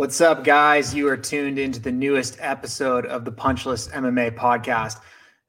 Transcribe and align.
What's 0.00 0.22
up, 0.22 0.44
guys? 0.44 0.94
You 0.94 1.08
are 1.08 1.16
tuned 1.18 1.58
into 1.58 1.78
the 1.78 1.92
newest 1.92 2.38
episode 2.40 3.04
of 3.04 3.26
the 3.26 3.30
Punchless 3.30 3.92
MMA 3.92 4.34
podcast. 4.34 4.98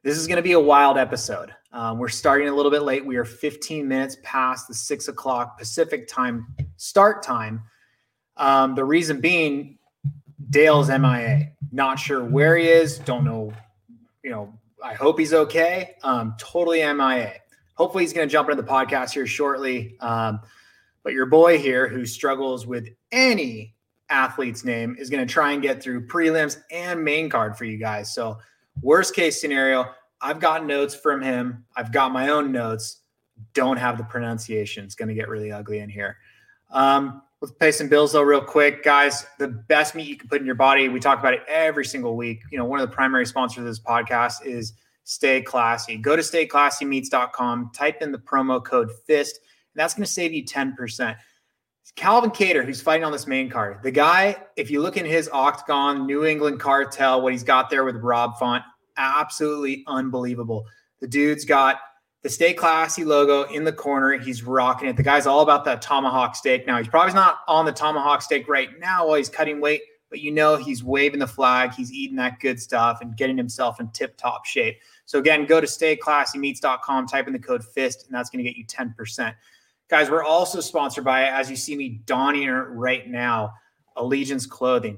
This 0.03 0.17
is 0.17 0.27
going 0.27 0.35
to 0.35 0.43
be 0.43 0.51
a 0.51 0.59
wild 0.59 0.97
episode. 0.97 1.55
Um, 1.71 1.99
we're 1.99 2.09
starting 2.09 2.49
a 2.49 2.53
little 2.53 2.69
bit 2.69 2.81
late. 2.81 3.05
We 3.05 3.15
are 3.15 3.23
15 3.23 3.87
minutes 3.87 4.17
past 4.23 4.67
the 4.67 4.73
six 4.73 5.07
o'clock 5.07 5.57
Pacific 5.57 6.05
time 6.09 6.53
start 6.75 7.23
time. 7.23 7.63
Um, 8.35 8.75
the 8.75 8.83
reason 8.83 9.21
being, 9.21 9.77
Dale's 10.49 10.89
MIA. 10.89 11.53
Not 11.71 11.97
sure 11.97 12.21
where 12.21 12.57
he 12.57 12.67
is. 12.67 12.99
Don't 12.99 13.23
know. 13.23 13.53
You 14.21 14.31
know, 14.31 14.59
I 14.83 14.95
hope 14.95 15.17
he's 15.17 15.33
okay. 15.33 15.95
Um, 16.03 16.35
totally 16.37 16.79
MIA. 16.79 17.35
Hopefully, 17.75 18.03
he's 18.03 18.11
going 18.11 18.27
to 18.27 18.31
jump 18.31 18.49
into 18.49 18.61
the 18.61 18.67
podcast 18.67 19.13
here 19.13 19.25
shortly. 19.25 19.95
Um, 20.01 20.41
but 21.03 21.13
your 21.13 21.27
boy 21.27 21.57
here, 21.57 21.87
who 21.87 22.05
struggles 22.05 22.67
with 22.67 22.89
any 23.13 23.75
athlete's 24.11 24.63
name 24.63 24.95
is 24.99 25.09
going 25.09 25.25
to 25.25 25.31
try 25.31 25.53
and 25.53 25.61
get 25.61 25.81
through 25.81 26.07
prelims 26.07 26.61
and 26.71 27.03
main 27.03 27.29
card 27.29 27.57
for 27.57 27.65
you 27.65 27.77
guys. 27.77 28.13
So, 28.13 28.37
worst 28.81 29.15
case 29.15 29.41
scenario, 29.41 29.85
I've 30.21 30.39
got 30.39 30.65
notes 30.65 30.93
from 30.93 31.21
him. 31.21 31.65
I've 31.75 31.91
got 31.91 32.11
my 32.11 32.29
own 32.29 32.51
notes. 32.51 33.01
Don't 33.53 33.77
have 33.77 33.97
the 33.97 34.03
pronunciation. 34.03 34.85
It's 34.85 34.95
going 34.95 35.09
to 35.09 35.15
get 35.15 35.29
really 35.29 35.51
ugly 35.51 35.79
in 35.79 35.89
here. 35.89 36.17
Um, 36.69 37.23
let's 37.41 37.53
pay 37.53 37.71
some 37.71 37.89
bills 37.89 38.11
though, 38.11 38.21
real 38.21 38.41
quick, 38.41 38.83
guys. 38.83 39.25
The 39.39 39.47
best 39.47 39.95
meat 39.95 40.07
you 40.07 40.17
can 40.17 40.29
put 40.29 40.39
in 40.39 40.45
your 40.45 40.55
body. 40.55 40.89
We 40.89 40.99
talk 40.99 41.19
about 41.19 41.33
it 41.33 41.41
every 41.47 41.85
single 41.85 42.15
week. 42.15 42.41
You 42.51 42.57
know, 42.57 42.65
one 42.65 42.79
of 42.79 42.89
the 42.89 42.95
primary 42.95 43.25
sponsors 43.25 43.59
of 43.59 43.65
this 43.65 43.79
podcast 43.79 44.45
is 44.45 44.73
Stay 45.03 45.41
Classy. 45.41 45.97
Go 45.97 46.15
to 46.15 46.21
stayclassymeats.com, 46.21 47.71
type 47.73 48.01
in 48.01 48.11
the 48.11 48.19
promo 48.19 48.63
code 48.63 48.91
FIST, 49.07 49.37
and 49.73 49.79
that's 49.79 49.93
going 49.93 50.05
to 50.05 50.11
save 50.11 50.33
you 50.33 50.43
10%. 50.43 51.15
Calvin 51.95 52.31
Kattar, 52.31 52.65
who's 52.65 52.81
fighting 52.81 53.03
on 53.03 53.11
this 53.11 53.27
main 53.27 53.49
card. 53.49 53.83
The 53.83 53.91
guy, 53.91 54.37
if 54.55 54.71
you 54.71 54.81
look 54.81 54.97
in 54.97 55.05
his 55.05 55.29
octagon, 55.31 56.05
New 56.05 56.25
England 56.25 56.59
cartel, 56.59 57.21
what 57.21 57.31
he's 57.31 57.43
got 57.43 57.69
there 57.69 57.83
with 57.83 57.97
Rob 57.97 58.37
Font, 58.39 58.63
absolutely 58.97 59.83
unbelievable. 59.87 60.65
The 60.99 61.07
dude's 61.07 61.45
got 61.45 61.79
the 62.23 62.29
Stay 62.29 62.53
Classy 62.53 63.03
logo 63.03 63.43
in 63.51 63.63
the 63.63 63.73
corner. 63.73 64.17
He's 64.17 64.43
rocking 64.43 64.87
it. 64.87 64.95
The 64.95 65.03
guy's 65.03 65.25
all 65.25 65.41
about 65.41 65.65
that 65.65 65.81
tomahawk 65.81 66.35
steak. 66.35 66.67
Now, 66.67 66.77
he's 66.77 66.87
probably 66.87 67.13
not 67.13 67.39
on 67.47 67.65
the 67.65 67.71
tomahawk 67.71 68.21
steak 68.21 68.47
right 68.47 68.69
now 68.79 69.07
while 69.07 69.15
he's 69.15 69.29
cutting 69.29 69.59
weight, 69.59 69.81
but 70.09 70.19
you 70.19 70.31
know 70.31 70.55
he's 70.55 70.83
waving 70.83 71.19
the 71.19 71.27
flag. 71.27 71.73
He's 71.73 71.91
eating 71.91 72.15
that 72.17 72.39
good 72.39 72.59
stuff 72.59 72.99
and 73.01 73.17
getting 73.17 73.37
himself 73.37 73.79
in 73.79 73.89
tip 73.89 74.17
top 74.17 74.45
shape. 74.45 74.79
So, 75.05 75.17
again, 75.17 75.45
go 75.45 75.59
to 75.59 75.67
stayclassymeats.com, 75.67 77.07
type 77.07 77.27
in 77.27 77.33
the 77.33 77.39
code 77.39 77.65
FIST, 77.65 78.05
and 78.05 78.15
that's 78.15 78.29
going 78.29 78.43
to 78.43 78.49
get 78.49 78.57
you 78.57 78.65
10%. 78.65 79.33
Guys, 79.91 80.09
we're 80.09 80.23
also 80.23 80.61
sponsored 80.61 81.03
by, 81.03 81.25
as 81.25 81.49
you 81.49 81.57
see 81.57 81.75
me 81.75 82.01
donning 82.05 82.43
it 82.43 82.49
right 82.49 83.09
now, 83.09 83.51
Allegiance 83.97 84.45
Clothing. 84.45 84.97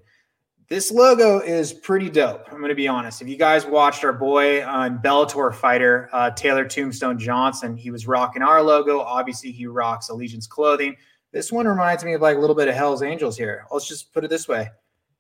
This 0.70 0.92
logo 0.92 1.40
is 1.40 1.74
pretty 1.74 2.12
dope. 2.12 2.46
I'm 2.52 2.60
going 2.60 2.70
to 2.70 2.76
be 2.76 2.88
honest. 2.88 3.20
If 3.20 3.28
you 3.28 3.36
guys 3.36 3.66
watched 3.66 4.04
our 4.04 4.14
boy 4.14 4.64
on 4.64 5.00
Bellator 5.00 5.52
fighter, 5.52 6.10
uh, 6.14 6.30
Taylor 6.30 6.64
Tombstone 6.64 7.18
Johnson, 7.18 7.76
he 7.76 7.90
was 7.90 8.06
rocking 8.06 8.44
our 8.44 8.62
logo. 8.62 9.00
Obviously, 9.00 9.52
he 9.52 9.66
rocks 9.66 10.10
Allegiance 10.10 10.46
Clothing. 10.46 10.96
This 11.32 11.52
one 11.52 11.68
reminds 11.68 12.06
me 12.06 12.14
of 12.14 12.22
like 12.22 12.38
a 12.38 12.40
little 12.40 12.56
bit 12.56 12.68
of 12.68 12.76
Hell's 12.76 13.02
Angels 13.02 13.36
here. 13.36 13.66
Let's 13.72 13.88
just 13.88 14.14
put 14.14 14.24
it 14.24 14.30
this 14.30 14.48
way 14.48 14.70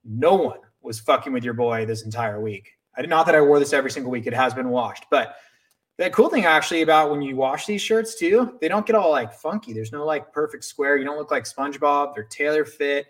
no 0.06 0.36
one 0.36 0.60
was 0.84 1.00
fucking 1.00 1.34
with 1.34 1.44
your 1.44 1.56
boy 1.56 1.88
this 1.88 2.04
entire 2.04 2.40
week. 2.40 2.70
I 2.96 3.02
did 3.02 3.10
not 3.10 3.26
that 3.26 3.34
I 3.34 3.42
wore 3.42 3.58
this 3.58 3.74
every 3.74 3.90
single 3.90 4.12
week. 4.12 4.28
It 4.28 4.36
has 4.36 4.54
been 4.54 4.70
washed, 4.70 5.06
but 5.10 5.38
the 5.98 6.10
cool 6.10 6.30
thing 6.30 6.46
actually 6.46 6.82
about 6.82 7.12
when 7.12 7.22
you 7.22 7.36
wash 7.36 7.66
these 7.66 7.82
shirts 7.82 8.16
too, 8.16 8.58
they 8.60 8.68
don't 8.68 8.86
get 8.86 8.96
all 8.96 9.12
like 9.12 9.34
funky. 9.34 9.74
There's 9.74 9.92
no 9.92 10.06
like 10.06 10.34
perfect 10.34 10.66
square. 10.66 10.98
You 10.98 11.06
don't 11.06 11.18
look 11.18 11.32
like 11.32 11.44
SpongeBob. 11.44 12.16
They're 12.16 12.24
tailor 12.24 12.66
fit. 12.66 13.08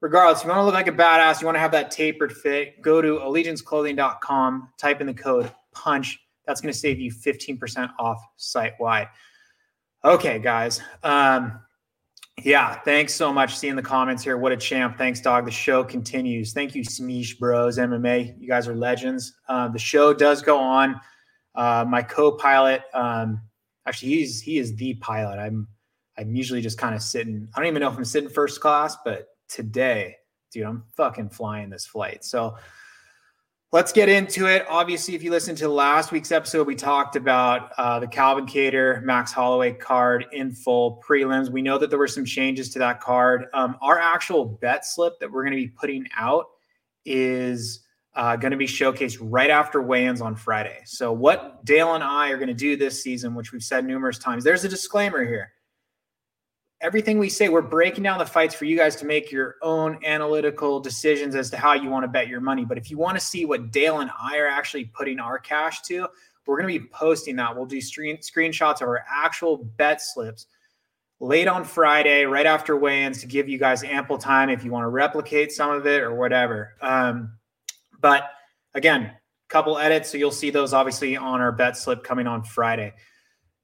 Regardless, 0.00 0.42
you 0.42 0.50
want 0.50 0.58
to 0.60 0.64
look 0.64 0.74
like 0.74 0.86
a 0.86 0.92
badass, 0.92 1.40
you 1.40 1.46
want 1.46 1.56
to 1.56 1.60
have 1.60 1.72
that 1.72 1.90
tapered 1.90 2.30
fit, 2.30 2.82
go 2.82 3.00
to 3.00 3.20
allegianceclothing.com, 3.20 4.68
type 4.76 5.00
in 5.00 5.06
the 5.06 5.14
code 5.14 5.50
PUNCH. 5.72 6.18
That's 6.46 6.60
going 6.60 6.72
to 6.72 6.78
save 6.78 7.00
you 7.00 7.10
15% 7.10 7.90
off 7.98 8.20
site 8.36 8.74
wide. 8.78 9.08
Okay, 10.04 10.38
guys. 10.38 10.82
Um, 11.02 11.58
yeah, 12.42 12.74
thanks 12.80 13.14
so 13.14 13.32
much. 13.32 13.56
Seeing 13.56 13.76
the 13.76 13.82
comments 13.82 14.22
here. 14.22 14.36
What 14.36 14.52
a 14.52 14.58
champ. 14.58 14.98
Thanks, 14.98 15.20
dog. 15.22 15.46
The 15.46 15.50
show 15.50 15.82
continues. 15.82 16.52
Thank 16.52 16.74
you, 16.74 16.82
Smeesh 16.82 17.38
Bros 17.38 17.78
MMA. 17.78 18.38
You 18.38 18.46
guys 18.46 18.68
are 18.68 18.74
legends. 18.74 19.32
Uh, 19.48 19.68
the 19.68 19.78
show 19.78 20.12
does 20.12 20.42
go 20.42 20.58
on. 20.58 21.00
Uh, 21.54 21.84
my 21.88 22.02
co-pilot, 22.02 22.82
um, 22.94 23.40
actually, 23.86 24.08
he's 24.10 24.40
he 24.40 24.58
is 24.58 24.74
the 24.76 24.94
pilot. 24.94 25.38
I'm 25.38 25.68
I'm 26.16 26.34
usually 26.34 26.60
just 26.60 26.78
kind 26.78 26.94
of 26.94 27.02
sitting. 27.02 27.48
I 27.54 27.60
don't 27.60 27.68
even 27.68 27.80
know 27.80 27.90
if 27.90 27.96
I'm 27.96 28.04
sitting 28.04 28.30
first 28.30 28.60
class, 28.60 28.96
but 29.04 29.28
today, 29.48 30.16
dude, 30.52 30.64
I'm 30.64 30.84
fucking 30.96 31.30
flying 31.30 31.70
this 31.70 31.86
flight. 31.86 32.24
So 32.24 32.56
let's 33.72 33.92
get 33.92 34.08
into 34.08 34.46
it. 34.46 34.64
Obviously, 34.68 35.16
if 35.16 35.22
you 35.22 35.32
listen 35.32 35.56
to 35.56 35.68
last 35.68 36.12
week's 36.12 36.30
episode, 36.30 36.66
we 36.66 36.76
talked 36.76 37.16
about 37.16 37.72
uh, 37.76 37.98
the 37.98 38.06
Calvin 38.06 38.46
Kattar 38.46 39.02
Max 39.02 39.32
Holloway 39.32 39.72
card 39.72 40.26
in 40.32 40.52
full 40.52 41.02
prelims. 41.06 41.50
We 41.50 41.60
know 41.60 41.78
that 41.78 41.90
there 41.90 41.98
were 41.98 42.06
some 42.06 42.24
changes 42.24 42.70
to 42.70 42.78
that 42.78 43.00
card. 43.00 43.46
Um, 43.52 43.76
our 43.82 43.98
actual 43.98 44.44
bet 44.44 44.86
slip 44.86 45.18
that 45.18 45.30
we're 45.30 45.42
going 45.42 45.54
to 45.54 45.56
be 45.56 45.68
putting 45.68 46.06
out 46.16 46.46
is 47.04 47.83
uh, 48.14 48.36
going 48.36 48.52
to 48.52 48.56
be 48.56 48.66
showcased 48.66 49.18
right 49.20 49.50
after 49.50 49.82
weigh-ins 49.82 50.20
on 50.20 50.36
Friday. 50.36 50.80
So 50.84 51.12
what 51.12 51.64
Dale 51.64 51.94
and 51.94 52.04
I 52.04 52.30
are 52.30 52.36
going 52.36 52.48
to 52.48 52.54
do 52.54 52.76
this 52.76 53.02
season, 53.02 53.34
which 53.34 53.52
we've 53.52 53.62
said 53.62 53.84
numerous 53.84 54.18
times, 54.18 54.44
there's 54.44 54.64
a 54.64 54.68
disclaimer 54.68 55.24
here. 55.24 55.50
everything 56.84 57.18
we 57.18 57.30
say, 57.30 57.48
we're 57.48 57.62
breaking 57.62 58.04
down 58.04 58.18
the 58.18 58.26
fights 58.26 58.54
for 58.54 58.66
you 58.66 58.76
guys 58.76 58.94
to 58.96 59.06
make 59.06 59.32
your 59.32 59.56
own 59.62 59.98
analytical 60.04 60.78
decisions 60.78 61.34
as 61.34 61.48
to 61.48 61.56
how 61.56 61.72
you 61.72 61.88
want 61.88 62.04
to 62.04 62.08
bet 62.08 62.28
your 62.28 62.42
money. 62.42 62.64
But 62.64 62.76
if 62.76 62.90
you 62.90 62.98
want 62.98 63.16
to 63.18 63.24
see 63.24 63.46
what 63.46 63.70
Dale 63.70 64.00
and 64.00 64.10
I 64.20 64.36
are 64.36 64.46
actually 64.46 64.84
putting 64.84 65.18
our 65.18 65.38
cash 65.38 65.80
to, 65.82 66.06
we're 66.46 66.60
going 66.60 66.72
to 66.72 66.78
be 66.78 66.86
posting 66.92 67.36
that. 67.36 67.56
We'll 67.56 67.64
do 67.64 67.80
screen, 67.80 68.18
screenshots 68.18 68.82
of 68.82 68.88
our 68.88 69.02
actual 69.10 69.56
bet 69.56 70.02
slips 70.02 70.46
late 71.20 71.48
on 71.48 71.64
Friday, 71.64 72.26
right 72.26 72.44
after 72.44 72.76
weigh-ins, 72.76 73.20
to 73.22 73.26
give 73.26 73.48
you 73.48 73.56
guys 73.56 73.82
ample 73.82 74.18
time 74.18 74.50
if 74.50 74.62
you 74.62 74.70
want 74.70 74.84
to 74.84 74.88
replicate 74.88 75.52
some 75.52 75.70
of 75.70 75.86
it 75.86 76.02
or 76.02 76.14
whatever. 76.14 76.74
Um, 76.82 77.32
but 78.04 78.32
again, 78.74 79.12
couple 79.48 79.78
edits, 79.78 80.10
so 80.10 80.18
you'll 80.18 80.30
see 80.30 80.50
those 80.50 80.74
obviously 80.74 81.16
on 81.16 81.40
our 81.40 81.50
bet 81.50 81.74
slip 81.74 82.04
coming 82.04 82.26
on 82.26 82.44
Friday. 82.44 82.92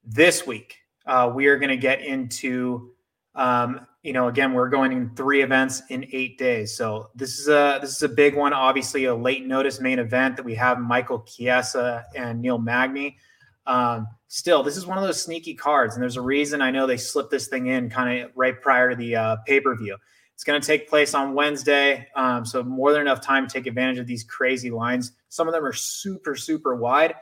This 0.03 0.47
week, 0.47 0.79
uh, 1.05 1.31
we 1.35 1.49
are 1.49 1.59
going 1.59 1.69
to 1.69 1.77
get 1.77 2.01
into 2.01 2.93
um, 3.35 3.87
you 4.03 4.15
know, 4.15 4.29
again, 4.29 4.55
we're 4.55 4.71
going 4.71 4.93
in 4.93 5.15
three 5.15 5.43
events 5.43 5.83
in 5.91 6.07
eight 6.13 6.39
days. 6.39 6.75
So 6.75 7.11
this 7.15 7.39
is 7.39 7.49
a 7.49 7.81
this 7.83 7.95
is 7.95 8.03
a 8.03 8.09
big 8.09 8.35
one. 8.35 8.55
Obviously, 8.55 9.05
a 9.05 9.15
late 9.15 9.47
notice 9.47 9.79
main 9.79 9.99
event 9.99 10.39
that 10.39 10.45
we 10.47 10.55
have 10.55 10.81
Michael 10.81 11.21
Chiesa 11.21 12.07
and 12.17 12.41
Neil 12.41 12.57
Magny. 12.57 13.19
Um, 13.67 14.07
still, 14.29 14.63
this 14.63 14.79
is 14.79 14.87
one 14.87 14.97
of 14.97 15.05
those 15.05 15.23
sneaky 15.23 15.53
cards, 15.53 15.97
and 15.97 16.03
there's 16.03 16.17
a 16.17 16.23
reason 16.23 16.63
I 16.63 16.71
know 16.71 16.87
they 16.87 16.97
slipped 16.97 17.31
this 17.31 17.49
thing 17.49 17.67
in 17.67 17.91
kind 17.91 18.23
of 18.23 18.31
right 18.35 18.59
prior 18.59 18.89
to 18.89 18.97
the 18.97 19.17
uh, 19.17 19.37
pay 19.47 19.61
per 19.61 19.77
view. 19.77 19.99
It's 20.41 20.45
going 20.47 20.59
to 20.59 20.67
take 20.67 20.89
place 20.89 21.13
on 21.13 21.35
Wednesday, 21.35 22.09
um, 22.17 22.47
so 22.47 22.63
more 22.63 22.93
than 22.93 23.03
enough 23.03 23.21
time 23.21 23.47
to 23.47 23.53
take 23.53 23.67
advantage 23.67 23.99
of 23.99 24.07
these 24.07 24.25
crazy 24.25 24.71
lines. 24.71 25.13
Some 25.29 25.47
of 25.47 25.53
them 25.53 25.63
are 25.63 25.75
super 25.75 26.35
super 26.35 26.75
wide. 26.75 27.15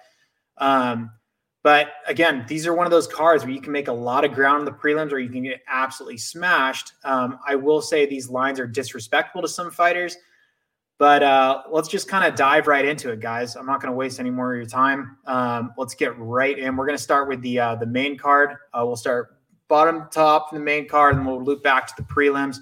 Um, 0.58 1.10
but 1.64 1.88
again, 2.06 2.44
these 2.46 2.64
are 2.64 2.72
one 2.72 2.86
of 2.86 2.92
those 2.92 3.08
cards 3.08 3.42
where 3.42 3.52
you 3.52 3.60
can 3.60 3.72
make 3.72 3.88
a 3.88 3.92
lot 3.92 4.24
of 4.24 4.34
ground 4.34 4.60
in 4.60 4.64
the 4.66 4.70
prelims 4.70 5.10
or 5.10 5.18
you 5.18 5.30
can 5.30 5.42
get 5.42 5.62
absolutely 5.66 6.18
smashed. 6.18 6.92
Um, 7.02 7.40
I 7.44 7.56
will 7.56 7.82
say 7.82 8.06
these 8.06 8.28
lines 8.28 8.60
are 8.60 8.68
disrespectful 8.68 9.42
to 9.42 9.48
some 9.48 9.72
fighters, 9.72 10.16
but 10.96 11.20
uh, 11.24 11.62
let's 11.72 11.88
just 11.88 12.06
kind 12.06 12.24
of 12.24 12.36
dive 12.36 12.68
right 12.68 12.84
into 12.84 13.10
it, 13.10 13.18
guys. 13.18 13.56
I'm 13.56 13.66
not 13.66 13.82
going 13.82 13.90
to 13.90 13.96
waste 13.96 14.20
any 14.20 14.30
more 14.30 14.52
of 14.52 14.58
your 14.58 14.66
time. 14.66 15.16
Um, 15.26 15.72
let's 15.76 15.96
get 15.96 16.16
right 16.18 16.56
in. 16.56 16.76
We're 16.76 16.86
going 16.86 16.96
to 16.96 17.02
start 17.02 17.28
with 17.28 17.42
the 17.42 17.58
uh, 17.58 17.74
the 17.74 17.86
main 17.86 18.16
card. 18.16 18.50
Uh, 18.72 18.84
we'll 18.86 18.94
start 18.94 19.40
bottom 19.66 20.04
top 20.12 20.50
from 20.50 20.58
the 20.58 20.64
main 20.64 20.86
card, 20.86 21.16
and 21.16 21.26
we'll 21.26 21.42
loop 21.42 21.64
back 21.64 21.88
to 21.88 21.94
the 21.96 22.04
prelims. 22.04 22.58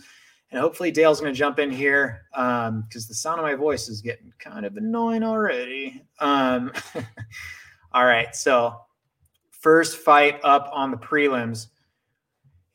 And 0.51 0.61
hopefully 0.61 0.91
Dale's 0.91 1.21
going 1.21 1.33
to 1.33 1.39
jump 1.39 1.59
in 1.59 1.71
here 1.71 2.23
because 2.33 2.69
um, 2.69 2.85
the 2.91 3.01
sound 3.15 3.41
of 3.41 3.45
my 3.45 3.55
voice 3.55 3.89
is 3.89 4.01
getting 4.01 4.33
kind 4.39 4.65
of 4.65 4.77
annoying 4.77 5.23
already. 5.23 6.03
Um, 6.21 6.73
all 7.93 8.05
right, 8.05 8.35
so 8.35 8.81
first 9.51 9.99
fight 9.99 10.41
up 10.45 10.71
on 10.73 10.91
the 10.91 10.97
prelims 10.97 11.67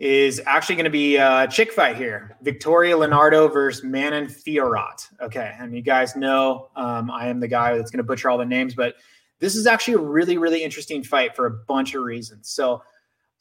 is 0.02 0.42
actually 0.48 0.76
going 0.76 0.86
to 0.86 0.90
be 0.90 1.16
a 1.18 1.48
chick 1.50 1.72
fight 1.72 1.96
here. 1.96 2.36
Victoria 2.42 2.98
Leonardo 2.98 3.48
versus 3.48 3.84
Manon 3.84 4.26
Fiorot. 4.26 5.08
Okay. 5.22 5.56
And 5.60 5.76
you 5.76 5.84
guys 5.84 6.16
know 6.16 6.70
um, 6.76 7.12
I 7.12 7.28
am 7.28 7.40
the 7.40 7.48
guy 7.48 7.78
that's 7.78 7.92
going 7.92 8.00
to 8.00 8.04
butcher 8.04 8.28
all 8.28 8.40
the 8.40 8.46
names, 8.46 8.74
but 8.74 8.96
this 9.38 9.56
is 9.56 9.68
actually 9.68 9.94
a 9.94 10.00
really, 10.00 10.40
really 10.40 10.64
interesting 10.64 11.04
fight 11.04 11.36
for 11.36 11.46
a 11.46 11.52
bunch 11.52 11.94
of 11.94 12.02
reasons. 12.02 12.50
So, 12.50 12.82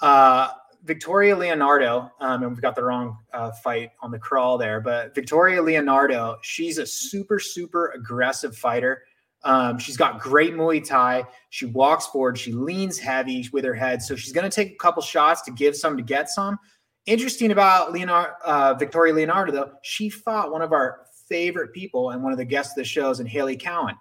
uh, 0.01 0.49
Victoria 0.85 1.37
Leonardo, 1.37 2.11
um, 2.21 2.43
and 2.43 2.51
we've 2.51 2.63
got 2.63 2.75
the 2.75 2.83
wrong 2.83 3.19
uh, 3.33 3.51
fight 3.63 3.91
on 4.01 4.11
the 4.11 4.19
crawl 4.19 4.59
there, 4.59 4.81
but 4.81 5.15
Victoria 5.15 5.63
Leonardo, 5.63 6.39
she's 6.43 6.79
a 6.79 6.87
super, 6.87 7.39
super 7.39 7.93
aggressive 7.95 8.57
fighter. 8.57 9.03
Um, 9.43 9.79
she's 9.79 9.97
got 9.97 10.21
great 10.21 10.55
Muay 10.55 10.87
Thai. 10.87 11.25
She 11.51 11.67
walks 11.67 12.07
forward. 12.07 12.39
She 12.39 12.53
leans 12.53 12.99
heavy 12.99 13.49
with 13.53 13.65
her 13.65 13.75
head. 13.75 14.03
So 14.03 14.15
she's 14.15 14.33
going 14.33 14.49
to 14.49 14.55
take 14.55 14.73
a 14.73 14.77
couple 14.77 15.03
shots 15.03 15.43
to 15.43 15.51
give 15.51 15.77
some 15.77 15.97
to 15.97 16.03
get 16.03 16.29
some. 16.29 16.59
Interesting 17.07 17.51
about 17.51 17.93
Leonardo, 17.93 18.33
uh, 18.45 18.75
Victoria 18.75 19.15
Leonardo, 19.15 19.53
though, 19.53 19.73
she 19.83 20.11
fought 20.11 20.53
one 20.53 20.61
of 20.61 20.73
our 20.73 21.07
favorite 21.29 21.73
people 21.73 22.11
and 22.11 22.23
one 22.23 22.33
of 22.33 22.39
the 22.39 22.45
guests 22.45 22.73
of 22.73 22.77
the 22.77 22.85
shows, 22.85 23.21
and 23.21 23.29
Hailey 23.29 23.57
Cowan. 23.57 23.97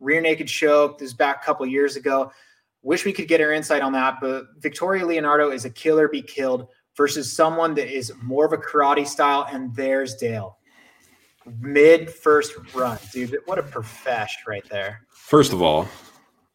Rear 0.00 0.20
naked 0.20 0.48
choke. 0.48 0.98
This 0.98 1.12
back 1.12 1.42
a 1.42 1.44
couple 1.44 1.66
years 1.66 1.96
ago. 1.96 2.30
Wish 2.82 3.04
we 3.04 3.12
could 3.12 3.28
get 3.28 3.40
her 3.40 3.52
insight 3.52 3.82
on 3.82 3.92
that, 3.92 4.18
but 4.20 4.46
Victoria 4.58 5.04
Leonardo 5.04 5.50
is 5.50 5.64
a 5.64 5.70
killer 5.70 6.08
be 6.08 6.22
killed 6.22 6.68
versus 6.96 7.32
someone 7.32 7.74
that 7.74 7.88
is 7.88 8.12
more 8.22 8.44
of 8.46 8.52
a 8.52 8.56
karate 8.56 9.06
style, 9.06 9.46
and 9.50 9.74
there's 9.74 10.14
Dale 10.14 10.58
mid 11.60 12.10
first 12.10 12.54
run, 12.74 12.98
dude. 13.12 13.36
What 13.46 13.58
a 13.58 13.62
profesh 13.62 14.36
right 14.46 14.64
there. 14.70 15.02
First 15.10 15.52
of 15.52 15.62
all, 15.62 15.88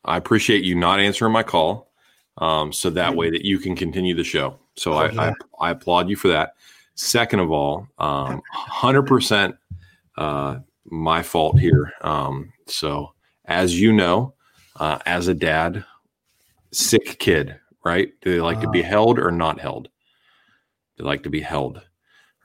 I 0.06 0.18
appreciate 0.18 0.64
you 0.64 0.76
not 0.76 1.00
answering 1.00 1.34
my 1.34 1.44
call, 1.44 1.92
um, 2.38 2.74
so 2.74 2.90
that 2.92 3.16
way 3.16 3.30
that 3.30 3.46
you 3.46 3.60
can 3.60 3.76
continue 3.76 4.16
the 4.16 4.24
show. 4.24 4.60
So 4.76 4.94
oh, 4.94 4.98
I, 4.98 5.12
yeah. 5.12 5.34
I, 5.60 5.68
I 5.68 5.72
applaud 5.72 6.10
you 6.10 6.16
for 6.16 6.30
that. 6.30 6.54
Second 6.96 7.40
of 7.40 7.52
all, 7.52 7.88
um, 7.98 8.42
hundred 8.52 9.04
percent 9.04 9.56
uh, 10.18 10.60
my 10.86 11.24
fault 11.24 11.60
here. 11.60 11.94
Um, 12.02 12.52
so 12.68 13.14
as 13.46 13.80
you 13.80 13.92
know, 13.92 14.34
uh, 14.80 15.00
as 15.06 15.28
a 15.28 15.34
dad, 15.34 15.84
sick 16.74 17.20
kid, 17.20 17.60
right? 17.86 18.10
Do 18.22 18.32
they 18.32 18.42
like 18.42 18.58
uh, 18.58 18.62
to 18.62 18.70
be 18.70 18.84
uh. 18.84 18.88
held 18.88 19.20
or 19.20 19.32
not 19.32 19.60
held? 19.60 19.90
They 20.98 21.04
like 21.04 21.24
to 21.24 21.30
be 21.30 21.42
held 21.42 21.82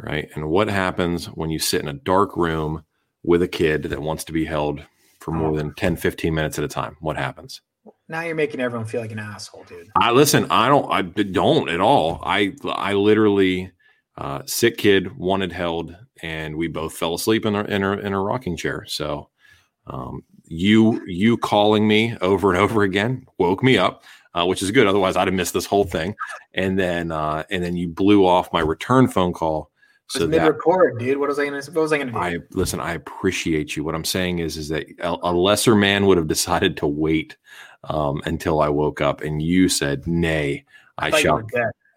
right? 0.00 0.28
And 0.34 0.48
what 0.48 0.68
happens 0.68 1.26
when 1.26 1.50
you 1.50 1.58
sit 1.58 1.82
in 1.82 1.88
a 1.88 1.92
dark 1.92 2.36
room 2.36 2.84
with 3.24 3.42
a 3.42 3.48
kid 3.48 3.84
that 3.84 4.02
wants 4.02 4.24
to 4.24 4.32
be 4.32 4.44
held 4.44 4.82
for 5.20 5.32
more 5.32 5.56
than 5.56 5.74
10, 5.74 5.96
15 5.96 6.34
minutes 6.34 6.58
at 6.58 6.64
a 6.64 6.68
time? 6.68 6.96
What 7.00 7.16
happens? 7.16 7.60
Now 8.08 8.22
you're 8.22 8.34
making 8.34 8.60
everyone 8.60 8.86
feel 8.86 9.00
like 9.00 9.12
an 9.12 9.18
asshole, 9.18 9.64
dude. 9.64 9.88
I 9.96 10.12
listen, 10.12 10.46
I 10.50 10.68
don't 10.68 10.90
I 10.90 11.02
don't 11.02 11.68
at 11.68 11.80
all. 11.80 12.22
I 12.24 12.54
I 12.64 12.94
literally 12.94 13.70
uh 14.16 14.42
sick 14.46 14.78
kid 14.78 15.16
wanted 15.16 15.52
held 15.52 15.94
and 16.22 16.56
we 16.56 16.68
both 16.68 16.94
fell 16.94 17.14
asleep 17.14 17.44
in 17.44 17.54
a 17.54 17.64
in 17.64 17.82
a, 17.82 17.92
in 17.98 18.12
a 18.14 18.20
rocking 18.20 18.56
chair. 18.56 18.84
So 18.86 19.28
um 19.86 20.22
you 20.44 21.02
you 21.06 21.36
calling 21.36 21.86
me 21.86 22.16
over 22.22 22.50
and 22.50 22.58
over 22.58 22.82
again 22.82 23.26
woke 23.38 23.62
me 23.62 23.76
up 23.76 24.04
uh, 24.34 24.44
which 24.44 24.62
is 24.62 24.70
good 24.70 24.86
otherwise 24.86 25.16
i'd 25.16 25.28
have 25.28 25.34
missed 25.34 25.54
this 25.54 25.66
whole 25.66 25.84
thing 25.84 26.14
and 26.54 26.78
then 26.78 27.10
uh, 27.12 27.42
and 27.50 27.62
then 27.62 27.76
you 27.76 27.88
blew 27.88 28.26
off 28.26 28.52
my 28.52 28.60
return 28.60 29.08
phone 29.08 29.32
call 29.32 29.70
so 30.08 30.26
mid 30.26 30.42
record, 30.42 30.98
dude. 30.98 31.18
What 31.18 31.28
was 31.28 31.38
I 31.38 31.44
gonna? 31.44 31.58
What 31.58 31.82
was 31.82 31.92
I 31.92 31.98
gonna 31.98 32.12
do? 32.12 32.18
I 32.18 32.38
listen. 32.52 32.80
I 32.80 32.94
appreciate 32.94 33.76
you. 33.76 33.84
What 33.84 33.94
I'm 33.94 34.06
saying 34.06 34.38
is, 34.38 34.56
is 34.56 34.68
that 34.68 34.86
a, 35.00 35.16
a 35.22 35.32
lesser 35.32 35.74
man 35.74 36.06
would 36.06 36.16
have 36.16 36.28
decided 36.28 36.78
to 36.78 36.86
wait 36.86 37.36
um, 37.84 38.22
until 38.24 38.62
I 38.62 38.70
woke 38.70 39.02
up, 39.02 39.20
and 39.20 39.42
you 39.42 39.68
said, 39.68 40.06
"Nay, 40.06 40.64
I, 40.96 41.08
I 41.08 41.20
shall." 41.20 41.42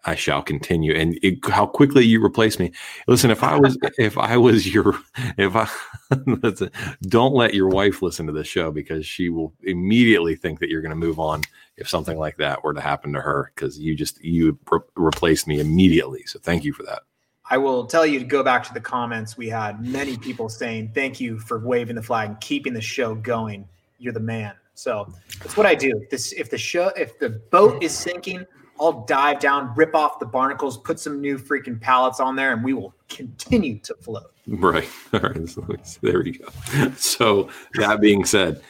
I 0.04 0.14
shall 0.14 0.42
continue. 0.42 0.94
And 0.94 1.18
it, 1.22 1.44
how 1.46 1.66
quickly 1.66 2.04
you 2.04 2.24
replace 2.24 2.58
me. 2.58 2.72
Listen, 3.06 3.30
if 3.30 3.42
I 3.42 3.58
was, 3.58 3.78
if 3.98 4.18
I 4.18 4.36
was 4.36 4.72
your, 4.72 4.98
if 5.38 5.54
I, 5.54 5.68
listen, 6.26 6.70
don't 7.02 7.34
let 7.34 7.54
your 7.54 7.68
wife 7.68 8.02
listen 8.02 8.26
to 8.26 8.32
this 8.32 8.48
show 8.48 8.70
because 8.70 9.06
she 9.06 9.28
will 9.28 9.52
immediately 9.62 10.34
think 10.34 10.58
that 10.60 10.68
you're 10.68 10.82
going 10.82 10.90
to 10.90 10.96
move 10.96 11.20
on 11.20 11.42
if 11.76 11.88
something 11.88 12.18
like 12.18 12.36
that 12.38 12.62
were 12.64 12.74
to 12.74 12.80
happen 12.80 13.12
to 13.12 13.20
her 13.20 13.52
because 13.54 13.78
you 13.78 13.94
just 13.94 14.22
you 14.22 14.58
re- 14.70 14.80
replaced 14.96 15.46
me 15.46 15.60
immediately. 15.60 16.24
So 16.26 16.38
thank 16.38 16.64
you 16.64 16.72
for 16.72 16.82
that. 16.84 17.02
I 17.48 17.58
will 17.58 17.86
tell 17.86 18.06
you 18.06 18.18
to 18.18 18.24
go 18.24 18.42
back 18.42 18.64
to 18.64 18.74
the 18.74 18.80
comments. 18.80 19.36
We 19.36 19.48
had 19.48 19.84
many 19.84 20.16
people 20.16 20.48
saying, 20.48 20.92
Thank 20.94 21.20
you 21.20 21.38
for 21.38 21.58
waving 21.58 21.96
the 21.96 22.02
flag 22.02 22.30
and 22.30 22.40
keeping 22.40 22.72
the 22.72 22.80
show 22.80 23.14
going. 23.14 23.68
You're 23.98 24.12
the 24.12 24.20
man. 24.20 24.54
So 24.74 25.12
that's 25.38 25.56
what 25.56 25.66
I 25.66 25.74
do. 25.74 26.06
This 26.10 26.32
if 26.32 26.50
the 26.50 26.58
show 26.58 26.88
if 26.96 27.18
the 27.18 27.28
boat 27.28 27.82
is 27.82 27.96
sinking, 27.96 28.46
I'll 28.80 29.04
dive 29.04 29.38
down, 29.38 29.72
rip 29.76 29.94
off 29.94 30.18
the 30.18 30.26
barnacles, 30.26 30.78
put 30.78 30.98
some 30.98 31.20
new 31.20 31.38
freaking 31.38 31.80
pallets 31.80 32.20
on 32.20 32.36
there, 32.36 32.52
and 32.52 32.64
we 32.64 32.72
will 32.72 32.94
continue 33.08 33.78
to 33.80 33.94
float. 33.94 34.32
Right. 34.46 34.88
All 35.12 35.20
right. 35.20 35.48
So 35.48 35.66
there 36.00 36.26
you 36.26 36.38
go. 36.38 36.92
So 36.96 37.48
that 37.74 38.00
being 38.00 38.24
said, 38.24 38.62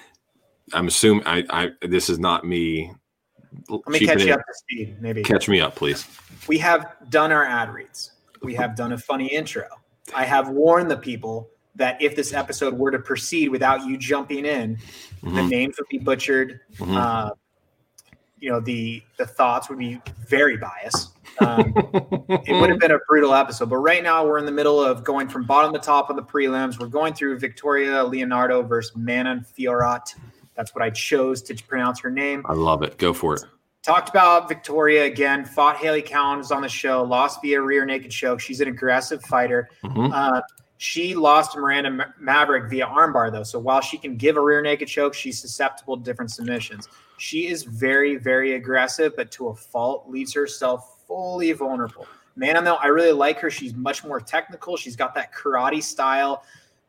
I'm 0.73 0.89
assuming 0.89 1.27
I, 1.27 1.45
I 1.51 1.71
this 1.87 2.11
is 2.11 2.19
not 2.19 2.45
me. 2.45 2.93
Let 3.69 3.87
me 3.89 4.01
catch 4.01 4.25
you 4.25 4.33
up 4.33 4.41
to 4.41 4.55
speed. 4.55 5.01
Maybe 5.01 5.23
catch 5.23 5.49
me 5.49 5.61
up, 5.61 5.75
please. 5.75 6.07
We 6.49 6.59
have 6.59 6.95
done 7.11 7.33
our 7.33 7.45
ad 7.45 7.73
reads 7.73 8.13
we 8.43 8.55
have 8.55 8.77
done 8.77 8.93
a 8.93 8.99
funny 8.99 9.27
intro. 9.27 9.67
I 10.15 10.25
have 10.25 10.49
warned 10.49 10.91
the 10.91 10.97
people 10.97 11.49
that 11.75 12.01
if 12.03 12.15
this 12.15 12.33
episode 12.33 12.75
were 12.75 12.91
to 12.91 12.99
proceed 12.99 13.49
without 13.49 13.87
you 13.87 13.97
jumping 13.97 14.45
in, 14.45 14.77
mm-hmm. 14.77 15.35
the 15.35 15.43
names 15.43 15.77
would 15.79 15.89
be 15.89 15.99
butchered. 15.99 16.61
Mm-hmm. 16.77 16.97
Uh, 16.97 17.31
you 18.43 18.51
know, 18.51 18.59
the 18.59 19.01
the 19.19 19.25
thoughts 19.25 19.71
would 19.71 19.79
be 19.79 20.01
very 20.27 20.57
biased. 20.57 21.13
Um, 21.39 21.73
it 22.29 22.61
would 22.61 22.71
have 22.71 22.81
been 22.81 22.91
a 22.91 22.99
brutal 23.09 23.35
episode. 23.35 23.71
But 23.71 23.77
right 23.77 24.03
now, 24.03 24.27
we're 24.27 24.39
in 24.39 24.47
the 24.47 24.53
middle 24.53 24.83
of 24.83 25.05
going 25.05 25.29
from 25.29 25.47
bottom 25.47 25.73
to 25.73 25.79
top 25.79 26.11
of 26.11 26.17
the 26.17 26.23
prelims. 26.23 26.81
We're 26.81 26.89
going 26.89 27.15
through 27.15 27.39
Victoria 27.39 28.03
Leonardo 28.03 28.63
versus 28.63 28.97
Manon 28.97 29.47
Fiorat. 29.57 30.17
That's 30.57 30.75
what 30.75 30.83
I 30.83 30.91
chose 30.91 31.41
to 31.43 31.55
pronounce 31.55 32.01
her 32.01 32.11
name. 32.11 32.45
I 32.47 32.55
love 32.55 32.83
it. 32.83 32.99
Go 32.99 33.15
for 33.15 33.35
it. 33.35 33.45
Talked 33.85 34.09
about 34.09 34.49
Victoria 34.49 35.05
again. 35.05 35.45
Fought 35.45 35.77
Hailey 35.77 36.03
Cowan 36.03 36.39
was 36.39 36.51
on 36.51 36.63
the 36.63 36.69
show. 36.69 37.05
Lost 37.05 37.41
via 37.43 37.61
rear 37.63 37.85
naked 37.85 38.11
choke. 38.11 38.41
She's 38.41 38.61
an 38.61 38.67
aggressive 38.67 39.23
fighter. 39.23 39.71
Mm-hmm. 39.85 40.13
Uh, 40.13 40.41
she 40.79 41.15
lost 41.15 41.53
to 41.53 41.61
Miranda 41.61 42.13
Maverick 42.19 42.69
via 42.69 42.87
armbar 42.87 43.31
though. 43.31 43.45
So 43.45 43.61
while 43.61 43.81
she 43.81 43.99
can 43.99 44.17
give 44.17 44.37
a 44.37 44.41
rear 44.41 44.61
naked 44.63 44.89
choke, 44.89 45.15
she's 45.15 45.41
susceptible 45.41 45.97
to 45.97 46.03
different 46.03 46.33
submissions. 46.33 46.89
She 47.23 47.47
is 47.47 47.63
very, 47.63 48.17
very 48.17 48.55
aggressive, 48.55 49.15
but 49.15 49.31
to 49.31 49.47
a 49.51 49.55
fault, 49.55 50.11
leaves 50.11 50.35
herself 50.35 51.07
fully 51.07 51.53
vulnerable. 51.53 52.05
Manon, 52.35 52.65
though, 52.65 52.75
I 52.75 52.89
really 52.89 53.13
like 53.13 53.39
her. 53.39 53.49
She's 53.49 53.75
much 53.75 54.03
more 54.03 54.19
technical. 54.19 54.77
She's 54.77 54.97
got 54.97 55.15
that 55.15 55.33
karate 55.33 55.85
style, 55.85 56.43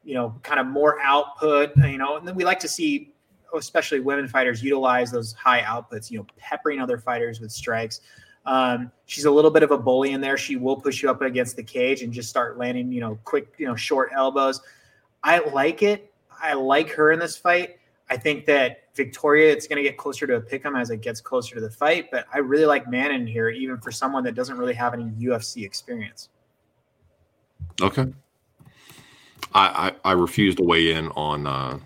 you 0.04 0.16
know, 0.16 0.34
kind 0.42 0.60
of 0.60 0.66
more 0.66 1.00
output, 1.02 1.78
you 1.78 2.00
know, 2.00 2.18
and 2.18 2.28
then 2.28 2.34
we 2.34 2.44
like 2.46 2.60
to 2.62 2.68
see, 2.68 3.14
especially 3.56 4.00
women 4.00 4.28
fighters, 4.28 4.64
utilize 4.64 5.12
those 5.12 5.34
high 5.34 5.62
outputs, 5.62 6.10
you 6.10 6.18
know, 6.18 6.26
peppering 6.36 6.82
other 6.82 6.98
fighters 6.98 7.40
with 7.40 7.52
strikes. 7.52 8.02
Um, 8.48 8.92
she's 9.06 9.26
a 9.26 9.32
little 9.32 9.52
bit 9.52 9.62
of 9.62 9.70
a 9.70 9.78
bully 9.78 10.14
in 10.14 10.20
there. 10.20 10.36
She 10.36 10.56
will 10.56 10.78
push 10.78 11.04
you 11.04 11.12
up 11.12 11.22
against 11.22 11.58
the 11.58 11.64
cage 11.64 12.02
and 12.02 12.12
just 12.12 12.28
start 12.28 12.58
landing, 12.58 12.92
you 12.92 13.02
know, 13.02 13.20
quick, 13.24 13.54
you 13.60 13.68
know, 13.68 13.76
short 13.76 14.10
elbows. 14.16 14.62
I 15.24 15.48
like 15.50 15.84
it. 15.84 16.12
I 16.42 16.54
like 16.54 16.90
her 16.94 17.12
in 17.12 17.20
this 17.20 17.38
fight. 17.38 17.78
I 18.10 18.18
think 18.18 18.46
that 18.46 18.84
Victoria, 18.96 19.52
it's 19.52 19.68
going 19.68 19.78
to 19.78 19.84
get 19.84 19.98
closer 19.98 20.28
to 20.28 20.36
a 20.36 20.42
pick 20.42 20.66
'em 20.66 20.76
as 20.76 20.90
it 20.90 21.02
gets 21.02 21.22
closer 21.22 21.56
to 21.56 21.62
the 21.62 21.70
fight. 21.70 22.10
But 22.12 22.26
I 22.34 22.40
really 22.40 22.66
like 22.66 22.90
Manon 22.90 23.26
here, 23.26 23.50
even 23.50 23.78
for 23.80 23.92
someone 23.92 24.24
that 24.26 24.36
doesn't 24.36 24.58
really 24.58 24.74
have 24.74 24.94
any 24.94 25.06
UFC 25.20 25.66
experience. 25.66 26.30
Okay. 27.82 28.14
I, 29.54 29.92
I, 30.04 30.10
I 30.10 30.12
refuse 30.14 30.56
to 30.56 30.64
weigh 30.64 30.94
in 30.94 31.10
on 31.10 31.48
uh, 31.48 31.80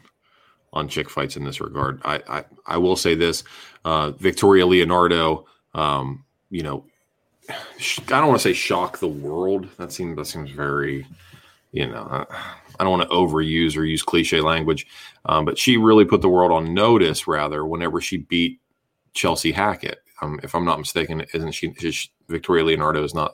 on 0.73 0.87
chick 0.87 1.09
fights 1.09 1.37
in 1.37 1.43
this 1.43 1.61
regard. 1.61 2.01
I 2.03 2.21
I, 2.27 2.45
I 2.65 2.77
will 2.77 2.95
say 2.95 3.15
this: 3.15 3.43
uh, 3.85 4.11
Victoria 4.11 4.65
Leonardo, 4.65 5.45
um, 5.73 6.23
you 6.49 6.63
know, 6.63 6.85
I 7.49 7.55
don't 8.07 8.27
want 8.27 8.39
to 8.39 8.43
say 8.43 8.53
shock 8.53 8.99
the 8.99 9.07
world. 9.07 9.67
That 9.77 9.91
seems 9.91 10.17
that 10.17 10.25
seems 10.25 10.51
very, 10.51 11.07
you 11.71 11.87
know, 11.87 12.03
uh, 12.03 12.25
I 12.79 12.83
don't 12.83 12.97
want 12.97 13.09
to 13.09 13.15
overuse 13.15 13.77
or 13.77 13.83
use 13.83 14.03
cliche 14.03 14.41
language, 14.41 14.87
um, 15.25 15.45
but 15.45 15.57
she 15.57 15.77
really 15.77 16.05
put 16.05 16.21
the 16.21 16.29
world 16.29 16.51
on 16.51 16.73
notice. 16.73 17.27
Rather, 17.27 17.65
whenever 17.65 18.01
she 18.01 18.17
beat 18.17 18.59
Chelsea 19.13 19.51
Hackett, 19.51 19.99
um, 20.21 20.39
if 20.43 20.55
I'm 20.55 20.65
not 20.65 20.79
mistaken, 20.79 21.25
isn't 21.33 21.51
she? 21.51 21.73
she 21.73 22.09
Victoria 22.27 22.65
Leonardo 22.65 23.03
is 23.03 23.13
not. 23.13 23.33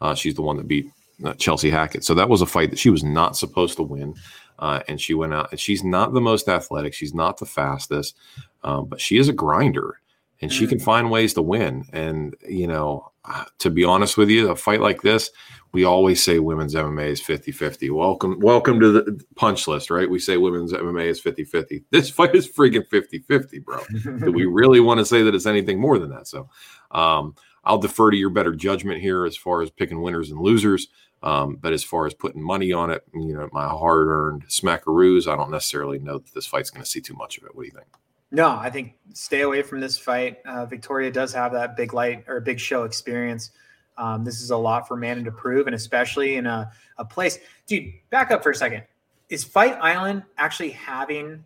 Uh, 0.00 0.14
she's 0.14 0.34
the 0.34 0.42
one 0.42 0.56
that 0.56 0.68
beat 0.68 0.86
uh, 1.24 1.34
Chelsea 1.34 1.70
Hackett. 1.70 2.04
So 2.04 2.14
that 2.14 2.28
was 2.28 2.42
a 2.42 2.46
fight 2.46 2.70
that 2.70 2.78
she 2.78 2.90
was 2.90 3.04
not 3.04 3.36
supposed 3.36 3.76
to 3.76 3.82
win. 3.82 4.14
Uh, 4.58 4.80
and 4.88 5.00
she 5.00 5.14
went 5.14 5.34
out 5.34 5.50
and 5.50 5.58
she's 5.58 5.82
not 5.82 6.12
the 6.12 6.20
most 6.20 6.48
athletic. 6.48 6.94
She's 6.94 7.14
not 7.14 7.38
the 7.38 7.46
fastest, 7.46 8.16
um, 8.62 8.86
but 8.86 9.00
she 9.00 9.18
is 9.18 9.28
a 9.28 9.32
grinder 9.32 10.00
and 10.40 10.52
she 10.52 10.66
can 10.66 10.78
mm. 10.78 10.82
find 10.82 11.10
ways 11.10 11.34
to 11.34 11.42
win. 11.42 11.86
And, 11.92 12.36
you 12.48 12.66
know, 12.66 13.12
uh, 13.24 13.44
to 13.58 13.70
be 13.70 13.84
honest 13.84 14.16
with 14.16 14.28
you, 14.28 14.50
a 14.50 14.56
fight 14.56 14.80
like 14.80 15.02
this, 15.02 15.30
we 15.74 15.82
always 15.82 16.22
say 16.22 16.38
women's 16.38 16.74
MMA 16.74 17.08
is 17.08 17.20
50 17.20 17.50
50. 17.50 17.90
Welcome, 17.90 18.38
welcome 18.38 18.78
to 18.78 18.92
the 18.92 19.20
punch 19.34 19.66
list, 19.66 19.90
right? 19.90 20.08
We 20.08 20.20
say 20.20 20.36
women's 20.36 20.72
MMA 20.72 21.06
is 21.06 21.20
50 21.20 21.44
50. 21.44 21.84
This 21.90 22.08
fight 22.08 22.34
is 22.34 22.48
freaking 22.48 22.88
50 22.88 23.18
50, 23.18 23.58
bro. 23.58 23.80
Do 24.02 24.32
we 24.32 24.46
really 24.50 24.80
want 24.80 25.00
to 25.00 25.04
say 25.04 25.22
that 25.22 25.34
it's 25.34 25.46
anything 25.46 25.80
more 25.80 25.98
than 25.98 26.10
that? 26.10 26.28
So, 26.28 26.48
um, 26.92 27.34
I'll 27.64 27.78
defer 27.78 28.10
to 28.10 28.16
your 28.16 28.30
better 28.30 28.54
judgment 28.54 29.00
here 29.00 29.26
as 29.26 29.36
far 29.36 29.62
as 29.62 29.70
picking 29.70 30.00
winners 30.00 30.30
and 30.30 30.40
losers. 30.40 30.88
Um, 31.22 31.56
but 31.56 31.72
as 31.72 31.82
far 31.82 32.06
as 32.06 32.14
putting 32.14 32.42
money 32.42 32.72
on 32.72 32.90
it, 32.90 33.02
you 33.12 33.34
know, 33.34 33.48
my 33.50 33.66
hard 33.66 34.08
earned 34.08 34.46
smackaroos, 34.46 35.26
I 35.26 35.36
don't 35.36 35.50
necessarily 35.50 35.98
know 35.98 36.18
that 36.18 36.34
this 36.34 36.46
fight's 36.46 36.70
going 36.70 36.84
to 36.84 36.88
see 36.88 37.00
too 37.00 37.14
much 37.14 37.38
of 37.38 37.44
it. 37.44 37.54
What 37.54 37.62
do 37.62 37.66
you 37.66 37.72
think? 37.72 37.88
No, 38.30 38.50
I 38.50 38.70
think 38.70 38.94
stay 39.14 39.40
away 39.40 39.62
from 39.62 39.80
this 39.80 39.96
fight. 39.96 40.38
Uh, 40.46 40.66
Victoria 40.66 41.10
does 41.10 41.32
have 41.32 41.52
that 41.52 41.76
big 41.76 41.94
light 41.94 42.24
or 42.28 42.40
big 42.40 42.60
show 42.60 42.84
experience. 42.84 43.50
Um, 43.96 44.24
this 44.24 44.40
is 44.40 44.50
a 44.50 44.56
lot 44.56 44.88
for 44.88 44.96
Manon 44.96 45.24
to 45.24 45.32
prove, 45.32 45.66
and 45.66 45.74
especially 45.74 46.36
in 46.36 46.46
a, 46.46 46.70
a 46.98 47.04
place. 47.04 47.38
Dude, 47.66 47.92
back 48.10 48.30
up 48.30 48.42
for 48.42 48.50
a 48.50 48.54
second. 48.54 48.82
Is 49.28 49.44
Fight 49.44 49.78
Island 49.80 50.22
actually 50.36 50.70
having 50.70 51.44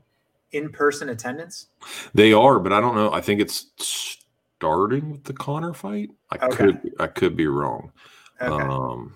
in 0.52 0.70
person 0.70 1.10
attendance? 1.10 1.66
They 2.14 2.32
are, 2.32 2.58
but 2.58 2.72
I 2.72 2.80
don't 2.80 2.94
know. 2.94 3.12
I 3.12 3.20
think 3.20 3.40
it's 3.40 3.66
starting 3.78 5.10
with 5.10 5.24
the 5.24 5.32
Conor 5.32 5.74
fight. 5.74 6.10
I 6.30 6.46
okay. 6.46 6.56
could 6.56 6.92
I 6.98 7.06
could 7.06 7.36
be 7.36 7.46
wrong. 7.46 7.92
Okay. 8.40 8.64
Um, 8.64 9.14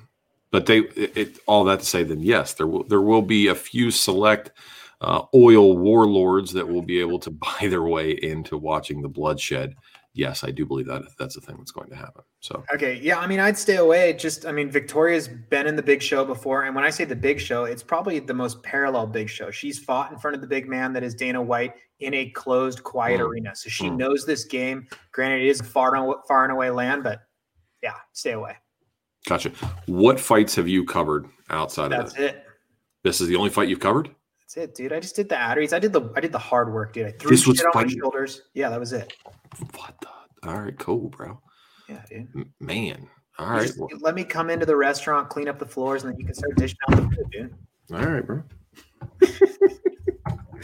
but 0.50 0.66
they 0.66 0.80
it, 0.80 1.16
it, 1.16 1.38
all 1.46 1.64
that 1.64 1.80
to 1.80 1.86
say 1.86 2.02
then 2.04 2.20
yes 2.20 2.54
there 2.54 2.66
will 2.66 2.84
there 2.84 3.00
will 3.00 3.22
be 3.22 3.48
a 3.48 3.54
few 3.54 3.90
select 3.90 4.52
uh, 5.00 5.22
oil 5.34 5.76
warlords 5.76 6.52
that 6.52 6.66
will 6.66 6.82
be 6.82 7.00
able 7.00 7.18
to 7.18 7.30
buy 7.30 7.66
their 7.68 7.82
way 7.82 8.12
into 8.12 8.56
watching 8.56 9.02
the 9.02 9.08
bloodshed 9.08 9.74
yes 10.14 10.44
i 10.44 10.50
do 10.50 10.66
believe 10.66 10.86
that 10.86 11.02
that's 11.18 11.34
the 11.34 11.40
thing 11.40 11.56
that's 11.56 11.70
going 11.70 11.88
to 11.88 11.96
happen 11.96 12.22
so 12.40 12.62
okay 12.74 12.98
yeah 13.02 13.18
i 13.18 13.26
mean 13.26 13.40
i'd 13.40 13.56
stay 13.56 13.76
away 13.76 14.12
just 14.12 14.46
i 14.46 14.52
mean 14.52 14.70
victoria's 14.70 15.28
been 15.28 15.66
in 15.66 15.74
the 15.74 15.82
big 15.82 16.02
show 16.02 16.24
before 16.24 16.64
and 16.64 16.74
when 16.74 16.84
i 16.84 16.90
say 16.90 17.04
the 17.04 17.16
big 17.16 17.40
show 17.40 17.64
it's 17.64 17.82
probably 17.82 18.18
the 18.18 18.34
most 18.34 18.62
parallel 18.62 19.06
big 19.06 19.28
show 19.28 19.50
she's 19.50 19.78
fought 19.78 20.12
in 20.12 20.18
front 20.18 20.34
of 20.34 20.40
the 20.40 20.46
big 20.46 20.68
man 20.68 20.92
that 20.92 21.02
is 21.02 21.14
dana 21.14 21.40
white 21.40 21.74
in 22.00 22.12
a 22.14 22.28
closed 22.30 22.82
quiet 22.82 23.20
mm. 23.20 23.26
arena 23.26 23.54
so 23.54 23.68
she 23.68 23.84
mm. 23.84 23.96
knows 23.96 24.26
this 24.26 24.44
game 24.44 24.86
granted 25.12 25.42
it 25.42 25.48
is 25.48 25.60
far 25.60 25.94
and, 25.96 26.14
far 26.28 26.44
and 26.44 26.52
away 26.52 26.70
land 26.70 27.02
but 27.02 27.20
yeah 27.82 27.94
stay 28.12 28.32
away 28.32 28.56
Gotcha. 29.26 29.50
What 29.86 30.18
fights 30.18 30.54
have 30.56 30.68
you 30.68 30.84
covered 30.84 31.26
outside 31.50 31.92
That's 31.92 32.12
of 32.12 32.18
this? 32.18 32.32
it. 32.32 32.44
This 33.04 33.20
is 33.20 33.28
the 33.28 33.36
only 33.36 33.50
fight 33.50 33.68
you've 33.68 33.80
covered? 33.80 34.10
That's 34.54 34.70
it, 34.70 34.74
dude. 34.74 34.92
I 34.92 35.00
just 35.00 35.16
did 35.16 35.30
the 35.30 35.34
addies. 35.34 35.72
I 35.72 35.78
did 35.78 35.94
the 35.94 36.12
I 36.14 36.20
did 36.20 36.30
the 36.30 36.38
hard 36.38 36.72
work, 36.72 36.92
dude. 36.92 37.06
I 37.06 37.12
threw 37.12 37.30
this 37.30 37.42
shit 37.42 37.64
on 37.74 37.86
my 37.86 37.86
shoulders. 37.86 38.42
Yeah, 38.52 38.68
that 38.68 38.78
was 38.78 38.92
it. 38.92 39.14
What 39.76 39.94
the? 40.00 40.48
All 40.48 40.60
right, 40.60 40.78
cool, 40.78 41.08
bro. 41.08 41.40
Yeah, 41.88 42.02
dude. 42.08 42.50
Man. 42.60 43.08
All 43.38 43.48
right. 43.48 43.66
Just, 43.66 43.78
well. 43.78 43.88
Let 44.00 44.14
me 44.14 44.24
come 44.24 44.50
into 44.50 44.66
the 44.66 44.76
restaurant, 44.76 45.30
clean 45.30 45.48
up 45.48 45.58
the 45.58 45.66
floors, 45.66 46.04
and 46.04 46.12
then 46.12 46.20
you 46.20 46.26
can 46.26 46.34
start 46.34 46.54
dishing 46.56 46.76
out 46.90 46.96
the 46.96 47.02
food, 47.02 47.30
dude. 47.30 47.54
All 47.94 48.04
right, 48.06 48.26
bro. 48.26 48.42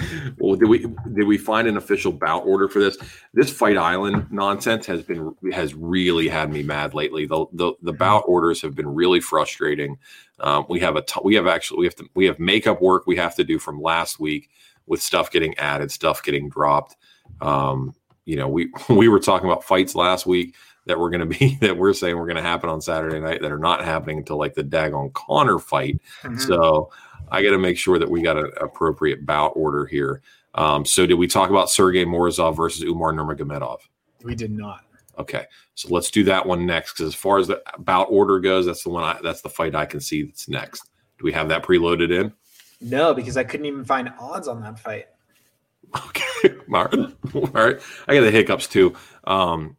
well, 0.39 0.57
did 0.57 0.69
we 0.69 0.79
did 1.13 1.27
we 1.27 1.39
find 1.39 1.69
an 1.69 1.77
official 1.77 2.13
bout 2.13 2.47
order 2.47 2.69
for 2.69 2.79
this? 2.79 2.99
This 3.35 3.51
Fight 3.51 3.77
Island 3.77 4.27
nonsense 4.31 4.87
has 4.87 5.03
been 5.03 5.35
has 5.53 5.75
really 5.75 6.29
had 6.29 6.53
me 6.53 6.63
mad 6.63 6.95
lately. 6.95 7.27
The 7.27 7.47
the, 7.53 7.73
the 7.83 7.93
mm-hmm. 7.93 7.99
bout 7.99 8.25
orders 8.27 8.63
have 8.63 8.75
been 8.75 8.89
really 8.89 9.21
frustrating. 9.21 9.99
Um, 10.41 10.67
we 10.69 10.81
have 10.81 10.97
a 10.97 11.03
t- 11.03 11.21
we 11.25 11.35
have 11.35 11.47
actually 11.47 11.81
we 11.81 11.87
have 11.87 11.97
to 11.97 12.09
we 12.15 12.27
have 12.27 12.39
makeup 12.39 12.81
work 12.81 13.07
we 13.07 13.17
have 13.17 13.35
to 13.37 13.45
do 13.45 13.59
from 13.59 13.81
last 13.81 14.21
week 14.21 14.51
with 14.87 15.03
stuff 15.03 15.31
getting 15.31 15.57
added, 15.59 15.91
stuff 15.91 16.23
getting 16.23 16.49
dropped. 16.49 16.97
Um, 17.41 17.95
you 18.25 18.37
know, 18.37 18.49
we 18.49 18.73
we 18.89 19.09
were 19.09 19.21
talking 19.21 19.49
about 19.49 19.65
fights 19.65 19.95
last 19.95 20.27
week 20.27 20.55
that 20.87 20.99
we're 20.99 21.11
going 21.11 21.21
to 21.31 21.39
be 21.39 21.57
that 21.61 21.77
we're 21.77 21.93
saying 21.93 22.17
we're 22.17 22.27
going 22.27 22.37
to 22.37 22.43
happen 22.43 22.69
on 22.69 22.81
Saturday 22.81 23.21
night 23.21 23.41
that 23.43 23.53
are 23.53 23.59
not 23.59 23.85
happening 23.85 24.19
until 24.19 24.39
like 24.39 24.55
the 24.55 24.65
daggone 24.65 25.13
Conor 25.13 25.59
fight. 25.59 26.01
Mm-hmm. 26.23 26.39
So 26.39 26.91
I 27.31 27.43
got 27.43 27.51
to 27.51 27.59
make 27.59 27.79
sure 27.79 27.99
that 27.99 28.11
we 28.11 28.23
got 28.23 28.37
an 28.37 28.51
appropriate 28.61 29.27
bout 29.27 29.53
order 29.55 29.87
here. 29.87 30.23
Um, 30.55 30.85
so, 30.85 31.07
did 31.07 31.15
we 31.15 31.27
talk 31.27 31.51
about 31.51 31.71
Sergey 31.71 32.05
Morozov 32.05 32.57
versus 32.57 32.83
Umar 32.83 33.13
Nurmagomedov? 33.13 33.79
We 34.25 34.35
did 34.35 34.51
not. 34.51 34.85
Okay, 35.19 35.47
so 35.75 35.89
let's 35.91 36.11
do 36.11 36.25
that 36.25 36.47
one 36.47 36.65
next. 36.65 36.95
Because 36.95 37.09
as 37.09 37.15
far 37.15 37.39
as 37.39 37.49
the 37.49 37.63
bout 37.79 38.07
order 38.11 38.39
goes, 38.39 38.67
that's 38.67 38.85
the 38.85 38.91
one. 38.91 39.05
I, 39.05 39.19
that's 39.23 39.43
the 39.43 39.49
fight 39.49 39.75
I 39.75 39.85
can 39.85 40.01
see 40.01 40.23
that's 40.23 40.49
next. 40.49 40.89
Do 41.19 41.25
we 41.25 41.33
have 41.33 41.49
that 41.49 41.65
preloaded 41.65 42.13
in? 42.13 42.33
No, 42.81 43.13
because 43.13 43.37
I 43.37 43.45
couldn't 43.45 43.67
even 43.67 43.85
find 43.85 44.13
odds 44.19 44.49
on 44.49 44.61
that 44.63 44.79
fight. 44.79 45.07
Okay, 46.07 46.55
all 46.73 46.85
right. 46.85 46.95
All 47.35 47.47
right. 47.55 47.81
I 48.07 48.15
got 48.15 48.21
the 48.21 48.31
hiccups 48.31 48.67
too. 48.67 48.95
Um, 49.25 49.77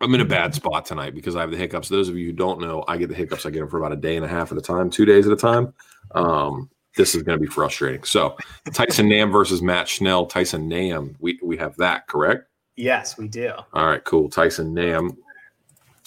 I'm 0.00 0.14
in 0.14 0.20
a 0.20 0.26
bad 0.26 0.54
spot 0.54 0.84
tonight 0.84 1.14
because 1.14 1.36
I 1.36 1.40
have 1.40 1.50
the 1.50 1.56
hiccups. 1.56 1.88
Those 1.88 2.08
of 2.08 2.16
you 2.16 2.26
who 2.26 2.32
don't 2.32 2.60
know, 2.60 2.84
I 2.86 2.96
get 2.96 3.08
the 3.08 3.14
hiccups. 3.14 3.46
I 3.46 3.50
get 3.50 3.60
them 3.60 3.68
for 3.68 3.78
about 3.78 3.92
a 3.92 3.96
day 3.96 4.16
and 4.16 4.24
a 4.24 4.28
half 4.28 4.52
at 4.52 4.58
a 4.58 4.62
time, 4.62 4.90
two 4.90 5.04
days 5.04 5.26
at 5.26 5.32
a 5.32 5.36
time. 5.36 5.72
Um, 6.14 6.70
this 6.96 7.14
is 7.14 7.22
going 7.22 7.38
to 7.38 7.42
be 7.42 7.50
frustrating. 7.50 8.02
So, 8.04 8.36
Tyson 8.72 9.08
Nam 9.08 9.30
versus 9.30 9.62
Matt 9.62 9.88
Schnell. 9.88 10.26
Tyson 10.26 10.68
Nam, 10.68 11.16
we 11.20 11.38
we 11.42 11.56
have 11.56 11.76
that 11.76 12.06
correct? 12.06 12.44
Yes, 12.76 13.16
we 13.16 13.28
do. 13.28 13.52
All 13.72 13.86
right, 13.86 14.04
cool. 14.04 14.28
Tyson 14.28 14.74
Nam 14.74 15.16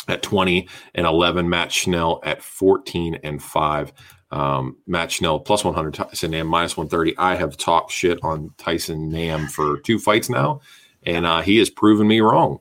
at 0.08 0.22
20 0.24 0.68
and 0.96 1.06
11. 1.06 1.48
Matt 1.50 1.72
Schnell 1.72 2.20
at 2.24 2.42
14 2.42 3.20
and 3.24 3.42
5. 3.42 3.94
Um, 4.32 4.78
Matt 4.86 5.12
Schnell 5.12 5.40
plus 5.40 5.64
100, 5.64 5.94
Tyson 5.94 6.32
Nam 6.32 6.48
minus 6.48 6.78
130. 6.78 7.18
I 7.18 7.36
have 7.36 7.58
talked 7.58 7.92
shit 7.92 8.20
on 8.24 8.54
Tyson 8.58 9.10
Nam 9.10 9.48
for 9.48 9.80
two 9.80 9.98
fights 9.98 10.30
now, 10.30 10.62
and 11.04 11.26
uh, 11.26 11.42
he 11.42 11.58
has 11.58 11.70
proven 11.70 12.08
me 12.08 12.20
wrong 12.22 12.60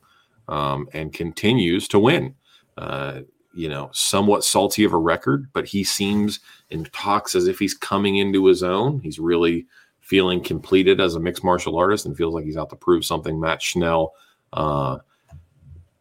um, 0.48 0.88
and 0.92 1.12
continues 1.12 1.88
to 1.88 1.98
win. 1.98 2.34
Uh, 2.76 3.20
you 3.54 3.68
know, 3.68 3.90
somewhat 3.92 4.44
salty 4.44 4.84
of 4.84 4.92
a 4.92 4.98
record, 4.98 5.48
but 5.52 5.66
he 5.66 5.82
seems 5.82 6.38
and 6.70 6.92
talks 6.92 7.34
as 7.34 7.48
if 7.48 7.58
he's 7.58 7.74
coming 7.74 8.16
into 8.16 8.46
his 8.46 8.62
own. 8.62 9.00
He's 9.00 9.18
really 9.18 9.66
feeling 10.00 10.42
completed 10.42 11.00
as 11.00 11.14
a 11.14 11.20
mixed 11.20 11.42
martial 11.42 11.76
artist 11.76 12.06
and 12.06 12.16
feels 12.16 12.34
like 12.34 12.44
he's 12.44 12.56
out 12.56 12.70
to 12.70 12.76
prove 12.76 13.04
something. 13.04 13.40
Matt 13.40 13.60
Schnell, 13.60 14.14
uh, 14.52 14.98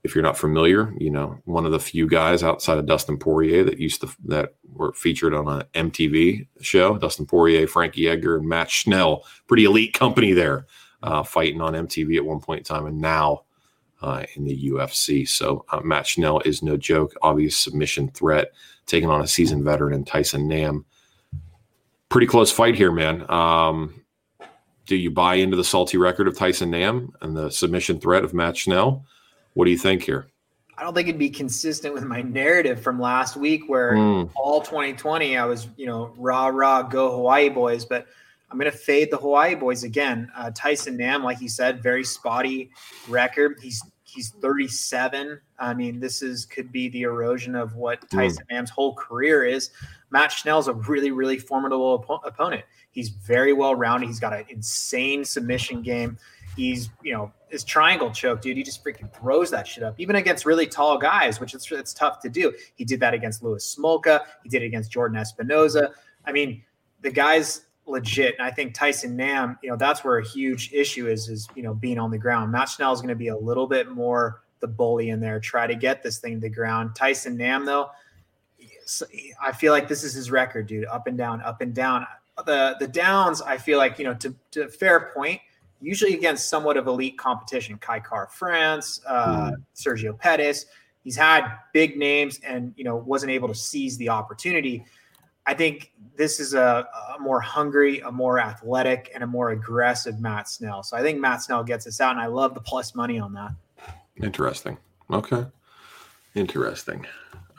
if 0.04 0.14
you're 0.14 0.24
not 0.24 0.38
familiar, 0.38 0.94
you 1.00 1.10
know, 1.10 1.42
one 1.46 1.66
of 1.66 1.72
the 1.72 1.80
few 1.80 2.08
guys 2.08 2.44
outside 2.44 2.78
of 2.78 2.86
Dustin 2.86 3.18
Poirier 3.18 3.64
that 3.64 3.80
used 3.80 4.02
to 4.02 4.10
that 4.26 4.54
were 4.72 4.94
featured 4.94 5.34
on 5.34 5.48
an 5.50 5.90
MTV 5.90 6.48
show. 6.62 6.98
Dustin 6.98 7.26
Poirier, 7.26 7.68
Frankie 7.68 8.08
Edgar, 8.08 8.38
and 8.38 8.48
Matt 8.48 8.70
Schnell, 8.70 9.26
pretty 9.48 9.66
elite 9.66 9.94
company 9.94 10.32
there, 10.32 10.68
uh, 11.04 11.24
fighting 11.24 11.60
on 11.60 11.74
MTV 11.74 12.16
at 12.18 12.26
one 12.26 12.40
point 12.40 12.60
in 12.60 12.64
time, 12.64 12.86
and 12.86 13.02
now 13.02 13.42
uh, 14.02 14.24
in 14.36 14.46
the 14.46 14.70
UFC. 14.70 15.28
So 15.28 15.66
uh, 15.70 15.82
Matt 15.82 16.08
Schnell 16.08 16.40
is 16.42 16.62
no 16.62 16.78
joke. 16.78 17.14
Obvious 17.22 17.58
submission 17.58 18.10
threat, 18.10 18.52
taking 18.86 19.10
on 19.10 19.22
a 19.22 19.28
seasoned 19.28 19.64
veteran 19.64 19.94
and 19.94 20.06
Tyson 20.06 20.48
Nam. 20.48 20.86
Pretty 22.10 22.28
close 22.28 22.52
fight 22.52 22.76
here, 22.76 22.92
man. 22.92 23.30
Um, 23.30 24.04
do 24.86 24.96
you 24.96 25.12
buy 25.12 25.36
into 25.36 25.58
the 25.58 25.64
salty 25.64 25.98
record 25.98 26.28
of 26.28 26.38
Tyson 26.38 26.72
Nam 26.72 27.14
and 27.22 27.36
the 27.36 27.50
submission 27.50 28.00
threat 28.00 28.24
of 28.24 28.34
Matt 28.34 28.56
Schnell? 28.56 29.06
What 29.54 29.66
do 29.66 29.72
you 29.72 29.78
think 29.78 30.04
here? 30.04 30.28
I 30.78 30.84
don't 30.84 30.94
think 30.94 31.08
it'd 31.08 31.20
be 31.20 31.30
consistent 31.30 31.94
with 31.94 32.04
my 32.04 32.22
narrative 32.22 32.80
from 32.80 33.00
last 33.00 33.36
week 33.36 33.64
where 33.68 33.94
mm. 33.94 34.30
all 34.36 34.62
2020 34.62 35.36
I 35.36 35.44
was, 35.46 35.68
you 35.76 35.88
know, 35.88 36.14
rah 36.18 36.48
rah 36.48 36.84
go 36.84 37.12
Hawaii 37.12 37.50
boys, 37.50 37.84
but 37.84 38.06
I'm 38.50 38.58
going 38.58 38.72
to 38.72 38.78
fade 38.78 39.12
the 39.12 39.18
Hawaii 39.18 39.56
boys 39.56 39.84
again. 39.84 40.32
Uh, 40.36 40.52
Tyson 40.54 40.96
Nam, 40.98 41.24
like 41.24 41.42
you 41.42 41.50
said, 41.50 41.84
very 41.84 42.04
spotty 42.04 42.72
record. 43.10 43.58
He's 43.62 43.84
he's 44.04 44.30
37. 44.30 45.40
I 45.60 45.74
mean, 45.74 46.00
this 46.00 46.22
is 46.22 46.46
could 46.46 46.72
be 46.72 46.90
the 46.90 47.04
erosion 47.04 47.56
of 47.56 47.76
what 47.76 48.00
hmm. 48.10 48.18
Tyson 48.18 48.46
mm. 48.46 48.56
Nam's 48.56 48.70
whole 48.70 48.96
career 48.96 49.46
is. 49.46 49.72
Matt 50.10 50.32
Schnell's 50.32 50.68
a 50.68 50.74
really 50.74 51.12
really 51.12 51.38
formidable 51.38 52.06
op- 52.10 52.26
opponent. 52.26 52.64
He's 52.92 53.10
very 53.10 53.54
well 53.54 53.76
rounded. 53.76 54.08
He's 54.08 54.20
got 54.20 54.34
an 54.34 54.46
insane 54.50 55.26
submission 55.26 55.82
game. 55.82 56.18
He's 56.56 56.90
you 57.04 57.14
know 57.14 57.32
his 57.50 57.64
triangle 57.64 58.12
choke, 58.12 58.42
dude. 58.42 58.58
He 58.58 58.64
just 58.64 58.84
freaking 58.84 59.14
throws 59.14 59.52
that 59.52 59.68
shit 59.68 59.84
up, 59.84 59.96
even 60.00 60.16
against 60.16 60.46
really 60.46 60.68
tall 60.68 60.98
guys, 60.98 61.40
which 61.40 61.54
it's 61.54 61.72
it's 61.72 61.94
tough 61.94 62.20
to 62.22 62.30
do. 62.30 62.54
He 62.76 62.86
did 62.86 63.00
that 63.02 63.14
against 63.14 63.44
Louis 63.44 63.76
Smolka. 63.76 64.22
He 64.44 64.50
did 64.50 64.64
it 64.64 64.66
against 64.66 64.92
Jordan 64.92 65.18
Espinosa. 65.18 65.92
I 66.26 66.32
mean, 66.32 66.64
the 67.02 67.12
guy's 67.12 67.67
legit. 67.88 68.36
And 68.38 68.46
I 68.46 68.52
think 68.52 68.74
Tyson 68.74 69.16
Nam, 69.16 69.58
you 69.64 69.70
know, 69.70 69.76
that's 69.76 70.04
where 70.04 70.18
a 70.18 70.26
huge 70.26 70.72
issue 70.74 71.08
is, 71.08 71.30
is, 71.30 71.48
you 71.56 71.64
know, 71.64 71.74
being 71.74 71.98
on 71.98 72.12
the 72.12 72.18
ground. 72.18 72.52
Matt 72.52 72.70
Schnell 72.70 72.94
is 72.94 73.00
going 73.00 73.10
to 73.10 73.16
be 73.16 73.30
a 73.30 73.38
little 73.38 73.68
bit 73.68 73.90
more 73.90 74.42
the 74.60 74.68
bully 74.68 75.10
in 75.10 75.20
there, 75.20 75.40
try 75.40 75.68
to 75.68 75.76
get 75.76 76.02
this 76.02 76.18
thing 76.18 76.36
to 76.36 76.40
the 76.40 76.50
ground. 76.50 76.96
Tyson 76.96 77.38
Nam, 77.38 77.66
though, 77.66 77.90
I 79.42 79.52
feel 79.52 79.72
like 79.72 79.88
this 79.88 80.04
is 80.04 80.14
his 80.14 80.32
record, 80.32 80.68
dude. 80.68 80.86
Up 80.86 81.08
and 81.08 81.18
down, 81.18 81.42
up 81.42 81.62
and 81.62 81.74
down. 81.74 82.08
The 82.46 82.76
the 82.80 82.88
downs, 82.88 83.42
I 83.42 83.58
feel 83.58 83.78
like, 83.78 84.00
you 84.00 84.06
know, 84.06 84.14
to, 84.16 84.34
to 84.52 84.68
fair 84.70 85.12
point, 85.14 85.42
usually 85.82 86.14
against 86.14 86.50
somewhat 86.50 86.78
of 86.78 86.88
elite 86.88 87.18
competition. 87.18 87.78
Kai 87.78 88.00
Kara-France, 88.00 89.02
uh, 89.08 89.52
mm. 89.52 89.56
Sergio 89.76 90.18
Pettis. 90.18 90.66
He's 91.04 91.16
had 91.16 91.58
big 91.74 91.98
names 91.98 92.40
and, 92.46 92.74
you 92.76 92.84
know, 92.84 92.96
wasn't 92.96 93.32
able 93.32 93.48
to 93.48 93.56
seize 93.56 93.98
the 93.98 94.10
opportunity. 94.10 94.86
I 95.48 95.54
think 95.54 95.94
this 96.18 96.42
is 96.42 96.54
a, 96.54 96.88
a, 97.16 97.20
more 97.20 97.40
hungry, 97.40 98.02
a 98.02 98.12
more 98.12 98.38
athletic, 98.40 99.10
and 99.14 99.24
a 99.24 99.28
more 99.28 99.52
aggressive 99.52 100.20
Matt 100.20 100.50
Schnell. 100.50 100.84
So 100.84 100.98
I 100.98 101.02
think 101.02 101.20
Matt 101.20 101.42
Schnell 101.42 101.64
gets 101.64 101.88
us 101.88 102.02
out, 102.02 102.12
and 102.12 102.20
I 102.20 102.26
love 102.26 102.54
the 102.54 102.60
plus 102.60 102.94
money 102.94 103.18
on 103.18 103.34
that. 103.34 103.52
Interesting. 104.22 104.78
Okay. 105.10 105.46
Interesting. 106.36 107.06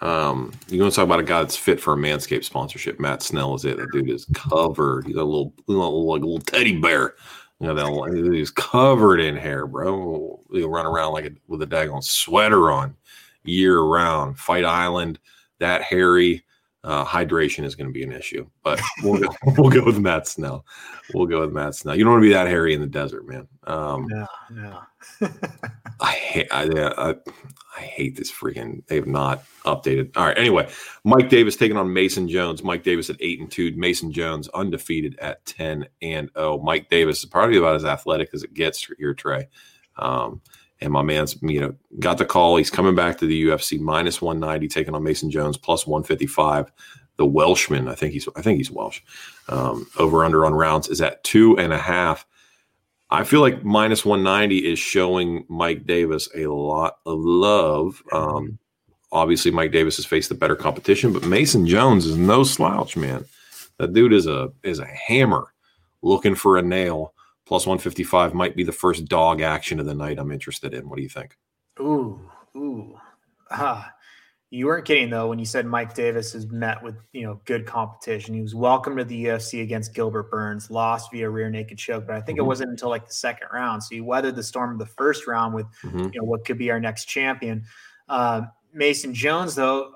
Um, 0.03 0.53
you 0.69 0.81
want 0.81 0.93
to 0.93 0.97
talk 0.97 1.07
about 1.07 1.21
a 1.21 1.25
guy 1.25 1.41
that's 1.41 1.57
fit 1.57 1.81
for 1.81 1.95
a 1.95 1.97
Manscaped 1.97 2.45
sponsorship? 2.45 3.01
Matt 3.01 3.23
Schnell 3.23 3.55
is 3.55 3.65
it. 3.65 3.79
That 3.79 3.91
dude 3.91 4.11
is 4.11 4.27
covered. 4.35 5.07
He's 5.07 5.17
a 5.17 5.25
little, 5.25 5.55
little 5.67 6.07
like 6.07 6.23
a 6.23 6.27
little 6.27 6.41
teddy 6.41 6.79
bear. 6.79 7.15
You 7.59 7.69
know, 7.69 7.75
that 7.75 8.33
he's 8.33 8.53
covered 8.53 9.19
in 9.19 9.35
hair, 9.35 9.67
bro. 9.67 10.41
He'll 10.53 10.69
run 10.69 10.87
around 10.87 11.15
like 11.15 11.25
a, 11.25 11.31
with 11.49 11.63
a 11.63 11.67
daggone 11.67 12.05
sweater 12.05 12.71
on 12.71 12.95
year 13.45 13.81
round. 13.81 14.39
Fight 14.39 14.65
Island, 14.65 15.19
that 15.59 15.83
hairy 15.83 16.45
uh, 16.85 17.05
hydration 17.05 17.65
is 17.65 17.75
going 17.75 17.89
to 17.89 17.93
be 17.93 18.05
an 18.05 18.13
issue, 18.13 18.49
but 18.63 18.81
we'll 19.03 19.21
go, 19.21 19.29
we'll 19.57 19.71
go 19.71 19.85
with 19.85 19.99
Matt 19.99 20.29
Schnell. 20.29 20.65
We'll 21.13 21.27
go 21.27 21.41
with 21.41 21.53
Matt 21.53 21.75
Schnell. 21.75 21.97
You 21.97 22.05
don't 22.05 22.13
want 22.13 22.23
to 22.23 22.29
be 22.29 22.33
that 22.33 22.47
hairy 22.47 22.73
in 22.75 22.81
the 22.81 22.87
desert, 22.87 23.27
man. 23.27 23.49
Um, 23.65 24.07
no, 24.09 24.27
no. 24.51 24.81
I 26.01 26.13
hate. 26.13 26.49
I, 26.53 26.65
I, 26.97 27.15
I, 27.77 27.81
hate 27.81 28.17
this 28.17 28.31
freaking. 28.31 28.87
They 28.87 28.97
have 28.97 29.07
not 29.07 29.45
updated. 29.65 30.17
All 30.17 30.27
right. 30.27 30.39
Anyway, 30.39 30.69
Mike 31.05 31.29
Davis 31.29 31.57
taking 31.57 31.77
on 31.77 31.93
Mason 31.93 32.29
Jones. 32.29 32.63
Mike 32.63 32.85
Davis 32.85 33.11
at 33.11 33.17
eight 33.21 33.41
and 33.41 33.51
two. 33.51 33.75
Mason 33.77 34.13
Jones 34.13 34.49
undefeated 34.49 35.19
at 35.19 35.45
ten 35.47 35.87
and 36.01 36.31
oh. 36.37 36.61
Mike 36.61 36.89
Davis 36.89 37.19
is 37.19 37.27
probably 37.27 37.59
about 37.59 37.77
as 37.77 37.85
athletic 37.85 38.31
as 38.33 38.45
it 38.45 38.55
gets 38.55 38.85
here, 38.85 39.15
Trey. 39.15 39.49
Um, 39.97 40.41
and 40.81 40.93
my 40.93 41.03
man's, 41.03 41.41
you 41.43 41.61
know, 41.61 41.75
got 41.99 42.19
the 42.19 42.25
call. 42.25 42.57
He's 42.57 42.71
coming 42.71 42.95
back 42.95 43.19
to 43.19 43.27
the 43.27 43.47
UFC 43.47 43.81
minus 43.81 44.23
190, 44.23 44.69
taking 44.69 44.95
on 44.95 45.03
Mason 45.03 45.31
Jones 45.31 45.57
plus 45.57 45.87
155. 45.87 46.71
The 47.17 47.27
Welshman, 47.27 47.89
I 47.89 47.95
think 47.95 48.13
he's, 48.13 48.29
I 48.37 48.43
think 48.43 48.59
he's 48.59 48.71
Welsh. 48.71 49.01
Um, 49.49 49.89
over 49.99 50.25
under 50.25 50.47
on 50.47 50.55
rounds 50.55 50.89
is 50.89 51.01
at 51.01 51.25
two 51.25 51.59
and 51.59 51.73
a 51.73 51.79
half. 51.79 52.25
I 53.11 53.25
feel 53.25 53.41
like 53.41 53.65
minus 53.65 54.05
190 54.05 54.71
is 54.71 54.79
showing 54.79 55.45
Mike 55.49 55.87
Davis 55.87 56.29
a 56.37 56.47
lot 56.47 56.99
of 57.07 57.19
love. 57.19 58.03
Um, 58.13 58.59
obviously, 59.11 59.51
Mike 59.51 59.73
Davis 59.73 59.97
has 59.97 60.05
faced 60.05 60.29
the 60.29 60.35
better 60.35 60.55
competition, 60.55 61.13
but 61.13 61.25
Mason 61.25 61.67
Jones 61.67 62.05
is 62.05 62.17
no 62.17 62.45
slouch, 62.45 62.97
man. 62.97 63.25
That 63.79 63.95
dude 63.95 64.13
is 64.13 64.27
a 64.27 64.53
is 64.63 64.79
a 64.79 64.87
hammer 64.87 65.53
looking 66.03 66.35
for 66.35 66.59
a 66.59 66.63
nail 66.63 67.15
plus 67.49 67.67
155 67.67 68.35
might 68.35 68.55
be 68.55 68.63
the 68.63 68.71
first 68.71 69.07
dog 69.07 69.41
action 69.41 69.81
of 69.81 69.87
the 69.87 69.95
night 69.95 70.19
I'm 70.19 70.31
interested 70.31 70.75
in. 70.75 70.87
What 70.87 70.97
do 70.97 71.03
you 71.03 71.09
think? 71.09 71.39
Ooh, 71.81 72.21
ooh. 72.55 72.95
Ah, 73.51 73.91
you 74.51 74.67
weren't 74.67 74.85
kidding 74.85 75.09
though 75.09 75.29
when 75.29 75.39
you 75.39 75.47
said 75.47 75.65
Mike 75.65 75.95
Davis 75.95 76.35
has 76.35 76.47
met 76.49 76.83
with 76.83 76.97
you 77.13 77.23
know 77.23 77.41
good 77.47 77.65
competition. 77.65 78.35
He 78.35 78.43
was 78.43 78.55
welcome 78.55 78.99
to 78.99 79.05
the 79.05 79.25
UFC 79.25 79.63
against 79.63 79.95
Gilbert 79.95 80.31
Burns, 80.31 80.71
lost 80.71 81.11
via 81.11 81.31
rear 81.31 81.49
naked 81.49 81.79
choke, 81.79 82.07
but 82.07 82.17
I 82.17 82.21
think 82.21 82.37
mm-hmm. 82.37 82.45
it 82.45 82.49
wasn't 82.49 82.71
until 82.71 82.91
like 82.91 83.07
the 83.07 83.15
second 83.15 83.49
round. 83.51 83.83
So 83.83 83.95
he 83.95 84.03
weathered 84.03 84.37
the 84.37 84.43
storm 84.43 84.73
of 84.73 84.79
the 84.79 84.87
first 84.87 85.27
round 85.27 85.55
with 85.55 85.67
mm-hmm. 85.83 86.01
you 86.01 86.21
know 86.21 86.25
what 86.25 86.45
could 86.45 86.59
be 86.59 86.71
our 86.71 86.79
next 86.79 87.07
champion. 87.07 87.65
Uh, 88.11 88.43
Mason 88.75 89.15
Jones 89.15 89.55
though, 89.55 89.93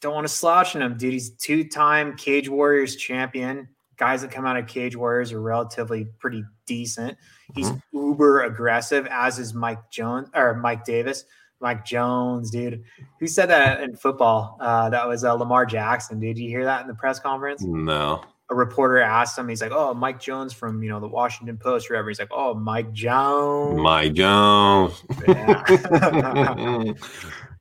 don't 0.00 0.14
want 0.14 0.28
to 0.28 0.32
slouch 0.32 0.76
on 0.76 0.82
him, 0.82 0.96
dude. 0.96 1.12
He's 1.12 1.30
two-time 1.30 2.16
Cage 2.16 2.48
Warriors 2.48 2.94
champion 2.94 3.68
guys 3.96 4.22
that 4.22 4.30
come 4.30 4.46
out 4.46 4.56
of 4.56 4.66
Cage 4.66 4.96
Warriors 4.96 5.32
are 5.32 5.40
relatively 5.40 6.06
pretty 6.18 6.44
decent. 6.66 7.16
He's 7.54 7.70
mm-hmm. 7.70 7.98
uber 7.98 8.42
aggressive, 8.42 9.06
as 9.10 9.38
is 9.38 9.54
Mike 9.54 9.90
Jones 9.90 10.28
or 10.34 10.54
Mike 10.54 10.84
Davis. 10.84 11.24
Mike 11.60 11.84
Jones, 11.84 12.50
dude. 12.50 12.82
Who 13.20 13.26
said 13.26 13.46
that 13.46 13.80
in 13.80 13.96
football? 13.96 14.56
Uh, 14.60 14.90
that 14.90 15.08
was 15.08 15.24
uh, 15.24 15.32
Lamar 15.34 15.64
Jackson. 15.64 16.20
Did 16.20 16.38
you 16.38 16.48
hear 16.48 16.64
that 16.64 16.82
in 16.82 16.88
the 16.88 16.94
press 16.94 17.18
conference? 17.18 17.62
No. 17.62 18.22
A 18.50 18.54
reporter 18.54 19.00
asked 19.00 19.38
him. 19.38 19.48
He's 19.48 19.62
like, 19.62 19.72
"Oh, 19.72 19.94
Mike 19.94 20.20
Jones 20.20 20.52
from 20.52 20.82
you 20.82 20.90
know 20.90 21.00
the 21.00 21.08
Washington 21.08 21.56
Post, 21.56 21.90
or 21.90 21.94
whatever." 21.94 22.10
He's 22.10 22.18
like, 22.18 22.28
"Oh, 22.30 22.52
Mike 22.52 22.92
Jones." 22.92 23.80
Mike 23.80 24.12
Jones. 24.12 25.02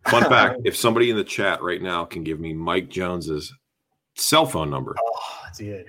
Fun 0.05 0.23
fact: 0.25 0.59
If 0.65 0.75
somebody 0.75 1.09
in 1.09 1.15
the 1.15 1.23
chat 1.23 1.63
right 1.63 1.81
now 1.81 2.03
can 2.03 2.25
give 2.25 2.41
me 2.41 2.51
Mike 2.53 2.89
Jones's 2.89 3.53
cell 4.15 4.45
phone 4.45 4.69
number, 4.69 4.93
oh, 5.01 5.45
dude 5.57 5.85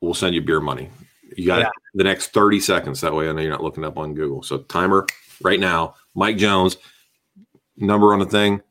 we'll 0.00 0.14
send 0.14 0.34
you 0.34 0.42
beer 0.42 0.60
money. 0.60 0.90
You 1.36 1.46
got 1.46 1.60
yeah. 1.60 1.70
the 1.94 2.04
next 2.04 2.32
30 2.32 2.60
seconds. 2.60 3.00
That 3.00 3.14
way 3.14 3.28
I 3.28 3.32
know 3.32 3.42
you're 3.42 3.50
not 3.50 3.62
looking 3.62 3.84
up 3.84 3.98
on 3.98 4.14
Google. 4.14 4.42
So 4.42 4.58
timer 4.58 5.06
right 5.42 5.60
now, 5.60 5.94
Mike 6.14 6.36
Jones, 6.36 6.76
number 7.76 8.12
on 8.12 8.18
the 8.18 8.26
thing. 8.26 8.62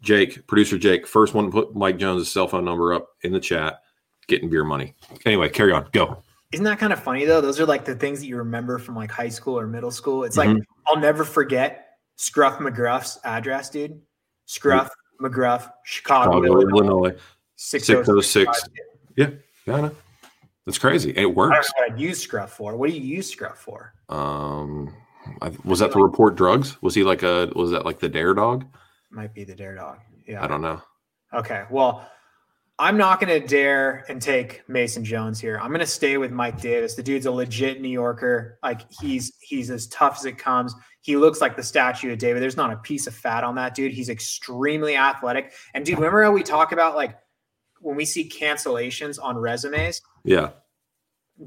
Jake, 0.00 0.46
producer 0.46 0.78
Jake, 0.78 1.06
first 1.06 1.34
one 1.34 1.46
to 1.46 1.50
put 1.50 1.74
Mike 1.74 1.98
Jones' 1.98 2.30
cell 2.30 2.46
phone 2.46 2.64
number 2.64 2.92
up 2.92 3.08
in 3.22 3.32
the 3.32 3.40
chat, 3.40 3.82
getting 4.28 4.48
beer 4.48 4.64
money. 4.64 4.94
Anyway, 5.24 5.48
carry 5.48 5.72
on. 5.72 5.88
Go. 5.92 6.22
Isn't 6.52 6.64
that 6.64 6.78
kind 6.78 6.92
of 6.92 7.02
funny 7.02 7.24
though? 7.24 7.40
Those 7.40 7.60
are 7.60 7.66
like 7.66 7.84
the 7.84 7.94
things 7.94 8.20
that 8.20 8.26
you 8.26 8.36
remember 8.36 8.78
from 8.78 8.96
like 8.96 9.10
high 9.10 9.28
school 9.28 9.58
or 9.58 9.66
middle 9.66 9.90
school. 9.90 10.24
It's 10.24 10.36
like 10.36 10.48
mm-hmm. 10.48 10.60
I'll 10.86 10.98
never 10.98 11.24
forget 11.24 11.98
Scruff 12.16 12.58
McGruff's 12.58 13.18
address, 13.24 13.70
dude. 13.70 14.00
Scruff 14.46 14.90
McGruff, 15.20 15.70
Chicago, 15.84 16.40
Chicago 16.42 16.60
Illinois. 16.68 17.16
606. 17.56 18.68
Yeah, 19.16 19.30
yeah, 19.66 19.90
that's 20.68 20.76
crazy. 20.76 21.14
It 21.16 21.34
works. 21.34 21.72
I 21.78 21.80
what 21.80 21.92
I 21.92 21.96
use 21.96 22.20
Scruff 22.20 22.52
for. 22.52 22.76
What 22.76 22.90
do 22.90 22.94
you 22.94 23.00
use 23.00 23.30
Scruff 23.30 23.56
for? 23.56 23.94
Um, 24.10 24.94
I, 25.40 25.50
was 25.64 25.78
that 25.78 25.92
to 25.92 25.98
report 25.98 26.36
drugs? 26.36 26.76
Was 26.82 26.94
he 26.94 27.04
like 27.04 27.22
a? 27.22 27.50
Was 27.56 27.70
that 27.70 27.86
like 27.86 28.00
the 28.00 28.08
Dare 28.10 28.34
Dog? 28.34 28.66
Might 29.10 29.32
be 29.32 29.44
the 29.44 29.54
Dare 29.54 29.74
Dog. 29.74 30.00
Yeah, 30.26 30.44
I 30.44 30.46
don't 30.46 30.60
know. 30.60 30.82
Okay, 31.32 31.64
well, 31.70 32.06
I'm 32.78 32.98
not 32.98 33.18
going 33.18 33.40
to 33.40 33.46
dare 33.46 34.04
and 34.10 34.20
take 34.20 34.62
Mason 34.68 35.02
Jones 35.02 35.40
here. 35.40 35.58
I'm 35.58 35.68
going 35.68 35.80
to 35.80 35.86
stay 35.86 36.18
with 36.18 36.32
Mike 36.32 36.60
Davis. 36.60 36.94
The 36.94 37.02
dude's 37.02 37.24
a 37.24 37.32
legit 37.32 37.80
New 37.80 37.88
Yorker. 37.88 38.58
Like 38.62 38.82
he's 38.92 39.32
he's 39.40 39.70
as 39.70 39.86
tough 39.86 40.18
as 40.18 40.26
it 40.26 40.36
comes. 40.36 40.74
He 41.00 41.16
looks 41.16 41.40
like 41.40 41.56
the 41.56 41.62
statue 41.62 42.12
of 42.12 42.18
David. 42.18 42.42
There's 42.42 42.58
not 42.58 42.74
a 42.74 42.76
piece 42.76 43.06
of 43.06 43.14
fat 43.14 43.42
on 43.42 43.54
that 43.54 43.74
dude. 43.74 43.92
He's 43.92 44.10
extremely 44.10 44.98
athletic. 44.98 45.54
And 45.72 45.86
dude, 45.86 45.96
remember 45.96 46.22
how 46.22 46.30
we 46.30 46.42
talk 46.42 46.72
about 46.72 46.94
like 46.94 47.16
when 47.80 47.96
we 47.96 48.04
see 48.04 48.28
cancellations 48.28 49.18
on 49.22 49.36
resumes? 49.36 50.00
Yeah. 50.24 50.50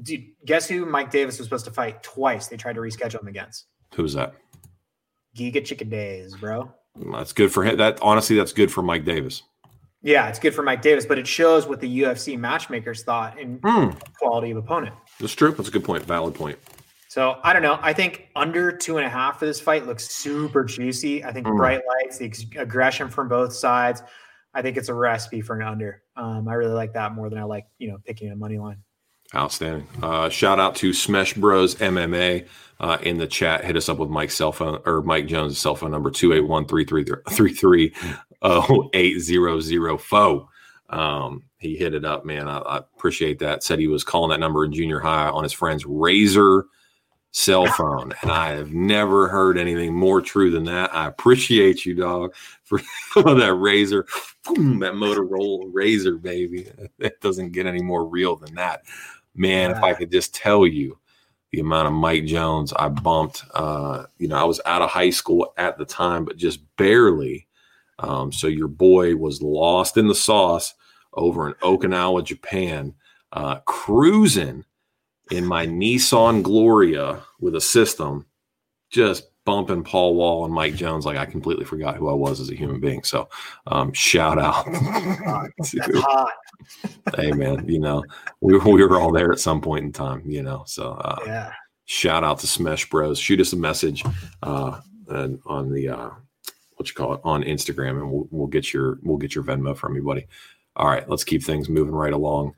Dude, 0.02 0.24
guess 0.46 0.68
who 0.68 0.86
Mike 0.86 1.10
Davis 1.10 1.38
was 1.38 1.46
supposed 1.46 1.66
to 1.66 1.70
fight 1.70 2.02
twice? 2.02 2.48
They 2.48 2.56
tried 2.56 2.74
to 2.74 2.80
reschedule 2.80 3.20
him 3.20 3.28
against. 3.28 3.66
Who's 3.94 4.14
that? 4.14 4.34
Giga 5.36 5.56
Chikadze, 5.56 6.38
bro. 6.40 6.72
That's 6.96 7.32
good 7.32 7.52
for 7.52 7.64
him. 7.64 7.76
That 7.76 7.98
honestly, 8.02 8.36
that's 8.36 8.52
good 8.52 8.70
for 8.70 8.82
Mike 8.82 9.04
Davis. 9.04 9.42
Yeah, 10.02 10.28
it's 10.28 10.38
good 10.38 10.54
for 10.54 10.62
Mike 10.62 10.82
Davis, 10.82 11.06
but 11.06 11.18
it 11.18 11.26
shows 11.26 11.66
what 11.66 11.80
the 11.80 12.00
UFC 12.00 12.36
matchmakers 12.36 13.04
thought 13.04 13.38
in 13.38 13.60
mm. 13.60 14.00
quality 14.18 14.50
of 14.50 14.56
opponent. 14.56 14.94
That's 15.20 15.34
true. 15.34 15.52
That's 15.52 15.68
a 15.68 15.72
good 15.72 15.84
point. 15.84 16.04
Valid 16.04 16.34
point. 16.34 16.58
So 17.08 17.38
I 17.44 17.52
don't 17.52 17.62
know. 17.62 17.78
I 17.82 17.92
think 17.92 18.28
under 18.34 18.72
two 18.72 18.96
and 18.96 19.06
a 19.06 19.08
half 19.08 19.38
for 19.38 19.46
this 19.46 19.60
fight 19.60 19.86
looks 19.86 20.08
super 20.08 20.64
juicy. 20.64 21.24
I 21.24 21.32
think 21.32 21.46
mm. 21.46 21.56
bright 21.56 21.82
lights, 21.86 22.18
the 22.18 22.32
aggression 22.58 23.08
from 23.08 23.28
both 23.28 23.52
sides. 23.52 24.02
I 24.54 24.62
think 24.62 24.76
it's 24.76 24.88
a 24.88 24.94
recipe 24.94 25.40
for 25.40 25.58
an 25.58 25.66
under. 25.66 26.02
Um, 26.16 26.46
I 26.48 26.54
really 26.54 26.74
like 26.74 26.92
that 26.94 27.14
more 27.14 27.30
than 27.30 27.38
I 27.38 27.44
like, 27.44 27.66
you 27.78 27.88
know, 27.88 27.98
picking 28.04 28.30
a 28.30 28.36
money 28.36 28.58
line. 28.58 28.78
Outstanding. 29.34 29.86
Uh, 30.02 30.28
shout 30.28 30.60
out 30.60 30.74
to 30.76 30.90
Smesh 30.90 31.34
Bros 31.36 31.76
MMA 31.76 32.46
uh, 32.80 32.98
in 33.02 33.16
the 33.16 33.26
chat. 33.26 33.64
Hit 33.64 33.76
us 33.78 33.88
up 33.88 33.96
with 33.98 34.10
Mike's 34.10 34.34
cell 34.34 34.52
phone 34.52 34.80
or 34.84 35.00
Mike 35.02 35.26
Jones' 35.26 35.58
cell 35.58 35.74
phone 35.74 35.90
number 35.90 36.10
281 36.10 36.66
333 36.66 37.94
0800 38.44 39.98
foe. 39.98 40.48
Um, 40.90 41.44
he 41.56 41.76
hit 41.76 41.94
it 41.94 42.04
up, 42.04 42.26
man. 42.26 42.46
I, 42.46 42.58
I, 42.58 42.76
appreciate 42.78 43.38
that. 43.38 43.62
Said 43.62 43.78
he 43.78 43.86
was 43.86 44.04
calling 44.04 44.28
that 44.30 44.40
number 44.40 44.66
in 44.66 44.72
junior 44.72 45.00
high 45.00 45.28
on 45.28 45.42
his 45.42 45.52
friend's 45.52 45.84
Razr 45.84 46.64
cell 47.32 47.66
phone. 47.66 48.12
And 48.22 48.30
I 48.30 48.52
have 48.52 48.72
never 48.72 49.26
heard 49.26 49.58
anything 49.58 49.94
more 49.94 50.20
true 50.20 50.50
than 50.50 50.64
that. 50.64 50.94
I 50.94 51.06
appreciate 51.06 51.84
you, 51.84 51.94
dog, 51.94 52.34
for 52.62 52.78
that 53.16 53.56
Razr, 53.56 54.04
boom, 54.44 54.78
that 54.78 54.92
Motorola 54.92 55.72
Razr, 55.72 56.20
baby. 56.22 56.70
It 56.98 57.20
doesn't 57.20 57.52
get 57.52 57.66
any 57.66 57.82
more 57.82 58.06
real 58.06 58.36
than 58.36 58.54
that. 58.54 58.84
Man, 59.34 59.70
if 59.70 59.82
I 59.82 59.94
could 59.94 60.12
just 60.12 60.34
tell 60.34 60.66
you 60.66 60.98
the 61.50 61.60
amount 61.60 61.88
of 61.88 61.94
Mike 61.94 62.26
Jones 62.26 62.72
I 62.74 62.88
bumped, 62.88 63.44
uh, 63.54 64.04
you 64.18 64.28
know, 64.28 64.36
I 64.36 64.44
was 64.44 64.60
out 64.66 64.82
of 64.82 64.90
high 64.90 65.10
school 65.10 65.54
at 65.56 65.78
the 65.78 65.86
time, 65.86 66.24
but 66.24 66.36
just 66.36 66.60
barely. 66.76 67.46
Um, 67.98 68.30
so 68.30 68.46
your 68.46 68.68
boy 68.68 69.16
was 69.16 69.40
lost 69.40 69.96
in 69.96 70.06
the 70.06 70.14
sauce 70.14 70.74
over 71.14 71.46
in 71.46 71.54
Okinawa, 71.54 72.24
Japan, 72.24 72.94
uh, 73.32 73.60
cruising 73.60 74.64
in 75.30 75.46
my 75.46 75.66
Nissan 75.66 76.42
Gloria 76.42 77.22
with 77.40 77.54
a 77.54 77.60
system, 77.60 78.26
just 78.90 79.28
bumping 79.44 79.82
Paul 79.82 80.14
Wall 80.14 80.44
and 80.44 80.54
Mike 80.54 80.74
Jones 80.74 81.04
like 81.04 81.16
I 81.16 81.26
completely 81.26 81.64
forgot 81.64 81.96
who 81.96 82.08
I 82.08 82.12
was 82.12 82.40
as 82.40 82.50
a 82.50 82.54
human 82.54 82.80
being. 82.80 83.02
So, 83.02 83.28
um, 83.66 83.92
shout 83.92 84.38
out. 84.38 84.64
to, 85.64 86.26
hey 87.16 87.32
man, 87.32 87.68
you 87.68 87.80
know 87.80 88.04
we, 88.40 88.56
we 88.58 88.84
were 88.84 89.00
all 89.00 89.12
there 89.12 89.32
at 89.32 89.40
some 89.40 89.60
point 89.60 89.84
in 89.84 89.92
time. 89.92 90.22
You 90.26 90.42
know, 90.42 90.64
so 90.66 90.92
uh, 90.92 91.18
yeah. 91.26 91.52
Shout 91.84 92.24
out 92.24 92.38
to 92.38 92.46
Smash 92.46 92.88
Bros. 92.88 93.18
Shoot 93.18 93.40
us 93.40 93.52
a 93.52 93.56
message 93.56 94.04
uh, 94.42 94.80
on 95.10 95.72
the 95.72 95.88
uh, 95.88 96.10
what 96.76 96.88
you 96.88 96.94
call 96.94 97.14
it 97.14 97.20
on 97.24 97.42
Instagram, 97.42 98.00
and 98.00 98.10
we'll, 98.10 98.28
we'll 98.30 98.46
get 98.46 98.72
your 98.72 98.98
we'll 99.02 99.18
get 99.18 99.34
your 99.34 99.44
Venmo 99.44 99.76
from 99.76 99.96
you, 99.96 100.02
buddy. 100.02 100.26
All 100.76 100.86
right, 100.86 101.08
let's 101.08 101.24
keep 101.24 101.42
things 101.42 101.68
moving 101.68 101.94
right 101.94 102.12
along. 102.12 102.54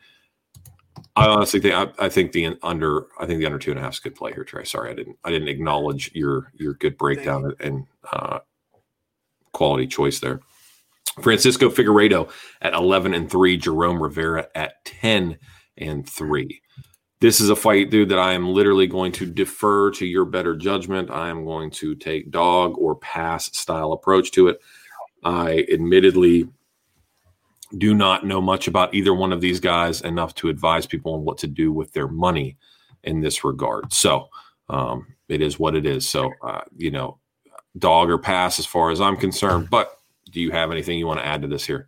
I 1.16 1.26
honestly 1.26 1.60
think 1.60 1.74
I, 1.74 2.04
I, 2.04 2.08
think 2.08 2.32
the 2.32 2.56
under 2.62 3.06
I 3.18 3.26
think 3.26 3.38
the 3.40 3.46
under 3.46 3.58
two 3.58 3.70
and 3.70 3.78
a 3.78 3.82
half 3.82 3.94
is 3.94 3.98
a 4.00 4.02
good 4.02 4.14
play 4.14 4.32
here, 4.32 4.44
Trey. 4.44 4.64
Sorry, 4.64 4.90
I 4.90 4.94
didn't 4.94 5.16
I 5.24 5.30
didn't 5.30 5.48
acknowledge 5.48 6.10
your 6.14 6.52
your 6.54 6.74
good 6.74 6.96
breakdown 6.98 7.54
and 7.60 7.86
uh, 8.12 8.40
quality 9.52 9.86
choice 9.86 10.20
there. 10.20 10.40
Francisco 11.20 11.70
Figueiredo 11.70 12.30
at 12.62 12.74
eleven 12.74 13.14
and 13.14 13.30
three, 13.30 13.56
Jerome 13.56 14.02
Rivera 14.02 14.48
at 14.54 14.84
ten 14.84 15.38
and 15.76 16.08
three. 16.08 16.60
This 17.20 17.40
is 17.40 17.48
a 17.48 17.56
fight, 17.56 17.90
dude, 17.90 18.10
that 18.10 18.18
I 18.18 18.32
am 18.32 18.48
literally 18.48 18.86
going 18.86 19.12
to 19.12 19.26
defer 19.26 19.90
to 19.92 20.04
your 20.04 20.24
better 20.24 20.54
judgment. 20.56 21.10
I 21.10 21.30
am 21.30 21.44
going 21.44 21.70
to 21.70 21.94
take 21.94 22.30
dog 22.30 22.76
or 22.76 22.96
pass 22.96 23.56
style 23.56 23.92
approach 23.92 24.32
to 24.32 24.48
it. 24.48 24.60
I 25.24 25.64
admittedly 25.72 26.48
do 27.78 27.94
not 27.94 28.26
know 28.26 28.40
much 28.40 28.68
about 28.68 28.94
either 28.94 29.14
one 29.14 29.32
of 29.32 29.40
these 29.40 29.60
guys 29.60 30.00
enough 30.02 30.34
to 30.36 30.48
advise 30.48 30.86
people 30.86 31.14
on 31.14 31.24
what 31.24 31.38
to 31.38 31.46
do 31.46 31.72
with 31.72 31.92
their 31.92 32.08
money 32.08 32.56
in 33.02 33.20
this 33.20 33.44
regard. 33.44 33.92
So 33.92 34.28
um, 34.68 35.06
it 35.28 35.40
is 35.40 35.58
what 35.58 35.74
it 35.74 35.86
is. 35.86 36.08
So, 36.08 36.32
uh, 36.42 36.62
you 36.76 36.90
know, 36.90 37.18
dog 37.78 38.10
or 38.10 38.18
pass 38.18 38.58
as 38.58 38.66
far 38.66 38.90
as 38.90 39.00
I'm 39.00 39.16
concerned. 39.16 39.68
But 39.70 39.98
do 40.30 40.40
you 40.40 40.50
have 40.50 40.70
anything 40.70 40.98
you 40.98 41.06
want 41.06 41.20
to 41.20 41.26
add 41.26 41.42
to 41.42 41.48
this 41.48 41.64
here? 41.64 41.86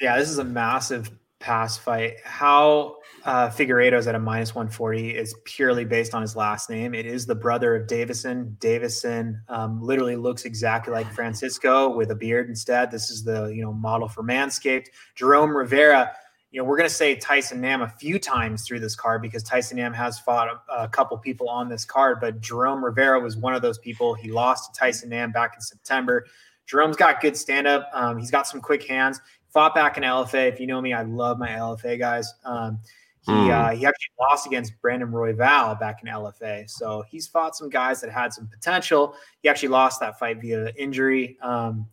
Yeah, 0.00 0.18
this 0.18 0.30
is 0.30 0.38
a 0.38 0.44
massive 0.44 1.10
pass 1.38 1.76
fight. 1.76 2.16
How 2.24 2.96
uh, 3.24 3.48
Figueiredo's 3.50 4.06
at 4.06 4.14
a 4.14 4.18
minus 4.18 4.54
140 4.54 5.10
is 5.10 5.34
purely 5.44 5.84
based 5.84 6.14
on 6.14 6.22
his 6.22 6.36
last 6.36 6.70
name. 6.70 6.94
It 6.94 7.06
is 7.06 7.26
the 7.26 7.34
brother 7.34 7.76
of 7.76 7.86
Deiveson. 7.86 8.56
Deiveson 8.58 9.40
um, 9.48 9.82
literally 9.82 10.16
looks 10.16 10.44
exactly 10.44 10.92
like 10.92 11.10
Francisco 11.12 11.88
with 11.88 12.10
a 12.10 12.14
beard 12.14 12.48
instead. 12.48 12.90
This 12.90 13.10
is 13.10 13.24
the 13.24 13.46
you 13.46 13.62
know 13.62 13.72
model 13.72 14.08
for 14.08 14.22
Manscaped. 14.22 14.86
Jerome 15.14 15.56
Rivera. 15.56 16.12
You 16.50 16.60
know 16.60 16.64
we're 16.64 16.76
going 16.76 16.88
to 16.88 16.94
say 16.94 17.14
Tyson 17.14 17.60
Nam 17.60 17.82
a 17.82 17.88
few 17.88 18.18
times 18.18 18.66
through 18.66 18.80
this 18.80 18.96
card 18.96 19.22
because 19.22 19.42
Tyson 19.42 19.76
Nam 19.76 19.92
has 19.92 20.18
fought 20.18 20.48
a, 20.48 20.82
a 20.82 20.88
couple 20.88 21.16
people 21.18 21.48
on 21.48 21.68
this 21.68 21.84
card, 21.84 22.18
but 22.20 22.40
Jerome 22.40 22.84
Rivera 22.84 23.20
was 23.20 23.36
one 23.36 23.54
of 23.54 23.62
those 23.62 23.78
people. 23.78 24.14
He 24.14 24.32
lost 24.32 24.74
to 24.74 24.78
Tyson 24.78 25.10
Nam 25.10 25.30
back 25.30 25.52
in 25.54 25.60
September. 25.60 26.26
Jerome's 26.66 26.96
got 26.96 27.20
good 27.20 27.36
stand 27.36 27.66
up. 27.66 27.88
Um, 27.92 28.18
he's 28.18 28.30
got 28.30 28.46
some 28.46 28.60
quick 28.60 28.84
hands. 28.84 29.20
Fought 29.48 29.74
back 29.74 29.96
in 29.96 30.04
LFA. 30.04 30.48
If 30.48 30.60
you 30.60 30.66
know 30.66 30.80
me, 30.80 30.92
I 30.92 31.02
love 31.02 31.38
my 31.38 31.48
LFA 31.48 31.98
guys. 31.98 32.32
Um, 32.44 32.78
he 33.22 33.32
mm. 33.32 33.50
uh, 33.50 33.70
he 33.76 33.84
actually 33.84 34.12
lost 34.18 34.46
against 34.46 34.80
Brandon 34.80 35.10
Royval 35.10 35.78
back 35.78 36.02
in 36.02 36.08
LFA, 36.08 36.68
so 36.70 37.04
he's 37.08 37.26
fought 37.26 37.54
some 37.54 37.68
guys 37.68 38.00
that 38.00 38.10
had 38.10 38.32
some 38.32 38.46
potential. 38.46 39.14
He 39.42 39.48
actually 39.48 39.68
lost 39.68 40.00
that 40.00 40.18
fight 40.18 40.40
via 40.40 40.70
injury. 40.76 41.38
Um, 41.42 41.86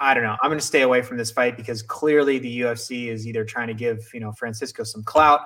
I 0.00 0.14
don't 0.14 0.22
know. 0.22 0.36
I'm 0.42 0.48
going 0.48 0.58
to 0.58 0.64
stay 0.64 0.82
away 0.82 1.02
from 1.02 1.16
this 1.16 1.30
fight 1.30 1.56
because 1.56 1.82
clearly 1.82 2.38
the 2.38 2.60
UFC 2.60 3.08
is 3.08 3.26
either 3.26 3.44
trying 3.44 3.68
to 3.68 3.74
give 3.74 4.08
you 4.14 4.20
know 4.20 4.32
Francisco 4.32 4.84
some 4.84 5.04
clout, 5.04 5.40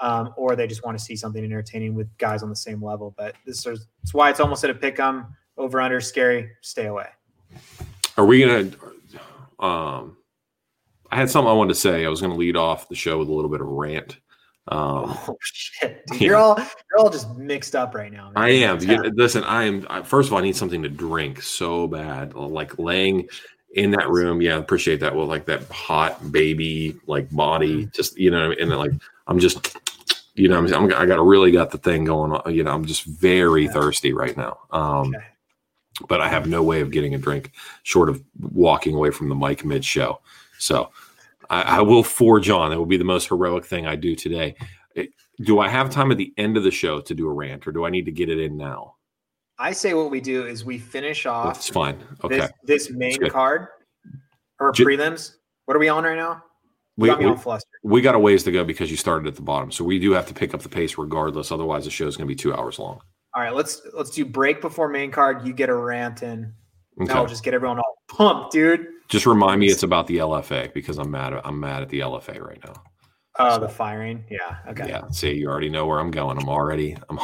um, 0.00 0.34
or 0.36 0.56
they 0.56 0.66
just 0.66 0.84
want 0.84 0.98
to 0.98 1.04
see 1.04 1.14
something 1.14 1.44
entertaining 1.44 1.94
with 1.94 2.08
guys 2.18 2.42
on 2.42 2.48
the 2.48 2.56
same 2.56 2.82
level. 2.82 3.14
But 3.16 3.36
this 3.46 3.64
is 3.66 3.86
it's 4.02 4.12
why 4.12 4.30
it's 4.30 4.40
almost 4.40 4.64
at 4.64 4.70
a 4.70 4.74
pick 4.74 4.98
'em 4.98 5.26
over 5.56 5.80
under 5.80 6.00
scary. 6.00 6.50
Stay 6.62 6.86
away. 6.86 7.08
Are 8.16 8.26
we 8.26 8.40
gonna? 8.40 8.70
Um, 9.60 10.16
I 11.10 11.16
had 11.16 11.30
something 11.30 11.48
I 11.48 11.54
wanted 11.54 11.74
to 11.74 11.80
say. 11.80 12.04
I 12.04 12.08
was 12.08 12.20
going 12.20 12.32
to 12.32 12.38
lead 12.38 12.56
off 12.56 12.88
the 12.88 12.96
show 12.96 13.18
with 13.18 13.28
a 13.28 13.32
little 13.32 13.50
bit 13.50 13.60
of 13.60 13.68
rant. 13.68 14.18
Um, 14.68 14.78
oh 15.28 15.36
shit! 15.40 16.06
Dude, 16.06 16.20
you're 16.20 16.36
all 16.36 16.56
you're 16.58 16.98
all 16.98 17.10
just 17.10 17.36
mixed 17.36 17.76
up 17.76 17.94
right 17.94 18.12
now. 18.12 18.30
Man. 18.30 18.32
I 18.36 18.48
am. 18.50 18.78
listen, 19.14 19.44
I 19.44 19.64
am. 19.64 19.86
I, 19.90 20.02
first 20.02 20.28
of 20.28 20.32
all, 20.32 20.38
I 20.38 20.42
need 20.42 20.56
something 20.56 20.82
to 20.82 20.88
drink 20.88 21.42
so 21.42 21.86
bad. 21.86 22.34
Like 22.34 22.78
laying 22.78 23.28
in 23.74 23.90
that 23.92 24.08
room. 24.08 24.40
Yeah, 24.40 24.56
appreciate 24.56 25.00
that. 25.00 25.14
Well, 25.14 25.26
like 25.26 25.46
that 25.46 25.68
hot 25.68 26.32
baby 26.32 26.96
like 27.06 27.30
body, 27.30 27.82
mm-hmm. 27.82 27.90
just 27.92 28.16
you 28.18 28.30
know, 28.30 28.52
and 28.52 28.70
then, 28.70 28.78
like 28.78 28.92
I'm 29.26 29.38
just, 29.38 29.76
you 30.34 30.48
know, 30.48 30.58
I'm, 30.58 30.72
I'm, 30.72 30.92
i 30.94 31.06
got 31.06 31.24
really 31.24 31.50
got 31.50 31.70
the 31.70 31.78
thing 31.78 32.04
going 32.04 32.32
on. 32.32 32.54
You 32.54 32.64
know, 32.64 32.72
I'm 32.72 32.84
just 32.84 33.04
very 33.04 33.64
yeah. 33.64 33.72
thirsty 33.72 34.12
right 34.12 34.36
now. 34.36 34.58
Um, 34.70 35.14
okay. 35.14 35.24
but 36.08 36.20
I 36.20 36.28
have 36.28 36.46
no 36.46 36.62
way 36.62 36.80
of 36.80 36.90
getting 36.90 37.14
a 37.14 37.18
drink 37.18 37.52
short 37.82 38.08
of 38.08 38.22
walking 38.40 38.94
away 38.94 39.10
from 39.10 39.28
the 39.28 39.34
mic 39.34 39.64
mid 39.64 39.84
show. 39.84 40.20
So 40.58 40.90
I, 41.50 41.62
I, 41.62 41.80
will 41.82 42.02
forge 42.02 42.50
on. 42.50 42.72
It 42.72 42.76
will 42.76 42.86
be 42.86 42.96
the 42.96 43.04
most 43.04 43.28
heroic 43.28 43.64
thing 43.64 43.86
I 43.86 43.96
do 43.96 44.14
today. 44.14 44.54
It, 44.94 45.10
do 45.40 45.60
I 45.60 45.68
have 45.68 45.90
time 45.90 46.10
at 46.10 46.18
the 46.18 46.32
end 46.36 46.56
of 46.56 46.62
the 46.62 46.70
show 46.70 47.00
to 47.00 47.14
do 47.14 47.28
a 47.28 47.32
rant, 47.32 47.66
or 47.66 47.72
do 47.72 47.84
I 47.84 47.90
need 47.90 48.04
to 48.06 48.12
get 48.12 48.28
it 48.28 48.38
in 48.38 48.56
now? 48.56 48.94
I 49.58 49.72
say 49.72 49.94
what 49.94 50.10
we 50.10 50.20
do 50.20 50.46
is 50.46 50.64
we 50.64 50.78
finish 50.78 51.26
off. 51.26 51.56
It's 51.56 51.68
fine. 51.68 51.98
Okay. 52.22 52.38
This, 52.38 52.88
this 52.88 52.90
main 52.90 53.28
card 53.28 53.68
or 54.58 54.72
J- 54.72 54.84
prelims. 54.84 55.36
What 55.66 55.76
are 55.76 55.80
we 55.80 55.88
on 55.88 56.04
right 56.04 56.16
now? 56.16 56.42
We, 56.96 57.08
got, 57.08 57.18
we, 57.18 57.58
we, 57.82 58.00
got 58.00 58.14
a 58.14 58.18
ways 58.20 58.44
to 58.44 58.52
go 58.52 58.62
because 58.62 58.88
you 58.88 58.96
started 58.96 59.26
at 59.26 59.34
the 59.34 59.42
bottom, 59.42 59.72
so 59.72 59.82
we 59.82 59.98
do 59.98 60.12
have 60.12 60.26
to 60.26 60.34
pick 60.34 60.54
up 60.54 60.62
the 60.62 60.68
pace 60.68 60.96
regardless. 60.96 61.50
Otherwise, 61.50 61.84
the 61.84 61.90
show 61.90 62.06
is 62.06 62.16
going 62.16 62.28
to 62.28 62.32
be 62.32 62.36
two 62.36 62.54
hours 62.54 62.78
long. 62.78 63.00
All 63.34 63.42
right, 63.42 63.52
let's 63.52 63.82
let's 63.94 64.10
do 64.10 64.24
break 64.24 64.60
before 64.60 64.88
main 64.88 65.10
card. 65.10 65.44
You 65.44 65.52
get 65.52 65.68
a 65.68 65.74
rant 65.74 66.22
in. 66.22 66.52
Okay. 67.02 67.12
I'll 67.12 67.26
just 67.26 67.42
get 67.42 67.52
everyone 67.52 67.78
all 67.78 67.98
pumped, 68.08 68.52
dude. 68.52 68.86
Just 69.08 69.26
remind 69.26 69.60
me 69.60 69.66
it's 69.66 69.82
about 69.82 70.06
the 70.06 70.18
LFA 70.18 70.72
because 70.72 70.98
I'm 70.98 71.10
mad. 71.10 71.40
I'm 71.44 71.60
mad 71.60 71.82
at 71.82 71.88
the 71.88 72.00
LFA 72.00 72.40
right 72.40 72.60
now. 72.64 72.74
Oh, 73.38 73.56
so, 73.56 73.60
the 73.60 73.68
firing. 73.68 74.24
Yeah. 74.30 74.58
Okay. 74.68 74.88
Yeah. 74.88 75.08
See, 75.10 75.32
you 75.32 75.48
already 75.48 75.68
know 75.68 75.86
where 75.86 75.98
I'm 75.98 76.10
going. 76.10 76.38
I'm 76.38 76.48
already. 76.48 76.96
I'm. 77.10 77.18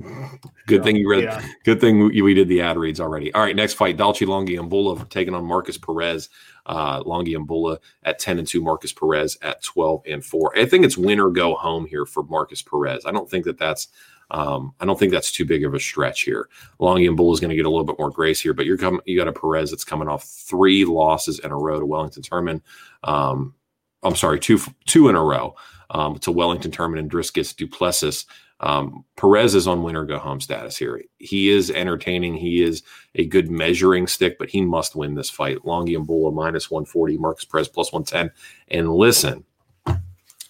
good 0.66 0.82
thing 0.82 0.96
you 0.96 1.08
read. 1.08 1.24
Yeah. 1.24 1.44
Good 1.64 1.80
thing 1.80 2.00
we, 2.00 2.22
we, 2.22 2.32
did 2.32 2.48
the 2.48 2.62
ad 2.62 2.78
reads 2.78 2.98
already. 2.98 3.32
All 3.34 3.42
right. 3.42 3.54
Next 3.54 3.74
fight: 3.74 3.98
Dalcha 3.98 4.26
Lungiambula 4.26 5.06
taking 5.10 5.34
on 5.34 5.44
Markus 5.44 5.76
Perez. 5.76 6.30
Uh, 6.64 7.02
Lungiambula 7.02 7.78
at 8.04 8.18
ten 8.18 8.38
and 8.38 8.48
two. 8.48 8.62
Markus 8.62 8.92
Perez 8.92 9.36
at 9.42 9.62
twelve 9.62 10.02
and 10.06 10.24
four. 10.24 10.56
I 10.58 10.64
think 10.64 10.86
it's 10.86 10.96
win 10.96 11.20
or 11.20 11.30
go 11.30 11.54
home 11.54 11.84
here 11.84 12.06
for 12.06 12.22
Markus 12.22 12.62
Perez. 12.62 13.04
I 13.04 13.12
don't 13.12 13.28
think 13.28 13.44
that 13.44 13.58
that's 13.58 13.88
um, 14.30 14.74
I 14.80 14.86
don't 14.86 14.98
think 14.98 15.12
that's 15.12 15.32
too 15.32 15.44
big 15.44 15.64
of 15.64 15.74
a 15.74 15.80
stretch 15.80 16.22
here. 16.22 16.48
Lungiambula 16.78 17.32
is 17.32 17.40
going 17.40 17.50
to 17.50 17.56
get 17.56 17.66
a 17.66 17.70
little 17.70 17.84
bit 17.84 17.98
more 17.98 18.10
grace 18.10 18.40
here, 18.40 18.54
but 18.54 18.66
you're 18.66 18.78
coming. 18.78 19.00
You 19.04 19.18
got 19.18 19.28
a 19.28 19.32
Perez 19.32 19.70
that's 19.70 19.84
coming 19.84 20.08
off 20.08 20.24
three 20.24 20.84
losses 20.84 21.38
in 21.40 21.50
a 21.50 21.56
row 21.56 21.80
to 21.80 21.86
Wellington 21.86 22.22
Turman. 22.22 22.60
Um, 23.04 23.54
I'm 24.02 24.16
sorry, 24.16 24.38
two 24.38 24.60
two 24.86 25.08
in 25.08 25.16
a 25.16 25.22
row 25.22 25.54
um, 25.90 26.18
to 26.20 26.32
Wellington 26.32 26.70
Turman 26.70 26.98
and 26.98 27.10
Dricus 27.10 27.54
Du 27.54 27.66
Plessis. 27.66 28.26
Um, 28.60 29.04
Perez 29.16 29.54
is 29.54 29.66
on 29.66 29.82
winner 29.82 30.04
go 30.04 30.18
home 30.18 30.40
status 30.40 30.76
here. 30.76 31.02
He 31.18 31.48
is 31.48 31.70
entertaining. 31.70 32.34
He 32.34 32.62
is 32.62 32.82
a 33.14 33.24
good 33.24 33.50
measuring 33.50 34.06
stick, 34.06 34.38
but 34.38 34.50
he 34.50 34.60
must 34.60 34.94
win 34.94 35.14
this 35.14 35.30
fight. 35.30 35.58
Lungiambula 35.64 36.32
minus 36.32 36.70
140, 36.70 37.16
Markus 37.16 37.46
Perez 37.46 37.68
plus 37.68 37.90
110. 37.90 38.30
And 38.68 38.92
listen, 38.92 39.44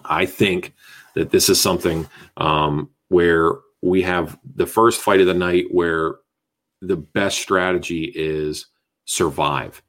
I 0.05 0.27
think 0.27 0.75
that 1.15 1.31
this 1.31 1.49
is 1.49 1.61
something 1.61 2.09
um, 2.37 2.91
where 3.09 3.53
we 3.83 4.03
have 4.03 4.39
the 4.57 4.67
first 4.67 5.01
fight 5.01 5.21
of 5.21 5.27
the 5.27 5.35
night 5.35 5.67
where 5.71 6.17
the 6.81 6.97
best 6.97 7.39
strategy 7.39 8.13
is 8.15 8.67
survive. 9.05 9.83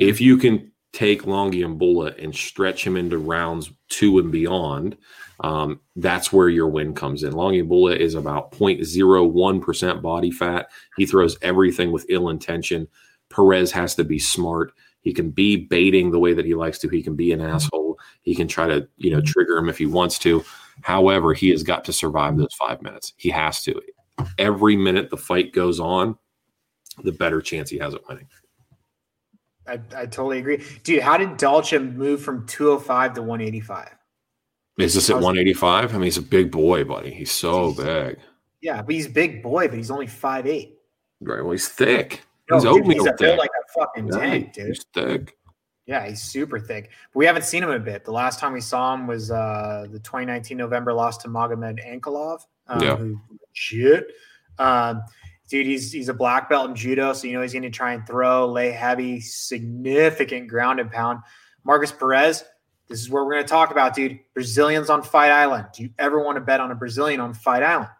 Mm-hmm. 0.00 0.08
If 0.08 0.20
you 0.20 0.36
can 0.36 0.72
take 0.92 1.22
Lungiambula 1.22 2.22
and 2.22 2.34
stretch 2.34 2.86
him 2.86 2.96
into 2.96 3.18
rounds 3.18 3.72
two 3.88 4.18
and 4.18 4.30
beyond, 4.30 4.96
um, 5.40 5.80
that's 5.96 6.32
where 6.32 6.48
your 6.48 6.68
win 6.68 6.94
comes 6.94 7.22
in. 7.24 7.32
Lungiambula 7.32 7.96
is 7.96 8.14
about 8.14 8.52
0.01% 8.52 10.02
body 10.02 10.30
fat. 10.30 10.70
He 10.96 11.06
throws 11.06 11.36
everything 11.42 11.90
with 11.90 12.06
ill 12.08 12.28
intention. 12.28 12.86
Perez 13.30 13.72
has 13.72 13.94
to 13.96 14.04
be 14.04 14.18
smart. 14.18 14.72
He 15.00 15.12
can 15.12 15.30
be 15.30 15.56
baiting 15.56 16.10
the 16.10 16.20
way 16.20 16.32
that 16.32 16.44
he 16.44 16.54
likes 16.54 16.78
to. 16.80 16.88
He 16.88 17.02
can 17.02 17.16
be 17.16 17.32
an 17.32 17.40
asshole. 17.40 17.98
He 18.22 18.36
can 18.36 18.46
try 18.46 18.68
to, 18.68 18.86
you 18.98 19.10
know, 19.10 19.20
trigger 19.20 19.56
him 19.56 19.68
if 19.68 19.78
he 19.78 19.86
wants 19.86 20.18
to. 20.20 20.44
However, 20.82 21.34
he 21.34 21.50
has 21.50 21.62
got 21.62 21.84
to 21.84 21.92
survive 21.92 22.36
those 22.36 22.54
five 22.54 22.82
minutes. 22.82 23.12
He 23.16 23.30
has 23.30 23.62
to. 23.62 23.80
Every 24.38 24.76
minute 24.76 25.10
the 25.10 25.16
fight 25.16 25.52
goes 25.52 25.80
on, 25.80 26.16
the 27.02 27.12
better 27.12 27.40
chance 27.40 27.70
he 27.70 27.78
has 27.78 27.94
at 27.94 28.06
winning. 28.08 28.28
I, 29.66 29.74
I 29.96 30.06
totally 30.06 30.38
agree. 30.38 30.62
Dude, 30.82 31.02
how 31.02 31.16
did 31.16 31.30
Dalcha 31.30 31.78
move 31.78 32.20
from 32.20 32.46
205 32.46 33.14
to 33.14 33.22
185? 33.22 33.90
Is 34.78 34.94
this 34.94 35.10
at 35.10 35.14
185? 35.14 35.90
I 35.90 35.92
mean, 35.92 36.02
he's 36.04 36.16
a 36.16 36.22
big 36.22 36.50
boy, 36.50 36.84
buddy. 36.84 37.12
He's 37.12 37.30
so 37.30 37.72
big. 37.74 38.18
Yeah, 38.60 38.82
but 38.82 38.94
he's 38.94 39.08
big 39.08 39.42
boy, 39.42 39.68
but 39.68 39.76
he's 39.76 39.90
only 39.90 40.06
5'8. 40.06 40.72
Right. 41.20 41.42
Well, 41.42 41.52
he's 41.52 41.68
thick. 41.68 42.22
No, 42.50 42.56
he's 42.56 42.64
dude, 42.64 42.72
oatmeal 42.72 43.04
he's 43.04 43.12
thick. 43.18 43.38
like 43.38 43.50
a 43.50 43.80
fucking 43.80 44.08
yeah, 44.08 44.18
tank, 44.18 44.52
dude. 44.52 44.66
He's 44.68 44.84
thick. 44.94 45.36
Yeah, 45.86 46.06
he's 46.06 46.22
super 46.22 46.60
thick. 46.60 46.90
But 47.12 47.18
we 47.18 47.26
haven't 47.26 47.44
seen 47.44 47.62
him 47.62 47.70
a 47.70 47.78
bit. 47.78 48.04
The 48.04 48.12
last 48.12 48.38
time 48.38 48.52
we 48.52 48.60
saw 48.60 48.94
him 48.94 49.06
was 49.06 49.30
uh, 49.30 49.86
the 49.90 49.98
2019 49.98 50.56
November 50.56 50.92
loss 50.92 51.18
to 51.18 51.28
Magomed 51.28 51.84
Ankalaev. 51.84 52.40
Um, 52.68 52.82
yeah. 52.82 52.96
Who, 52.96 53.20
shit. 53.52 54.06
Um, 54.58 55.02
dude, 55.48 55.66
he's 55.66 55.92
he's 55.92 56.08
a 56.08 56.14
black 56.14 56.48
belt 56.48 56.70
in 56.70 56.76
judo, 56.76 57.12
so 57.12 57.26
you 57.26 57.34
know 57.34 57.42
he's 57.42 57.52
going 57.52 57.62
to 57.62 57.70
try 57.70 57.92
and 57.92 58.06
throw, 58.06 58.46
lay 58.46 58.70
heavy, 58.70 59.20
significant 59.20 60.48
ground 60.48 60.80
and 60.80 60.90
pound. 60.90 61.20
Markus 61.64 61.92
Perez, 61.92 62.44
this 62.88 63.00
is 63.00 63.10
where 63.10 63.24
we're 63.24 63.32
going 63.32 63.44
to 63.44 63.48
talk 63.48 63.70
about, 63.70 63.94
dude. 63.94 64.18
Brazilians 64.34 64.90
on 64.90 65.02
Fight 65.02 65.30
Island. 65.30 65.66
Do 65.74 65.82
you 65.82 65.90
ever 65.98 66.22
want 66.22 66.36
to 66.36 66.40
bet 66.40 66.60
on 66.60 66.70
a 66.70 66.74
Brazilian 66.74 67.20
on 67.20 67.34
Fight 67.34 67.62
Island? 67.62 67.90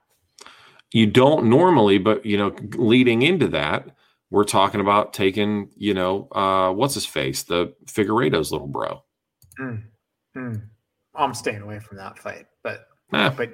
You 0.92 1.06
don't 1.06 1.46
normally, 1.46 1.98
but 1.98 2.24
you 2.24 2.36
know, 2.36 2.54
leading 2.74 3.22
into 3.22 3.48
that, 3.48 3.88
we're 4.32 4.44
talking 4.44 4.80
about 4.80 5.12
taking, 5.12 5.68
you 5.76 5.92
know, 5.92 6.26
uh, 6.32 6.72
what's 6.72 6.94
his 6.94 7.04
face, 7.04 7.42
the 7.42 7.74
Figueiredo's 7.84 8.50
little 8.50 8.66
bro. 8.66 9.04
Mm, 9.60 9.82
mm. 10.34 10.62
I'm 11.14 11.34
staying 11.34 11.60
away 11.60 11.80
from 11.80 11.98
that 11.98 12.18
fight, 12.18 12.46
but 12.64 12.86
eh. 13.12 13.28
but 13.28 13.50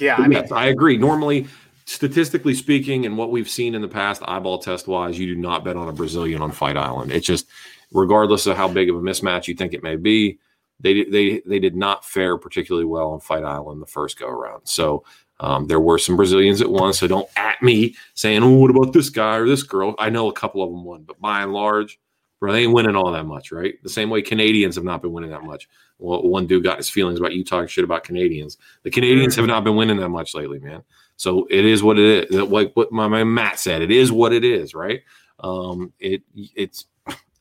yeah, 0.00 0.16
I 0.16 0.26
mean, 0.26 0.52
I 0.52 0.66
agree. 0.66 0.96
Normally, 0.96 1.46
statistically 1.84 2.54
speaking, 2.54 3.06
and 3.06 3.16
what 3.16 3.30
we've 3.30 3.48
seen 3.48 3.76
in 3.76 3.82
the 3.82 3.88
past, 3.88 4.20
eyeball 4.24 4.58
test 4.58 4.88
wise, 4.88 5.16
you 5.16 5.32
do 5.32 5.40
not 5.40 5.64
bet 5.64 5.76
on 5.76 5.88
a 5.88 5.92
Brazilian 5.92 6.42
on 6.42 6.50
Fight 6.50 6.76
Island. 6.76 7.12
It's 7.12 7.26
just, 7.26 7.46
regardless 7.92 8.48
of 8.48 8.56
how 8.56 8.66
big 8.66 8.90
of 8.90 8.96
a 8.96 9.00
mismatch 9.00 9.46
you 9.46 9.54
think 9.54 9.74
it 9.74 9.84
may 9.84 9.94
be, 9.94 10.40
they 10.80 11.04
they 11.04 11.40
they 11.46 11.60
did 11.60 11.76
not 11.76 12.04
fare 12.04 12.36
particularly 12.36 12.84
well 12.84 13.12
on 13.12 13.20
Fight 13.20 13.44
Island 13.44 13.80
the 13.80 13.86
first 13.86 14.18
go 14.18 14.26
around. 14.26 14.66
So 14.66 15.04
um, 15.40 15.66
there 15.66 15.80
were 15.80 15.98
some 15.98 16.16
Brazilians 16.16 16.58
that 16.58 16.70
won. 16.70 16.92
So 16.92 17.06
don't 17.06 17.28
at 17.36 17.60
me 17.62 17.96
saying, 18.14 18.42
"Oh, 18.42 18.50
what 18.50 18.70
about 18.70 18.92
this 18.92 19.08
guy 19.08 19.36
or 19.36 19.48
this 19.48 19.62
girl?" 19.62 19.94
I 19.98 20.10
know 20.10 20.28
a 20.28 20.32
couple 20.32 20.62
of 20.62 20.70
them 20.70 20.84
won, 20.84 21.02
but 21.02 21.18
by 21.18 21.42
and 21.42 21.52
large, 21.52 21.98
bro, 22.38 22.52
they 22.52 22.64
ain't 22.64 22.72
winning 22.72 22.94
all 22.94 23.10
that 23.12 23.24
much, 23.24 23.50
right? 23.50 23.82
The 23.82 23.88
same 23.88 24.10
way 24.10 24.20
Canadians 24.20 24.74
have 24.76 24.84
not 24.84 25.00
been 25.00 25.12
winning 25.12 25.30
that 25.30 25.42
much. 25.42 25.68
Well, 25.98 26.22
one 26.22 26.46
dude 26.46 26.62
got 26.62 26.76
his 26.76 26.90
feelings 26.90 27.18
about 27.18 27.32
you 27.32 27.42
talking 27.42 27.68
shit 27.68 27.84
about 27.84 28.04
Canadians. 28.04 28.58
The 28.82 28.90
Canadians 28.90 29.34
have 29.36 29.46
not 29.46 29.64
been 29.64 29.76
winning 29.76 29.98
that 29.98 30.10
much 30.10 30.34
lately, 30.34 30.58
man. 30.58 30.82
So 31.16 31.46
it 31.50 31.64
is 31.64 31.82
what 31.82 31.98
it 31.98 32.30
is. 32.30 32.42
Like 32.42 32.72
what 32.74 32.92
my 32.92 33.08
man 33.08 33.32
Matt 33.32 33.58
said, 33.58 33.82
it 33.82 33.90
is 33.90 34.12
what 34.12 34.32
it 34.32 34.44
is, 34.44 34.74
right? 34.74 35.02
Um, 35.38 35.92
it 35.98 36.22
it's 36.54 36.84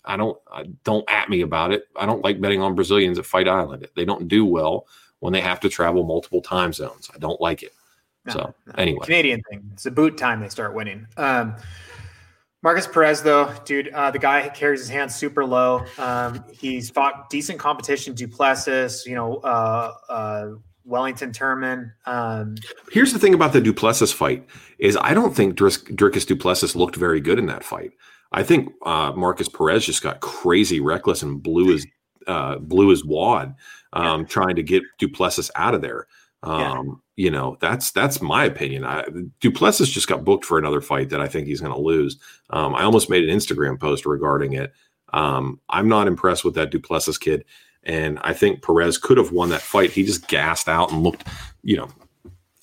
I 0.05 0.15
don't 0.15 0.37
I, 0.49 0.63
don't 0.85 1.09
at 1.09 1.29
me 1.29 1.41
about 1.41 1.73
it. 1.73 1.83
I 1.97 2.05
don't 2.05 2.23
like 2.23 2.39
betting 2.39 2.61
on 2.61 2.75
Brazilians 2.75 3.19
at 3.19 3.25
Fight 3.25 3.49
Island. 3.49 3.87
They 3.95 4.05
don't 4.05 4.29
do 4.29 4.45
well 4.45 4.87
when 5.19 5.33
they 5.33 5.41
have 5.41 5.59
to 5.61 5.69
travel 5.69 6.03
multiple 6.03 6.41
time 6.41 6.71
zones. 6.71 7.09
I 7.13 7.17
don't 7.17 7.41
like 7.41 7.61
it. 7.63 7.73
No, 8.29 8.41
so 8.41 8.55
no. 8.67 8.73
anyway, 8.77 9.05
Canadian 9.05 9.41
thing. 9.49 9.69
It's 9.73 9.85
a 9.85 9.91
boot 9.91 10.17
time 10.17 10.39
they 10.39 10.49
start 10.49 10.73
winning. 10.73 11.07
Um, 11.17 11.55
Markus 12.61 12.87
Perez, 12.87 13.23
though, 13.23 13.53
dude, 13.63 13.87
uh, 13.89 14.11
the 14.11 14.19
guy 14.19 14.49
carries 14.49 14.81
his 14.81 14.89
hands 14.89 15.15
super 15.15 15.45
low. 15.45 15.85
Um, 15.97 16.43
he's 16.51 16.89
fought 16.89 17.29
decent 17.29 17.57
competition, 17.57 18.13
Duplessis, 18.13 19.05
you 19.05 19.15
know, 19.15 19.37
uh, 19.37 19.93
uh, 20.09 20.49
Wellington 20.83 21.31
Turman. 21.31 21.93
Um, 22.05 22.55
Here's 22.91 23.13
the 23.13 23.19
thing 23.19 23.33
about 23.33 23.53
the 23.53 23.61
Duplessis 23.61 24.11
fight 24.11 24.45
is 24.77 24.97
I 24.99 25.13
don't 25.13 25.33
think 25.33 25.57
Dricus 25.57 26.25
Du 26.25 26.35
Plessis 26.35 26.75
looked 26.75 26.97
very 26.97 27.21
good 27.21 27.39
in 27.39 27.45
that 27.45 27.63
fight. 27.63 27.91
I 28.31 28.43
think 28.43 28.73
uh, 28.85 29.13
Markus 29.15 29.47
Perez 29.47 29.85
just 29.85 30.03
got 30.03 30.19
crazy 30.19 30.79
reckless 30.79 31.23
and 31.23 31.41
blew 31.41 31.69
his 31.69 31.87
uh, 32.27 32.57
blew 32.57 32.89
his 32.89 33.05
wad 33.05 33.55
um, 33.93 34.21
yeah. 34.21 34.27
trying 34.27 34.55
to 34.55 34.63
get 34.63 34.83
Duplessis 34.99 35.49
out 35.55 35.73
of 35.73 35.81
there. 35.81 36.07
Um, 36.43 37.01
yeah. 37.15 37.25
You 37.25 37.31
know, 37.31 37.57
that's 37.59 37.91
that's 37.91 38.21
my 38.21 38.45
opinion. 38.45 38.85
I, 38.85 39.03
Du 39.41 39.51
Plessis 39.51 39.89
just 39.89 40.07
got 40.07 40.23
booked 40.23 40.45
for 40.45 40.57
another 40.57 40.79
fight 40.79 41.09
that 41.09 41.19
I 41.19 41.27
think 41.27 41.47
he's 41.47 41.59
going 41.59 41.73
to 41.73 41.79
lose. 41.79 42.17
Um, 42.51 42.73
I 42.75 42.83
almost 42.83 43.09
made 43.09 43.27
an 43.27 43.35
Instagram 43.35 43.77
post 43.79 44.05
regarding 44.05 44.53
it. 44.53 44.71
Um, 45.13 45.59
I'm 45.69 45.89
not 45.89 46.07
impressed 46.07 46.45
with 46.45 46.55
that 46.55 46.71
Duplessis 46.71 47.17
kid. 47.17 47.45
And 47.83 48.19
I 48.21 48.33
think 48.33 48.61
Perez 48.61 48.97
could 48.97 49.17
have 49.17 49.31
won 49.31 49.49
that 49.49 49.61
fight. 49.61 49.91
He 49.91 50.03
just 50.03 50.27
gassed 50.27 50.67
out 50.67 50.91
and 50.91 51.01
looked, 51.01 51.27
you 51.63 51.77
know, 51.77 51.89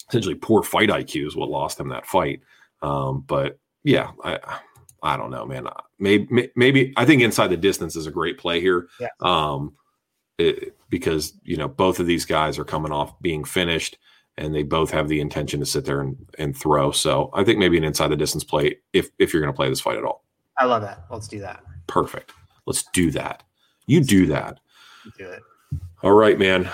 essentially 0.08 0.34
poor 0.34 0.62
fight 0.62 0.88
IQ 0.88 1.26
is 1.26 1.36
what 1.36 1.48
lost 1.48 1.80
him 1.80 1.88
that 1.88 2.06
fight. 2.06 2.40
Um, 2.82 3.24
but 3.26 3.58
yeah, 3.84 4.10
I 4.22 4.38
I 5.02 5.16
don't 5.16 5.30
know, 5.30 5.46
man. 5.46 5.68
Maybe 5.98 6.50
maybe 6.54 6.92
I 6.96 7.04
think 7.04 7.22
inside 7.22 7.48
the 7.48 7.56
distance 7.56 7.96
is 7.96 8.06
a 8.06 8.10
great 8.10 8.38
play 8.38 8.60
here. 8.60 8.88
Yeah. 9.00 9.08
Um, 9.20 9.74
it, 10.38 10.76
because 10.90 11.34
you 11.44 11.56
know 11.56 11.68
both 11.68 12.00
of 12.00 12.06
these 12.06 12.24
guys 12.24 12.58
are 12.58 12.64
coming 12.64 12.92
off 12.92 13.18
being 13.20 13.44
finished 13.44 13.98
and 14.38 14.54
they 14.54 14.62
both 14.62 14.90
have 14.90 15.08
the 15.08 15.20
intention 15.20 15.60
to 15.60 15.66
sit 15.66 15.86
there 15.86 16.02
and, 16.02 16.14
and 16.38 16.54
throw. 16.54 16.92
So 16.92 17.30
I 17.32 17.42
think 17.42 17.58
maybe 17.58 17.78
an 17.78 17.84
inside 17.84 18.08
the 18.08 18.16
distance 18.16 18.44
play 18.44 18.76
if 18.92 19.10
if 19.18 19.32
you're 19.32 19.42
going 19.42 19.52
to 19.52 19.56
play 19.56 19.68
this 19.68 19.80
fight 19.80 19.96
at 19.96 20.04
all. 20.04 20.24
I 20.58 20.66
love 20.66 20.82
that. 20.82 21.04
Let's 21.10 21.28
do 21.28 21.38
that. 21.40 21.62
Perfect. 21.86 22.32
Let's 22.66 22.84
do 22.92 23.10
that. 23.12 23.42
You 23.86 24.00
do 24.00 24.26
that 24.26 24.60
do 25.12 25.28
it. 25.28 25.42
All 26.02 26.12
right, 26.12 26.38
man. 26.38 26.68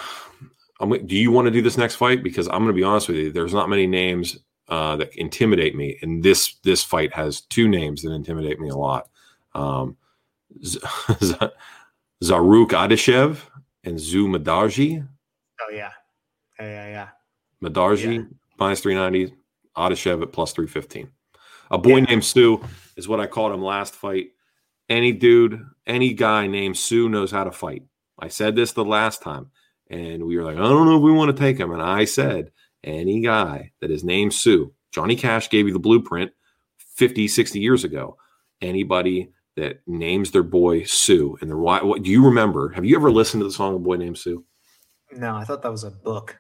I'm, 0.81 1.07
do 1.07 1.17
you 1.17 1.31
want 1.31 1.47
to 1.47 1.51
do 1.51 1.63
this 1.63 1.79
next 1.79 1.97
fight? 1.97 2.23
Because 2.23 2.49
I'm 2.49 2.59
going 2.59 2.69
to 2.69 2.73
be 2.73 2.83
honest 2.83 3.09
with 3.09 3.17
you. 3.17 3.33
There's 3.33 3.55
not 3.55 3.69
many 3.69 3.87
names 3.87 4.39
uh, 4.69 4.97
that 4.97 5.15
intimidate 5.15 5.77
me, 5.77 5.99
and 6.03 6.23
this 6.23 6.55
this 6.63 6.83
fight 6.83 7.13
has 7.15 7.43
two 7.43 7.69
names 7.69 8.03
that 8.03 8.13
intimidate 8.13 8.61
me 8.61 8.69
a 8.69 8.77
lot. 8.77 9.09
Um, 9.55 9.97
Z- 10.65 10.81
Zarrukh 12.23 12.71
Adashev 12.71 13.39
and 13.85 14.01
Su 14.01 14.27
Mudaerji. 14.29 15.07
Oh 15.61 15.71
yeah, 15.73 15.91
yeah, 16.59 16.67
yeah, 16.67 16.89
yeah. 16.89 17.09
Mudaerji 17.63 18.17
yeah. 18.17 18.25
minus 18.59 18.81
three 18.81 18.95
ninety, 18.95 19.35
Adashev 19.77 20.23
at 20.23 20.33
plus 20.33 20.53
three 20.53 20.67
fifteen. 20.67 21.11
A 21.71 21.79
boy 21.79 21.99
yeah. 21.99 22.05
named 22.05 22.25
Sue 22.25 22.63
is 22.97 23.09
what 23.09 23.21
I 23.21 23.27
called 23.27 23.53
him 23.53 23.63
last 23.63 23.95
fight. 23.95 24.29
Any 24.89 25.13
dude, 25.13 25.65
any 25.87 26.13
guy 26.13 26.47
named 26.47 26.77
Sue 26.77 27.09
knows 27.09 27.31
how 27.31 27.45
to 27.45 27.53
fight. 27.53 27.83
I 28.19 28.29
said 28.29 28.55
this 28.55 28.73
the 28.73 28.85
last 28.85 29.23
time, 29.23 29.51
and 29.89 30.25
we 30.25 30.37
were 30.37 30.45
like, 30.45 30.57
I 30.57 30.61
don't 30.61 30.87
know 30.87 30.97
if 30.97 31.03
we 31.03 31.13
want 31.13 31.35
to 31.35 31.41
take 31.41 31.59
him. 31.59 31.73
And 31.73 31.83
I 31.83 32.05
said, 32.05 32.51
any 32.85 33.21
guy 33.21 33.73
that 33.81 33.91
is 33.91 34.05
named 34.05 34.35
Sue, 34.35 34.73
Johnny 34.93 35.17
Cash 35.17 35.51
gave 35.51 35.67
you 35.67 35.73
the 35.73 35.79
blueprint 35.79 36.33
50, 36.97 37.29
60 37.29 37.59
years 37.59 37.85
ago. 37.85 38.17
Anybody 38.61 39.31
that 39.57 39.81
names 39.87 40.31
their 40.31 40.43
boy 40.43 40.85
Sue, 40.85 41.37
and 41.41 41.51
the 41.51 41.57
why, 41.57 41.83
what 41.83 42.03
do 42.03 42.11
you 42.11 42.25
remember? 42.25 42.71
Have 42.71 42.85
you 42.85 42.97
ever 42.97 43.11
listened 43.11 43.41
to 43.43 43.45
the 43.45 43.53
song 43.53 43.75
"A 43.75 43.79
Boy 43.79 43.97
Named 43.97 44.19
Sue"? 44.19 44.45
No, 45.13 45.37
I 45.37 45.45
thought 45.45 45.63
that 45.63 45.71
was 45.71 45.85
a 45.85 45.91
book. 45.91 46.39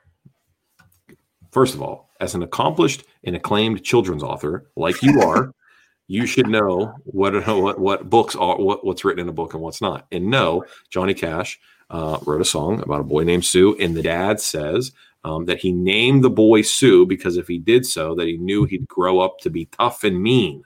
First 1.51 1.75
of 1.75 1.83
all, 1.83 2.11
as 2.20 2.35
an 2.35 2.42
accomplished 2.42 3.05
and 3.25 3.37
acclaimed 3.37 3.85
children's 3.85 4.22
author 4.22 4.70
like 4.77 5.03
you 5.03 5.20
are, 5.20 5.53
you 6.07 6.27
should 6.27 6.48
know 6.48 6.94
what 7.05 7.35
what 7.46 7.79
what 7.79 8.09
books 8.09 8.35
are 8.35 8.57
what, 8.57 8.85
what's 8.85 9.05
written 9.05 9.20
in 9.20 9.29
a 9.29 9.33
book 9.33 9.53
and 9.53 9.62
what's 9.62 9.83
not. 9.83 10.07
And 10.11 10.31
no, 10.31 10.64
Johnny 10.90 11.14
Cash 11.14 11.61
uh, 11.90 12.18
wrote 12.25 12.40
a 12.40 12.46
song 12.46 12.83
about 12.83 13.01
a 13.01 13.05
boy 13.05 13.25
named 13.25 13.44
Sue, 13.44 13.77
and 13.79 13.94
the 13.94 14.03
dad 14.03 14.40
says 14.40 14.92
um, 15.25 15.44
that 15.44 15.59
he 15.59 15.72
named 15.72 16.25
the 16.25 16.31
boy 16.31 16.62
Sue 16.62 17.07
because 17.07 17.37
if 17.37 17.46
he 17.46 17.59
did 17.59 17.87
so, 17.87 18.14
that 18.14 18.27
he 18.27 18.38
knew 18.38 18.64
he'd 18.64 18.88
grow 18.88 19.20
up 19.20 19.38
to 19.40 19.51
be 19.51 19.66
tough 19.66 20.03
and 20.05 20.22
mean. 20.22 20.64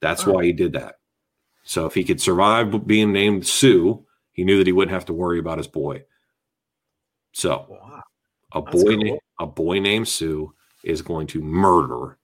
That's 0.00 0.26
why 0.26 0.44
he 0.44 0.52
did 0.52 0.74
that. 0.74 0.96
So 1.64 1.86
if 1.86 1.94
he 1.94 2.04
could 2.04 2.20
survive 2.20 2.86
being 2.86 3.12
named 3.12 3.46
Sue, 3.46 4.04
he 4.32 4.44
knew 4.44 4.58
that 4.58 4.66
he 4.66 4.72
wouldn't 4.72 4.94
have 4.94 5.06
to 5.06 5.12
worry 5.12 5.38
about 5.38 5.58
his 5.58 5.66
boy. 5.66 6.04
So 7.32 7.66
wow. 7.68 8.02
a 8.52 8.62
boy 8.62 8.96
cool. 8.96 9.18
a 9.38 9.46
boy 9.46 9.80
named 9.80 10.08
Sue 10.08 10.54
is 10.84 11.02
going 11.02 11.26
to 11.28 11.42
murder 11.42 12.18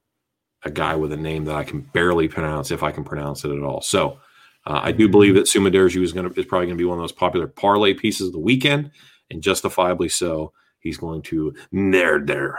a 0.63 0.71
guy 0.71 0.95
with 0.95 1.13
a 1.13 1.17
name 1.17 1.47
that 1.47 1.57
I 1.57 1.65
can 1.65 1.81
barely 1.81 2.29
pronounce 2.29 2.71
if 2.71 2.83
I 2.83 2.91
can 2.91 3.05
pronounce 3.05 3.45
it 3.45 3.51
at 3.51 3.63
all. 3.63 3.81
So 3.81 4.21
uh, 4.67 4.81
I 4.83 4.93
do 4.93 5.09
believe 5.09 5.35
that 5.35 5.49
Su 5.49 5.61
Mudaerji 5.61 6.03
is 6.03 6.13
going 6.13 6.31
to 6.31 6.39
is 6.39 6.47
probably 6.47 6.67
going 6.67 6.77
to 6.77 6.83
be 6.83 6.85
one 6.85 6.99
of 6.99 7.03
those 7.03 7.13
popular 7.13 7.47
parlay 7.47 7.95
pieces 7.95 8.29
of 8.29 8.33
the 8.35 8.39
weekend, 8.39 8.91
and 9.31 9.43
justifiably 9.43 10.09
so. 10.09 10.53
He's 10.81 10.97
going 10.97 11.23
to 11.23 11.55
there 11.73 12.59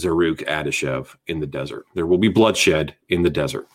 Zarrukh 0.00 0.46
Adashev 0.46 1.16
in 1.26 1.40
the 1.40 1.46
desert. 1.46 1.86
There 1.94 2.06
will 2.06 2.18
be 2.18 2.28
bloodshed 2.28 2.94
in 3.08 3.22
the 3.22 3.30
desert. 3.30 3.66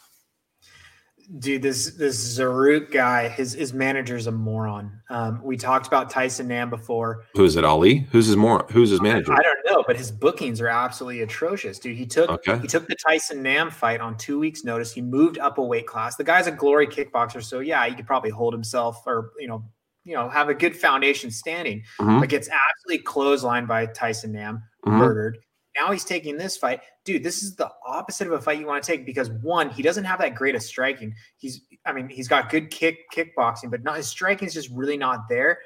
Dude, 1.40 1.62
this 1.62 1.92
this 1.96 2.38
Zarrukh 2.38 2.92
guy, 2.92 3.28
his 3.30 3.54
his 3.54 3.74
manager's 3.74 4.28
a 4.28 4.32
moron. 4.32 4.92
Um, 5.10 5.42
we 5.44 5.58
talked 5.58 5.88
about 5.88 6.10
Tyson 6.10 6.48
Nam 6.48 6.70
before. 6.70 7.24
Who 7.36 7.44
is 7.46 7.56
it? 7.56 7.64
Ali? 7.64 8.08
Who's 8.12 8.28
his 8.28 8.36
more? 8.36 8.66
Who's 8.72 8.90
his 8.90 9.02
manager? 9.02 9.34
I 9.34 9.42
don't 9.42 9.60
know, 9.70 9.84
but 9.88 9.96
his 9.98 10.12
bookings 10.12 10.60
are 10.62 10.68
absolutely 10.68 11.22
atrocious, 11.22 11.80
dude. 11.80 11.98
He 11.98 12.06
took 12.06 12.30
Okay. 12.30 12.60
he 12.60 12.68
took 12.68 12.88
the 12.88 12.96
Tyson 12.96 13.42
Nam 13.42 13.70
fight 13.72 14.02
on 14.02 14.18
two 14.18 14.40
weeks' 14.40 14.64
notice. 14.64 14.92
He 14.92 15.02
moved 15.02 15.38
up 15.40 15.58
a 15.58 15.64
weight 15.64 15.88
class. 15.88 16.16
The 16.16 16.24
guy's 16.24 16.48
a 16.48 16.52
glory 16.52 16.88
kickboxer, 16.88 17.44
so 17.44 17.60
yeah, 17.60 17.86
he 17.88 17.96
could 17.96 18.08
probably 18.08 18.32
hold 18.32 18.54
himself 18.54 19.02
or 19.06 19.32
you 19.40 19.48
know, 19.48 19.64
you 20.04 20.16
know, 20.16 20.28
have 20.30 20.50
a 20.50 20.54
good 20.54 20.76
foundation 20.76 21.32
standing. 21.32 21.84
Mhm. 22.00 22.20
But 22.20 22.30
gets 22.30 22.50
absolutely 22.50 23.06
clotheslined 23.06 23.68
by 23.68 23.86
Tyson 23.86 24.32
Nam, 24.32 24.64
Mhm. 24.86 24.98
murdered. 24.98 25.38
Now 25.80 25.92
he's 25.94 26.04
taking 26.04 26.36
this 26.38 26.58
fight, 26.58 26.82
dude. 27.04 27.24
This 27.24 27.44
is 27.44 27.56
the 27.56 27.70
opposite 27.86 28.28
of 28.28 28.34
a 28.34 28.42
fight 28.42 28.60
you 28.60 28.68
want 28.68 28.84
to 28.84 28.92
take 28.92 29.06
because 29.06 29.30
one, 29.42 29.70
he 29.70 29.82
doesn't 29.82 30.04
have 30.04 30.20
that 30.20 30.36
great 30.36 30.56
of 30.56 30.62
striking. 30.62 31.14
He's, 31.38 31.62
I 31.86 31.94
mean, 31.94 32.10
he's 32.10 32.28
got 32.28 32.50
good 32.50 32.70
kick 32.70 33.00
kickboxing, 33.14 33.72
but 33.72 33.84
not 33.84 33.98
his 33.98 34.08
striking 34.08 34.48
is 34.48 34.54
just 34.54 34.70
really 34.70 34.98
not 34.98 35.28
there. 35.30 35.60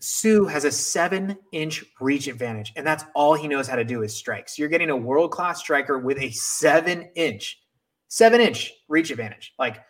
Su 0.00 0.46
has 0.46 0.64
a 0.64 0.70
seven 0.70 1.36
inch 1.52 1.84
reach 2.00 2.28
advantage, 2.28 2.72
and 2.76 2.86
that's 2.86 3.04
all 3.14 3.34
he 3.34 3.48
knows 3.48 3.66
how 3.66 3.76
to 3.76 3.84
do 3.84 4.02
is 4.02 4.16
strike. 4.16 4.48
So 4.48 4.62
you're 4.62 4.68
getting 4.68 4.90
a 4.90 4.96
world 4.96 5.32
class 5.32 5.58
striker 5.58 5.98
with 5.98 6.18
a 6.20 6.30
seven 6.30 7.08
inch, 7.16 7.60
seven 8.06 8.40
inch 8.40 8.72
reach 8.88 9.10
advantage. 9.10 9.54
Like 9.58 9.82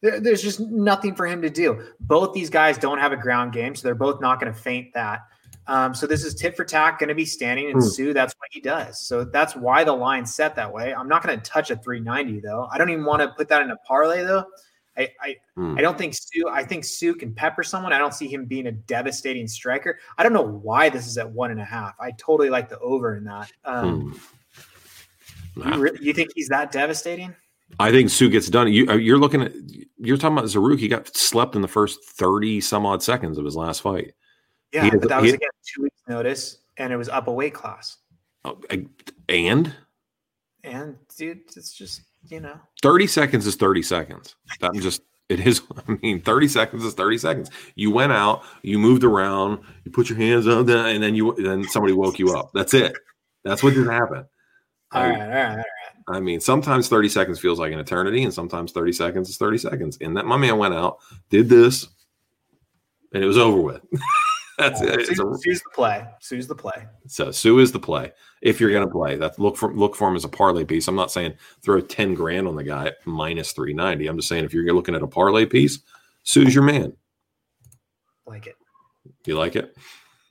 there- 0.00 0.18
there's 0.18 0.42
just 0.42 0.58
nothing 0.58 1.14
for 1.14 1.26
him 1.28 1.40
to 1.42 1.50
do. 1.50 1.80
Both 2.00 2.34
these 2.34 2.50
guys 2.50 2.76
don't 2.76 2.98
have 2.98 3.12
a 3.12 3.16
ground 3.16 3.52
game, 3.52 3.76
so 3.76 3.86
they're 3.86 3.94
both 3.94 4.20
not 4.20 4.40
going 4.40 4.52
to 4.52 4.58
faint 4.58 4.92
that. 4.94 5.20
Um, 5.68 5.94
so 5.94 6.06
this 6.06 6.24
is 6.24 6.34
tit 6.34 6.56
for 6.56 6.64
tat, 6.64 6.98
going 6.98 7.08
to 7.08 7.14
be 7.14 7.24
standing, 7.24 7.66
and 7.66 7.74
Hmm. 7.74 7.88
Su, 7.88 8.12
that's 8.12 8.34
what 8.38 8.48
he 8.50 8.60
does. 8.60 9.06
So 9.06 9.22
that's 9.24 9.54
why 9.54 9.84
the 9.84 9.92
line 9.92 10.26
set 10.26 10.56
that 10.56 10.72
way. 10.72 10.92
I'm 10.92 11.08
not 11.08 11.22
going 11.22 11.38
to 11.38 11.50
touch 11.50 11.70
a 11.70 11.76
390 11.76 12.40
though. 12.40 12.68
I 12.72 12.78
don't 12.78 12.90
even 12.90 13.04
want 13.04 13.22
to 13.22 13.28
put 13.28 13.48
that 13.48 13.62
in 13.62 13.70
a 13.70 13.76
parlay 13.86 14.24
though. 14.24 14.44
I, 14.98 15.08
I 15.22 15.36
Hmm. 15.56 15.78
I 15.78 15.80
don't 15.80 15.96
think 15.96 16.14
Su. 16.14 16.48
I 16.50 16.64
think 16.64 16.84
Su 16.84 17.14
can 17.14 17.32
pepper 17.34 17.62
someone. 17.62 17.92
I 17.92 17.98
don't 17.98 18.12
see 18.12 18.28
him 18.28 18.44
being 18.44 18.66
a 18.66 18.72
devastating 18.72 19.46
striker. 19.48 19.98
I 20.18 20.22
don't 20.22 20.32
know 20.34 20.42
why 20.46 20.88
this 20.90 21.06
is 21.06 21.16
at 21.16 21.30
one 21.30 21.50
and 21.50 21.60
a 21.60 21.64
half. 21.64 21.94
I 22.00 22.10
totally 22.18 22.50
like 22.50 22.68
the 22.68 22.78
over 22.80 23.16
in 23.16 23.24
that. 23.24 23.50
Um, 23.64 24.20
Hmm. 25.54 25.72
you, 25.72 25.78
re- 25.80 25.98
you 26.00 26.12
think 26.12 26.30
he's 26.34 26.48
that 26.48 26.72
devastating? 26.72 27.34
I 27.78 27.90
think 27.90 28.10
Su 28.10 28.28
gets 28.28 28.48
done. 28.48 28.70
You, 28.72 28.86
uh, 28.90 28.94
you're 28.96 29.18
looking 29.18 29.42
at. 29.42 29.52
You're 29.98 30.18
talking 30.18 30.36
about 30.36 30.50
Zarrukh. 30.50 30.78
He 30.78 30.88
got 30.88 31.14
slept 31.16 31.54
in 31.56 31.62
the 31.62 31.68
first 31.68 32.04
thirty 32.04 32.60
some 32.60 32.84
odd 32.84 33.02
seconds 33.02 33.38
of 33.38 33.44
his 33.44 33.56
last 33.56 33.80
fight. 33.80 34.12
Yeah, 34.72 34.84
has- 34.84 35.00
but 35.00 35.08
that 35.08 35.22
was 35.22 35.32
again 35.32 35.48
two 35.64 35.82
weeks 35.82 36.00
notice, 36.08 36.58
and 36.76 36.92
it 36.92 36.96
was 36.96 37.08
up 37.08 37.28
a 37.28 37.32
weight 37.32 37.54
class. 37.54 37.98
Oh, 38.44 38.58
And 39.28 39.74
And 40.64 40.96
dude, 41.16 41.40
it's 41.56 41.72
just 41.72 42.02
you 42.28 42.40
know, 42.40 42.58
30 42.82 43.06
seconds 43.08 43.46
is 43.46 43.56
30 43.56 43.82
seconds. 43.82 44.36
That 44.60 44.74
just 44.74 45.02
it 45.28 45.40
is. 45.40 45.62
I 45.88 45.98
mean, 46.02 46.20
30 46.20 46.48
seconds 46.48 46.84
is 46.84 46.94
30 46.94 47.18
seconds. 47.18 47.50
You 47.74 47.90
went 47.90 48.12
out, 48.12 48.42
you 48.62 48.78
moved 48.78 49.04
around, 49.04 49.60
you 49.84 49.90
put 49.90 50.08
your 50.08 50.18
hands 50.18 50.46
up, 50.46 50.68
and 50.68 51.02
then 51.02 51.14
you 51.14 51.34
then 51.38 51.64
somebody 51.64 51.92
woke 51.94 52.18
you 52.18 52.34
up. 52.36 52.50
That's 52.54 52.74
it. 52.74 52.96
That's 53.44 53.62
what 53.62 53.74
just 53.74 53.90
happened. 53.90 54.26
all 54.92 55.02
I, 55.02 55.08
right, 55.10 55.20
all 55.20 55.28
right, 55.28 55.50
all 55.50 55.56
right. 55.56 55.66
I 56.08 56.20
mean, 56.20 56.40
sometimes 56.40 56.88
30 56.88 57.08
seconds 57.08 57.38
feels 57.40 57.58
like 57.58 57.72
an 57.72 57.78
eternity, 57.78 58.24
and 58.24 58.34
sometimes 58.34 58.72
30 58.72 58.92
seconds 58.92 59.28
is 59.28 59.36
30 59.36 59.58
seconds. 59.58 59.98
And 60.00 60.16
that 60.16 60.26
my 60.26 60.36
man 60.36 60.58
went 60.58 60.74
out, 60.74 60.98
did 61.30 61.48
this, 61.48 61.86
and 63.12 63.22
it 63.22 63.26
was 63.26 63.38
over 63.38 63.60
with. 63.60 63.82
That's 64.62 64.80
it. 64.80 65.00
It's 65.00 65.18
a, 65.18 65.38
Su's 65.38 65.60
the 65.62 65.70
play. 65.74 66.06
Su's 66.20 66.46
the 66.46 66.54
play. 66.54 66.86
so 67.06 67.30
Su 67.30 67.58
is 67.58 67.72
the 67.72 67.80
play. 67.80 68.12
If 68.42 68.60
you're 68.60 68.72
gonna 68.72 68.90
play, 68.90 69.16
that 69.16 69.38
look 69.38 69.56
for 69.56 69.74
look 69.74 69.96
for 69.96 70.08
him 70.08 70.16
as 70.16 70.24
a 70.24 70.28
parlay 70.28 70.64
piece. 70.64 70.88
I'm 70.88 70.94
not 70.94 71.10
saying 71.10 71.34
throw 71.62 71.80
10 71.80 72.14
grand 72.14 72.46
on 72.46 72.56
the 72.56 72.64
guy 72.64 72.86
at 72.86 73.06
minus 73.06 73.52
390. 73.52 74.06
I'm 74.06 74.16
just 74.16 74.28
saying 74.28 74.44
if 74.44 74.54
you're 74.54 74.72
looking 74.72 74.94
at 74.94 75.02
a 75.02 75.06
parlay 75.06 75.46
piece, 75.46 75.80
Su's 76.22 76.54
your 76.54 76.64
man. 76.64 76.92
Like 78.26 78.46
it. 78.46 78.56
You 79.26 79.36
like 79.36 79.56
it? 79.56 79.76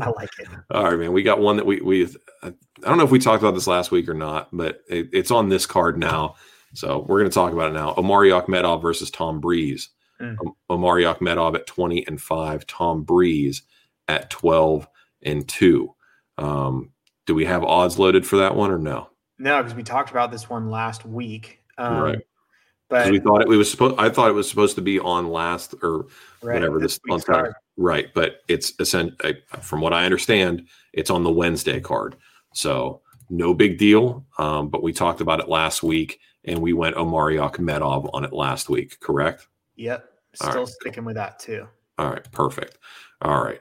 I 0.00 0.10
like 0.10 0.30
it. 0.38 0.48
All 0.70 0.84
right, 0.84 0.98
man. 0.98 1.12
We 1.12 1.22
got 1.22 1.40
one 1.40 1.56
that 1.56 1.66
we 1.66 1.80
we 1.80 2.06
I 2.44 2.52
don't 2.82 2.98
know 2.98 3.04
if 3.04 3.10
we 3.10 3.18
talked 3.18 3.42
about 3.42 3.54
this 3.54 3.66
last 3.66 3.90
week 3.90 4.08
or 4.08 4.14
not, 4.14 4.48
but 4.52 4.82
it, 4.88 5.08
it's 5.12 5.30
on 5.30 5.48
this 5.48 5.66
card 5.66 5.98
now. 5.98 6.36
So 6.74 7.04
we're 7.08 7.18
going 7.18 7.30
to 7.30 7.34
talk 7.34 7.52
about 7.52 7.70
it 7.70 7.74
now. 7.74 7.94
Omari 7.96 8.30
Akhmedov 8.30 8.82
versus 8.82 9.10
Tom 9.10 9.40
Breeze. 9.40 9.88
Mm. 10.20 10.40
Um, 10.40 10.52
Omari 10.70 11.04
Akhmedov 11.04 11.54
at 11.54 11.66
20 11.66 12.06
and 12.06 12.20
5, 12.20 12.66
Tom 12.66 13.02
Breeze 13.02 13.62
at 14.08 14.30
12 14.30 14.88
and 15.22 15.46
2. 15.48 15.94
Um, 16.38 16.90
do 17.26 17.34
we 17.34 17.44
have 17.44 17.64
odds 17.64 17.98
loaded 17.98 18.26
for 18.26 18.36
that 18.36 18.54
one 18.54 18.70
or 18.70 18.78
no? 18.78 19.10
No, 19.38 19.62
because 19.62 19.74
we 19.74 19.82
talked 19.82 20.10
about 20.10 20.30
this 20.30 20.48
one 20.48 20.70
last 20.70 21.04
week. 21.04 21.60
Um, 21.78 22.02
Right. 22.02 22.18
But 22.88 23.10
we 23.10 23.18
thought 23.18 23.42
it, 23.42 23.48
was 23.48 23.68
supposed 23.68 23.96
I 23.98 24.08
thought 24.08 24.28
it 24.30 24.34
was 24.34 24.48
supposed 24.48 24.76
to 24.76 24.80
be 24.80 25.00
on 25.00 25.28
last 25.28 25.74
or 25.82 26.06
right, 26.40 26.54
whatever 26.54 26.78
this 26.78 27.00
on 27.10 27.20
card. 27.20 27.54
Right, 27.76 28.14
but 28.14 28.42
it's 28.46 28.74
essentially 28.78 29.42
from 29.60 29.80
what 29.80 29.92
I 29.92 30.04
understand, 30.04 30.68
it's 30.92 31.10
on 31.10 31.24
the 31.24 31.30
Wednesday 31.30 31.80
card. 31.80 32.14
So 32.54 33.02
no 33.28 33.54
big 33.54 33.78
deal. 33.78 34.24
Um, 34.38 34.68
but 34.68 34.84
we 34.84 34.92
talked 34.92 35.20
about 35.20 35.40
it 35.40 35.48
last 35.48 35.82
week, 35.82 36.20
and 36.44 36.60
we 36.60 36.72
went 36.72 36.96
Omari 36.96 37.36
Akhmedov 37.36 38.08
on 38.12 38.24
it 38.24 38.32
last 38.32 38.68
week. 38.68 39.00
Correct? 39.00 39.48
Yep. 39.76 40.08
Still 40.34 40.54
right, 40.54 40.68
sticking 40.68 41.04
with 41.04 41.16
that 41.16 41.38
too. 41.38 41.66
All 41.98 42.10
right, 42.10 42.30
perfect. 42.32 42.78
All 43.22 43.42
right. 43.42 43.60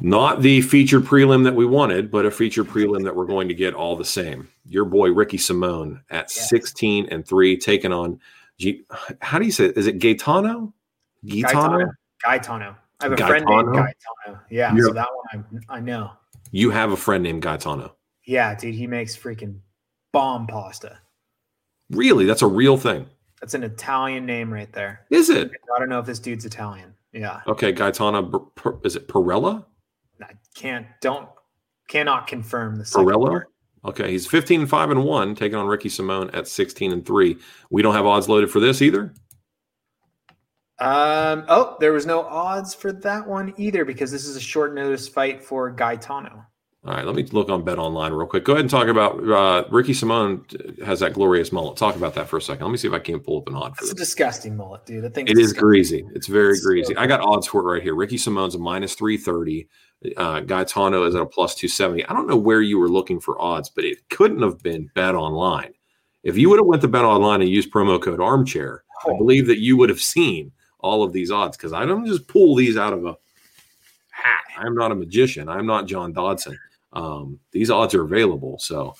Not 0.00 0.42
the 0.42 0.60
featured 0.62 1.04
prelim 1.04 1.44
that 1.44 1.54
we 1.54 1.66
wanted, 1.66 2.10
but 2.10 2.24
a 2.24 2.30
featured 2.30 2.66
prelim 2.68 3.02
that 3.04 3.14
we're 3.16 3.26
going 3.26 3.48
to 3.48 3.54
get 3.54 3.74
all 3.74 3.96
the 3.96 4.04
same. 4.04 4.48
Your 4.66 4.84
boy 4.84 5.10
Ricky 5.10 5.38
Simone 5.38 6.02
at 6.10 6.24
Yes. 6.34 6.48
16 6.48 7.08
and 7.10 7.26
3, 7.26 7.56
taking 7.56 7.92
on 7.92 8.20
G- 8.58 8.84
how 9.20 9.38
do 9.38 9.44
you 9.44 9.52
say 9.52 9.66
it? 9.66 9.76
Is 9.76 9.86
it 9.86 9.98
Gaetano? 10.00 10.72
Gaetano? 11.24 11.90
Gaetano. 12.24 12.76
I 13.00 13.04
have 13.04 13.12
a 13.12 13.16
friend 13.16 13.44
named 13.46 13.68
Gaetano. 13.72 14.40
Yeah, 14.50 14.74
You're- 14.74 14.88
so 14.90 14.92
that 14.94 15.08
one 15.32 15.64
I, 15.68 15.76
I 15.76 15.80
know. 15.80 16.10
You 16.50 16.70
have 16.70 16.90
a 16.92 16.96
friend 16.96 17.22
named 17.22 17.42
Gaetano. 17.42 17.94
Yeah, 18.26 18.54
dude, 18.54 18.74
he 18.74 18.86
makes 18.86 19.16
freaking 19.16 19.60
bomb 20.12 20.46
pasta. 20.46 20.98
Really? 21.90 22.24
That's 22.24 22.42
a 22.42 22.46
real 22.46 22.76
thing. 22.76 23.06
That's 23.40 23.54
an 23.54 23.62
Italian 23.62 24.26
name 24.26 24.52
right 24.52 24.72
there. 24.72 25.06
Is 25.10 25.30
it? 25.30 25.50
I 25.74 25.78
don't 25.78 25.88
know 25.88 26.00
if 26.00 26.06
this 26.06 26.18
dude's 26.18 26.44
Italian. 26.44 26.94
Yeah, 27.12 27.40
Okay, 27.46 27.72
Gaetano, 27.72 28.52
is 28.84 28.94
it 28.94 29.08
Pirrello? 29.08 29.64
I 30.22 30.32
can't 30.54 30.86
don't 31.00 31.28
cannot 31.88 32.26
confirm 32.26 32.76
the 32.76 32.84
second 32.84 33.08
Pirrello? 33.08 33.42
Okay, 33.84 34.10
he's 34.10 34.26
15 34.26 34.62
and 34.62 34.70
5 34.70 34.90
and 34.90 35.04
1, 35.04 35.34
taking 35.34 35.56
on 35.56 35.66
Ricky 35.66 35.88
Simone 35.88 36.30
at 36.30 36.48
16 36.48 36.92
and 36.92 37.06
3. 37.06 37.36
We 37.70 37.80
don't 37.80 37.94
have 37.94 38.06
odds 38.06 38.28
loaded 38.28 38.50
for 38.50 38.60
this 38.60 38.82
either. 38.82 39.14
Um. 40.80 41.44
Oh, 41.48 41.76
there 41.80 41.92
was 41.92 42.06
no 42.06 42.22
odds 42.22 42.72
for 42.72 42.92
that 42.92 43.26
one 43.26 43.52
either 43.56 43.84
because 43.84 44.12
this 44.12 44.26
is 44.26 44.36
a 44.36 44.40
short 44.40 44.74
notice 44.74 45.08
fight 45.08 45.42
for 45.42 45.70
Gaetano. 45.70 46.44
All 46.84 46.94
right, 46.94 47.04
let 47.04 47.16
me 47.16 47.24
look 47.24 47.48
on 47.48 47.64
BetOnline 47.64 48.16
real 48.16 48.26
quick. 48.26 48.44
Go 48.44 48.52
ahead 48.52 48.60
and 48.62 48.70
talk 48.70 48.86
about 48.86 49.28
uh, 49.28 49.64
Ricky 49.68 49.92
Simone 49.92 50.44
has 50.84 51.00
that 51.00 51.12
glorious 51.12 51.50
mullet. 51.50 51.76
Talk 51.76 51.96
about 51.96 52.14
that 52.14 52.28
for 52.28 52.36
a 52.36 52.40
second. 52.42 52.64
Let 52.64 52.70
me 52.70 52.78
see 52.78 52.86
if 52.86 52.94
I 52.94 53.00
can 53.00 53.18
pull 53.18 53.38
up 53.38 53.48
an 53.48 53.56
odd 53.56 53.76
for 53.76 53.82
That's 53.84 53.92
a 53.92 53.96
disgusting 53.96 54.56
mullet, 54.56 54.86
dude. 54.86 55.04
I 55.04 55.08
think 55.08 55.28
It 55.28 55.38
is 55.38 55.52
greasy. 55.52 56.06
It's 56.14 56.28
very 56.28 56.52
It's 56.52 56.62
so 56.62 56.68
greasy. 56.68 56.96
I 56.96 57.06
got 57.08 57.20
odds 57.20 57.48
for 57.48 57.60
it 57.60 57.72
right 57.74 57.82
here. 57.82 57.96
Ricky 57.96 58.16
Simone's 58.16 58.54
a 58.54 58.58
minus 58.58 58.94
330. 58.94 59.68
Uh, 60.16 60.40
Gaetano 60.40 61.02
is 61.04 61.16
at 61.16 61.20
a 61.20 61.26
plus 61.26 61.56
270. 61.56 62.06
I 62.06 62.12
don't 62.12 62.28
know 62.28 62.36
where 62.36 62.60
you 62.62 62.78
were 62.78 62.88
looking 62.88 63.18
for 63.18 63.40
odds, 63.42 63.68
but 63.68 63.84
it 63.84 64.08
couldn't 64.08 64.42
have 64.42 64.62
been 64.62 64.88
BetOnline. 64.94 65.72
If 66.22 66.38
you 66.38 66.48
would 66.48 66.60
have 66.60 66.66
went 66.66 66.82
to 66.82 66.88
BetOnline 66.88 67.40
and 67.40 67.48
used 67.48 67.72
promo 67.72 68.00
code 68.00 68.20
Armchair, 68.20 68.84
I 69.04 69.10
Oh. 69.10 69.18
believe 69.18 69.48
that 69.48 69.58
you 69.58 69.76
would 69.76 69.88
have 69.88 70.00
seen 70.00 70.52
all 70.78 71.02
of 71.02 71.12
these 71.12 71.32
odds 71.32 71.56
because 71.56 71.72
I 71.72 71.84
don't 71.84 72.06
just 72.06 72.28
pull 72.28 72.54
these 72.54 72.76
out 72.76 72.92
of 72.92 73.04
a 73.04 73.16
hat. 74.10 74.44
I'm 74.56 74.74
not 74.76 74.92
a 74.92 74.94
magician. 74.94 75.48
I'm 75.48 75.66
not 75.66 75.86
John 75.86 76.12
Dodson. 76.12 76.56
Um, 76.98 77.38
these 77.52 77.70
odds 77.70 77.94
are 77.94 78.02
available. 78.02 78.58
So, 78.58 78.94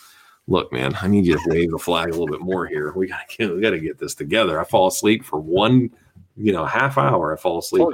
look, 0.46 0.72
man, 0.72 0.96
I 1.02 1.08
need 1.08 1.26
you 1.26 1.34
to 1.34 1.42
wave 1.46 1.70
the 1.70 1.78
flag 1.78 2.08
a 2.08 2.12
little 2.12 2.28
bit 2.28 2.40
more 2.40 2.66
here. 2.66 2.92
We 2.94 3.08
gotta 3.08 3.24
get, 3.28 3.54
we 3.54 3.60
gotta 3.60 3.80
get 3.80 3.98
this 3.98 4.14
together. 4.14 4.60
I 4.60 4.64
fall 4.64 4.86
asleep 4.86 5.24
for 5.24 5.40
one, 5.40 5.90
you 6.36 6.52
know, 6.52 6.64
half 6.64 6.98
hour. 6.98 7.32
I 7.32 7.40
fall 7.40 7.58
asleep. 7.58 7.86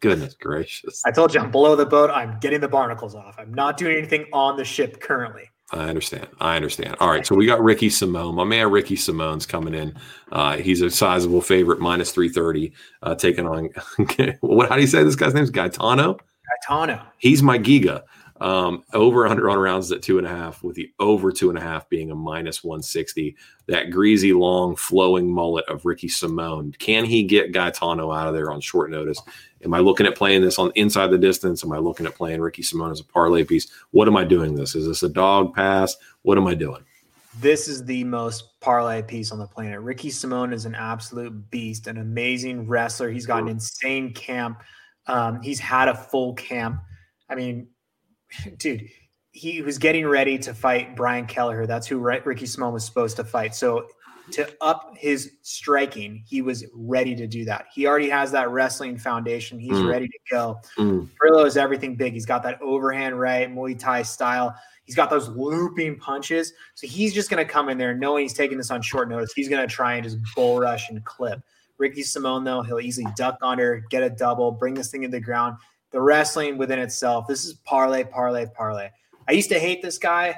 Goodness 0.00 0.34
gracious. 0.34 1.02
I 1.06 1.10
told 1.10 1.34
you 1.34 1.40
I'm 1.40 1.50
below 1.50 1.74
the 1.74 1.86
boat. 1.86 2.10
I'm 2.10 2.38
getting 2.40 2.60
the 2.60 2.68
barnacles 2.68 3.14
off. 3.14 3.36
I'm 3.38 3.52
not 3.52 3.76
doing 3.76 3.96
anything 3.96 4.26
on 4.32 4.56
the 4.56 4.64
ship 4.64 5.00
currently. 5.00 5.50
I 5.72 5.88
understand. 5.88 6.28
I 6.38 6.54
understand. 6.54 6.96
All 7.00 7.08
right. 7.08 7.26
So 7.26 7.34
we 7.34 7.44
got 7.44 7.60
Ricky 7.60 7.90
Simone. 7.90 8.34
My 8.36 8.44
man 8.44 8.70
Ricky 8.70 8.94
Simone's 8.94 9.46
coming 9.46 9.74
in. 9.74 9.98
Uh, 10.30 10.58
he's 10.58 10.80
a 10.80 10.90
sizable 10.90 11.40
favorite, 11.40 11.80
minus 11.80 12.12
330, 12.12 12.72
uh, 13.02 13.14
taking 13.16 13.46
on 13.46 13.70
what 14.40 14.68
how 14.68 14.76
do 14.76 14.80
you 14.80 14.86
say 14.86 15.02
this 15.02 15.16
guy's 15.16 15.34
name 15.34 15.42
is 15.42 15.50
Gaetano? 15.50 16.18
Gaetano. 16.68 17.04
He's 17.18 17.42
my 17.42 17.58
Giga. 17.58 18.02
Um, 18.40 18.84
over 18.92 19.26
under 19.26 19.48
on 19.48 19.58
rounds 19.58 19.90
at 19.92 20.02
two 20.02 20.18
and 20.18 20.26
a 20.26 20.30
half, 20.30 20.62
with 20.62 20.76
the 20.76 20.92
over 20.98 21.32
two 21.32 21.48
and 21.48 21.58
a 21.58 21.62
half 21.62 21.88
being 21.88 22.10
a 22.10 22.14
minus 22.14 22.62
160. 22.62 23.36
That 23.66 23.90
greasy, 23.90 24.32
long, 24.32 24.76
flowing 24.76 25.30
mullet 25.30 25.68
of 25.68 25.84
Ricky 25.84 26.08
Simone. 26.08 26.72
Can 26.78 27.04
he 27.04 27.22
get 27.22 27.52
Gaetano 27.52 28.12
out 28.12 28.28
of 28.28 28.34
there 28.34 28.50
on 28.50 28.60
short 28.60 28.90
notice? 28.90 29.20
Am 29.64 29.74
I 29.74 29.78
looking 29.78 30.06
at 30.06 30.16
playing 30.16 30.42
this 30.42 30.58
on 30.58 30.70
inside 30.74 31.08
the 31.08 31.18
distance? 31.18 31.64
Am 31.64 31.72
I 31.72 31.78
looking 31.78 32.06
at 32.06 32.14
playing 32.14 32.40
Ricky 32.40 32.62
Simone 32.62 32.92
as 32.92 33.00
a 33.00 33.04
parlay 33.04 33.44
piece? 33.44 33.68
What 33.90 34.08
am 34.08 34.16
I 34.16 34.24
doing 34.24 34.54
this? 34.54 34.74
Is 34.74 34.86
this 34.86 35.02
a 35.02 35.08
dog 35.08 35.54
pass? 35.54 35.96
What 36.22 36.38
am 36.38 36.46
I 36.46 36.54
doing? 36.54 36.84
this 37.40 37.68
is 37.68 37.84
the 37.84 38.02
most 38.04 38.58
parlay 38.60 39.02
piece 39.02 39.30
on 39.30 39.38
the 39.38 39.46
planet. 39.46 39.80
Ricky 39.80 40.10
Simone 40.10 40.52
is 40.52 40.64
an 40.64 40.74
absolute 40.74 41.50
beast, 41.50 41.86
an 41.86 41.98
amazing 41.98 42.66
wrestler. 42.66 43.10
He's 43.10 43.26
got 43.26 43.42
an 43.42 43.48
insane 43.48 44.12
camp. 44.14 44.62
Um, 45.06 45.42
he's 45.42 45.60
had 45.60 45.88
a 45.88 45.94
full 45.94 46.34
camp. 46.34 46.80
I 47.28 47.34
mean, 47.34 47.68
dude, 48.58 48.88
he 49.32 49.62
was 49.62 49.78
getting 49.78 50.06
ready 50.06 50.38
to 50.38 50.54
fight 50.54 50.96
Brian 50.96 51.26
Kelleher. 51.26 51.66
That's 51.66 51.86
who 51.86 51.98
Ricky 51.98 52.46
Simone 52.46 52.72
was 52.72 52.84
supposed 52.84 53.16
to 53.16 53.24
fight. 53.24 53.54
So 53.54 53.86
to 54.32 54.48
up 54.60 54.94
his 54.96 55.32
striking, 55.42 56.24
he 56.26 56.42
was 56.42 56.64
ready 56.74 57.14
to 57.14 57.26
do 57.26 57.44
that. 57.44 57.66
He 57.72 57.86
already 57.86 58.08
has 58.08 58.32
that 58.32 58.50
wrestling 58.50 58.98
foundation. 58.98 59.58
He's 59.58 59.72
mm. 59.72 59.88
ready 59.88 60.08
to 60.08 60.18
go. 60.30 60.60
Mm. 60.78 61.08
Pirrello 61.22 61.46
is 61.46 61.56
everything 61.56 61.96
big. 61.96 62.12
He's 62.14 62.26
got 62.26 62.42
that 62.42 62.60
overhand 62.60 63.18
right, 63.18 63.52
Muay 63.54 63.78
Thai 63.78 64.02
style. 64.02 64.54
He's 64.84 64.94
got 64.94 65.10
those 65.10 65.28
looping 65.28 65.98
punches. 65.98 66.52
So 66.74 66.86
he's 66.86 67.12
just 67.12 67.28
going 67.28 67.44
to 67.44 67.50
come 67.50 67.68
in 67.68 67.78
there 67.78 67.94
knowing 67.94 68.22
he's 68.22 68.34
taking 68.34 68.56
this 68.56 68.70
on 68.70 68.82
short 68.82 69.08
notice. 69.08 69.32
He's 69.34 69.48
going 69.48 69.66
to 69.66 69.72
try 69.72 69.94
and 69.94 70.04
just 70.04 70.18
bull 70.34 70.58
rush 70.58 70.90
and 70.90 71.04
clip. 71.04 71.40
Ricky 71.78 72.02
Simone, 72.02 72.44
though, 72.44 72.62
he'll 72.62 72.80
easily 72.80 73.06
duck 73.16 73.36
under, 73.42 73.84
get 73.90 74.02
a 74.02 74.08
double, 74.08 74.50
bring 74.52 74.74
this 74.74 74.90
thing 74.90 75.02
to 75.02 75.08
the 75.08 75.20
ground. 75.20 75.56
The 75.90 76.00
wrestling 76.00 76.58
within 76.58 76.78
itself, 76.78 77.26
this 77.26 77.44
is 77.44 77.54
parlay, 77.54 78.04
parlay, 78.04 78.46
parlay. 78.54 78.90
I 79.28 79.32
used 79.32 79.50
to 79.50 79.58
hate 79.58 79.82
this 79.82 79.98
guy 79.98 80.36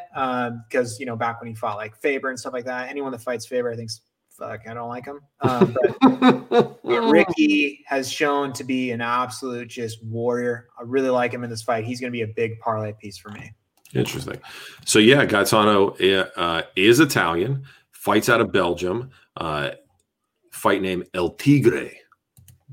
because, 0.69 0.93
um, 0.93 0.97
you 0.99 1.07
know, 1.07 1.17
back 1.17 1.41
when 1.41 1.49
he 1.49 1.55
fought 1.55 1.77
like 1.77 1.97
Faber 1.97 2.31
and 2.31 2.39
stuff 2.39 2.53
like 2.53 2.65
that. 2.65 2.89
Anyone 2.89 3.13
that 3.13 3.21
fights 3.21 3.47
Faber, 3.47 3.71
I 3.71 3.77
think, 3.77 3.91
fuck, 4.31 4.61
I 4.69 4.73
don't 4.73 4.89
like 4.89 5.05
him. 5.05 5.21
Um, 5.41 5.77
but 6.01 6.81
Ricky 6.85 7.85
has 7.87 8.11
shown 8.11 8.53
to 8.55 8.65
be 8.65 8.91
an 8.93 9.01
absolute 9.01 9.69
just 9.69 10.03
warrior. 10.05 10.69
I 10.79 10.83
really 10.85 11.11
like 11.11 11.33
him 11.33 11.45
in 11.45 11.51
this 11.51 11.63
fight. 11.63 11.85
He's 11.85 12.01
going 12.01 12.11
to 12.11 12.17
be 12.17 12.23
a 12.23 12.29
big 12.29 12.59
parlay 12.61 12.95
piece 12.99 13.19
for 13.19 13.31
me. 13.31 13.53
Interesting. 13.95 14.41
So 14.85 14.99
yeah, 14.99 15.25
Gaetano 15.25 15.91
uh, 16.37 16.63
is 16.77 17.01
Italian, 17.01 17.65
fights 17.91 18.29
out 18.29 18.41
of 18.41 18.53
Belgium. 18.53 19.11
Uh, 19.37 19.71
fight 20.53 20.83
name 20.83 21.05
El 21.15 21.31
Tigre. 21.31 21.91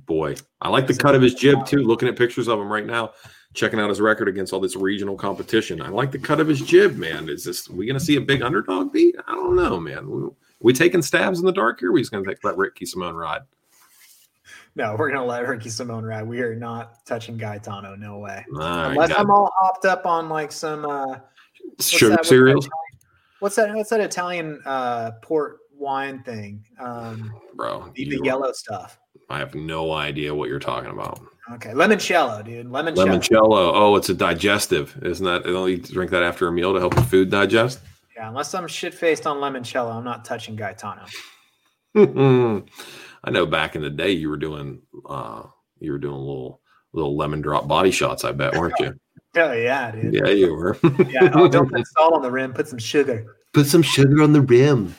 Boy, 0.05 0.35
I 0.61 0.69
like 0.69 0.87
the 0.87 0.93
cut 0.93 1.15
of 1.15 1.21
his 1.21 1.33
jib 1.33 1.65
too. 1.65 1.79
Looking 1.79 2.07
at 2.07 2.15
pictures 2.15 2.47
of 2.47 2.59
him 2.59 2.71
right 2.71 2.85
now, 2.85 3.13
checking 3.53 3.79
out 3.79 3.89
his 3.89 4.01
record 4.01 4.27
against 4.27 4.53
all 4.53 4.59
this 4.59 4.75
regional 4.75 5.15
competition. 5.15 5.81
I 5.81 5.89
like 5.89 6.11
the 6.11 6.19
cut 6.19 6.39
of 6.39 6.47
his 6.47 6.61
jib, 6.61 6.97
man. 6.97 7.29
Is 7.29 7.43
this 7.43 7.69
we 7.69 7.85
going 7.85 7.97
to 7.97 8.03
see 8.03 8.17
a 8.17 8.21
big 8.21 8.41
underdog 8.41 8.93
beat? 8.93 9.15
I 9.27 9.33
don't 9.33 9.55
know, 9.55 9.79
man. 9.79 10.09
We, 10.09 10.29
we 10.59 10.73
taking 10.73 11.01
stabs 11.01 11.39
in 11.39 11.45
the 11.45 11.51
dark 11.51 11.79
here? 11.79 11.91
we 11.91 12.01
just 12.01 12.11
going 12.11 12.23
to 12.23 12.37
let 12.43 12.57
Ricky 12.57 12.85
Simone 12.85 13.15
ride? 13.15 13.41
No, 14.75 14.95
we're 14.99 15.09
gonna 15.09 15.25
let 15.25 15.47
Ricky 15.47 15.69
Simone 15.69 16.03
ride. 16.03 16.27
We 16.27 16.41
are 16.41 16.53
not 16.53 17.05
touching 17.05 17.37
Gaetano. 17.37 17.95
No 17.95 18.17
way. 18.17 18.45
Unless 18.49 19.11
I'm 19.17 19.31
all 19.31 19.49
hopped 19.57 19.85
up 19.85 20.05
on 20.05 20.27
like 20.27 20.51
some 20.51 20.85
uh, 20.85 21.19
sugar 21.79 22.17
cereals. 22.23 22.67
What's 23.39 23.55
that? 23.55 23.73
What's 23.73 23.89
that 23.91 24.01
Italian 24.01 24.61
uh, 24.65 25.11
port 25.21 25.59
wine 25.73 26.23
thing? 26.23 26.65
Um, 26.77 27.33
Bro, 27.53 27.91
the, 27.95 28.09
the 28.09 28.21
yellow 28.25 28.51
stuff. 28.51 28.99
I 29.29 29.39
have 29.39 29.55
no 29.55 29.93
idea 29.93 30.33
what 30.33 30.49
you're 30.49 30.59
talking 30.59 30.91
about. 30.91 31.21
Okay, 31.53 31.71
limoncello, 31.71 32.43
dude. 32.43 32.67
Limoncello. 32.67 33.19
Limoncello. 33.19 33.71
Oh, 33.75 33.95
it's 33.95 34.09
a 34.09 34.13
digestive, 34.13 34.97
isn't 35.03 35.25
that? 35.25 35.43
Don't 35.43 35.69
you 35.69 35.77
drink 35.77 36.11
that 36.11 36.23
after 36.23 36.47
a 36.47 36.51
meal 36.51 36.73
to 36.73 36.79
help 36.79 36.95
your 36.95 37.03
food 37.03 37.29
digest? 37.29 37.79
Yeah, 38.15 38.29
unless 38.29 38.53
I'm 38.53 38.67
shit 38.67 38.93
faced 38.93 39.27
on 39.27 39.37
limoncello, 39.37 39.93
I'm 39.93 40.03
not 40.03 40.25
touching 40.25 40.55
Gaetano. 40.55 41.05
I 41.95 43.31
know 43.31 43.45
back 43.45 43.75
in 43.75 43.81
the 43.81 43.89
day 43.89 44.11
you 44.11 44.29
were 44.29 44.37
doing 44.37 44.81
uh 45.07 45.43
you 45.79 45.91
were 45.91 45.97
doing 45.97 46.17
little 46.17 46.61
little 46.93 47.15
lemon 47.15 47.41
drop 47.41 47.67
body 47.67 47.91
shots, 47.91 48.23
I 48.23 48.31
bet, 48.31 48.55
weren't 48.55 48.79
you? 48.79 48.93
Oh 49.37 49.51
yeah, 49.51 49.91
dude. 49.91 50.13
Yeah, 50.13 50.29
you 50.29 50.55
were. 50.55 50.77
yeah, 51.09 51.29
oh, 51.33 51.49
don't 51.49 51.69
put 51.69 51.85
salt 51.87 52.13
on 52.13 52.21
the 52.21 52.31
rim, 52.31 52.53
put 52.53 52.69
some 52.69 52.79
sugar. 52.79 53.35
Put 53.51 53.65
some 53.65 53.81
sugar 53.81 54.23
on 54.23 54.31
the 54.31 54.39
rim. 54.39 54.95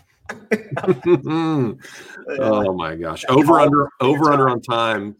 Oh 2.28 2.72
my 2.76 2.94
gosh. 2.96 3.24
Over 3.28 3.60
under 3.60 3.88
over 4.00 4.32
under 4.32 4.48
on 4.48 4.60
time. 4.60 5.16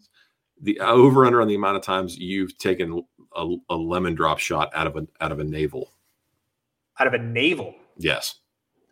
The 0.61 0.79
over 0.79 1.25
under 1.25 1.41
on 1.41 1.47
the 1.47 1.55
amount 1.55 1.77
of 1.77 1.83
times 1.83 2.17
you've 2.17 2.57
taken 2.57 3.03
a, 3.35 3.55
a 3.69 3.75
lemon 3.75 4.15
drop 4.15 4.39
shot 4.39 4.71
out 4.73 4.87
of 4.87 4.95
a 4.97 5.07
out 5.21 5.31
of 5.31 5.39
a 5.39 5.43
navel. 5.43 5.91
Out 6.99 7.07
of 7.07 7.13
a 7.13 7.19
navel. 7.19 7.75
Yes. 7.97 8.35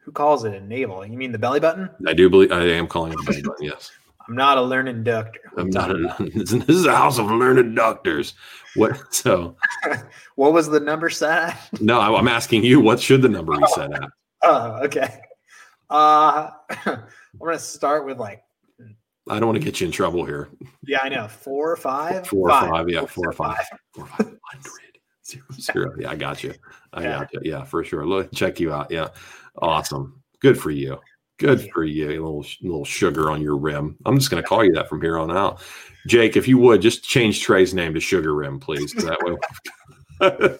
Who 0.04 0.12
calls 0.12 0.46
it 0.46 0.54
a 0.54 0.62
navel? 0.62 1.04
You 1.06 1.18
mean 1.18 1.32
the 1.32 1.40
belly 1.40 1.60
button? 1.60 1.90
I 2.06 2.14
do 2.14 2.30
believe 2.30 2.52
I 2.52 2.62
am 2.62 2.88
calling 2.88 3.14
it 3.14 3.20
a 3.20 3.24
belly 3.24 3.42
button. 3.42 3.66
Yes. 3.66 3.92
I'm 4.28 4.36
not 4.36 4.58
a 4.58 4.62
learned 4.62 5.04
doctor. 5.06 5.40
I'm 5.56 5.70
not 5.70 5.92
a, 5.92 6.16
this 6.34 6.52
is 6.52 6.86
a 6.86 6.96
house 6.96 7.20
of 7.20 7.28
learned 7.28 7.76
doctors. 7.76 8.34
What 8.76 9.14
so? 9.14 9.56
what 10.36 10.52
was 10.52 10.68
the 10.68 10.80
number 10.80 11.10
set 11.10 11.50
at? 11.50 11.82
No, 11.82 12.00
I'm 12.00 12.28
asking 12.28 12.64
you. 12.64 12.80
What 12.80 13.00
should 13.00 13.22
the 13.22 13.30
number 13.30 13.56
be 13.56 13.66
set 13.68 13.94
at? 13.94 14.10
Oh, 14.44 14.84
okay. 14.84 15.20
Uh, 15.90 16.50
I'm 17.42 17.48
gonna 17.48 17.60
start 17.60 18.06
with 18.06 18.20
like. 18.20 18.42
I 19.28 19.40
don't 19.40 19.48
want 19.48 19.58
to 19.60 19.66
get 19.66 19.82
you 19.82 19.88
in 19.88 19.92
trouble 19.92 20.24
here. 20.24 20.50
Yeah, 20.86 21.00
I 21.02 21.10
know. 21.10 21.28
Four 21.28 21.72
or 21.72 21.76
five. 21.78 22.28
Four 22.28 22.48
or 22.48 22.52
five. 22.52 22.70
five 22.70 22.90
yeah, 22.90 23.06
four 23.06 23.30
or 23.30 23.34
five. 23.34 23.58
five. 23.58 23.80
Four 23.94 24.04
or 24.04 24.08
five 24.08 24.38
hundred. 24.44 25.00
Zero, 25.26 25.44
zero. 25.60 25.96
Yeah, 25.98 26.12
I 26.12 26.16
got 26.16 26.44
you. 26.44 26.54
I 26.94 27.02
yeah. 27.02 27.20
got 27.20 27.34
you. 27.34 27.42
Yeah, 27.44 27.64
for 27.64 27.84
sure. 27.84 28.06
Look, 28.06 28.32
check 28.36 28.60
you 28.60 28.72
out. 28.72 28.92
Yeah, 28.92 29.08
awesome. 29.58 30.22
Good 30.42 30.60
for 30.60 30.70
you. 30.70 31.00
Good 31.40 31.70
for 31.74 31.84
you. 31.84 32.08
A 32.08 32.22
little 32.22 32.46
little 32.62 32.86
sugar 32.86 33.32
on 33.32 33.42
your 33.42 33.58
rim. 33.58 33.98
I'm 34.06 34.18
just 34.20 34.30
going 34.30 34.42
to 34.42 34.48
call 34.48 34.64
you 34.64 34.72
that 34.74 34.88
from 34.88 35.02
here 35.02 35.18
on 35.18 35.36
out. 35.36 35.62
Jake, 36.08 36.38
if 36.38 36.48
you 36.48 36.60
would 36.60 36.82
just 36.82 37.04
change 37.04 37.42
Trey's 37.42 37.74
name 37.74 37.94
to 37.96 38.00
Sugar 38.00 38.36
Rim, 38.36 38.60
please. 38.60 38.94
That 38.94 39.18
way. 39.24 39.36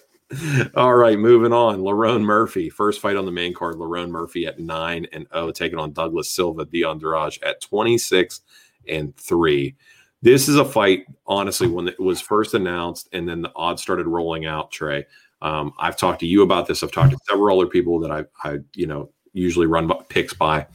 All 0.74 0.94
right, 0.94 1.18
moving 1.18 1.52
on. 1.52 1.80
Lerone 1.80 2.22
Murphy, 2.22 2.68
first 2.68 3.00
fight 3.00 3.16
on 3.16 3.26
the 3.26 3.32
main 3.32 3.54
card. 3.54 3.76
Lerone 3.76 4.10
Murphy 4.10 4.46
at 4.46 4.58
nine 4.58 5.06
and 5.12 5.26
zero, 5.32 5.46
oh, 5.46 5.50
taking 5.52 5.78
on 5.78 5.92
Douglas 5.92 6.30
Silva 6.30 6.64
de 6.64 6.82
Andrade 6.82 7.38
at 7.44 7.60
twenty 7.60 7.96
six 7.96 8.40
and 8.88 9.16
three. 9.16 9.76
This 10.22 10.48
is 10.48 10.56
a 10.56 10.64
fight, 10.64 11.06
honestly, 11.26 11.68
when 11.68 11.86
it 11.86 12.00
was 12.00 12.20
first 12.20 12.54
announced 12.54 13.08
and 13.12 13.28
then 13.28 13.42
the 13.42 13.52
odds 13.54 13.82
started 13.82 14.08
rolling 14.08 14.46
out. 14.46 14.72
Trey, 14.72 15.06
um, 15.42 15.72
I've 15.78 15.96
talked 15.96 16.20
to 16.20 16.26
you 16.26 16.42
about 16.42 16.66
this. 16.66 16.82
I've 16.82 16.90
talked 16.90 17.12
to 17.12 17.18
several 17.28 17.60
other 17.60 17.68
people 17.68 18.00
that 18.00 18.10
I, 18.10 18.24
I, 18.42 18.58
you 18.74 18.86
know, 18.86 19.10
usually 19.32 19.66
run 19.66 19.92
picks 20.08 20.34
by. 20.34 20.66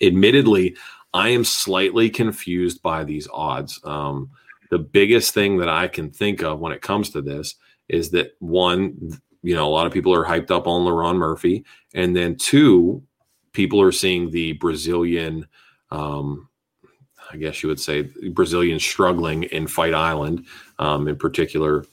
Admittedly, 0.00 0.76
I 1.12 1.30
am 1.30 1.44
slightly 1.44 2.08
confused 2.08 2.80
by 2.80 3.04
these 3.04 3.28
odds. 3.32 3.80
Um, 3.84 4.30
the 4.70 4.78
biggest 4.78 5.34
thing 5.34 5.58
that 5.58 5.68
I 5.68 5.88
can 5.88 6.10
think 6.10 6.42
of 6.42 6.60
when 6.60 6.72
it 6.72 6.80
comes 6.80 7.10
to 7.10 7.20
this 7.20 7.56
is 7.88 8.10
that 8.10 8.34
one, 8.38 9.18
you 9.42 9.54
know, 9.54 9.68
a 9.68 9.70
lot 9.70 9.86
of 9.86 9.92
people 9.92 10.14
are 10.14 10.24
hyped 10.24 10.50
up 10.50 10.66
on 10.66 10.86
Lerone 10.86 11.16
Murphy, 11.16 11.64
and 11.94 12.16
then 12.16 12.36
two, 12.36 13.02
people 13.52 13.80
are 13.80 13.92
seeing 13.92 14.30
the 14.30 14.52
Brazilian. 14.52 15.46
Um, 15.90 16.48
I 17.32 17.36
guess 17.36 17.62
you 17.62 17.68
would 17.68 17.80
say 17.80 18.10
Brazilian 18.32 18.78
struggling 18.78 19.44
in 19.44 19.66
Fight 19.66 19.94
Island, 19.94 20.46
um, 20.78 21.08
in 21.08 21.16
particular 21.16 21.84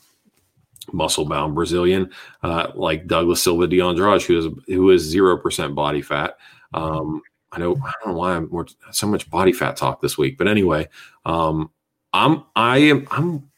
muscle 0.91 1.25
bound 1.25 1.55
Brazilian, 1.55 2.11
uh, 2.43 2.71
like 2.75 3.07
Douglas 3.07 3.41
Silva 3.41 3.67
de 3.67 3.81
Andrade, 3.81 4.21
who 4.23 4.37
is 4.37 4.47
who 4.67 4.89
is 4.89 5.01
zero 5.03 5.37
percent 5.37 5.75
body 5.75 6.01
fat. 6.01 6.37
Um, 6.73 7.21
I 7.51 7.59
know 7.59 7.75
I 7.75 7.91
don't 8.03 8.13
know 8.13 8.19
why 8.19 8.35
I'm 8.35 8.49
more, 8.49 8.67
so 8.91 9.07
much 9.07 9.29
body 9.29 9.51
fat 9.51 9.77
talk 9.77 10.01
this 10.01 10.17
week, 10.17 10.37
but 10.37 10.47
anyway, 10.47 10.87
um, 11.25 11.71
I'm 12.13 12.43
I 12.55 12.77
am 12.79 13.07
I'm 13.11 13.50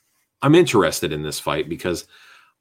I'm 0.43 0.55
interested 0.55 1.13
in 1.13 1.23
this 1.23 1.39
fight 1.39 1.69
because 1.69 2.05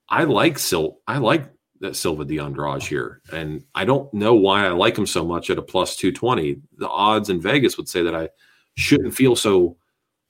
I 0.09 0.25
like 0.25 0.59
Sil 0.61 1.03
I 1.07 1.19
like 1.19 1.51
that 1.81 1.97
Silva 1.97 2.25
de 2.25 2.39
Andrade 2.39 2.83
here, 2.83 3.21
and 3.33 3.65
I 3.75 3.85
don't 3.85 4.13
know 4.15 4.35
why 4.35 4.65
I 4.65 4.71
like 4.71 4.97
him 4.97 5.07
so 5.07 5.25
much 5.25 5.51
at 5.51 5.59
a 5.59 5.63
plus 5.63 5.97
two 5.97 6.13
twenty. 6.13 6.63
The 6.79 6.89
odds 6.89 7.29
in 7.29 7.41
Vegas 7.41 7.77
would 7.77 7.89
say 7.89 8.03
that 8.03 8.15
I 8.15 8.29
shouldn't 8.77 9.15
feel 9.15 9.35
so 9.35 9.77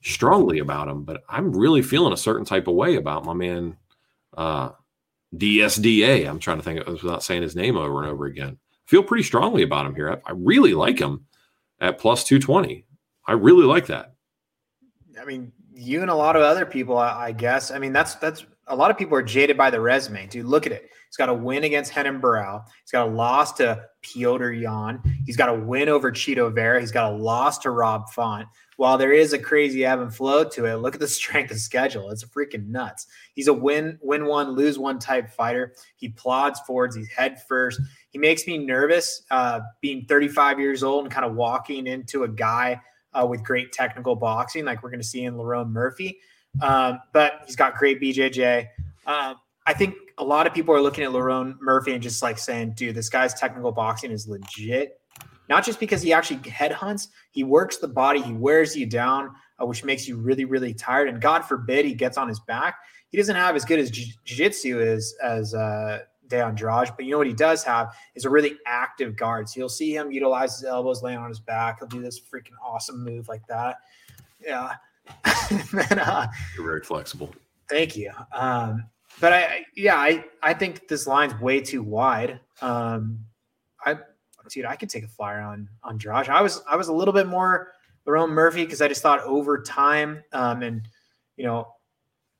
strongly 0.01 0.59
about 0.59 0.87
him, 0.87 1.03
but 1.03 1.23
I'm 1.29 1.55
really 1.55 1.83
feeling 1.83 2.11
a 2.11 2.17
certain 2.17 2.43
type 2.43 2.67
of 2.67 2.73
way 2.73 2.95
about 2.95 3.23
my 3.23 3.33
man 3.33 3.77
uh, 4.35 4.71
DSDA. 5.35 6.27
I'm 6.27 6.39
trying 6.39 6.57
to 6.57 6.63
think 6.63 6.85
without 6.87 7.23
saying 7.23 7.43
his 7.43 7.55
name 7.55 7.77
over 7.77 8.01
and 8.01 8.11
over 8.11 8.25
again. 8.25 8.57
I 8.73 8.89
feel 8.89 9.03
pretty 9.03 9.23
strongly 9.23 9.61
about 9.61 9.85
him 9.85 9.95
here. 9.95 10.11
I, 10.11 10.31
I 10.31 10.33
really 10.35 10.73
like 10.73 10.99
him 10.99 11.25
at 11.79 11.99
plus 11.99 12.23
220. 12.23 12.85
I 13.27 13.33
really 13.33 13.65
like 13.65 13.85
that. 13.87 14.15
I 15.21 15.25
mean, 15.25 15.53
you 15.75 16.01
and 16.01 16.09
a 16.09 16.15
lot 16.15 16.35
of 16.35 16.41
other 16.41 16.65
people, 16.65 16.97
I, 16.97 17.27
I 17.27 17.31
guess. 17.31 17.71
I 17.71 17.79
mean, 17.79 17.93
that's 17.93 18.15
that's 18.15 18.45
a 18.67 18.75
lot 18.75 18.91
of 18.91 18.97
people 18.97 19.17
are 19.17 19.23
jaded 19.23 19.57
by 19.57 19.69
the 19.69 19.79
resume. 19.79 20.27
Dude, 20.27 20.45
look 20.45 20.65
at 20.65 20.71
it. 20.71 20.89
He's 21.07 21.17
got 21.17 21.29
a 21.29 21.33
win 21.33 21.63
against 21.63 21.95
Renan 21.95 22.21
Barão. 22.21 22.63
He's 22.83 22.91
got 22.91 23.07
a 23.07 23.11
loss 23.11 23.53
to 23.53 23.83
Petr 24.01 24.59
Yan. 24.59 25.01
He's 25.25 25.37
got 25.37 25.49
a 25.49 25.53
win 25.53 25.89
over 25.89 26.11
Chito 26.11 26.53
Vera. 26.53 26.79
He's 26.79 26.91
got 26.91 27.11
a 27.11 27.15
loss 27.15 27.59
to 27.59 27.71
Rob 27.71 28.09
Font 28.09 28.47
while 28.77 28.97
there 28.97 29.11
is 29.11 29.33
a 29.33 29.39
crazy 29.39 29.85
ebb 29.85 29.99
and 29.99 30.13
flow 30.13 30.43
to 30.43 30.65
it, 30.65 30.75
look 30.75 30.93
at 30.93 30.99
the 30.99 31.07
strength 31.19 31.51
of 31.51 31.57
schedule. 31.59 32.09
It's 32.09 32.23
a 32.23 32.27
freaking 32.27 32.67
nuts. 32.67 33.07
He's 33.33 33.47
a 33.47 33.53
win, 33.53 33.97
win 34.01 34.25
one, 34.25 34.51
lose 34.51 34.79
one 34.79 34.99
type 34.99 35.29
fighter. 35.29 35.73
He 35.95 36.09
plods 36.09 36.59
forwards. 36.61 36.95
He's 36.95 37.09
head 37.09 37.41
first. 37.47 37.79
He 38.09 38.17
makes 38.17 38.45
me 38.47 38.57
nervous 38.57 39.23
uh, 39.31 39.61
being 39.81 40.05
35 40.05 40.59
years 40.59 40.83
old 40.83 41.05
and 41.05 41.13
kind 41.13 41.25
of 41.25 41.35
walking 41.35 41.87
into 41.87 42.23
a 42.23 42.27
guy 42.27 42.79
uh, 43.13 43.25
with 43.25 43.43
great 43.43 43.71
technical 43.71 44.15
boxing, 44.15 44.65
like 44.65 44.83
we're 44.83 44.89
going 44.89 45.01
to 45.01 45.07
see 45.07 45.23
in 45.23 45.35
Lerone 45.35 45.69
Murphy. 45.69 46.19
Um, 46.61 46.99
but 47.13 47.41
he's 47.45 47.55
got 47.55 47.75
great 47.75 48.01
BJJ. 48.01 48.67
Uh, 49.05 49.33
I 49.65 49.73
think 49.73 49.95
a 50.17 50.23
lot 50.23 50.45
of 50.45 50.53
people 50.53 50.75
are 50.75 50.81
looking 50.81 51.03
at 51.03 51.11
Lerone 51.11 51.55
Murphy 51.59 51.93
and 51.93 52.03
just 52.03 52.21
like 52.21 52.37
saying, 52.37 52.73
dude, 52.75 52.95
this 52.95 53.09
guy's 53.09 53.33
technical 53.33 53.71
boxing 53.71 54.11
is 54.11 54.27
legit. 54.27 54.99
Not 55.49 55.65
just 55.65 55.79
because 55.79 56.01
he 56.01 56.13
actually 56.13 56.37
headhunts, 56.39 57.07
he 57.31 57.43
works 57.43 57.77
the 57.77 57.87
body, 57.87 58.21
he 58.21 58.33
wears 58.33 58.75
you 58.75 58.85
down, 58.85 59.31
uh, 59.61 59.65
which 59.65 59.83
makes 59.83 60.07
you 60.07 60.17
really, 60.17 60.45
really 60.45 60.73
tired. 60.73 61.09
And 61.09 61.21
God 61.21 61.41
forbid 61.41 61.85
he 61.85 61.93
gets 61.93 62.17
on 62.17 62.27
his 62.27 62.39
back. 62.39 62.75
He 63.09 63.17
doesn't 63.17 63.35
have 63.35 63.55
as 63.55 63.65
good 63.65 63.79
as 63.79 63.91
jiu-jitsu 63.91 64.81
as 64.81 65.13
as 65.21 65.53
uh, 65.53 65.99
De 66.33 66.43
Andrade, 66.43 66.91
but 66.95 67.05
you 67.05 67.11
know 67.11 67.19
what 67.19 67.27
he 67.27 67.33
does 67.33 67.63
have 67.63 67.95
is 68.15 68.25
a 68.25 68.29
really 68.29 68.57
active 68.65 69.15
guard. 69.15 69.47
So 69.47 69.59
you'll 69.59 69.69
see 69.69 69.95
him 69.95 70.11
utilize 70.11 70.55
his 70.55 70.65
elbows, 70.65 71.03
laying 71.03 71.19
on 71.19 71.29
his 71.29 71.39
back. 71.39 71.79
He'll 71.79 71.87
do 71.87 72.01
this 72.01 72.19
freaking 72.19 72.55
awesome 72.63 73.03
move 73.03 73.27
like 73.27 73.45
that. 73.47 73.77
Yeah. 74.41 74.73
then, 75.71 75.99
uh, 75.99 76.27
You're 76.55 76.65
very 76.65 76.81
flexible. 76.81 77.33
Thank 77.69 77.95
you. 77.95 78.11
Um, 78.31 78.85
but 79.19 79.31
I, 79.31 79.65
yeah, 79.75 79.95
I, 79.95 80.25
I 80.41 80.55
think 80.55 80.87
this 80.87 81.05
line's 81.05 81.39
way 81.39 81.61
too 81.61 81.83
wide. 81.83 82.39
Um, 82.61 83.19
I, 83.85 83.97
dude, 84.49 84.65
I 84.65 84.75
could 84.75 84.89
take 84.89 85.03
a 85.03 85.07
flyer 85.07 85.41
on 85.41 85.69
on 85.83 85.99
Josh. 85.99 86.29
I 86.29 86.41
was 86.41 86.63
I 86.67 86.75
was 86.75 86.87
a 86.87 86.93
little 86.93 87.13
bit 87.13 87.27
more 87.27 87.73
Lerone 88.07 88.31
Murphy 88.31 88.63
because 88.63 88.81
I 88.81 88.87
just 88.87 89.03
thought 89.03 89.19
over 89.21 89.61
time, 89.61 90.23
um, 90.31 90.63
and 90.63 90.87
you 91.37 91.45
know, 91.45 91.67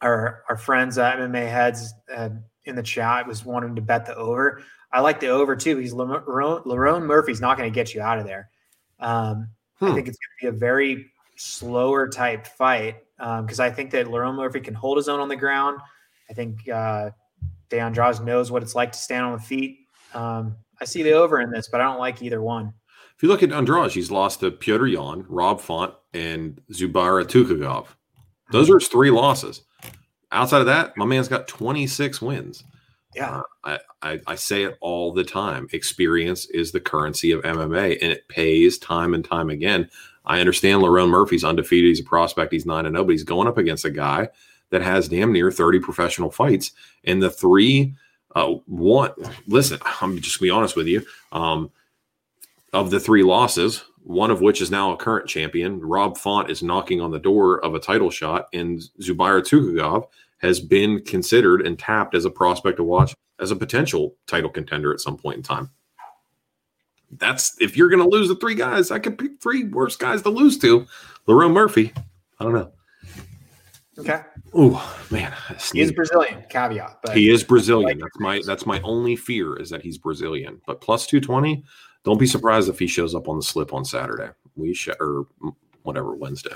our 0.02 0.44
our 0.50 0.58
friends 0.58 0.98
uh, 0.98 1.12
MMA 1.12 1.48
heads 1.48 1.94
uh, 2.12 2.30
in 2.66 2.76
the 2.76 2.84
chat 2.84 3.28
was 3.28 3.46
wanting 3.46 3.76
to 3.76 3.82
bet 3.82 4.06
the 4.06 4.16
over. 4.16 4.64
I 4.92 5.02
like 5.02 5.20
the 5.20 5.28
over 5.28 5.56
too 5.56 5.76
because 5.76 5.94
Lerone, 5.94 6.66
Lerone 6.66 7.04
Murphy's 7.04 7.42
not 7.42 7.58
going 7.58 7.72
to 7.72 7.74
get 7.74 7.94
you 7.94 8.02
out 8.02 8.20
of 8.20 8.26
there. 8.26 8.50
Um, 9.00 9.50
hmm. 9.80 9.86
I 9.86 9.94
think 9.94 10.08
it's 10.08 10.18
going 10.18 10.52
to 10.52 10.52
be 10.52 10.56
a 10.56 10.60
very 10.60 11.12
slower 11.36 12.08
type 12.08 12.46
fight 12.46 12.98
because 13.18 13.60
um, 13.60 13.66
I 13.66 13.70
think 13.70 13.92
that 13.92 14.08
Lerone 14.08 14.36
Murphy 14.36 14.60
can 14.60 14.74
hold 14.74 14.98
his 14.98 15.10
own 15.10 15.20
on 15.20 15.30
the 15.30 15.36
ground. 15.36 15.80
I 16.30 16.34
think 16.34 16.68
uh, 16.70 17.12
knows 17.72 18.52
what 18.52 18.64
it's 18.64 18.76
like 18.76 18.92
to 18.92 19.00
stand 19.00 19.26
on 19.26 19.34
the 19.34 19.40
feet. 19.40 19.80
Um, 20.14 20.56
I 20.80 20.86
see 20.86 21.04
the 21.04 21.14
over 21.14 21.42
in 21.42 21.50
this, 21.50 21.68
but 21.70 21.82
I 21.82 21.86
don't 21.86 22.00
like 22.00 22.22
either 22.22 22.42
one. 22.42 22.74
If 23.16 23.24
you 23.24 23.30
look 23.30 23.44
at 23.44 23.52
Andrade, 23.52 23.92
he's 23.92 24.12
lost 24.12 24.42
to 24.42 24.52
Petr 24.52 24.92
Yan, 24.92 25.26
Rob 25.28 25.62
Font, 25.62 25.94
and 26.14 26.62
Zubaira 26.72 27.26
Tukhugov. 27.26 27.88
Those 28.52 28.70
are 28.70 28.80
his 28.80 28.88
three 28.88 29.12
losses. 29.12 29.62
Outside 30.34 30.62
of 30.62 30.66
that, 30.66 30.98
my 30.98 31.06
man's 31.06 31.28
got 31.28 31.48
26 31.48 32.22
wins. 32.22 32.64
Yeah. 33.16 33.42
Uh, 33.64 33.78
I, 34.02 34.12
I, 34.14 34.20
I, 34.26 34.36
say 34.36 34.64
it 34.64 34.76
all 34.82 35.14
the 35.14 35.24
time. 35.24 35.68
Experience 35.72 36.48
is 36.48 36.72
the 36.72 36.80
currency 36.80 37.32
of 37.32 37.44
MMA, 37.44 38.00
and 38.02 38.12
it 38.12 38.28
pays 38.28 38.80
time 38.80 39.14
and 39.14 39.24
time 39.24 39.52
again. 39.52 39.88
I 40.26 40.40
understand 40.40 40.82
Lerone 40.82 41.10
Murphy's 41.10 41.44
undefeated. 41.44 41.90
He's 41.90 42.00
a 42.00 42.04
prospect. 42.04 42.52
He's 42.52 42.66
9 42.66 42.88
and 42.88 42.96
0, 42.96 43.06
but 43.06 43.12
he's 43.12 43.24
going 43.24 43.48
up 43.48 43.60
against 43.60 43.86
a 43.86 43.92
guy 43.92 44.30
that 44.72 44.82
has 44.82 45.08
damn 45.08 45.32
near 45.32 45.52
30 45.52 45.80
professional 45.80 46.32
fights. 46.32 46.72
And 47.04 47.22
the 47.22 47.30
three, 47.30 47.94
uh, 48.36 48.54
one, 48.66 49.12
listen, 49.48 49.80
I'm 50.02 50.20
just 50.20 50.40
going 50.40 50.50
to 50.50 50.54
be 50.54 50.58
honest 50.58 50.76
with 50.76 50.88
you. 50.88 51.06
Um, 51.32 51.70
of 52.72 52.90
the 52.90 53.00
three 53.00 53.22
losses, 53.22 53.84
one 54.02 54.32
of 54.32 54.42
which 54.42 54.62
is 54.62 54.72
now 54.72 54.92
a 54.92 54.98
current 54.98 55.28
champion, 55.28 55.80
Rob 55.80 56.18
Font 56.18 56.50
is 56.50 56.64
knocking 56.64 57.00
on 57.00 57.12
the 57.12 57.20
door 57.20 57.64
of 57.64 57.76
a 57.76 57.80
title 57.80 58.10
shot, 58.10 58.48
and 58.52 58.82
Zubair 59.00 59.42
Tukhugov 59.42 60.08
has 60.44 60.60
been 60.60 61.02
considered 61.04 61.66
and 61.66 61.80
tapped 61.80 62.14
as 62.14 62.26
a 62.26 62.30
prospect 62.30 62.78
to 62.78 62.84
watch 62.84 63.16
as 63.40 63.50
a 63.50 63.56
potential 63.56 64.16
title 64.28 64.50
contender 64.50 64.94
at 64.94 65.00
some 65.00 65.18
point 65.18 65.38
in 65.38 65.44
time. 65.44 65.72
That's 67.12 67.56
if 67.62 67.78
you're 67.78 67.90
going 67.90 68.04
to 68.04 68.10
lose 68.10 68.28
the 68.28 68.36
three 68.36 68.56
guys, 68.56 68.92
I 68.92 69.00
could 69.00 69.18
pick 69.18 69.42
three 69.42 69.64
worst 69.64 70.00
guys 70.00 70.22
to 70.24 70.30
lose 70.30 70.58
to. 70.60 70.86
Lerone 71.28 71.54
Murphy, 71.54 71.94
I 72.40 72.44
don't 72.44 72.54
know. 72.54 72.72
Okay. 73.98 74.22
Oh 74.54 75.06
man, 75.12 75.34
he 75.72 75.82
is 75.82 75.92
Brazilian. 75.92 76.44
Caveat, 76.50 76.98
but 77.04 77.16
he 77.16 77.30
is 77.30 77.44
Brazilian. 77.44 78.00
That's 78.00 78.20
my 78.20 78.42
that's 78.46 78.66
my 78.66 78.82
only 78.82 79.16
fear 79.16 79.56
is 79.56 79.70
that 79.70 79.82
he's 79.82 79.98
Brazilian. 79.98 80.60
But 80.66 80.82
plus 80.82 81.08
two 81.08 81.22
twenty, 81.22 81.64
don't 82.04 82.20
be 82.20 82.28
surprised 82.28 82.70
if 82.70 82.80
he 82.80 82.88
shows 82.88 83.16
up 83.16 83.30
on 83.30 83.38
the 83.38 83.44
slip 83.44 83.74
on 83.74 83.86
Saturday. 83.86 84.30
We 84.56 84.74
sh- 84.74 84.90
or 85.00 85.28
whatever 85.84 86.16
Wednesday. 86.16 86.56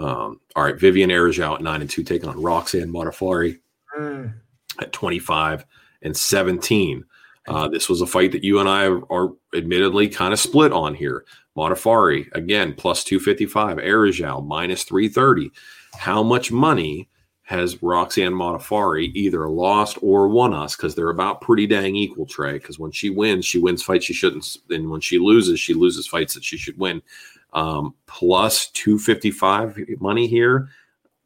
Um, 0.00 0.40
all 0.56 0.64
right, 0.64 0.80
Vivian 0.80 1.10
Araujo 1.10 1.54
at 1.54 1.60
nine 1.60 1.82
and 1.82 1.90
two, 1.90 2.02
taking 2.02 2.28
on 2.28 2.42
Roxanne 2.42 2.90
Modafferi 2.90 3.60
mm. 3.98 4.32
at 4.80 4.92
twenty 4.92 5.18
five 5.18 5.66
and 6.02 6.16
seventeen. 6.16 7.04
Uh, 7.46 7.68
this 7.68 7.88
was 7.88 8.00
a 8.00 8.06
fight 8.06 8.32
that 8.32 8.44
you 8.44 8.60
and 8.60 8.68
I 8.68 8.86
are 8.86 9.30
admittedly 9.54 10.08
kind 10.08 10.32
of 10.32 10.40
split 10.40 10.72
on 10.72 10.94
here. 10.94 11.24
Modafferi, 11.56 12.32
again 12.32 12.74
plus 12.74 13.04
two 13.04 13.20
fifty 13.20 13.44
five. 13.44 13.78
Araujo 13.78 14.40
minus 14.40 14.84
three 14.84 15.08
thirty. 15.08 15.50
How 15.94 16.22
much 16.22 16.50
money 16.50 17.10
has 17.42 17.82
Roxanne 17.82 18.32
Modafferi 18.32 19.10
either 19.14 19.48
lost 19.50 19.98
or 20.00 20.28
won 20.28 20.54
us? 20.54 20.76
Because 20.76 20.94
they're 20.94 21.10
about 21.10 21.40
pretty 21.40 21.66
dang 21.66 21.96
equal, 21.96 22.24
Trey. 22.24 22.54
Because 22.54 22.78
when 22.78 22.92
she 22.92 23.10
wins, 23.10 23.44
she 23.44 23.58
wins 23.58 23.82
fights 23.82 24.06
she 24.06 24.14
shouldn't, 24.14 24.56
and 24.70 24.88
when 24.88 25.00
she 25.00 25.18
loses, 25.18 25.60
she 25.60 25.74
loses 25.74 26.06
fights 26.06 26.32
that 26.34 26.44
she 26.44 26.56
should 26.56 26.78
win. 26.78 27.02
Um, 27.52 27.94
plus 28.06 28.70
255 28.70 29.78
money 30.00 30.26
here, 30.26 30.68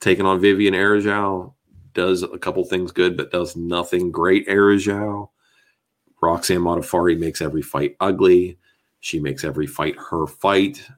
taking 0.00 0.26
on 0.26 0.40
Vivian 0.40 0.74
Araujo 0.74 1.54
does 1.92 2.22
a 2.22 2.38
couple 2.38 2.64
things 2.64 2.92
good, 2.92 3.16
but 3.16 3.30
does 3.30 3.56
nothing 3.56 4.10
great. 4.10 4.48
Araujo, 4.48 5.30
Roxanne 6.20 6.60
Modafferi 6.60 7.18
makes 7.18 7.40
every 7.40 7.62
fight 7.62 7.96
ugly. 8.00 8.58
She 9.00 9.20
makes 9.20 9.44
every 9.44 9.66
fight 9.66 9.96
her 10.10 10.26
fight 10.26 10.88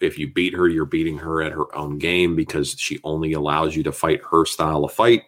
if 0.00 0.18
you 0.18 0.32
beat 0.32 0.54
her, 0.54 0.68
you're 0.68 0.84
beating 0.84 1.18
her 1.18 1.42
at 1.42 1.52
her 1.52 1.74
own 1.74 1.98
game 1.98 2.34
because 2.34 2.72
she 2.78 2.98
only 3.04 3.32
allows 3.32 3.76
you 3.76 3.82
to 3.84 3.92
fight 3.92 4.20
her 4.30 4.44
style 4.44 4.84
of 4.84 4.92
fight. 4.92 5.22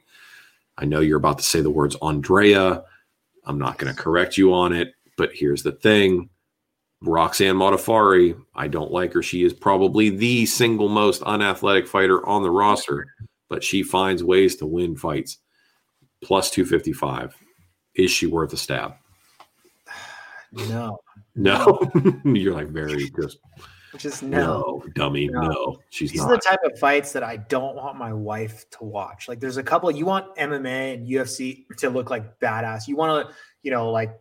I 0.76 0.84
know 0.84 1.00
you're 1.00 1.18
about 1.18 1.38
to 1.38 1.44
say 1.44 1.60
the 1.60 1.70
words 1.70 1.96
Andrea. 2.02 2.84
I'm 3.44 3.58
not 3.58 3.78
going 3.78 3.94
to 3.94 4.00
correct 4.00 4.36
you 4.36 4.52
on 4.52 4.72
it, 4.72 4.94
but 5.16 5.30
here's 5.32 5.62
the 5.62 5.72
thing. 5.72 6.28
Roxanne 7.02 7.54
Modafferi, 7.54 8.40
I 8.54 8.66
don't 8.66 8.90
like 8.90 9.12
her. 9.12 9.22
She 9.22 9.44
is 9.44 9.52
probably 9.52 10.10
the 10.10 10.46
single 10.46 10.88
most 10.88 11.22
unathletic 11.22 11.86
fighter 11.86 12.26
on 12.26 12.42
the 12.42 12.50
roster, 12.50 13.06
but 13.48 13.62
she 13.62 13.82
finds 13.82 14.24
ways 14.24 14.56
to 14.56 14.66
win 14.66 14.96
fights. 14.96 15.38
Plus 16.22 16.50
255. 16.50 17.36
Is 17.94 18.10
she 18.10 18.26
worth 18.26 18.52
a 18.52 18.56
stab? 18.56 18.94
No. 20.52 20.98
No. 21.36 21.78
You're 22.24 22.54
like 22.54 22.68
very 22.68 23.10
just 23.10 23.38
just 23.96 24.22
no, 24.22 24.38
no 24.38 24.82
dummy. 24.94 25.28
No. 25.28 25.40
no, 25.40 25.76
she's 25.90 26.12
These 26.12 26.20
not. 26.20 26.30
are 26.30 26.36
the 26.36 26.42
type 26.42 26.60
of 26.64 26.78
fights 26.78 27.12
that 27.12 27.22
I 27.22 27.38
don't 27.38 27.74
want 27.74 27.96
my 27.96 28.12
wife 28.12 28.68
to 28.72 28.84
watch. 28.84 29.28
Like, 29.28 29.40
there's 29.40 29.56
a 29.56 29.62
couple. 29.62 29.90
You 29.90 30.04
want 30.04 30.34
MMA 30.36 30.94
and 30.94 31.06
UFC 31.06 31.64
to 31.78 31.88
look 31.88 32.10
like 32.10 32.38
badass. 32.38 32.86
You 32.86 32.96
want 32.96 33.28
to, 33.28 33.34
you 33.62 33.70
know, 33.70 33.90
like 33.90 34.18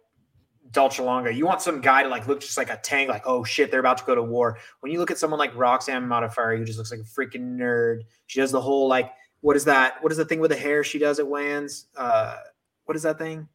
Dolce 0.72 1.04
Longa. 1.04 1.34
You 1.34 1.46
want 1.46 1.62
some 1.62 1.82
guy 1.82 2.04
to 2.04 2.10
like 2.10 2.28
look 2.28 2.42
just 2.42 2.58
like 2.58 2.70
a 2.70 2.78
tank. 2.78 3.10
Like, 3.10 3.24
oh 3.26 3.44
shit, 3.44 3.72
they're 3.72 3.80
about 3.80 3.98
to 4.00 4.04
go 4.06 4.16
to 4.16 4.24
war. 4.24 4.58
When 4.82 4.92
you 4.92 5.00
look 5.00 5.12
at 5.12 5.18
someone 5.18 5.40
like 5.40 5.56
Roxanne 5.56 6.08
Modafferi, 6.08 6.58
who 6.58 6.66
just 6.66 6.78
looks 6.78 6.92
like 6.92 7.00
a 7.00 7.04
freaking 7.04 7.58
nerd. 7.58 8.02
She 8.28 8.40
does 8.40 8.52
the 8.52 8.62
whole 8.62 8.88
like, 8.88 9.12
what 9.42 9.56
is 9.56 9.66
that? 9.66 10.02
What 10.02 10.12
is 10.12 10.18
the 10.18 10.26
thing 10.26 10.40
with 10.40 10.52
the 10.52 10.58
hair 10.58 10.84
she 10.84 11.00
does 11.00 11.20
at 11.20 11.28
weigh-ins? 11.28 11.88
Uh, 11.96 12.38
what 12.86 12.96
is 12.96 13.04
that 13.04 13.18
thing? 13.18 13.48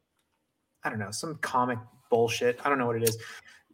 I 0.85 0.91
don't 0.91 0.99
know. 0.99 1.11
Some 1.11 1.37
comic 1.37 1.79
bullshit. 2.11 2.61
I 2.65 2.69
don't 2.69 2.79
know 2.79 2.87
what 2.87 2.97
it 2.97 3.09
is. 3.09 3.17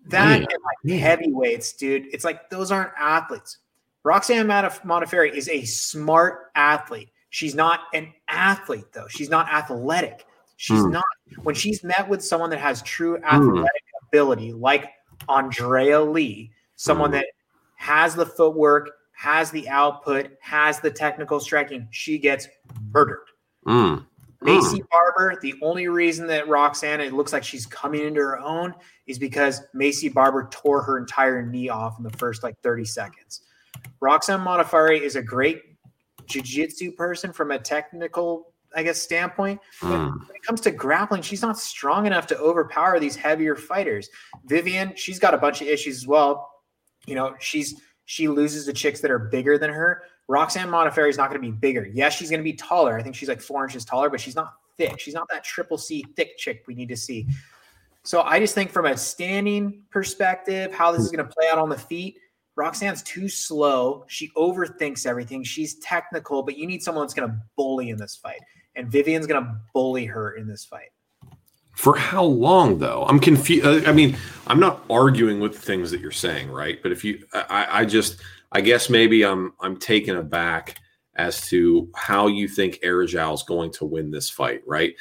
That 0.06 0.40
yeah. 0.40 0.46
and 0.50 0.92
like 0.92 1.00
heavyweights, 1.00 1.72
dude. 1.74 2.06
It's 2.12 2.24
like 2.24 2.50
those 2.50 2.70
aren't 2.72 2.92
athletes. 2.98 3.58
Roxanne 4.04 4.46
Modafferi 4.46 5.34
is 5.34 5.48
a 5.48 5.64
smart 5.64 6.50
athlete. 6.54 7.10
She's 7.30 7.54
not 7.54 7.80
an 7.92 8.12
athlete 8.28 8.92
though. 8.92 9.08
She's 9.08 9.28
not 9.28 9.52
athletic. 9.52 10.24
She's 10.58 10.80
mm. 10.80 10.90
not 10.90 11.04
when 11.44 11.54
she's 11.54 11.84
met 11.84 12.08
with 12.08 12.22
someone 12.22 12.50
that 12.50 12.58
has 12.58 12.82
true 12.82 13.16
hmm. 13.16 13.24
athletic 13.24 13.64
mm. 13.64 14.08
ability, 14.08 14.52
like 14.52 14.90
Andrea 15.28 16.00
Lee, 16.02 16.50
someone 16.74 17.10
mm. 17.10 17.14
that 17.14 17.26
has 17.76 18.16
the 18.16 18.26
footwork, 18.26 18.90
has 19.12 19.52
the 19.52 19.68
output, 19.68 20.30
has 20.40 20.80
the 20.80 20.90
technical 20.90 21.38
striking, 21.38 21.86
she 21.92 22.18
gets 22.18 22.48
murdered. 22.92 23.26
Mm. 23.68 24.04
Maycee 24.42 24.82
Barber, 24.90 25.38
the 25.40 25.54
only 25.62 25.86
reason 25.86 26.26
that 26.26 26.48
Roxanne, 26.48 27.00
it 27.00 27.12
looks 27.12 27.32
like 27.32 27.44
she's 27.44 27.64
coming 27.64 28.04
into 28.04 28.20
her 28.20 28.40
own 28.40 28.74
is 29.06 29.18
because 29.18 29.62
Maycee 29.76 30.12
Barber 30.12 30.48
tore 30.50 30.82
her 30.82 30.98
entire 30.98 31.46
knee 31.46 31.68
off 31.68 31.98
in 31.98 32.04
the 32.04 32.16
first 32.18 32.42
like 32.42 32.58
30 32.62 32.84
seconds. 32.84 33.42
Roxanne 34.00 34.40
Modafferi 34.40 35.00
is 35.00 35.14
a 35.14 35.22
great 35.22 35.62
jiu-jitsu 36.26 36.92
person 36.92 37.32
from 37.32 37.52
a 37.52 37.58
technical, 37.58 38.54
I 38.74 38.82
guess, 38.82 39.00
standpoint. 39.00 39.60
Mm. 39.80 40.18
when 40.26 40.36
it 40.36 40.42
comes 40.42 40.60
to 40.62 40.70
grappling, 40.70 41.22
she's 41.22 41.42
not 41.42 41.58
strong 41.58 42.06
enough 42.06 42.26
to 42.28 42.38
overpower 42.38 43.00
these 43.00 43.16
heavier 43.16 43.56
fighters. 43.56 44.08
Vivian, 44.44 44.94
she's 44.96 45.18
got 45.18 45.34
a 45.34 45.38
bunch 45.38 45.60
of 45.60 45.68
issues 45.68 45.96
as 45.96 46.06
well. 46.06 46.50
You 47.06 47.14
know, 47.14 47.34
she's 47.40 47.80
she 48.04 48.28
loses 48.28 48.66
to 48.66 48.72
chicks 48.72 49.00
that 49.00 49.10
are 49.10 49.18
bigger 49.18 49.58
than 49.58 49.70
her, 49.70 50.02
Roxanne 50.28 50.68
Modafferi 50.68 51.08
is 51.08 51.16
not 51.16 51.30
going 51.30 51.40
to 51.42 51.46
be 51.46 51.56
bigger. 51.56 51.86
Yes, 51.86 52.14
she's 52.14 52.30
going 52.30 52.40
to 52.40 52.44
be 52.44 52.52
taller. 52.52 52.96
I 52.96 53.02
think 53.02 53.14
she's 53.14 53.28
like 53.28 53.40
four 53.40 53.64
inches 53.64 53.84
taller, 53.84 54.10
but 54.10 54.20
she's 54.20 54.36
not 54.36 54.54
thick. 54.76 55.00
She's 55.00 55.14
not 55.14 55.26
that 55.30 55.42
triple 55.42 55.78
C 55.78 56.04
thick 56.16 56.36
chick 56.36 56.64
we 56.66 56.74
need 56.74 56.90
to 56.90 56.96
see. 56.96 57.26
So 58.04 58.20
I 58.20 58.38
just 58.38 58.54
think 58.54 58.70
from 58.70 58.86
a 58.86 58.96
standing 58.96 59.82
perspective, 59.90 60.72
how 60.72 60.92
this 60.92 61.02
is 61.02 61.10
going 61.10 61.26
to 61.26 61.32
play 61.32 61.46
out 61.50 61.58
on 61.58 61.70
the 61.70 61.78
feet, 61.78 62.18
Roxanne's 62.56 63.02
too 63.02 63.28
slow. 63.28 64.04
She 64.08 64.30
overthinks 64.36 65.06
everything. 65.06 65.44
She's 65.44 65.78
technical, 65.78 66.42
but 66.42 66.58
you 66.58 66.66
need 66.66 66.82
someone 66.82 67.04
that's 67.04 67.14
going 67.14 67.28
to 67.30 67.36
bully 67.56 67.90
in 67.90 67.96
this 67.96 68.16
fight. 68.16 68.40
And 68.78 68.88
Vivian's 68.88 69.26
going 69.26 69.44
to 69.44 69.56
bully 69.74 70.04
her 70.06 70.36
in 70.36 70.46
this 70.46 70.64
fight. 70.64 70.90
For 71.72 71.96
how 71.96 72.22
long, 72.22 72.78
though? 72.78 73.04
I'm 73.08 73.18
confused. 73.18 73.66
Uh, 73.66 73.88
I 73.88 73.92
mean, 73.92 74.16
I'm 74.46 74.60
not 74.60 74.84
arguing 74.88 75.40
with 75.40 75.52
the 75.52 75.60
things 75.60 75.90
that 75.90 76.00
you're 76.00 76.12
saying, 76.12 76.50
right? 76.50 76.80
But 76.82 76.92
if 76.92 77.04
you, 77.04 77.24
I, 77.32 77.80
I 77.80 77.84
just, 77.84 78.20
I 78.52 78.60
guess 78.60 78.88
maybe 78.88 79.24
I'm, 79.24 79.52
I'm 79.60 79.76
taken 79.76 80.16
aback 80.16 80.76
as 81.16 81.46
to 81.48 81.90
how 81.96 82.28
you 82.28 82.46
think 82.46 82.78
Araujo 82.84 83.32
is 83.32 83.42
going 83.42 83.72
to 83.72 83.84
win 83.84 84.12
this 84.12 84.30
fight, 84.30 84.62
right? 84.64 84.94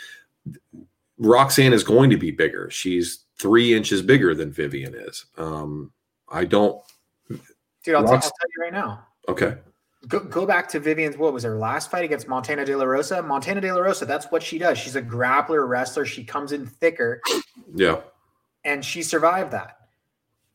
Roxanne 1.20 1.74
is 1.74 1.84
going 1.84 2.10
to 2.10 2.18
be 2.18 2.32
bigger. 2.32 2.70
She's 2.72 3.26
three 3.40 3.76
inches 3.76 4.02
bigger 4.02 4.34
than 4.34 4.52
Vivian 4.52 4.96
is. 4.96 5.26
Um, 5.38 5.92
I 6.30 6.46
don't. 6.46 6.82
Dude, 7.84 7.96
I'll, 7.96 8.04
Rox- 8.04 8.08
t- 8.08 8.14
I'll 8.16 8.22
tell 8.22 8.50
you 8.56 8.64
right 8.64 8.74
now. 8.74 9.06
Okay. 9.30 9.56
Go, 10.08 10.20
go 10.20 10.46
back 10.46 10.70
to 10.70 10.80
Vivian's 10.80 11.18
what 11.18 11.34
was 11.34 11.44
her 11.44 11.58
last 11.58 11.90
fight 11.90 12.06
against 12.06 12.28
Montana 12.28 12.64
De 12.66 12.76
La 12.76 12.86
Rosa? 12.86 13.22
Montana 13.24 13.60
De 13.60 13.74
La 13.74 13.80
Rosa, 13.80 14.06
that's 14.06 14.28
what 14.32 14.44
she 14.44 14.60
does. 14.60 14.78
She's 14.78 14.96
a 14.96 15.02
grappler 15.02 15.68
wrestler. 15.68 16.06
She 16.06 16.24
comes 16.24 16.52
in 16.52 16.68
thicker. 16.68 17.22
Yeah. 17.74 18.02
And 18.64 18.86
she 18.86 19.02
survived 19.02 19.52
that. 19.52 19.78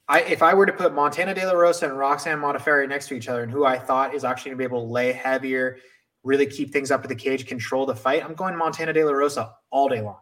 I 0.08 0.20
if 0.20 0.42
I 0.42 0.54
were 0.54 0.66
to 0.66 0.72
put 0.72 0.94
Montana 0.94 1.34
De 1.34 1.44
La 1.44 1.52
Rosa 1.52 1.88
and 1.88 1.98
Roxanne 1.98 2.38
Modafferi 2.38 2.88
next 2.88 3.08
to 3.08 3.14
each 3.14 3.28
other 3.28 3.42
and 3.42 3.50
who 3.50 3.64
I 3.64 3.78
thought 3.78 4.14
is 4.14 4.24
actually 4.24 4.50
gonna 4.52 4.58
be 4.58 4.64
able 4.64 4.86
to 4.86 4.92
lay 4.92 5.12
heavier, 5.12 5.78
really 6.22 6.46
keep 6.46 6.72
things 6.72 6.90
up 6.90 7.02
at 7.02 7.08
the 7.08 7.14
cage, 7.14 7.46
control 7.46 7.84
the 7.84 7.96
fight, 7.96 8.24
I'm 8.24 8.34
going 8.34 8.56
Montana 8.56 8.92
De 8.92 9.04
La 9.04 9.12
Rosa 9.12 9.54
all 9.70 9.88
day 9.88 10.00
long. 10.00 10.18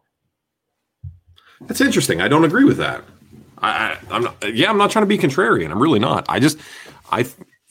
That's 1.63 1.81
interesting. 1.81 2.21
I 2.21 2.29
don't 2.29 2.45
agree 2.45 2.65
with 2.65 2.79
that. 2.79 3.05
I, 3.59 3.99
I 4.11 4.17
am 4.17 4.23
not, 4.23 4.55
yeah, 4.55 4.71
I'm 4.71 4.79
not 4.79 4.91
trying 4.91 5.03
to 5.03 5.07
be 5.07 5.19
contrarian. 5.19 5.71
I'm 5.71 5.83
really 5.83 5.99
not. 5.99 6.25
I 6.29 6.41
just 6.41 6.59
I 7.11 7.27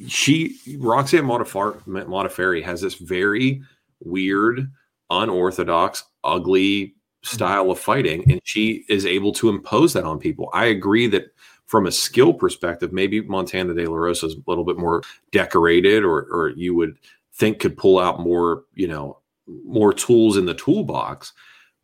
she 0.08 0.58
Roxanne 0.78 1.26
Modafferi 1.26 2.64
has 2.64 2.82
this 2.82 2.96
very 2.96 3.62
weird, 4.00 4.72
unorthodox, 5.10 6.04
ugly 6.24 6.86
mm-hmm. 6.86 7.36
style 7.36 7.72
of 7.72 7.80
fighting, 7.80 8.30
and 8.32 8.42
she 8.44 8.86
is 8.90 9.06
able 9.06 9.32
to 9.34 9.50
impose 9.50 9.94
that 9.94 10.06
on 10.06 10.20
people. 10.20 10.50
I 10.54 10.66
agree 10.66 11.08
that 11.08 11.34
from 11.66 11.86
a 11.86 11.92
skill 11.92 12.34
perspective, 12.34 12.92
maybe 12.92 13.22
Montana 13.22 13.74
De 13.74 13.86
La 13.86 13.96
Rosa 13.96 14.28
is 14.28 14.36
a 14.36 14.44
little 14.48 14.66
bit 14.66 14.78
more 14.78 15.04
decorated, 15.32 16.04
or 16.04 16.22
or 16.32 16.50
you 16.56 16.76
would 16.76 16.98
think 17.34 17.60
could 17.60 17.78
pull 17.78 18.00
out 18.00 18.20
more, 18.20 18.64
you 18.74 18.88
know, 18.88 19.20
more 19.66 19.94
tools 19.94 20.38
in 20.38 20.46
the 20.46 20.54
toolbox. 20.54 21.34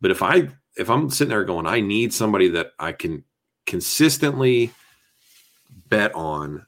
But 0.00 0.10
if 0.10 0.22
I 0.22 0.48
if 0.76 0.90
I'm 0.90 1.10
sitting 1.10 1.30
there 1.30 1.44
going, 1.44 1.66
I 1.66 1.80
need 1.80 2.12
somebody 2.12 2.48
that 2.48 2.72
I 2.78 2.92
can 2.92 3.24
consistently 3.66 4.70
bet 5.88 6.14
on 6.14 6.66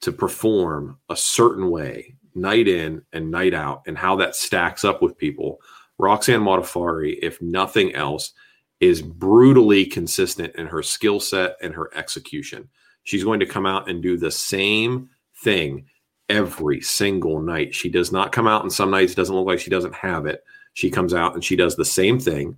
to 0.00 0.12
perform 0.12 0.98
a 1.08 1.16
certain 1.16 1.70
way 1.70 2.14
night 2.34 2.68
in 2.68 3.02
and 3.12 3.30
night 3.30 3.54
out 3.54 3.82
and 3.86 3.98
how 3.98 4.16
that 4.16 4.36
stacks 4.36 4.84
up 4.84 5.02
with 5.02 5.18
people. 5.18 5.60
Roxanne 5.98 6.40
Modafferi, 6.40 7.18
if 7.20 7.40
nothing 7.42 7.94
else, 7.94 8.32
is 8.80 9.02
brutally 9.02 9.84
consistent 9.84 10.54
in 10.56 10.66
her 10.66 10.82
skill 10.82 11.20
set 11.20 11.56
and 11.60 11.74
her 11.74 11.90
execution. 11.94 12.68
She's 13.04 13.24
going 13.24 13.40
to 13.40 13.46
come 13.46 13.66
out 13.66 13.88
and 13.88 14.02
do 14.02 14.16
the 14.16 14.30
same 14.30 15.10
thing 15.42 15.86
every 16.28 16.80
single 16.80 17.40
night. 17.40 17.74
She 17.74 17.90
does 17.90 18.12
not 18.12 18.32
come 18.32 18.46
out 18.46 18.62
and 18.62 18.72
some 18.72 18.90
nights 18.90 19.14
doesn't 19.14 19.34
look 19.34 19.46
like 19.46 19.60
she 19.60 19.70
doesn't 19.70 19.94
have 19.94 20.26
it. 20.26 20.44
She 20.74 20.90
comes 20.90 21.12
out 21.12 21.34
and 21.34 21.44
she 21.44 21.56
does 21.56 21.76
the 21.76 21.84
same 21.84 22.18
thing 22.18 22.56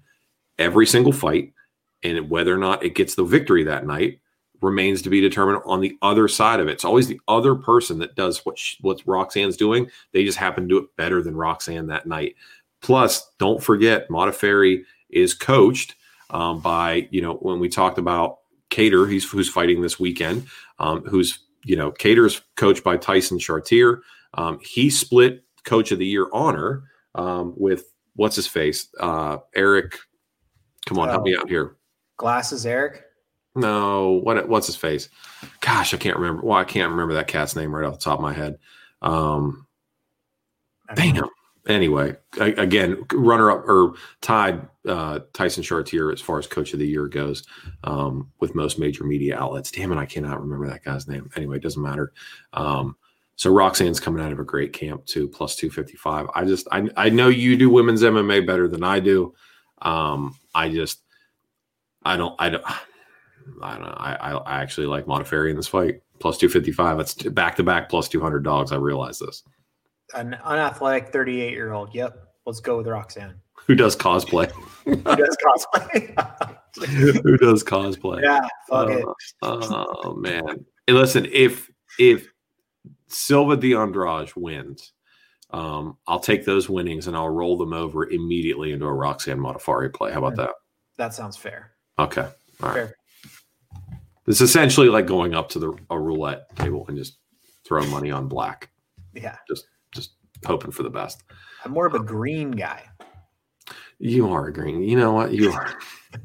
every 0.59 0.87
single 0.87 1.13
fight. 1.13 1.53
And 2.05 2.29
whether 2.29 2.55
or 2.55 2.59
not 2.59 2.85
it 2.85 2.95
gets 2.95 3.15
the 3.15 3.25
victory 3.25 3.65
that 3.65 3.87
night 3.87 4.21
remains 4.63 5.03
to 5.03 5.11
be 5.11 5.21
determined 5.21 5.61
on 5.67 5.81
the 5.81 5.99
other 6.01 6.29
side 6.29 6.61
of 6.61 6.69
it. 6.69 6.73
It's 6.73 6.85
always 6.85 7.09
the 7.09 7.21
other 7.29 7.55
person 7.55 7.99
that 7.99 8.15
does 8.15 8.45
what 8.47 8.59
she, 8.59 8.79
what 8.81 9.03
Roxanne's 9.05 9.57
doing. 9.57 9.91
They 10.13 10.25
just 10.25 10.39
happen 10.39 10.65
to 10.65 10.69
do 10.69 10.79
it 10.79 10.97
better 10.97 11.23
than 11.23 11.37
Roxanne 11.37 11.89
that 11.89 12.07
night. 12.07 12.37
Plus, 12.81 13.31
don't 13.39 13.63
forget, 13.63 14.09
Modafferi 14.09 14.85
is 15.11 15.35
coached 15.35 15.97
um, 16.31 16.61
by 16.61 17.09
you 17.11 17.21
know 17.21 17.35
when 17.35 17.61
we 17.61 17.69
talked 17.69 17.99
about 17.99 18.39
Kattar, 18.71 19.11
he's 19.11 19.29
who's 19.31 19.49
fighting 19.49 19.83
this 19.83 20.01
weekend, 20.01 20.47
um, 20.79 21.05
who's 21.05 21.41
you 21.65 21.77
know 21.77 21.93
Kattar's 21.93 22.41
coached 22.57 22.83
by 22.83 22.97
Tyson 22.97 23.39
Chartier. 23.39 24.01
Um, 24.35 24.59
he 24.63 24.89
split 24.89 25.45
Coach 25.65 25.93
of 25.93 25.99
the 25.99 26.07
Year 26.07 26.29
honor 26.33 26.85
um, 27.15 27.55
with 27.57 27.93
what's 28.17 28.37
his 28.37 28.47
face, 28.47 28.89
uh, 28.99 29.39
Eric. 29.55 29.99
Come 30.87 30.99
on, 30.99 31.09
help 31.09 31.25
me 31.25 31.37
out 31.37 31.49
here. 31.49 31.77
Glasses, 32.17 32.67
Eric. 32.67 33.05
No, 33.55 34.21
what 34.23 34.49
what's 34.49 34.67
his 34.67 34.77
face? 34.77 35.09
Gosh, 35.61 35.93
I 35.93 35.99
can't 35.99 36.17
remember. 36.17 36.43
Well, 36.43 36.59
I 36.59 36.65
can't 36.65 36.91
remember 36.91 37.15
that 37.15 37.29
cat's 37.29 37.55
name 37.55 37.75
right 37.75 37.87
off 37.87 37.99
the 37.99 38.05
top 38.05 38.19
of 38.19 38.23
my 38.23 38.33
head. 38.33 38.59
Um, 39.03 39.67
damn. 40.95 41.29
Anyway, 41.69 42.17
I, 42.41 42.47
again, 42.57 43.05
runner 43.13 43.51
up 43.51 43.69
or 43.69 43.95
tied 44.21 44.67
uh, 44.89 45.21
Tyson 45.33 45.63
Chartier 45.63 46.11
as 46.11 46.21
far 46.21 46.39
as 46.39 46.47
coach 46.49 46.73
of 46.73 46.81
the 46.81 46.89
year 46.89 47.07
goes 47.07 47.45
um, 47.85 48.33
with 48.41 48.57
most 48.57 48.81
major 48.81 49.05
media 49.05 49.39
outlets. 49.39 49.71
Damn 49.71 49.93
it, 49.93 49.99
I 49.99 50.07
cannot 50.07 50.41
remember 50.41 50.67
that 50.69 50.83
guy's 50.83 51.07
name. 51.07 51.31
Anyway, 51.37 51.59
it 51.59 51.63
doesn't 51.63 51.83
matter. 51.83 52.13
Um, 52.53 52.97
so 53.37 53.53
Roxanne's 53.53 54.01
coming 54.01 54.25
out 54.25 54.33
of 54.33 54.41
a 54.41 54.45
great 54.45 54.73
camp 54.73 55.07
too, 55.07 55.29
plus 55.29 55.55
255. 55.55 56.27
I 56.35 56.45
just, 56.45 56.67
I, 56.73 56.89
I 56.97 57.11
know 57.11 57.29
you 57.29 57.57
do 57.57 57.71
women's 57.71 58.03
MMA 58.03 58.45
better 58.45 58.67
than 58.67 58.83
I 58.83 58.99
do. 58.99 59.35
Um, 59.81 60.37
I 60.55 60.69
just, 60.69 61.01
I 62.05 62.17
don't, 62.17 62.35
I 62.41 62.51
don't, 62.51 62.65
I 63.63 63.73
don't 63.75 63.83
know. 63.83 63.97
I, 63.97 64.15
I 64.33 64.61
actually 64.61 64.87
like 64.87 65.07
Modafferi 65.07 65.51
in 65.51 65.57
this 65.57 65.69
fight. 65.69 66.03
Plus 66.19 66.39
255. 66.39 67.01
It's 67.01 67.15
back 67.15 67.57
to 67.57 67.63
back 67.63 67.89
plus 67.89 68.09
200 68.09 68.41
dogs. 68.45 68.73
I 68.73 68.77
realize 68.77 69.19
this. 69.19 69.43
An 70.15 70.35
unathletic 70.45 71.13
38 71.13 71.53
year 71.53 71.73
old. 71.73 71.95
Yep. 71.95 72.29
Let's 72.47 72.61
go 72.61 72.79
with 72.79 72.87
Roxanne. 72.87 73.35
Who 73.67 73.75
does 73.75 73.97
cosplay? 73.97 74.51
Who 74.85 74.97
does 74.97 75.37
cosplay? 75.45 76.53
Who 77.23 77.37
does 77.39 77.63
cosplay? 77.63 78.23
Yeah. 78.23 78.47
Fuck 78.69 78.89
uh, 78.89 78.99
it. 78.99 79.05
oh, 79.43 80.15
man. 80.15 80.65
Hey, 80.87 80.93
listen, 80.93 81.27
if, 81.31 81.71
if 81.99 82.33
Silva 83.07 83.57
de 83.57 83.75
Andrade 83.75 84.33
wins, 84.35 84.93
um, 85.51 85.97
I'll 86.07 86.21
take 86.21 86.45
those 86.45 86.69
winnings 86.69 87.07
and 87.07 87.17
I'll 87.17 87.29
roll 87.29 87.57
them 87.57 87.73
over 87.73 88.11
immediately 88.11 88.73
into 88.73 88.87
a 88.87 88.93
Roxanne 88.93 89.39
Modafferi 89.39 89.93
play. 89.93 90.13
How 90.13 90.19
about 90.19 90.37
that? 90.37 90.51
That 90.97 91.15
sounds 91.15 91.37
fair. 91.37 91.73
Okay. 91.99 92.23
All 92.63 92.69
right. 92.69 92.75
Fair. 92.75 92.95
It's 94.27 94.41
essentially 94.41 94.89
like 94.89 95.07
going 95.07 95.35
up 95.35 95.49
to 95.51 95.59
the 95.59 95.77
a 95.91 95.99
roulette 95.99 96.55
table 96.57 96.85
and 96.89 96.97
just 96.97 97.19
throwing 97.65 97.91
money 97.91 98.11
on 98.11 98.29
black. 98.29 98.71
Yeah. 99.15 99.37
Just 99.49 99.67
just 99.95 100.13
hoping 100.45 100.71
for 100.71 100.83
the 100.83 100.91
best. 100.91 101.25
I'm 101.65 101.73
more 101.73 101.87
of 101.87 101.95
a 101.95 101.99
um, 101.99 102.07
green 102.07 102.51
guy. 102.53 102.85
You 103.99 104.29
are 104.31 104.49
a 104.49 104.53
green. 104.53 104.83
You 104.83 104.97
know 104.97 105.13
what? 105.13 105.33
You 105.33 105.53
are. 105.53 105.79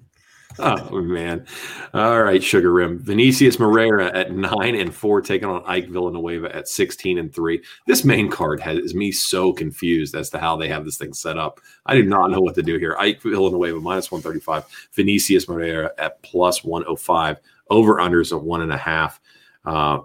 oh 0.59 1.01
man. 1.01 1.45
All 1.93 2.23
right, 2.23 2.43
Sugar 2.43 2.71
Rim. 2.73 2.99
Vinicius 2.99 3.59
Moreira 3.59 4.11
at 4.15 4.31
nine 4.31 4.75
and 4.75 4.93
four, 4.93 5.21
taking 5.21 5.47
on 5.47 5.63
Ike 5.65 5.89
Villanueva 5.89 6.55
at 6.55 6.67
16 6.67 7.17
and 7.17 7.33
three. 7.33 7.63
This 7.85 8.03
main 8.03 8.29
card 8.29 8.59
has 8.61 8.95
me 8.95 9.11
so 9.11 9.53
confused 9.53 10.15
as 10.15 10.29
to 10.31 10.39
how 10.39 10.55
they 10.55 10.67
have 10.67 10.85
this 10.85 10.97
thing 10.97 11.13
set 11.13 11.37
up. 11.37 11.59
I 11.85 11.95
do 11.95 12.03
not 12.03 12.31
know 12.31 12.39
what 12.39 12.55
to 12.55 12.63
do 12.63 12.77
here. 12.77 12.95
Ike 12.99 13.21
Villanueva 13.21 13.79
minus 13.79 14.11
135, 14.11 14.65
Vinicius 14.93 15.47
Moreira 15.47 15.91
at 15.97 16.21
plus 16.23 16.63
105 16.63 17.37
over 17.69 17.95
unders 17.95 18.31
of 18.31 18.43
one 18.43 18.61
and 18.61 18.71
a 18.71 18.77
half. 18.77 19.19
Uh, 19.65 19.99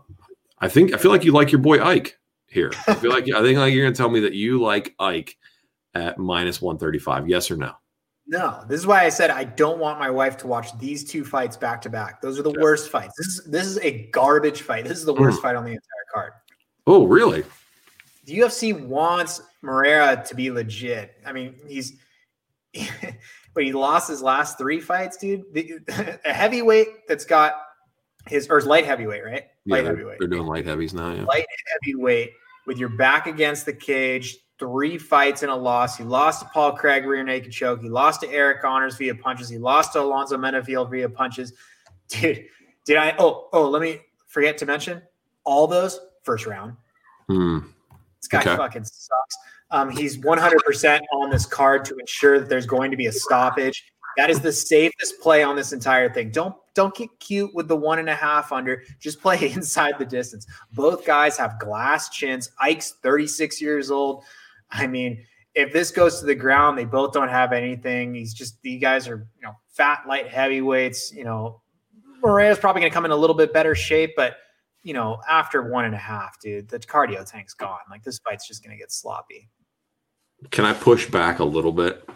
I 0.58 0.68
think 0.68 0.94
I 0.94 0.98
feel 0.98 1.10
like 1.10 1.24
you 1.24 1.32
like 1.32 1.52
your 1.52 1.60
boy 1.60 1.82
Ike 1.82 2.18
here. 2.46 2.72
I 2.86 2.94
feel 2.94 3.10
like 3.10 3.24
I 3.24 3.42
think 3.42 3.58
like 3.58 3.72
you're 3.74 3.84
gonna 3.84 3.94
tell 3.94 4.10
me 4.10 4.20
that 4.20 4.34
you 4.34 4.60
like 4.60 4.94
Ike 4.98 5.36
at 5.94 6.18
minus 6.18 6.62
one 6.62 6.78
thirty 6.78 6.98
five. 6.98 7.28
Yes 7.28 7.50
or 7.50 7.56
no? 7.56 7.72
No. 8.26 8.64
This 8.68 8.80
is 8.80 8.86
why 8.86 9.04
I 9.04 9.08
said 9.08 9.30
I 9.30 9.44
don't 9.44 9.78
want 9.78 9.98
my 9.98 10.10
wife 10.10 10.36
to 10.38 10.46
watch 10.46 10.76
these 10.78 11.04
two 11.04 11.24
fights 11.24 11.56
back 11.56 11.82
to 11.82 11.90
back. 11.90 12.20
Those 12.20 12.38
are 12.38 12.42
the 12.42 12.52
yeah. 12.52 12.62
worst 12.62 12.90
fights. 12.90 13.14
This 13.18 13.26
is 13.26 13.44
this 13.46 13.66
is 13.66 13.78
a 13.78 14.06
garbage 14.08 14.62
fight. 14.62 14.84
This 14.84 14.98
is 14.98 15.04
the 15.04 15.14
worst 15.14 15.38
mm. 15.38 15.42
fight 15.42 15.56
on 15.56 15.64
the 15.64 15.72
entire 15.72 16.06
card. 16.12 16.32
Oh, 16.86 17.06
really? 17.06 17.44
The 18.24 18.38
UFC 18.38 18.80
wants 18.86 19.40
Moreira 19.62 20.22
to 20.26 20.34
be 20.34 20.50
legit. 20.50 21.14
I 21.26 21.32
mean, 21.32 21.54
he's 21.66 21.94
but 23.54 23.64
he 23.64 23.72
lost 23.72 24.08
his 24.08 24.22
last 24.22 24.58
three 24.58 24.80
fights, 24.80 25.16
dude. 25.16 25.44
The, 25.52 25.80
a 26.24 26.32
heavyweight 26.32 27.06
that's 27.06 27.24
got 27.24 27.54
his 28.26 28.48
or 28.48 28.56
his 28.56 28.66
light 28.66 28.84
heavyweight, 28.84 29.24
right? 29.24 29.44
Yeah, 29.64 29.74
light 29.74 29.82
they're, 29.82 29.92
heavyweight. 29.92 30.18
They're 30.18 30.28
doing 30.28 30.46
light 30.46 30.66
heavies 30.66 30.94
now. 30.94 31.12
Yeah. 31.12 31.24
Light 31.24 31.46
heavyweight 31.84 32.30
with 32.66 32.78
your 32.78 32.90
back 32.90 33.26
against 33.26 33.66
the 33.66 33.72
cage, 33.72 34.36
three 34.58 34.98
fights 34.98 35.42
and 35.42 35.50
a 35.50 35.54
loss. 35.54 35.96
He 35.96 36.04
lost 36.04 36.40
to 36.40 36.48
Paul 36.52 36.72
Craig 36.72 37.04
rear 37.04 37.22
naked 37.24 37.52
choke. 37.52 37.80
He 37.82 37.88
lost 37.88 38.20
to 38.20 38.28
Eryk 38.28 38.64
Anders 38.64 38.96
via 38.96 39.14
punches. 39.14 39.48
He 39.48 39.58
lost 39.58 39.92
to 39.94 40.00
Alonzo 40.00 40.36
Menifield 40.36 40.90
via 40.90 41.08
punches. 41.08 41.52
Dude, 42.08 42.44
did 42.84 42.96
I? 42.96 43.14
Oh, 43.18 43.48
oh, 43.52 43.68
let 43.68 43.82
me 43.82 44.00
forget 44.28 44.58
to 44.58 44.66
mention 44.66 45.02
all 45.44 45.66
those 45.66 46.00
first 46.22 46.46
round. 46.46 46.76
Hmm. 47.28 47.58
This 48.20 48.28
guy 48.28 48.40
okay. 48.40 48.56
fucking 48.56 48.84
sucks. 48.84 49.36
Um, 49.72 49.90
he's 49.90 50.18
100% 50.18 51.00
on 51.14 51.30
this 51.30 51.46
card 51.46 51.84
to 51.86 51.96
ensure 51.96 52.38
that 52.38 52.48
there's 52.48 52.66
going 52.66 52.90
to 52.90 52.96
be 52.96 53.06
a 53.06 53.12
stoppage. 53.12 53.82
That 54.18 54.28
is 54.28 54.40
the 54.40 54.52
safest 54.52 55.18
play 55.20 55.42
on 55.42 55.56
this 55.56 55.72
entire 55.72 56.12
thing. 56.12 56.30
Don't 56.30 56.54
don't 56.74 56.94
get 56.94 57.08
cute 57.18 57.54
with 57.54 57.68
the 57.68 57.76
one 57.76 57.98
and 57.98 58.08
a 58.08 58.14
half 58.14 58.52
under. 58.52 58.82
Just 59.00 59.20
play 59.20 59.52
inside 59.54 59.94
the 59.98 60.04
distance. 60.04 60.46
Both 60.72 61.06
guys 61.06 61.38
have 61.38 61.58
glass 61.58 62.10
chins. 62.10 62.50
Ike's 62.60 62.94
36 63.02 63.60
years 63.60 63.90
old. 63.90 64.24
I 64.70 64.86
mean, 64.86 65.24
if 65.54 65.72
this 65.72 65.90
goes 65.90 66.20
to 66.20 66.26
the 66.26 66.34
ground, 66.34 66.78
they 66.78 66.84
both 66.84 67.12
don't 67.12 67.28
have 67.28 67.52
anything. 67.52 68.14
He's 68.14 68.34
just 68.34 68.58
you 68.62 68.78
guys 68.78 69.08
are 69.08 69.26
you 69.36 69.42
know 69.42 69.54
fat, 69.68 70.02
light 70.06 70.28
heavyweights. 70.28 71.12
You 71.12 71.24
know, 71.24 71.62
Moreira's 72.22 72.58
probably 72.58 72.80
going 72.80 72.90
to 72.90 72.94
come 72.94 73.06
in 73.06 73.10
a 73.10 73.16
little 73.16 73.36
bit 73.36 73.52
better 73.52 73.74
shape, 73.74 74.12
but 74.16 74.36
you 74.82 74.92
know, 74.92 75.20
after 75.28 75.62
one 75.70 75.84
and 75.84 75.94
a 75.94 75.98
half, 75.98 76.40
dude, 76.40 76.68
the 76.68 76.78
cardio 76.78 77.24
tank's 77.24 77.54
gone. 77.54 77.78
Like 77.88 78.02
this 78.02 78.18
fight's 78.18 78.46
just 78.46 78.62
going 78.62 78.76
to 78.76 78.80
get 78.80 78.92
sloppy. 78.92 79.48
Can 80.50 80.64
I 80.64 80.72
push 80.72 81.10
back 81.10 81.38
a 81.38 81.44
little 81.44 81.72
bit? 81.72 82.08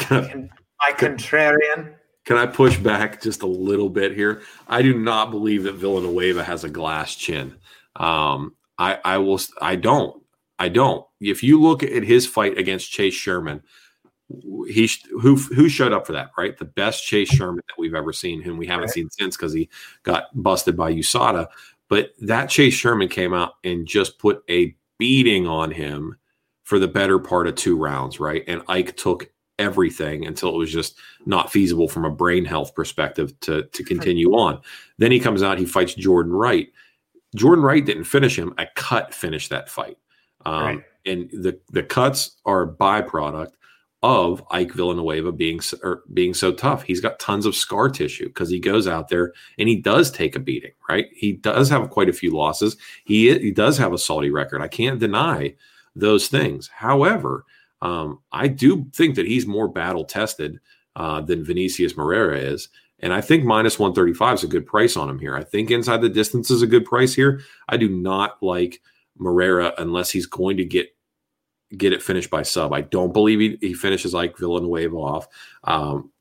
Can 0.00 0.24
I, 0.24 0.90
my 0.90 0.96
contrarian. 0.96 1.94
Can 2.24 2.36
I 2.36 2.46
push 2.46 2.78
back 2.78 3.20
just 3.20 3.42
a 3.42 3.46
little 3.46 3.90
bit 3.90 4.14
here? 4.14 4.42
I 4.66 4.82
do 4.82 4.98
not 4.98 5.30
believe 5.30 5.64
that 5.64 5.74
Villanueva 5.74 6.42
has 6.42 6.64
a 6.64 6.70
glass 6.70 7.14
chin. 7.14 7.54
Um, 7.96 8.54
I, 8.78 8.98
I 9.04 9.18
will. 9.18 9.40
I 9.60 9.76
don't. 9.76 10.22
I 10.58 10.68
don't. 10.68 11.06
If 11.20 11.42
you 11.42 11.60
look 11.60 11.82
at 11.82 12.02
his 12.02 12.26
fight 12.26 12.56
against 12.56 12.90
Chase 12.90 13.14
Sherman, 13.14 13.62
he 14.68 14.88
who 15.20 15.36
who 15.36 15.68
showed 15.68 15.92
up 15.92 16.06
for 16.06 16.12
that, 16.12 16.30
right? 16.38 16.56
The 16.56 16.64
best 16.64 17.04
Chase 17.04 17.28
Sherman 17.28 17.62
that 17.68 17.78
we've 17.78 17.94
ever 17.94 18.12
seen, 18.12 18.40
whom 18.40 18.56
we 18.56 18.66
haven't 18.66 18.86
right. 18.86 18.94
seen 18.94 19.10
since 19.10 19.36
because 19.36 19.52
he 19.52 19.68
got 20.02 20.24
busted 20.34 20.76
by 20.76 20.92
USADA. 20.92 21.46
But 21.88 22.12
that 22.22 22.48
Chase 22.48 22.74
Sherman 22.74 23.08
came 23.08 23.34
out 23.34 23.54
and 23.62 23.86
just 23.86 24.18
put 24.18 24.42
a 24.48 24.74
beating 24.98 25.46
on 25.46 25.70
him 25.70 26.16
for 26.64 26.78
the 26.78 26.88
better 26.88 27.18
part 27.18 27.46
of 27.46 27.54
two 27.54 27.76
rounds, 27.76 28.18
right? 28.18 28.42
And 28.48 28.62
Ike 28.68 28.96
took 28.96 29.30
everything 29.58 30.26
until 30.26 30.48
it 30.48 30.58
was 30.58 30.72
just 30.72 30.96
not 31.26 31.52
feasible 31.52 31.88
from 31.88 32.04
a 32.04 32.10
brain 32.10 32.44
health 32.44 32.74
perspective 32.74 33.38
to 33.40 33.64
to 33.64 33.84
continue 33.84 34.32
on. 34.32 34.60
Then 34.98 35.12
he 35.12 35.20
comes 35.20 35.42
out, 35.42 35.58
he 35.58 35.66
fights 35.66 35.94
Jordan 35.94 36.32
Wright. 36.32 36.68
Jordan 37.36 37.64
Wright 37.64 37.84
didn't 37.84 38.04
finish 38.04 38.38
him. 38.38 38.54
A 38.58 38.66
cut 38.74 39.14
finished 39.14 39.50
that 39.50 39.68
fight. 39.68 39.98
Um, 40.44 40.64
right. 40.64 40.82
And 41.06 41.30
the 41.30 41.60
the 41.70 41.82
cuts 41.82 42.36
are 42.44 42.62
a 42.62 42.72
byproduct 42.72 43.52
of 44.02 44.44
Ike 44.50 44.72
Villanueva 44.72 45.32
being 45.32 45.60
or 45.82 46.02
being 46.12 46.34
so 46.34 46.52
tough. 46.52 46.82
He's 46.82 47.00
got 47.00 47.18
tons 47.18 47.46
of 47.46 47.54
scar 47.54 47.88
tissue 47.88 48.26
because 48.26 48.50
he 48.50 48.60
goes 48.60 48.86
out 48.86 49.08
there 49.08 49.32
and 49.58 49.68
he 49.68 49.76
does 49.76 50.10
take 50.10 50.36
a 50.36 50.40
beating. 50.40 50.72
Right? 50.88 51.06
He 51.14 51.32
does 51.32 51.68
have 51.70 51.90
quite 51.90 52.08
a 52.08 52.14
few 52.14 52.30
losses. 52.30 52.76
He 53.04 53.36
he 53.38 53.50
does 53.50 53.78
have 53.78 53.92
a 53.92 53.98
salty 53.98 54.30
record. 54.30 54.62
I 54.62 54.68
can't 54.68 54.98
deny 54.98 55.54
those 55.94 56.28
things. 56.28 56.68
However, 56.68 57.44
um, 57.82 58.20
I 58.32 58.48
do 58.48 58.86
think 58.92 59.14
that 59.16 59.26
he's 59.26 59.46
more 59.46 59.68
battle 59.68 60.04
tested 60.04 60.58
uh, 60.96 61.20
than 61.20 61.44
Vinicius 61.44 61.96
Moreira 61.96 62.38
is. 62.38 62.68
And 63.00 63.12
I 63.12 63.20
think 63.20 63.44
minus 63.44 63.78
135 63.78 64.34
is 64.38 64.44
a 64.44 64.48
good 64.48 64.66
price 64.66 64.96
on 64.96 65.10
him 65.10 65.18
here. 65.18 65.36
I 65.36 65.44
think 65.44 65.70
inside 65.70 66.00
the 66.00 66.08
distance 66.08 66.50
is 66.50 66.62
a 66.62 66.66
good 66.66 66.84
price 66.84 67.12
here. 67.12 67.42
I 67.68 67.76
do 67.76 67.88
not 67.88 68.42
like 68.42 68.80
Moreira 69.18 69.74
unless 69.78 70.10
he's 70.10 70.26
going 70.26 70.56
to 70.56 70.64
get 70.64 70.88
get 71.76 71.92
it 71.92 72.02
finished 72.02 72.30
by 72.30 72.42
sub. 72.42 72.72
I 72.72 72.82
don't 72.82 73.12
believe 73.12 73.40
he, 73.40 73.58
he 73.60 73.74
finishes 73.74 74.14
like 74.14 74.38
Villanueva 74.38 74.96
off 74.96 75.26
um, 75.64 76.12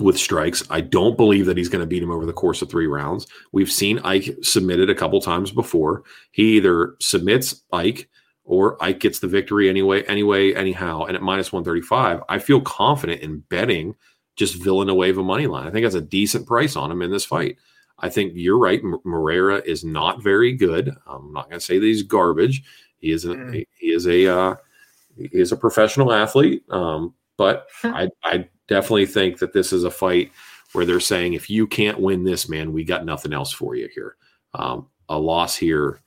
with 0.00 0.18
strikes. 0.18 0.64
I 0.70 0.80
don't 0.80 1.16
believe 1.16 1.46
that 1.46 1.56
he's 1.56 1.68
going 1.68 1.82
to 1.82 1.86
beat 1.86 2.02
him 2.02 2.10
over 2.10 2.26
the 2.26 2.32
course 2.32 2.62
of 2.62 2.68
three 2.68 2.88
rounds. 2.88 3.26
We've 3.52 3.70
seen 3.70 4.00
Ike 4.00 4.36
submitted 4.42 4.90
a 4.90 4.94
couple 4.94 5.20
times 5.20 5.52
before. 5.52 6.02
He 6.32 6.56
either 6.56 6.96
submits 7.00 7.62
Ike 7.72 8.08
or 8.46 8.82
Ike 8.82 9.00
gets 9.00 9.18
the 9.18 9.26
victory 9.26 9.68
anyway, 9.68 10.04
anyway, 10.04 10.54
anyhow. 10.54 11.04
And 11.04 11.16
at 11.16 11.22
minus 11.22 11.52
135, 11.52 12.22
I 12.28 12.38
feel 12.38 12.60
confident 12.60 13.20
in 13.20 13.40
betting 13.40 13.96
just 14.36 14.62
Villanueva 14.62 15.22
money 15.22 15.48
line. 15.48 15.66
I 15.66 15.70
think 15.70 15.84
that's 15.84 15.96
a 15.96 16.00
decent 16.00 16.46
price 16.46 16.76
on 16.76 16.90
him 16.90 17.02
in 17.02 17.10
this 17.10 17.24
fight. 17.24 17.58
I 17.98 18.08
think 18.08 18.32
you're 18.34 18.58
right. 18.58 18.80
Moreira 19.04 19.62
is 19.64 19.84
not 19.84 20.22
very 20.22 20.52
good. 20.52 20.94
I'm 21.06 21.32
not 21.32 21.48
going 21.48 21.58
to 21.58 21.64
say 21.64 21.78
that 21.78 21.84
he's 21.84 22.02
garbage. 22.02 22.62
He 22.98 23.10
is 23.10 23.24
a 23.24 23.28
mm. 23.28 23.66
he 23.78 23.86
is 23.88 24.06
a 24.06 24.26
uh, 24.26 24.56
he 25.16 25.28
is 25.32 25.52
a 25.52 25.56
professional 25.56 26.12
athlete. 26.12 26.62
Um, 26.70 27.14
but 27.36 27.68
I 27.82 28.08
I 28.22 28.48
definitely 28.68 29.06
think 29.06 29.38
that 29.38 29.52
this 29.52 29.72
is 29.72 29.84
a 29.84 29.90
fight 29.90 30.30
where 30.72 30.84
they're 30.84 31.00
saying 31.00 31.32
if 31.32 31.48
you 31.48 31.66
can't 31.66 32.00
win 32.00 32.24
this, 32.24 32.48
man, 32.48 32.72
we 32.72 32.84
got 32.84 33.04
nothing 33.04 33.32
else 33.32 33.50
for 33.50 33.74
you 33.74 33.88
here. 33.94 34.16
Um, 34.54 34.88
a 35.08 35.18
loss 35.18 35.56
here 35.56 36.00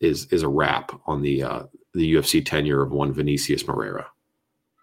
is 0.00 0.26
is 0.26 0.42
a 0.42 0.48
wrap 0.48 0.92
on 1.06 1.22
the 1.22 1.42
uh, 1.42 1.62
the 1.94 2.14
UFC 2.14 2.44
tenure 2.44 2.82
of 2.82 2.92
one 2.92 3.12
Vinicius 3.12 3.66
Moreira. 3.66 4.06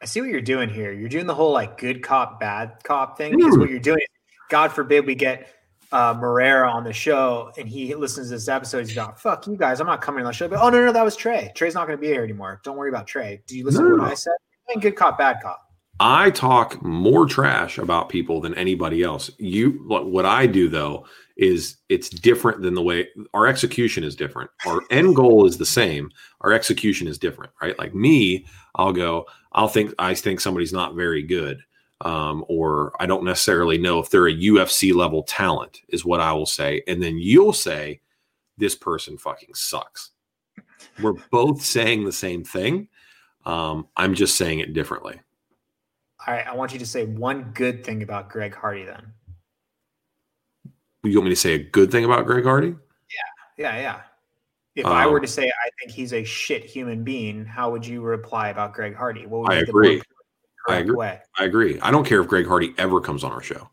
I 0.02 0.06
see 0.06 0.22
what 0.22 0.30
you're 0.30 0.42
doing 0.42 0.70
here. 0.70 0.94
You're 0.94 1.10
doing 1.10 1.28
the 1.28 1.36
whole 1.36 1.52
like 1.52 1.78
good 1.78 2.02
cop, 2.04 2.40
bad 2.40 2.78
cop 2.84 3.18
thing. 3.18 3.36
Because 3.36 3.56
mm. 3.56 3.60
what 3.60 3.70
you're 3.70 3.80
doing, 3.80 4.02
God 4.50 4.72
forbid, 4.72 5.06
we 5.06 5.16
get 5.16 5.54
uh, 5.92 6.16
Moreira 6.18 6.70
on 6.70 6.84
the 6.84 6.94
show 6.94 7.52
and 7.58 7.68
he 7.68 7.94
listens 7.96 8.28
to 8.28 8.36
this 8.36 8.48
episode. 8.48 8.88
He's 8.88 8.96
like, 8.96 9.18
"Fuck 9.18 9.48
you 9.48 9.58
guys, 9.58 9.82
I'm 9.82 9.88
not 9.88 10.02
coming 10.02 10.22
on 10.22 10.28
the 10.28 10.34
show." 10.34 10.48
But 10.48 10.60
oh 10.62 10.70
no, 10.70 10.86
no, 10.86 10.94
that 10.94 11.04
was 11.04 11.16
Trey. 11.16 11.52
Trey's 11.56 11.74
not 11.74 11.88
going 11.88 11.98
to 11.98 12.02
be 12.02 12.08
here 12.08 12.24
anymore. 12.24 12.62
Don't 12.64 12.78
worry 12.78 12.90
about 12.90 13.08
Trey. 13.08 13.42
Do 13.48 13.58
you 13.58 13.66
listen 13.66 13.84
no. 13.84 13.96
to 13.96 14.02
what 14.04 14.12
I 14.12 14.16
said? 14.16 14.34
good 14.80 14.96
cop, 14.96 15.18
bad 15.18 15.38
cop. 15.42 15.69
I 16.00 16.32
talk 16.32 16.82
more 16.82 17.26
trash 17.26 17.78
about 17.78 18.10
people 18.10 18.40
than 18.40 18.54
anybody 18.56 19.04
else. 19.04 19.30
You, 19.38 19.84
what 19.86 20.26
I 20.26 20.48
do 20.48 20.70
though 20.70 21.06
is 21.36 21.78
it's 21.90 22.10
different 22.10 22.62
than 22.62 22.74
the 22.74 22.82
way 22.82 23.08
our 23.34 23.48
execution 23.48 24.04
is 24.04 24.16
different. 24.16 24.50
Our 24.66 24.82
end 24.92 25.16
goal 25.16 25.46
is 25.46 25.58
the 25.58 25.66
same. 25.66 26.12
Our 26.42 26.54
execution 26.54 27.08
is 27.08 27.18
different, 27.18 27.52
right? 27.62 27.78
Like 27.80 27.94
me, 27.94 28.46
I'll 28.76 28.94
go, 28.94 29.26
I'll 29.54 29.68
think 29.68 29.94
I 30.00 30.14
think 30.14 30.40
somebody's 30.40 30.74
not 30.74 30.96
very 30.96 31.24
good. 31.24 31.62
Um, 32.02 32.46
or 32.48 32.94
I 33.02 33.06
don't 33.06 33.26
necessarily 33.26 33.78
know 33.78 34.00
if 34.00 34.10
they're 34.10 34.30
a 34.30 34.34
UFC 34.34 34.94
level 34.94 35.24
talent, 35.24 35.82
is 35.90 36.06
what 36.06 36.22
I 36.22 36.32
will 36.32 36.46
say. 36.46 36.82
And 36.88 37.04
then 37.04 37.18
you'll 37.18 37.52
say, 37.52 38.00
this 38.58 38.74
person 38.76 39.18
fucking 39.18 39.54
sucks. 39.54 40.12
We're 41.02 41.16
both 41.30 41.62
saying 41.62 42.06
the 42.06 42.14
same 42.14 42.46
thing. 42.46 42.88
Um, 43.46 43.88
I'm 43.98 44.14
just 44.14 44.38
saying 44.38 44.60
it 44.60 44.74
differently. 44.74 45.20
All 46.26 46.34
right. 46.34 46.46
I 46.46 46.56
want 46.56 46.74
you 46.74 46.80
to 46.80 46.86
say 46.86 47.06
one 47.06 47.52
good 47.54 47.84
thing 47.84 48.04
about 48.04 48.30
Greg 48.30 48.56
Hardy 48.56 48.86
then. 48.86 49.14
You 51.04 51.18
want 51.18 51.26
me 51.26 51.32
to 51.32 51.40
say 51.40 51.54
a 51.54 51.60
good 51.60 51.92
thing 51.92 52.04
about 52.04 52.26
Greg 52.26 52.44
Hardy? 52.44 52.76
Yeah, 53.58 53.76
yeah, 53.76 53.80
yeah. 53.80 54.02
If 54.76 54.86
um, 54.86 54.94
I 54.94 55.08
were 55.08 55.20
to 55.20 55.28
say 55.28 55.48
I 55.48 55.70
think 55.80 55.92
he's 55.92 56.14
a 56.14 56.24
shit 56.24 56.64
human 56.64 57.04
being, 57.04 57.46
how 57.46 57.72
would 57.72 57.86
you 57.86 58.02
reply 58.02 58.50
about 58.50 58.74
Greg 58.74 58.96
Hardy? 58.96 59.26
What 59.26 59.42
would 59.42 59.52
I 59.52 59.58
agree. 59.58 60.02
I 60.68 60.78
agree. 60.78 60.96
Way? 60.96 61.20
I 61.38 61.46
agree. 61.46 61.80
I 61.82 61.90
don't 61.92 62.06
care 62.06 62.22
if 62.22 62.28
Greg 62.28 62.46
Hardy 62.46 62.74
ever 62.78 63.02
comes 63.02 63.24
on 63.24 63.32
our 63.32 63.42
show. 63.42 63.70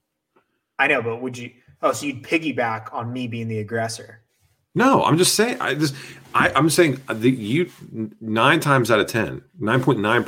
I 0.79 0.87
know, 0.87 1.03
but 1.03 1.21
would 1.21 1.37
you? 1.37 1.53
Oh, 1.83 1.93
so 1.93 2.07
you'd 2.07 2.23
piggyback 2.23 2.93
on 2.93 3.13
me 3.13 3.27
being 3.27 3.49
the 3.49 3.59
aggressor? 3.59 4.23
No, 4.75 5.05
I'm 5.05 5.19
just 5.19 5.35
saying. 5.35 5.59
I 5.61 5.75
just, 5.75 5.95
I, 6.35 6.51
I'm 6.51 6.71
saying 6.71 7.01
the 7.09 7.31
you 7.31 7.71
nine 8.21 8.61
times 8.61 8.91
out 8.91 9.01
of 9.01 9.07
ten, 9.07 9.43
nine 9.59 9.83
point 9.83 10.01
nine 10.01 10.25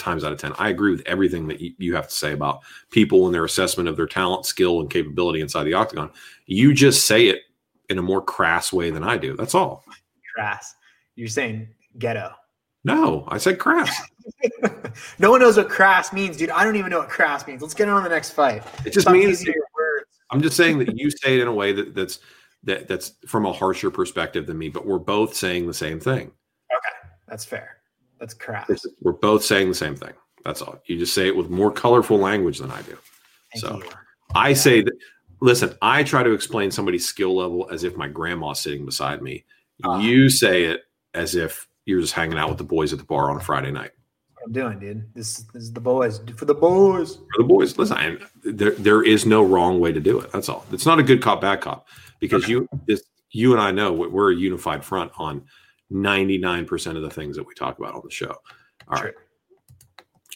times 0.00 0.24
out 0.24 0.32
of 0.32 0.38
10. 0.38 0.54
I 0.58 0.68
agree 0.70 0.92
with 0.92 1.06
everything 1.06 1.46
that 1.48 1.60
you, 1.60 1.94
have 1.94 2.08
to 2.08 2.14
say 2.14 2.32
about 2.32 2.60
people 2.90 3.26
and 3.26 3.34
their 3.34 3.44
assessment 3.44 3.88
of 3.88 3.96
their 3.96 4.06
talent, 4.06 4.46
skill, 4.46 4.80
and 4.80 4.90
capability 4.90 5.40
inside 5.40 5.64
the 5.64 5.74
octagon. 5.74 6.10
You 6.46 6.74
just 6.74 7.06
say 7.06 7.28
it 7.28 7.42
in 7.88 7.98
a 7.98 8.02
more 8.02 8.22
crass 8.22 8.72
way 8.72 8.90
than 8.90 9.04
I 9.04 9.16
do. 9.16 9.36
That's 9.36 9.54
all. 9.54 9.84
Crass. 10.34 10.74
You're 11.16 11.28
saying 11.28 11.68
ghetto. 11.98 12.32
No, 12.84 13.24
I 13.28 13.38
said 13.38 13.58
crass. 13.58 14.00
no 15.18 15.30
one 15.30 15.40
knows 15.40 15.56
what 15.56 15.68
crass 15.68 16.12
means, 16.12 16.36
dude. 16.36 16.50
I 16.50 16.64
don't 16.64 16.76
even 16.76 16.90
know 16.90 17.00
what 17.00 17.08
crass 17.08 17.46
means. 17.46 17.60
Let's 17.60 17.74
get 17.74 17.88
on 17.88 18.02
the 18.02 18.08
next 18.08 18.30
fight. 18.30 18.62
It 18.86 18.92
just 18.92 19.02
Stop 19.02 19.14
means 19.14 19.44
I'm 20.30 20.40
just 20.40 20.56
saying 20.56 20.78
that 20.78 20.96
you 20.96 21.10
say 21.22 21.36
it 21.36 21.42
in 21.42 21.48
a 21.48 21.52
way 21.52 21.72
that 21.72 21.94
that's 21.94 22.20
that 22.64 22.88
that's 22.88 23.12
from 23.26 23.46
a 23.46 23.52
harsher 23.52 23.90
perspective 23.90 24.46
than 24.46 24.56
me, 24.56 24.68
but 24.68 24.86
we're 24.86 24.98
both 24.98 25.34
saying 25.34 25.66
the 25.66 25.74
same 25.74 26.00
thing. 26.00 26.28
Okay, 26.72 27.10
that's 27.28 27.44
fair. 27.44 27.79
That's 28.20 28.34
crap. 28.34 28.70
We're 29.00 29.12
both 29.12 29.42
saying 29.42 29.68
the 29.68 29.74
same 29.74 29.96
thing. 29.96 30.12
That's 30.44 30.62
all. 30.62 30.78
You 30.86 30.98
just 30.98 31.14
say 31.14 31.26
it 31.26 31.34
with 31.34 31.50
more 31.50 31.72
colorful 31.72 32.18
language 32.18 32.58
than 32.58 32.70
I 32.70 32.82
do. 32.82 32.96
Thank 33.52 33.64
so 33.64 33.78
you. 33.78 33.90
I 34.34 34.52
say 34.52 34.82
that. 34.82 34.92
Listen, 35.40 35.74
I 35.80 36.02
try 36.02 36.22
to 36.22 36.32
explain 36.32 36.70
somebody's 36.70 37.08
skill 37.08 37.34
level 37.34 37.66
as 37.72 37.82
if 37.82 37.96
my 37.96 38.08
grandma's 38.08 38.60
sitting 38.60 38.84
beside 38.84 39.22
me. 39.22 39.44
Uh, 39.82 39.96
you 39.96 40.28
say 40.28 40.64
it 40.64 40.82
as 41.14 41.34
if 41.34 41.66
you're 41.86 42.02
just 42.02 42.12
hanging 42.12 42.36
out 42.36 42.50
with 42.50 42.58
the 42.58 42.64
boys 42.64 42.92
at 42.92 42.98
the 42.98 43.06
bar 43.06 43.30
on 43.30 43.38
a 43.38 43.40
Friday 43.40 43.70
night. 43.70 43.92
I'm 44.44 44.52
doing, 44.52 44.78
dude. 44.78 45.14
This, 45.14 45.38
this 45.54 45.62
is 45.62 45.72
the 45.72 45.80
boys 45.80 46.20
for 46.36 46.44
the 46.44 46.54
boys. 46.54 47.16
For 47.16 47.38
the 47.38 47.44
boys. 47.44 47.78
Listen, 47.78 47.96
I, 47.96 48.16
there 48.44 48.72
there 48.72 49.02
is 49.02 49.24
no 49.24 49.42
wrong 49.42 49.80
way 49.80 49.92
to 49.92 50.00
do 50.00 50.20
it. 50.20 50.30
That's 50.32 50.48
all. 50.48 50.64
It's 50.72 50.86
not 50.86 50.98
a 50.98 51.02
good 51.02 51.22
cop, 51.22 51.40
bad 51.40 51.62
cop, 51.62 51.88
because 52.18 52.44
okay. 52.44 52.52
you 52.52 52.68
this, 52.86 53.02
you 53.30 53.52
and 53.52 53.60
I 53.60 53.70
know 53.70 53.92
we're 53.92 54.32
a 54.32 54.36
unified 54.36 54.84
front 54.84 55.12
on 55.18 55.42
99% 55.92 56.96
of 56.96 57.02
the 57.02 57.10
things 57.10 57.36
that 57.36 57.46
we 57.46 57.54
talk 57.54 57.78
about 57.78 57.94
on 57.94 58.02
the 58.04 58.10
show. 58.10 58.36
All 58.88 58.96
sure. 58.96 59.06
right. 59.06 59.14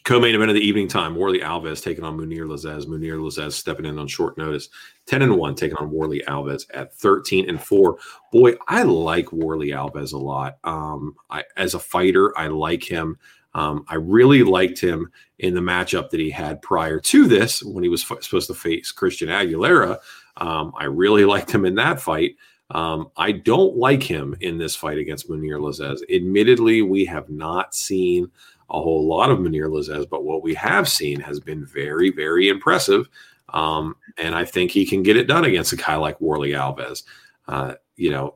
Co-main 0.04 0.34
event 0.34 0.50
of 0.50 0.54
the 0.54 0.60
evening 0.60 0.86
time: 0.86 1.14
Warlley 1.14 1.42
Alves 1.42 1.82
taking 1.82 2.04
on 2.04 2.18
Mounir 2.18 2.44
Lazzez. 2.44 2.84
Mounir 2.84 3.18
Lazzez 3.18 3.52
stepping 3.52 3.86
in 3.86 3.98
on 3.98 4.06
short 4.06 4.36
notice, 4.36 4.68
ten 5.06 5.22
and 5.22 5.34
one, 5.34 5.54
taking 5.54 5.78
on 5.78 5.90
Warlley 5.90 6.22
Alves 6.26 6.66
at 6.74 6.94
thirteen 6.94 7.48
and 7.48 7.58
four. 7.58 7.96
Boy, 8.30 8.52
I 8.68 8.82
like 8.82 9.26
Warlley 9.28 9.68
Alves 9.68 10.12
a 10.12 10.18
lot. 10.18 10.58
Um, 10.62 11.16
I, 11.30 11.44
as 11.56 11.72
a 11.72 11.78
fighter, 11.78 12.36
I 12.38 12.48
like 12.48 12.84
him. 12.84 13.18
Um, 13.54 13.86
I 13.88 13.94
really 13.94 14.42
liked 14.42 14.78
him 14.78 15.10
in 15.38 15.54
the 15.54 15.62
matchup 15.62 16.10
that 16.10 16.20
he 16.20 16.28
had 16.28 16.60
prior 16.60 17.00
to 17.00 17.26
this 17.26 17.62
when 17.62 17.82
he 17.82 17.88
was 17.88 18.02
f- 18.02 18.22
supposed 18.22 18.48
to 18.48 18.54
face 18.54 18.92
Christian 18.92 19.28
Aguilera. 19.28 19.98
Um, 20.36 20.74
I 20.76 20.84
really 20.84 21.24
liked 21.24 21.50
him 21.50 21.64
in 21.64 21.76
that 21.76 21.98
fight. 21.98 22.36
Um, 22.74 23.10
I 23.16 23.30
don't 23.32 23.76
like 23.76 24.02
him 24.02 24.36
in 24.40 24.58
this 24.58 24.74
fight 24.74 24.98
against 24.98 25.30
Mounir 25.30 25.60
Lazzez. 25.60 26.00
Admittedly, 26.12 26.82
we 26.82 27.04
have 27.04 27.30
not 27.30 27.74
seen 27.74 28.30
a 28.68 28.80
whole 28.80 29.06
lot 29.06 29.30
of 29.30 29.38
Mounir 29.38 29.68
Lazzez, 29.68 30.08
but 30.10 30.24
what 30.24 30.42
we 30.42 30.54
have 30.54 30.88
seen 30.88 31.20
has 31.20 31.38
been 31.38 31.64
very, 31.64 32.10
very 32.10 32.48
impressive. 32.48 33.08
Um, 33.50 33.94
and 34.18 34.34
I 34.34 34.44
think 34.44 34.72
he 34.72 34.84
can 34.84 35.04
get 35.04 35.16
it 35.16 35.28
done 35.28 35.44
against 35.44 35.72
a 35.72 35.76
guy 35.76 35.94
like 35.94 36.18
Warlley 36.18 36.50
Alves. 36.50 37.04
Uh, 37.46 37.74
you 37.94 38.10
know, 38.10 38.34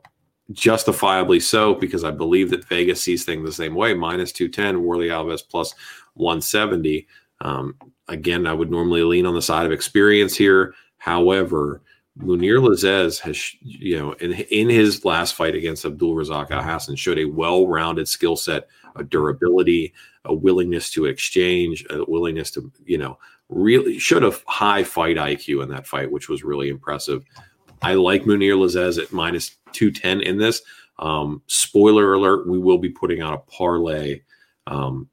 justifiably 0.53 1.41
so, 1.41 1.75
because 1.75 2.05
I 2.05 2.13
believe 2.13 2.51
that 2.51 2.69
Vegas 2.69 3.03
sees 3.03 3.25
things 3.25 3.45
the 3.45 3.53
same 3.53 3.75
way. 3.75 3.93
Minus 3.93 4.31
210, 4.31 4.85
Warlley 4.85 5.09
Alves 5.09 5.43
plus 5.47 5.75
170. 6.15 7.09
Um, 7.41 7.75
again, 8.07 8.47
I 8.47 8.53
would 8.53 8.71
normally 8.71 9.03
lean 9.03 9.27
on 9.27 9.35
the 9.35 9.43
side 9.43 9.67
of 9.67 9.73
experience 9.73 10.37
here. 10.37 10.75
However, 10.99 11.83
Mounir 12.19 12.61
Lazzez 12.61 13.21
has, 13.21 13.55
you 13.61 13.99
know, 13.99 14.13
in, 14.15 14.33
in 14.33 14.69
his 14.69 15.05
last 15.05 15.35
fight 15.35 15.55
against 15.55 15.85
Abdul 15.85 16.17
Razak 16.17 16.51
Alhassan, 16.51 16.97
showed 16.97 17.19
a 17.19 17.25
well-rounded 17.25 18.09
skill 18.09 18.37
set, 18.37 18.69
a 18.97 19.05
durability, 19.05 19.95
a 20.25 20.35
willingness 20.35 20.91
to 20.91 21.05
exchange, 21.05 21.87
a 21.91 22.05
willingness 22.05 22.51
to, 22.53 22.73
you 22.85 22.99
know, 22.99 23.19
really 23.49 23.99
showed 23.99 24.25
a 24.25 24.37
high 24.47 24.83
fight 24.83 25.17
IQ 25.17 25.63
in 25.63 25.69
that 25.71 25.87
fight, 25.87 26.11
which 26.11 26.29
was 26.29 26.43
really 26.43 26.69
impressive. 26.69 27.25
I 27.83 27.95
like 27.95 28.25
Mounir 28.25 28.57
Lazzez 28.57 29.01
at 29.01 29.13
minus 29.13 29.57
210 29.73 30.21
in 30.23 30.39
this. 30.39 30.63
Um, 30.99 31.43
spoiler 31.47 32.15
alert, 32.15 32.49
we 32.49 32.59
will 32.59 32.79
be 32.79 32.91
putting 32.91 33.23
out 33.23 33.35
a 33.35 33.51
parlay 33.51 34.23
um, 34.67 35.09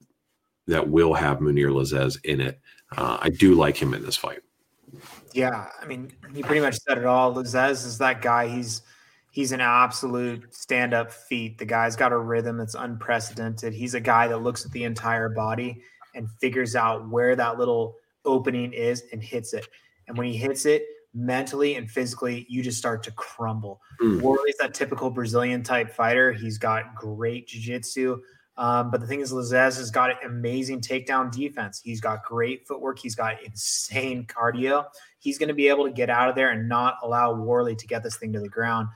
that 0.68 0.90
will 0.90 1.14
have 1.14 1.40
Mounir 1.40 1.72
Lazzez 1.72 2.18
in 2.26 2.42
it. 2.42 2.60
Uh, 2.98 3.18
I 3.22 3.30
do 3.30 3.54
like 3.54 3.78
him 3.78 3.94
in 3.94 4.04
this 4.04 4.18
fight. 4.18 4.40
Yeah, 5.36 5.68
I 5.82 5.86
mean, 5.86 6.14
you 6.34 6.46
pretty 6.46 6.62
much 6.62 6.76
said 6.76 6.98
it 6.98 7.06
all. 7.06 7.36
Lazzez 7.36 7.86
is 7.86 7.98
that 7.98 8.22
guy. 8.22 8.48
He's 8.48 8.84
he's 9.32 9.52
an 9.52 9.60
absolute 9.60 10.56
stand-up 10.56 11.12
feat. 11.12 11.58
The 11.58 11.66
guy's 11.66 11.98
got 11.98 12.14
a 12.14 12.18
rhythm 12.18 12.56
that's 12.56 12.74
unprecedented. 12.74 13.74
He's 13.74 13.96
a 13.96 14.00
guy 14.00 14.30
that 14.30 14.38
looks 14.38 14.66
at 14.66 14.72
the 14.72 14.86
entire 14.86 15.28
body 15.28 15.82
and 16.16 16.30
figures 16.40 16.74
out 16.74 17.10
where 17.10 17.36
that 17.36 17.60
little 17.60 17.98
opening 18.24 18.72
is 18.72 19.04
and 19.12 19.22
hits 19.22 19.54
it. 19.54 19.68
And 20.08 20.18
when 20.18 20.28
he 20.28 20.38
hits 20.38 20.66
it, 20.66 20.86
mentally 21.14 21.76
and 21.76 21.92
physically, 21.92 22.46
you 22.48 22.64
just 22.64 22.78
start 22.78 23.04
to 23.04 23.12
crumble. 23.12 23.82
Mm. 24.02 24.22
Warlley's 24.22 24.58
that 24.62 24.74
typical 24.74 25.10
Brazilian 25.10 25.64
type 25.64 25.92
fighter. 25.92 26.32
He's 26.32 26.58
got 26.58 26.96
great 26.96 27.48
jiu-jitsu. 27.48 28.22
Um, 28.58 28.90
but 28.90 29.02
the 29.02 29.08
thing 29.08 29.20
is, 29.20 29.34
Lazzez 29.34 29.78
has 29.78 29.92
got 29.92 30.12
an 30.12 30.18
amazing 30.24 30.80
takedown 30.80 31.30
defense. 31.30 31.82
He's 31.84 32.00
got 32.00 32.24
great 32.24 32.66
footwork. 32.66 33.00
He's 33.00 33.16
got 33.16 33.44
insane 33.44 34.26
cardio. 34.28 34.86
He's 35.26 35.40
going 35.40 35.50
to 35.50 35.56
be 35.56 35.70
able 35.70 35.86
to 35.86 35.92
get 35.92 36.12
out 36.12 36.30
of 36.30 36.36
there 36.36 36.52
and 36.52 36.70
not 36.70 37.00
allow 37.02 37.34
Warlley 37.34 37.76
to 37.76 37.88
get 37.88 38.04
this 38.04 38.16
thing 38.16 38.32
to 38.34 38.40
the 38.40 38.48
ground. 38.48 38.90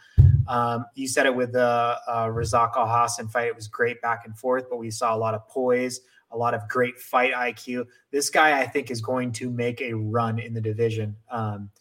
Um, 0.47 0.85
you 0.93 1.07
said 1.07 1.25
it 1.25 1.35
with 1.35 1.53
the 1.53 1.97
uh, 2.07 2.27
Razak 2.27 2.73
Alhassan 2.75 3.31
fight. 3.31 3.47
It 3.47 3.55
was 3.55 3.67
great 3.67 3.99
back 4.03 4.25
and 4.25 4.37
forth, 4.37 4.65
but 4.69 4.77
we 4.77 4.91
saw 4.91 5.15
a 5.15 5.17
lot 5.17 5.33
of 5.33 5.47
poise, 5.47 6.01
a 6.29 6.37
lot 6.37 6.53
of 6.53 6.69
great 6.69 6.99
fight 6.99 7.33
IQ. 7.33 7.87
This 8.11 8.29
guy, 8.29 8.59
I 8.59 8.67
think, 8.67 8.91
is 8.91 9.01
going 9.01 9.31
to 9.33 9.49
make 9.49 9.81
a 9.81 9.93
run 9.93 10.37
in 10.37 10.53
the 10.53 10.61
division, 10.61 11.15
um, 11.31 11.71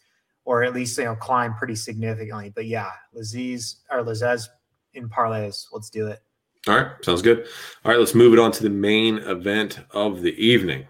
or 0.45 0.63
at 0.63 0.73
least 0.73 0.97
you 0.97 1.03
know 1.03 1.15
climb 1.15 1.53
pretty 1.53 1.75
significantly. 1.75 2.51
But 2.55 2.65
yeah, 2.65 2.89
Laziz 3.13 3.81
or 3.91 4.03
Lazzez 4.03 4.47
in 4.95 5.09
parlays. 5.09 5.67
Let's 5.71 5.91
do 5.91 6.07
it. 6.07 6.23
All 6.67 6.75
right, 6.75 6.87
sounds 7.05 7.21
good. 7.21 7.45
All 7.85 7.91
right, 7.91 7.99
let's 7.99 8.15
move 8.15 8.33
it 8.33 8.39
on 8.39 8.51
to 8.53 8.63
the 8.63 8.69
main 8.71 9.19
event 9.19 9.79
of 9.91 10.23
the 10.23 10.33
evening. 10.43 10.87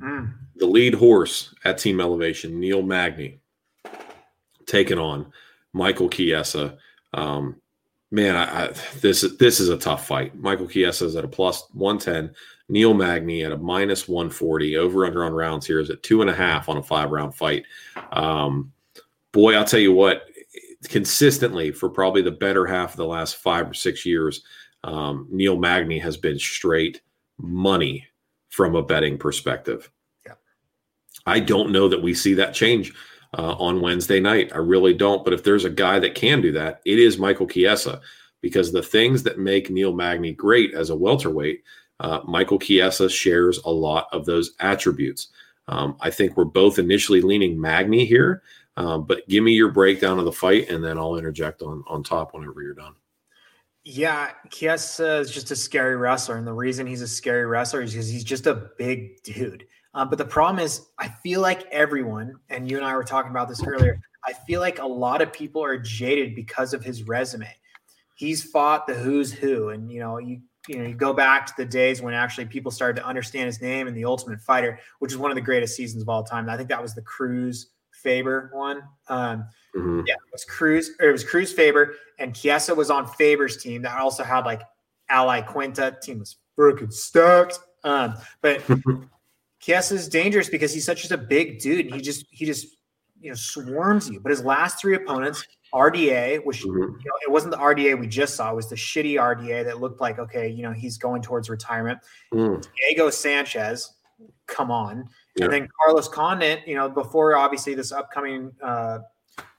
Mm. 0.00 0.34
The 0.58 0.66
lead 0.66 0.94
horse 0.94 1.54
at 1.64 1.78
Team 1.78 2.00
Elevation, 2.00 2.58
Neil 2.58 2.82
Magny, 2.82 3.40
taking 4.66 4.98
on 4.98 5.32
Michael 5.72 6.08
Chiesa. 6.08 6.76
Um, 7.14 7.60
man, 8.10 8.36
I, 8.36 8.66
I, 8.66 8.72
this 9.00 9.22
this 9.38 9.60
is 9.60 9.68
a 9.68 9.78
tough 9.78 10.06
fight. 10.06 10.36
Michael 10.36 10.68
Chiesa 10.68 11.06
is 11.06 11.16
at 11.16 11.24
a 11.24 11.28
plus 11.28 11.64
one 11.72 11.98
ten. 11.98 12.34
Neil 12.68 12.92
Magny 12.92 13.44
at 13.44 13.52
a 13.52 13.56
minus 13.56 14.08
one 14.08 14.30
forty. 14.30 14.76
Over 14.76 15.06
under 15.06 15.24
on 15.24 15.32
rounds 15.32 15.66
here 15.66 15.80
is 15.80 15.90
at 15.90 16.02
two 16.02 16.20
and 16.20 16.30
a 16.30 16.34
half 16.34 16.68
on 16.68 16.76
a 16.76 16.82
five 16.82 17.10
round 17.10 17.34
fight. 17.34 17.64
Um, 18.12 18.72
boy, 19.32 19.54
I'll 19.54 19.64
tell 19.64 19.80
you 19.80 19.92
what 19.92 20.28
consistently 20.84 21.72
for 21.72 21.88
probably 21.88 22.22
the 22.22 22.30
better 22.30 22.66
half 22.66 22.92
of 22.92 22.96
the 22.96 23.06
last 23.06 23.36
five 23.36 23.68
or 23.70 23.74
six 23.74 24.06
years, 24.06 24.42
um, 24.84 25.26
Neil 25.30 25.56
Magny 25.56 25.98
has 25.98 26.16
been 26.16 26.38
straight 26.38 27.00
money 27.38 28.06
from 28.48 28.74
a 28.76 28.82
betting 28.82 29.18
perspective. 29.18 29.90
I 31.28 31.40
don't 31.40 31.70
know 31.70 31.88
that 31.88 32.02
we 32.02 32.14
see 32.14 32.34
that 32.34 32.54
change 32.54 32.92
uh, 33.36 33.54
on 33.54 33.80
Wednesday 33.80 34.20
night. 34.20 34.50
I 34.54 34.58
really 34.58 34.94
don't. 34.94 35.24
But 35.24 35.34
if 35.34 35.44
there's 35.44 35.64
a 35.64 35.70
guy 35.70 35.98
that 35.98 36.14
can 36.14 36.40
do 36.40 36.52
that, 36.52 36.80
it 36.84 36.98
is 36.98 37.18
Michael 37.18 37.46
Chiesa 37.46 38.00
because 38.40 38.72
the 38.72 38.82
things 38.82 39.22
that 39.24 39.38
make 39.38 39.70
Neil 39.70 39.92
Magny 39.92 40.32
great 40.32 40.74
as 40.74 40.90
a 40.90 40.96
welterweight, 40.96 41.62
uh, 42.00 42.20
Michael 42.26 42.58
Chiesa 42.58 43.08
shares 43.08 43.58
a 43.64 43.70
lot 43.70 44.08
of 44.12 44.24
those 44.24 44.54
attributes. 44.60 45.28
Um, 45.66 45.96
I 46.00 46.10
think 46.10 46.36
we're 46.36 46.44
both 46.44 46.78
initially 46.78 47.20
leaning 47.20 47.60
Magny 47.60 48.04
here. 48.04 48.42
Um, 48.76 49.04
but 49.04 49.28
give 49.28 49.42
me 49.42 49.52
your 49.52 49.72
breakdown 49.72 50.20
of 50.20 50.24
the 50.24 50.32
fight, 50.32 50.70
and 50.70 50.84
then 50.84 50.98
I'll 50.98 51.16
interject 51.16 51.62
on 51.62 51.82
on 51.88 52.04
top 52.04 52.32
whenever 52.32 52.62
you're 52.62 52.74
done. 52.74 52.94
Yeah, 53.82 54.30
Chiesa 54.50 55.16
is 55.16 55.32
just 55.32 55.50
a 55.50 55.56
scary 55.56 55.96
wrestler, 55.96 56.36
and 56.36 56.46
the 56.46 56.52
reason 56.52 56.86
he's 56.86 57.02
a 57.02 57.08
scary 57.08 57.44
wrestler 57.44 57.82
is 57.82 57.92
because 57.92 58.08
he's 58.08 58.22
just 58.22 58.46
a 58.46 58.70
big 58.78 59.20
dude. 59.24 59.66
Um, 59.94 60.08
but 60.08 60.18
the 60.18 60.24
problem 60.24 60.64
is, 60.64 60.86
I 60.98 61.08
feel 61.08 61.40
like 61.40 61.66
everyone, 61.72 62.34
and 62.50 62.70
you 62.70 62.76
and 62.76 62.86
I 62.86 62.94
were 62.94 63.04
talking 63.04 63.30
about 63.30 63.48
this 63.48 63.62
earlier. 63.64 64.00
I 64.24 64.32
feel 64.32 64.60
like 64.60 64.78
a 64.80 64.86
lot 64.86 65.22
of 65.22 65.32
people 65.32 65.62
are 65.64 65.78
jaded 65.78 66.34
because 66.34 66.74
of 66.74 66.84
his 66.84 67.04
resume. 67.04 67.48
He's 68.14 68.42
fought 68.42 68.86
the 68.86 68.94
who's 68.94 69.32
who, 69.32 69.70
and 69.70 69.90
you 69.90 70.00
know, 70.00 70.18
you 70.18 70.40
you 70.68 70.78
know, 70.78 70.84
you 70.84 70.94
go 70.94 71.12
back 71.12 71.46
to 71.46 71.54
the 71.56 71.64
days 71.64 72.02
when 72.02 72.14
actually 72.14 72.44
people 72.44 72.70
started 72.70 73.00
to 73.00 73.06
understand 73.06 73.46
his 73.46 73.60
name 73.62 73.86
and 73.86 73.96
the 73.96 74.04
Ultimate 74.04 74.40
Fighter, 74.40 74.78
which 74.98 75.12
is 75.12 75.18
one 75.18 75.30
of 75.30 75.34
the 75.34 75.40
greatest 75.40 75.74
seasons 75.74 76.02
of 76.02 76.08
all 76.08 76.22
time. 76.22 76.48
I 76.50 76.56
think 76.56 76.68
that 76.68 76.82
was 76.82 76.94
the 76.94 77.02
Cruz 77.02 77.70
Faber 77.90 78.50
one. 78.52 78.82
Um, 79.08 79.46
mm-hmm. 79.74 80.02
Yeah, 80.06 80.14
it 80.14 80.32
was 80.32 80.44
Cruz. 80.44 80.90
it 81.00 81.10
was 81.10 81.24
Cruz 81.24 81.52
Faber, 81.52 81.94
and 82.18 82.34
Chiesa 82.34 82.74
was 82.74 82.90
on 82.90 83.06
Faber's 83.06 83.56
team. 83.56 83.82
That 83.82 83.98
also 83.98 84.22
had 84.22 84.44
like 84.44 84.62
Ally 85.08 85.40
Iaquinta. 85.40 86.00
Team 86.00 86.18
was 86.18 86.36
freaking 86.56 86.92
stacked. 86.92 87.58
Um, 87.84 88.14
but 88.42 88.62
Chiesa 89.60 89.94
is 89.94 90.08
dangerous 90.08 90.48
because 90.48 90.72
he's 90.72 90.84
such 90.84 91.10
a 91.10 91.16
big 91.16 91.58
dude. 91.60 91.86
And 91.86 91.94
he 91.94 92.00
just 92.00 92.26
he 92.30 92.44
just 92.44 92.76
you 93.20 93.30
know 93.30 93.34
swarms 93.34 94.08
you. 94.08 94.20
But 94.20 94.30
his 94.30 94.44
last 94.44 94.80
three 94.80 94.94
opponents, 94.94 95.44
RDA, 95.74 96.44
which 96.44 96.62
mm-hmm. 96.62 96.78
you 96.78 96.86
know, 96.86 97.18
it 97.26 97.30
wasn't 97.30 97.52
the 97.52 97.58
RDA 97.58 97.98
we 97.98 98.06
just 98.06 98.36
saw, 98.36 98.50
it 98.52 98.56
was 98.56 98.68
the 98.68 98.76
shitty 98.76 99.14
RDA 99.14 99.64
that 99.64 99.80
looked 99.80 100.00
like 100.00 100.18
okay, 100.18 100.48
you 100.48 100.62
know, 100.62 100.72
he's 100.72 100.96
going 100.96 101.22
towards 101.22 101.50
retirement. 101.50 101.98
Mm. 102.32 102.66
Diego 102.76 103.10
Sanchez, 103.10 103.94
come 104.46 104.70
on. 104.70 105.08
Yeah. 105.36 105.44
And 105.44 105.52
then 105.52 105.68
Carlos 105.80 106.08
Condit, 106.08 106.66
you 106.66 106.74
know, 106.74 106.88
before 106.88 107.36
obviously 107.36 107.74
this 107.74 107.92
upcoming 107.92 108.52
uh, 108.62 109.00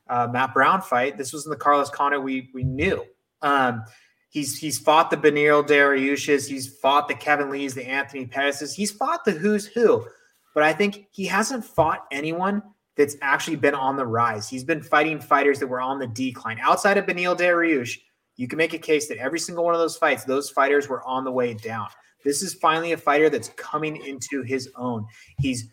uh, 0.10 0.28
Matt 0.32 0.54
Brown 0.54 0.82
fight, 0.82 1.18
this 1.18 1.34
was 1.34 1.46
in 1.46 1.50
the 1.50 1.58
Carlos 1.58 1.90
Condit 1.90 2.22
we 2.22 2.50
we 2.54 2.64
knew. 2.64 3.06
Um, 3.42 3.84
he's 4.30 4.58
he's 4.58 4.80
fought 4.80 5.10
the 5.12 5.18
Beneil 5.18 5.68
Dariush's, 5.68 6.48
he's 6.48 6.78
fought 6.78 7.08
the 7.08 7.16
Kevin 7.16 7.50
Lees, 7.50 7.74
the 7.74 7.88
Anthony 7.88 8.26
Pettis's, 8.26 8.74
he's 8.74 8.92
fought 8.92 9.26
the 9.26 9.32
who's 9.32 9.66
who, 9.66 10.06
but 10.54 10.64
I 10.64 10.74
think 10.74 11.08
he 11.12 11.26
hasn't 11.26 11.66
fought 11.66 12.06
anyone 12.12 12.64
that's 12.96 13.16
actually 13.22 13.56
been 13.56 13.76
on 13.76 13.96
the 13.96 14.06
rise. 14.06 14.50
He's 14.50 14.64
been 14.64 14.82
fighting 14.82 15.20
fighters 15.22 15.60
that 15.60 15.68
were 15.68 15.82
on 15.82 16.00
the 16.00 16.08
decline. 16.08 16.60
Outside 16.62 16.98
of 16.98 17.06
Beneil 17.06 17.38
Dariush, 17.38 17.98
you 18.36 18.48
can 18.48 18.58
make 18.58 18.74
a 18.74 18.80
case 18.80 19.08
that 19.08 19.18
every 19.18 19.40
single 19.40 19.64
one 19.64 19.74
of 19.74 19.80
those 19.80 19.98
fights, 19.98 20.24
those 20.26 20.50
fighters 20.50 20.90
were 20.90 21.06
on 21.08 21.24
the 21.24 21.32
way 21.32 21.54
down. 21.54 21.88
This 22.26 22.42
is 22.42 22.54
finally 22.54 22.92
a 22.92 22.98
fighter 22.98 23.30
that's 23.30 23.50
coming 23.50 24.06
into 24.06 24.42
his 24.42 24.70
own. 24.76 25.06
He's 25.40 25.70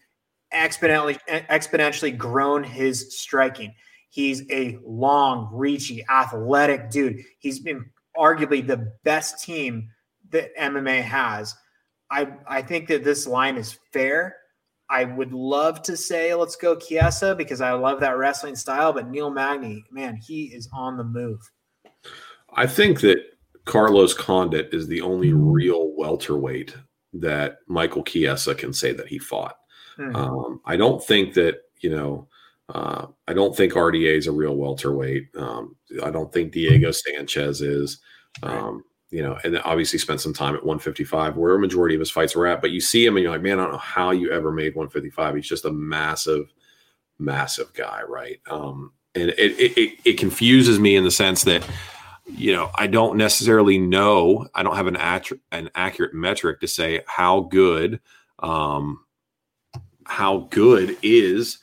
exponentially 0.55 1.19
exponentially 1.29 2.17
grown 2.17 2.63
his 2.63 3.19
striking. 3.19 3.75
He's 4.11 4.49
a 4.51 4.79
long, 4.85 5.51
reachy, 5.53 6.05
athletic 6.09 6.91
dude. 6.91 7.19
He's 7.39 7.59
been 7.61 7.85
arguably 8.19 8.67
the 8.67 8.93
best 9.05 9.45
team 9.45 9.89
that 10.31 10.57
MMA 10.57 11.03
has. 11.03 11.55
I 12.11 12.29
I 12.47 12.63
think 12.63 12.89
that 12.89 13.05
this 13.05 13.27
line 13.27 13.57
is 13.57 13.79
fair. 13.93 14.37
I 14.89 15.05
would 15.05 15.33
love 15.33 15.83
to 15.83 15.97
say 15.97 16.35
let's 16.35 16.57
go 16.57 16.77
Chiesa 16.77 17.35
because 17.35 17.61
I 17.61 17.73
love 17.73 18.01
that 18.01 18.17
wrestling 18.17 18.55
style, 18.55 18.93
but 18.93 19.09
Neil 19.09 19.31
Magny, 19.31 19.85
man, 19.91 20.17
he 20.17 20.45
is 20.45 20.69
on 20.73 20.97
the 20.97 21.05
move. 21.05 21.41
I 22.55 22.67
think 22.67 23.01
that 23.01 23.19
Carlos 23.65 24.15
Condit 24.15 24.73
is 24.73 24.87
the 24.87 25.01
only 25.01 25.33
real 25.33 25.93
welterweight 25.97 26.77
that 27.15 27.59
Michael 27.67 28.05
Chiesa 28.05 28.55
can 28.55 28.73
say 28.73 28.93
that 28.93 29.09
he 29.09 29.19
fought. 29.19 29.57
Mm-hmm. 29.99 30.15
Um, 30.15 30.61
I 30.65 30.77
don't 30.77 31.05
think 31.05 31.35
that 31.35 31.63
you 31.81 31.91
know. 31.91 32.29
Uh, 32.69 33.07
I 33.29 33.33
don't 33.33 33.57
think 33.57 33.75
RDA 33.75 34.17
is 34.17 34.27
a 34.27 34.33
real 34.33 34.57
welterweight. 34.57 35.29
Um, 35.37 35.77
I 36.03 36.11
don't 36.11 36.33
think 36.33 36.53
Diego 36.53 36.91
Sanchez 36.91 37.61
is. 37.63 37.99
Um, 38.43 38.83
you 39.11 39.23
know, 39.23 39.39
and 39.45 39.59
obviously 39.61 40.01
spent 40.01 40.21
some 40.21 40.35
time 40.35 40.55
at 40.57 40.65
155, 40.65 41.37
where 41.37 41.55
a 41.55 41.61
majority 41.61 41.95
of 41.95 42.01
his 42.01 42.11
fights 42.11 42.35
were 42.35 42.47
at. 42.47 42.61
But 42.61 42.73
you 42.73 42.81
see 42.81 43.07
him, 43.07 43.17
and 43.17 43.23
you're 43.23 43.33
like, 43.33 43.41
man, 43.41 43.61
I 43.61 43.63
don't 43.63 43.73
know 43.73 43.79
how 43.79 44.11
you 44.11 44.33
ever 44.33 44.51
made 44.51 44.75
155. 44.75 45.37
He's 45.37 45.49
just 45.49 45.65
a 45.65 45.71
massive, 45.71 46.53
massive 47.19 47.73
guy, 47.73 48.03
right? 48.07 48.41
Um, 48.51 48.93
and 49.15 49.31
it, 49.31 49.59
it 49.59 49.99
it 50.05 50.19
confuses 50.19 50.79
me 50.81 50.97
in 50.97 51.05
the 51.05 51.11
sense 51.11 51.45
that 51.45 51.67
you 52.29 52.53
know, 52.53 52.71
I 52.75 52.87
don't 52.87 53.17
necessarily 53.17 53.79
know. 53.79 54.49
I 54.55 54.63
don't 54.63 54.77
have 54.77 54.89
an, 54.89 54.97
at- 54.97 55.31
an 55.53 55.71
accurate 55.75 56.13
metric 56.15 56.61
to 56.61 56.69
say 56.69 57.03
how 57.07 57.41
good, 57.43 58.01
um, 58.41 59.05
how 60.05 60.49
good 60.51 60.97
is, 61.03 61.59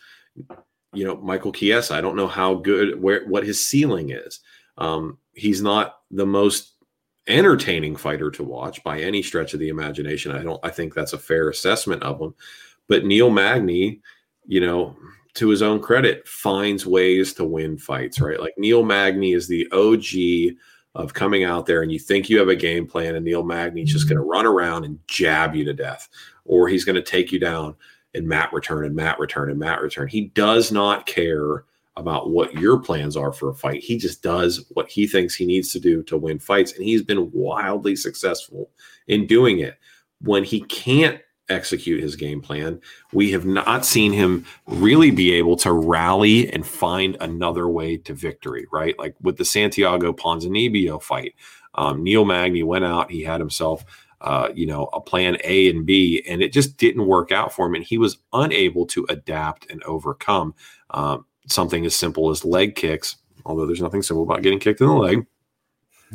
you 0.93 1.05
know, 1.05 1.17
Michael 1.17 1.51
Chiesa. 1.51 1.95
I 1.95 2.01
don't 2.01 2.15
know 2.15 2.27
how 2.27 2.55
good, 2.55 3.01
where, 3.01 3.25
what 3.27 3.45
his 3.45 3.65
ceiling 3.65 4.11
is. 4.11 4.39
Um, 4.77 5.17
he's 5.33 5.61
not 5.61 5.99
the 6.11 6.25
most 6.25 6.73
entertaining 7.27 7.95
fighter 7.95 8.29
to 8.31 8.43
watch 8.43 8.83
by 8.83 8.99
any 8.99 9.21
stretch 9.21 9.53
of 9.53 9.59
the 9.59 9.69
imagination. 9.69 10.31
I 10.31 10.43
don't, 10.43 10.59
I 10.63 10.69
think 10.69 10.93
that's 10.93 11.13
a 11.13 11.17
fair 11.17 11.49
assessment 11.49 12.03
of 12.03 12.19
him. 12.19 12.33
But 12.87 13.05
Neil 13.05 13.29
Magny, 13.29 14.01
you 14.45 14.59
know, 14.59 14.95
to 15.35 15.49
his 15.49 15.61
own 15.61 15.79
credit, 15.79 16.27
finds 16.27 16.85
ways 16.85 17.33
to 17.33 17.45
win 17.45 17.77
fights, 17.77 18.19
right? 18.19 18.39
Like 18.39 18.53
Neil 18.57 18.83
Magny 18.83 19.33
is 19.33 19.47
the 19.47 19.67
OG 19.71 20.57
of 20.95 21.13
coming 21.13 21.43
out 21.43 21.65
there 21.65 21.81
and 21.81 21.91
you 21.91 21.97
think 21.97 22.29
you 22.29 22.37
have 22.37 22.49
a 22.49 22.55
game 22.55 22.85
plan, 22.85 23.15
and 23.15 23.25
Neil 23.25 23.43
Magny's 23.43 23.91
just 23.91 24.07
going 24.07 24.17
to 24.17 24.23
run 24.23 24.45
around 24.45 24.83
and 24.83 24.99
jab 25.07 25.55
you 25.55 25.65
to 25.65 25.73
death, 25.73 26.09
or 26.45 26.67
he's 26.67 26.85
going 26.85 26.95
to 26.95 27.01
take 27.01 27.31
you 27.31 27.39
down 27.39 27.75
and 28.14 28.28
mat 28.28 28.51
return 28.53 28.86
and 28.86 28.95
mat 28.95 29.20
return 29.20 29.49
and 29.49 29.59
mat 29.59 29.82
return. 29.82 30.07
He 30.07 30.26
does 30.30 30.72
not 30.72 31.05
care 31.05 31.66
about 31.95 32.30
what 32.30 32.53
your 32.55 32.80
plans 32.80 33.16
are 33.16 33.32
for 33.32 33.49
a 33.49 33.55
fight. 33.55 33.84
He 33.84 33.97
just 33.97 34.24
does 34.24 34.66
what 34.72 34.89
he 34.89 35.05
thinks 35.05 35.36
he 35.36 35.45
needs 35.45 35.72
to 35.74 35.80
do 35.80 36.01
to 36.03 36.18
win 36.18 36.39
fights. 36.39 36.74
And 36.74 36.84
he's 36.84 37.03
been 37.03 37.32
wildly 37.32 37.95
successful 37.95 38.72
in 39.07 39.28
doing 39.28 39.59
it. 39.59 39.78
When 40.22 40.43
he 40.43 40.61
can't 40.61 41.22
execute 41.49 42.01
his 42.01 42.16
game 42.16 42.41
plan. 42.41 42.80
We 43.11 43.32
have 43.32 43.45
not 43.45 43.86
seen 43.86 44.14
him 44.14 44.45
really 44.66 45.11
be 45.11 45.34
able 45.34 45.57
to 45.57 45.72
rally 45.72 46.51
and 46.51 46.66
find 46.66 47.18
another 47.20 47.68
way 47.68 47.97
to 47.97 48.14
victory, 48.14 48.66
right? 48.72 48.97
Like 48.97 49.16
with 49.22 49.38
the 49.38 49.45
Santiago 49.45 50.14
Ponzinibbio 50.14 51.01
fight, 51.01 51.36
um, 51.76 52.03
Neil 52.03 52.26
Magny 52.26 52.64
went 52.64 52.86
out, 52.86 53.11
he 53.11 53.24
had 53.24 53.39
himself. 53.39 53.84
Uh, 54.24 54.49
you 54.55 54.65
know, 54.65 54.89
a 54.93 55.01
plan 55.01 55.38
A 55.43 55.69
and 55.69 55.86
B, 55.86 56.24
and 56.28 56.41
it 56.41 56.53
just 56.53 56.78
didn't 56.78 57.05
work 57.05 57.32
out 57.32 57.53
for 57.53 57.65
him. 57.67 57.76
And 57.76 57.84
he 57.84 57.97
was 57.97 58.17
unable 58.32 58.86
to 58.88 59.05
adapt 59.09 59.69
and 59.69 59.84
overcome 59.84 60.55
um, 60.91 61.26
something 61.47 61.86
as 61.86 61.93
simple 61.93 62.30
as 62.30 62.45
leg 62.45 62.76
kicks, 62.76 63.17
although 63.45 63.65
there's 63.65 63.82
nothing 63.82 64.01
simple 64.01 64.24
about 64.24 64.41
getting 64.41 64.59
kicked 64.59 64.80
in 64.80 64.88
the 64.88 64.93
leg. 64.93 65.26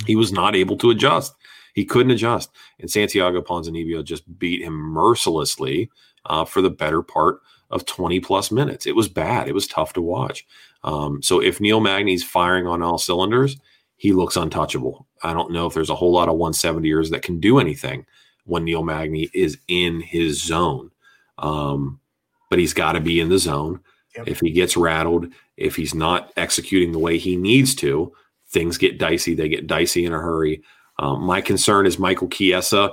He 0.07 0.17
was 0.17 0.33
not 0.33 0.57
able 0.57 0.79
to 0.79 0.91
adjust. 0.91 1.35
He 1.75 1.85
couldn't 1.85 2.13
adjust. 2.13 2.51
And 2.81 2.91
Santiago 2.91 3.43
Ponzinibbio 3.43 4.03
just 4.03 4.39
beat 4.39 4.63
him 4.63 4.73
mercilessly 4.73 5.91
uh, 6.25 6.45
for 6.45 6.63
the 6.63 6.71
better 6.71 7.03
part 7.03 7.41
of 7.71 7.85
20 7.85 8.21
plus 8.21 8.51
minutes. 8.51 8.87
It 8.87 8.97
was 8.97 9.09
bad. 9.09 9.49
It 9.49 9.55
was 9.55 9.67
tough 9.67 9.93
to 9.95 10.03
watch. 10.03 10.47
Um, 10.85 11.23
so 11.23 11.41
if 11.41 11.61
Neil 11.61 11.81
Magny's 11.81 12.25
firing 12.25 12.67
on 12.67 12.83
all 12.83 12.99
cylinders, 12.99 13.59
he 13.99 14.13
looks 14.13 14.37
untouchable. 14.37 15.07
I 15.23 15.35
don't 15.35 15.53
know 15.53 15.67
if 15.67 15.75
there's 15.75 15.91
a 15.91 15.95
whole 15.95 16.13
lot 16.13 16.29
of 16.29 16.37
170ers 16.37 17.11
that 17.11 17.23
can 17.23 17.41
do 17.41 17.59
anything 17.59 18.07
when 18.45 18.65
Neil 18.65 18.83
Magny 18.83 19.29
is 19.35 19.59
in 19.69 20.01
his 20.01 20.43
zone. 20.43 20.91
Um, 21.37 22.01
but 22.49 22.59
he's 22.59 22.73
got 22.73 22.93
to 22.93 23.01
be 23.01 23.21
in 23.21 23.29
the 23.29 23.39
zone. 23.39 23.81
Yep. 24.17 24.29
If 24.29 24.41
he 24.41 24.51
gets 24.51 24.77
rattled, 24.77 25.33
if 25.57 25.77
he's 25.77 25.95
not 25.95 26.33
executing 26.37 26.93
the 26.93 26.99
way 26.99 27.19
he 27.19 27.37
needs 27.37 27.75
to, 27.77 28.13
things 28.49 28.79
get 28.79 28.99
dicey. 28.99 29.35
They 29.35 29.49
get 29.49 29.67
dicey 29.67 30.05
in 30.05 30.15
a 30.15 30.19
hurry. 30.19 30.63
Um, 30.99 31.23
my 31.23 31.41
concern 31.41 31.87
is 31.87 31.99
Michael 31.99 32.29
Chiesa 32.29 32.93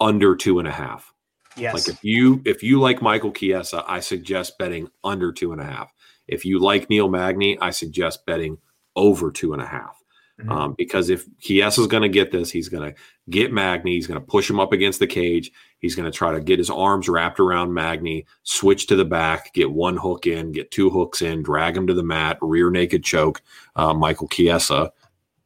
under 0.00 0.36
two 0.36 0.58
and 0.58 0.68
a 0.68 0.72
half. 0.72 1.12
Yes. 1.56 1.74
Like 1.74 1.88
if 1.88 2.04
you 2.04 2.42
if 2.44 2.62
you 2.62 2.80
like 2.80 3.00
Michael 3.00 3.32
Chiesa, 3.32 3.84
I 3.86 4.00
suggest 4.00 4.58
betting 4.58 4.88
under 5.02 5.32
two 5.32 5.52
and 5.52 5.60
a 5.60 5.64
half. 5.64 5.92
If 6.26 6.44
you 6.44 6.58
like 6.58 6.90
Neil 6.90 7.08
Magny, 7.08 7.58
I 7.60 7.70
suggest 7.70 8.26
betting 8.26 8.58
over 8.96 9.30
two 9.30 9.52
and 9.52 9.62
a 9.62 9.66
half. 9.66 10.03
Mm-hmm. 10.40 10.50
Um, 10.50 10.74
because 10.76 11.10
if 11.10 11.26
Chiesa 11.38 11.80
is 11.80 11.86
going 11.86 12.02
to 12.02 12.08
get 12.08 12.32
this, 12.32 12.50
he's 12.50 12.68
going 12.68 12.92
to 12.92 13.00
get 13.30 13.52
Magny. 13.52 13.92
He's 13.92 14.08
going 14.08 14.20
to 14.20 14.26
push 14.26 14.50
him 14.50 14.58
up 14.58 14.72
against 14.72 14.98
the 14.98 15.06
cage. 15.06 15.52
He's 15.78 15.94
going 15.94 16.10
to 16.10 16.16
try 16.16 16.32
to 16.32 16.40
get 16.40 16.58
his 16.58 16.70
arms 16.70 17.08
wrapped 17.08 17.38
around 17.38 17.72
Magny, 17.72 18.26
switch 18.42 18.88
to 18.88 18.96
the 18.96 19.04
back, 19.04 19.54
get 19.54 19.70
one 19.70 19.96
hook 19.96 20.26
in, 20.26 20.50
get 20.50 20.72
two 20.72 20.90
hooks 20.90 21.22
in, 21.22 21.42
drag 21.42 21.76
him 21.76 21.86
to 21.86 21.94
the 21.94 22.02
mat, 22.02 22.38
rear 22.40 22.70
naked 22.70 23.04
choke 23.04 23.42
uh, 23.76 23.94
Michael 23.94 24.26
Chiesa 24.26 24.92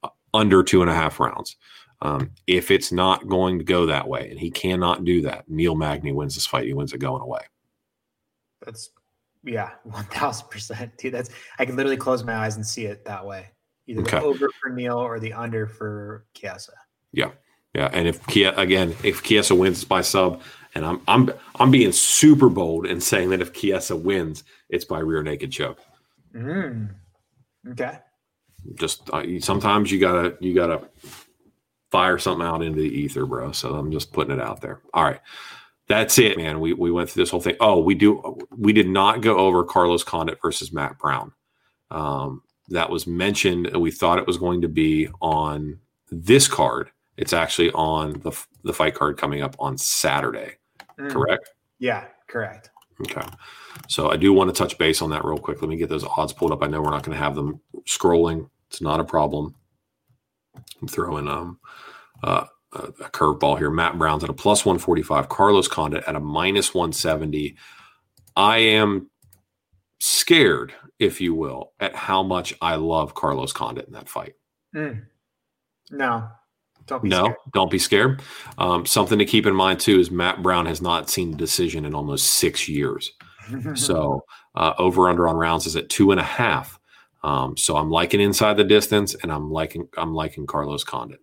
uh, 0.03 0.09
under 0.33 0.63
two 0.63 0.81
and 0.81 0.91
a 0.91 0.95
half 0.95 1.21
rounds. 1.21 1.57
Um, 2.01 2.31
if 2.47 2.71
it's 2.71 2.91
not 2.91 3.29
going 3.29 3.59
to 3.59 3.65
go 3.65 3.85
that 3.87 4.09
way, 4.09 4.31
and 4.31 4.39
he 4.39 4.51
cannot 4.51 5.05
do 5.05 5.21
that, 5.23 5.51
Neil 5.51 5.75
Magny 5.75 6.13
wins 6.13 6.35
this 6.35 6.47
fight. 6.47 6.67
He 6.67 6.73
wins 6.73 6.95
it 6.95 6.99
going 6.99 7.23
away. 7.23 7.41
That's 8.65 8.91
yeah, 9.45 9.73
one 9.83 10.05
thousand 10.05 10.49
percent, 10.49 10.97
dude. 10.97 11.13
That's 11.13 11.31
I 11.59 11.67
can 11.67 11.77
literally 11.77 11.97
close 11.97 12.25
my 12.25 12.37
eyes 12.37 12.57
and 12.57 12.65
see 12.65 12.87
it 12.87 13.05
that 13.05 13.27
way. 13.27 13.49
Either 13.89 14.03
okay. 14.03 14.19
the 14.19 14.25
over 14.25 14.49
for 14.61 14.69
Neil 14.69 14.99
or 14.99 15.19
the 15.19 15.33
under 15.33 15.67
for 15.67 16.27
Chiesa. 16.35 16.75
Yeah, 17.11 17.31
yeah. 17.75 17.89
And 17.93 18.07
if 18.07 18.25
Kia 18.27 18.53
again, 18.57 18.95
if 19.03 19.23
Chiesa 19.23 19.55
wins 19.55 19.79
it's 19.79 19.85
by 19.85 20.03
sub, 20.03 20.43
and 20.75 20.85
I'm 20.85 21.01
I'm 21.09 21.31
I'm 21.57 21.71
being 21.71 21.93
super 21.93 22.51
bold 22.51 22.87
and 22.87 23.03
saying 23.03 23.31
that 23.31 23.41
if 23.41 23.55
Chiesa 23.55 23.97
wins, 23.97 24.45
it's 24.69 24.85
by 24.85 24.99
rear 24.99 25.23
naked 25.23 25.51
choke. 25.51 25.79
Mm. 26.35 26.95
Okay. 27.71 27.99
Just 28.75 29.09
uh, 29.11 29.25
sometimes 29.41 29.91
you 29.91 29.99
gotta 29.99 30.37
you 30.41 30.55
gotta 30.55 30.87
fire 31.91 32.19
something 32.19 32.47
out 32.47 32.63
into 32.63 32.81
the 32.81 32.89
ether, 32.89 33.25
bro. 33.25 33.53
So 33.53 33.75
I'm 33.75 33.91
just 33.91 34.13
putting 34.13 34.35
it 34.35 34.43
out 34.43 34.61
there. 34.61 34.83
All 34.93 35.05
right. 35.05 35.21
That's 35.87 36.19
it, 36.19 36.37
man. 36.37 36.61
We 36.61 36.75
we 36.75 36.91
went 36.91 37.09
through 37.09 37.23
this 37.23 37.31
whole 37.31 37.41
thing. 37.41 37.57
Oh, 37.61 37.81
we 37.81 37.95
do 37.95 38.39
we 38.51 38.75
did 38.75 38.89
not 38.89 39.23
go 39.23 39.39
over 39.39 39.65
Carlos 39.65 40.05
Condit 40.05 40.39
versus 40.43 40.73
Matt 40.73 40.99
Brown. 40.99 41.33
Um, 41.91 42.43
that 42.69 42.91
was 42.91 43.07
mentioned, 43.07 43.67
and 43.67 43.81
we 43.81 43.91
thought 43.91 44.19
it 44.19 44.27
was 44.27 44.39
going 44.39 44.61
to 44.63 44.69
be 44.69 45.09
on 45.21 45.79
this 46.11 46.49
card. 46.49 46.91
It's 47.17 47.33
actually 47.33 47.71
on 47.73 48.21
the 48.21 48.33
the 48.65 48.73
fight 48.73 48.95
card 48.95 49.17
coming 49.17 49.43
up 49.43 49.57
on 49.59 49.79
Saturday. 49.79 50.57
Mm. 50.99 51.11
Correct? 51.11 51.51
Yeah, 51.79 52.05
correct. 52.29 52.71
Okay. 53.01 53.27
So 53.89 54.11
I 54.11 54.17
do 54.17 54.33
want 54.33 54.55
to 54.55 54.59
touch 54.59 54.77
base 54.79 55.03
on 55.03 55.11
that 55.11 55.25
real 55.25 55.39
quick. 55.39 55.63
Let 55.63 55.69
me 55.69 55.77
get 55.77 55.89
those 55.89 56.05
odds 56.05 56.33
pulled 56.33 56.53
up. 56.53 56.63
I 56.63 56.67
know 56.67 56.83
we're 56.83 56.91
not 56.91 57.05
going 57.05 57.17
to 57.17 57.23
have 57.23 57.35
them 57.35 57.61
scrolling. 57.87 58.49
It's 58.71 58.81
not 58.81 59.01
a 59.01 59.05
problem. 59.05 59.55
I'm 60.81 60.89
throwing 60.89 61.29
um, 61.29 61.59
uh, 62.23 62.45
a, 62.73 62.79
a 62.79 63.11
curveball 63.11 63.59
here. 63.59 63.71
Matt 63.71 63.99
Brown's 63.99 64.25
at 64.25 64.31
a 64.31 64.35
plus 64.35 64.65
145. 64.65 65.29
Carlos 65.29 65.69
Condit 65.69 66.05
at 66.07 66.17
a 66.17 66.21
minus 66.21 66.75
170. 66.75 67.57
I 68.37 68.59
am 68.59 69.11
scared, 70.01 70.75
if 70.99 71.21
you 71.21 71.35
will, 71.35 71.73
at 71.81 71.95
how 71.95 72.23
much 72.23 72.55
I 72.61 72.77
love 72.77 73.15
Carlos 73.15 73.53
Condit 73.53 73.87
in 73.87 73.93
that 73.93 74.09
fight. 74.09 74.35
Mm. 74.75 75.05
No, 75.91 76.29
don't 76.87 77.05
no, 77.05 77.25
scared. 77.25 77.37
don't 77.53 77.71
be 77.71 77.79
scared. 77.79 78.23
Um, 78.59 78.85
something 78.85 79.19
to 79.19 79.25
keep 79.25 79.47
in 79.47 79.55
mind 79.55 79.81
too 79.81 80.01
is 80.01 80.11
Matt 80.11 80.43
Brown 80.43 80.67
has 80.67 80.83
not 80.83 81.09
seen 81.09 81.35
a 81.35 81.37
decision 81.37 81.85
in 81.85 81.95
almost 81.95 82.35
six 82.35 82.69
years. 82.69 83.13
so 83.75 84.25
uh, 84.55 84.75
over 84.79 85.09
under 85.09 85.29
on 85.29 85.37
rounds 85.37 85.67
is 85.67 85.77
at 85.77 85.89
two 85.89 86.11
and 86.11 86.21
a 86.21 86.25
half. 86.25 86.79
Um, 87.23 87.57
so 87.57 87.77
I'm 87.77 87.91
liking 87.91 88.21
inside 88.21 88.57
the 88.57 88.65
distance, 88.65 89.15
and 89.23 89.33
I'm 89.33 89.51
liking 89.51 89.89
I'm 89.97 90.15
liking 90.15 90.47
Carlos 90.47 90.85
Condit. 90.85 91.21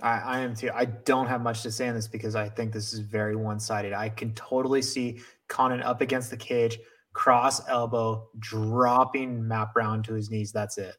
I, 0.00 0.18
I 0.18 0.38
am 0.40 0.54
too. 0.54 0.70
I 0.74 0.86
don't 0.86 1.26
have 1.26 1.40
much 1.40 1.62
to 1.62 1.70
say 1.70 1.88
on 1.88 1.94
this 1.94 2.08
because 2.08 2.34
I 2.34 2.48
think 2.48 2.72
this 2.72 2.92
is 2.92 3.00
very 3.00 3.36
one 3.36 3.60
sided. 3.60 3.92
I 3.92 4.08
can 4.08 4.34
totally 4.34 4.82
see 4.82 5.20
Condit 5.48 5.82
up 5.82 6.00
against 6.00 6.30
the 6.30 6.36
cage, 6.36 6.78
cross 7.14 7.66
elbow, 7.68 8.28
dropping 8.38 9.48
Matt 9.48 9.72
Brown 9.72 10.02
to 10.02 10.14
his 10.14 10.30
knees. 10.30 10.52
That's 10.52 10.76
it. 10.76 10.96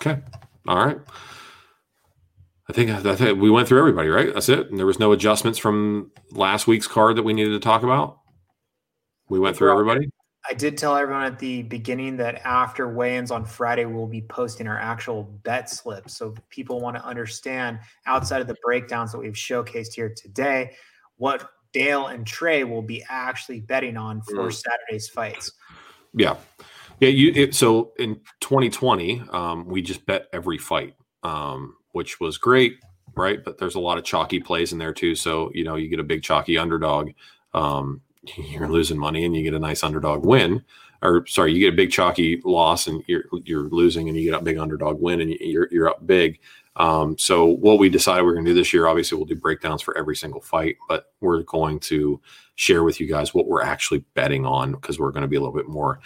Okay. 0.00 0.20
All 0.68 0.76
right. 0.76 0.98
I 2.68 2.72
think, 2.72 2.90
I 2.90 3.16
think 3.16 3.40
we 3.40 3.50
went 3.50 3.66
through 3.66 3.78
everybody, 3.78 4.08
right? 4.08 4.32
That's 4.32 4.48
it. 4.48 4.70
And 4.70 4.78
there 4.78 4.86
was 4.86 4.98
no 4.98 5.12
adjustments 5.12 5.58
from 5.58 6.12
last 6.30 6.66
week's 6.66 6.86
card 6.86 7.16
that 7.16 7.22
we 7.22 7.32
needed 7.32 7.50
to 7.50 7.58
talk 7.60 7.82
about. 7.82 8.18
We 9.28 9.40
went 9.40 9.56
through 9.56 9.72
everybody. 9.72 10.08
I 10.48 10.54
did 10.54 10.78
tell 10.78 10.96
everyone 10.96 11.24
at 11.24 11.38
the 11.38 11.62
beginning 11.64 12.16
that 12.16 12.46
after 12.46 12.88
weigh-ins 12.88 13.30
on 13.30 13.44
Friday, 13.44 13.84
we'll 13.84 14.06
be 14.06 14.22
posting 14.22 14.66
our 14.66 14.78
actual 14.78 15.24
bet 15.42 15.68
slips. 15.68 16.16
So 16.16 16.34
people 16.48 16.80
want 16.80 16.96
to 16.96 17.04
understand 17.04 17.78
outside 18.06 18.40
of 18.40 18.46
the 18.46 18.56
breakdowns 18.64 19.12
that 19.12 19.18
we've 19.18 19.34
showcased 19.34 19.94
here 19.94 20.14
today, 20.16 20.72
what 21.16 21.50
Dale 21.72 22.08
and 22.08 22.26
Trey 22.26 22.64
will 22.64 22.82
be 22.82 23.04
actually 23.08 23.60
betting 23.60 23.96
on 23.96 24.22
for 24.22 24.48
mm. 24.48 24.52
Saturday's 24.52 25.08
fights. 25.08 25.52
Yeah, 26.14 26.36
yeah. 26.98 27.08
You 27.08 27.32
it, 27.34 27.54
so 27.54 27.92
in 27.98 28.16
2020, 28.40 29.22
um, 29.30 29.66
we 29.66 29.82
just 29.82 30.04
bet 30.06 30.26
every 30.32 30.58
fight, 30.58 30.94
um, 31.22 31.76
which 31.92 32.20
was 32.20 32.38
great, 32.38 32.78
right? 33.14 33.44
But 33.44 33.58
there's 33.58 33.76
a 33.76 33.80
lot 33.80 33.98
of 33.98 34.04
chalky 34.04 34.40
plays 34.40 34.72
in 34.72 34.78
there 34.78 34.92
too. 34.92 35.14
So 35.14 35.50
you 35.54 35.64
know, 35.64 35.76
you 35.76 35.88
get 35.88 36.00
a 36.00 36.04
big 36.04 36.22
chalky 36.22 36.58
underdog. 36.58 37.10
Um, 37.54 38.00
you're 38.36 38.68
losing 38.68 38.98
money 38.98 39.24
and 39.24 39.34
you 39.36 39.42
get 39.42 39.54
a 39.54 39.58
nice 39.58 39.82
underdog 39.82 40.26
win 40.26 40.64
or 41.02 41.26
sorry, 41.26 41.52
you 41.52 41.60
get 41.60 41.72
a 41.72 41.76
big 41.76 41.90
chalky 41.90 42.40
loss 42.44 42.86
and 42.86 43.02
you're 43.06 43.24
you're 43.44 43.68
losing 43.70 44.08
and 44.08 44.16
you 44.16 44.30
get 44.30 44.38
a 44.38 44.44
big 44.44 44.58
underdog 44.58 45.00
win 45.00 45.20
and 45.20 45.30
you're 45.30 45.68
you're 45.70 45.88
up 45.88 46.06
big. 46.06 46.38
Um, 46.76 47.18
so 47.18 47.46
what 47.46 47.78
we 47.78 47.88
decided 47.88 48.24
we're 48.24 48.34
going 48.34 48.44
to 48.44 48.52
do 48.52 48.54
this 48.54 48.72
year, 48.72 48.86
obviously, 48.86 49.16
we'll 49.16 49.26
do 49.26 49.36
breakdowns 49.36 49.82
for 49.82 49.96
every 49.98 50.16
single 50.16 50.40
fight, 50.40 50.76
but 50.88 51.12
we're 51.20 51.42
going 51.42 51.80
to 51.80 52.20
share 52.54 52.84
with 52.84 53.00
you 53.00 53.06
guys 53.06 53.34
what 53.34 53.46
we're 53.46 53.62
actually 53.62 54.04
betting 54.14 54.46
on 54.46 54.72
because 54.72 54.98
we're 54.98 55.10
going 55.10 55.22
to 55.22 55.28
be 55.28 55.36
a 55.36 55.40
little 55.40 55.54
bit 55.54 55.68
more 55.68 56.00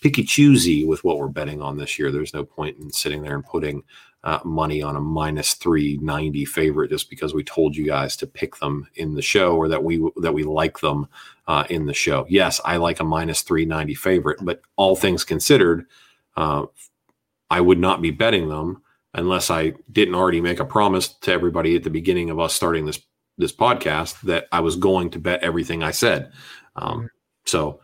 picky 0.00 0.22
choosy 0.22 0.84
with 0.84 1.02
what 1.04 1.18
we're 1.18 1.28
betting 1.28 1.60
on 1.60 1.76
this 1.76 1.98
year. 1.98 2.12
There's 2.12 2.34
no 2.34 2.44
point 2.44 2.78
in 2.78 2.90
sitting 2.92 3.22
there 3.22 3.34
and 3.34 3.44
putting 3.44 3.82
uh, 4.24 4.40
money 4.44 4.82
on 4.82 4.96
a 4.96 5.00
minus 5.00 5.54
390 5.54 6.44
favorite 6.44 6.90
just 6.90 7.08
because 7.08 7.34
we 7.34 7.44
told 7.44 7.76
you 7.76 7.86
guys 7.86 8.16
to 8.16 8.26
pick 8.26 8.56
them 8.56 8.86
in 8.96 9.14
the 9.14 9.22
show 9.22 9.56
or 9.56 9.68
that 9.68 9.82
we 9.82 9.98
that 10.16 10.34
we 10.34 10.42
like 10.42 10.80
them 10.80 11.06
uh, 11.46 11.64
in 11.70 11.86
the 11.86 11.94
show. 11.94 12.26
Yes, 12.28 12.60
I 12.64 12.76
like 12.76 13.00
a 13.00 13.04
minus 13.04 13.42
390 13.42 13.94
favorite, 13.94 14.38
but 14.42 14.60
all 14.76 14.96
things 14.96 15.24
considered, 15.24 15.86
uh, 16.36 16.66
I 17.50 17.60
would 17.60 17.78
not 17.78 18.02
be 18.02 18.10
betting 18.10 18.48
them 18.48 18.82
unless 19.18 19.50
I 19.50 19.74
didn't 19.92 20.14
already 20.14 20.40
make 20.40 20.60
a 20.60 20.64
promise 20.64 21.08
to 21.08 21.32
everybody 21.32 21.76
at 21.76 21.84
the 21.84 21.90
beginning 21.90 22.30
of 22.30 22.38
us 22.38 22.54
starting 22.54 22.86
this 22.86 23.00
this 23.36 23.52
podcast 23.52 24.20
that 24.22 24.46
I 24.50 24.60
was 24.60 24.74
going 24.76 25.10
to 25.10 25.20
bet 25.20 25.42
everything 25.44 25.82
I 25.82 25.92
said. 25.92 26.32
Um, 26.74 26.98
mm-hmm. 26.98 27.06
so 27.46 27.80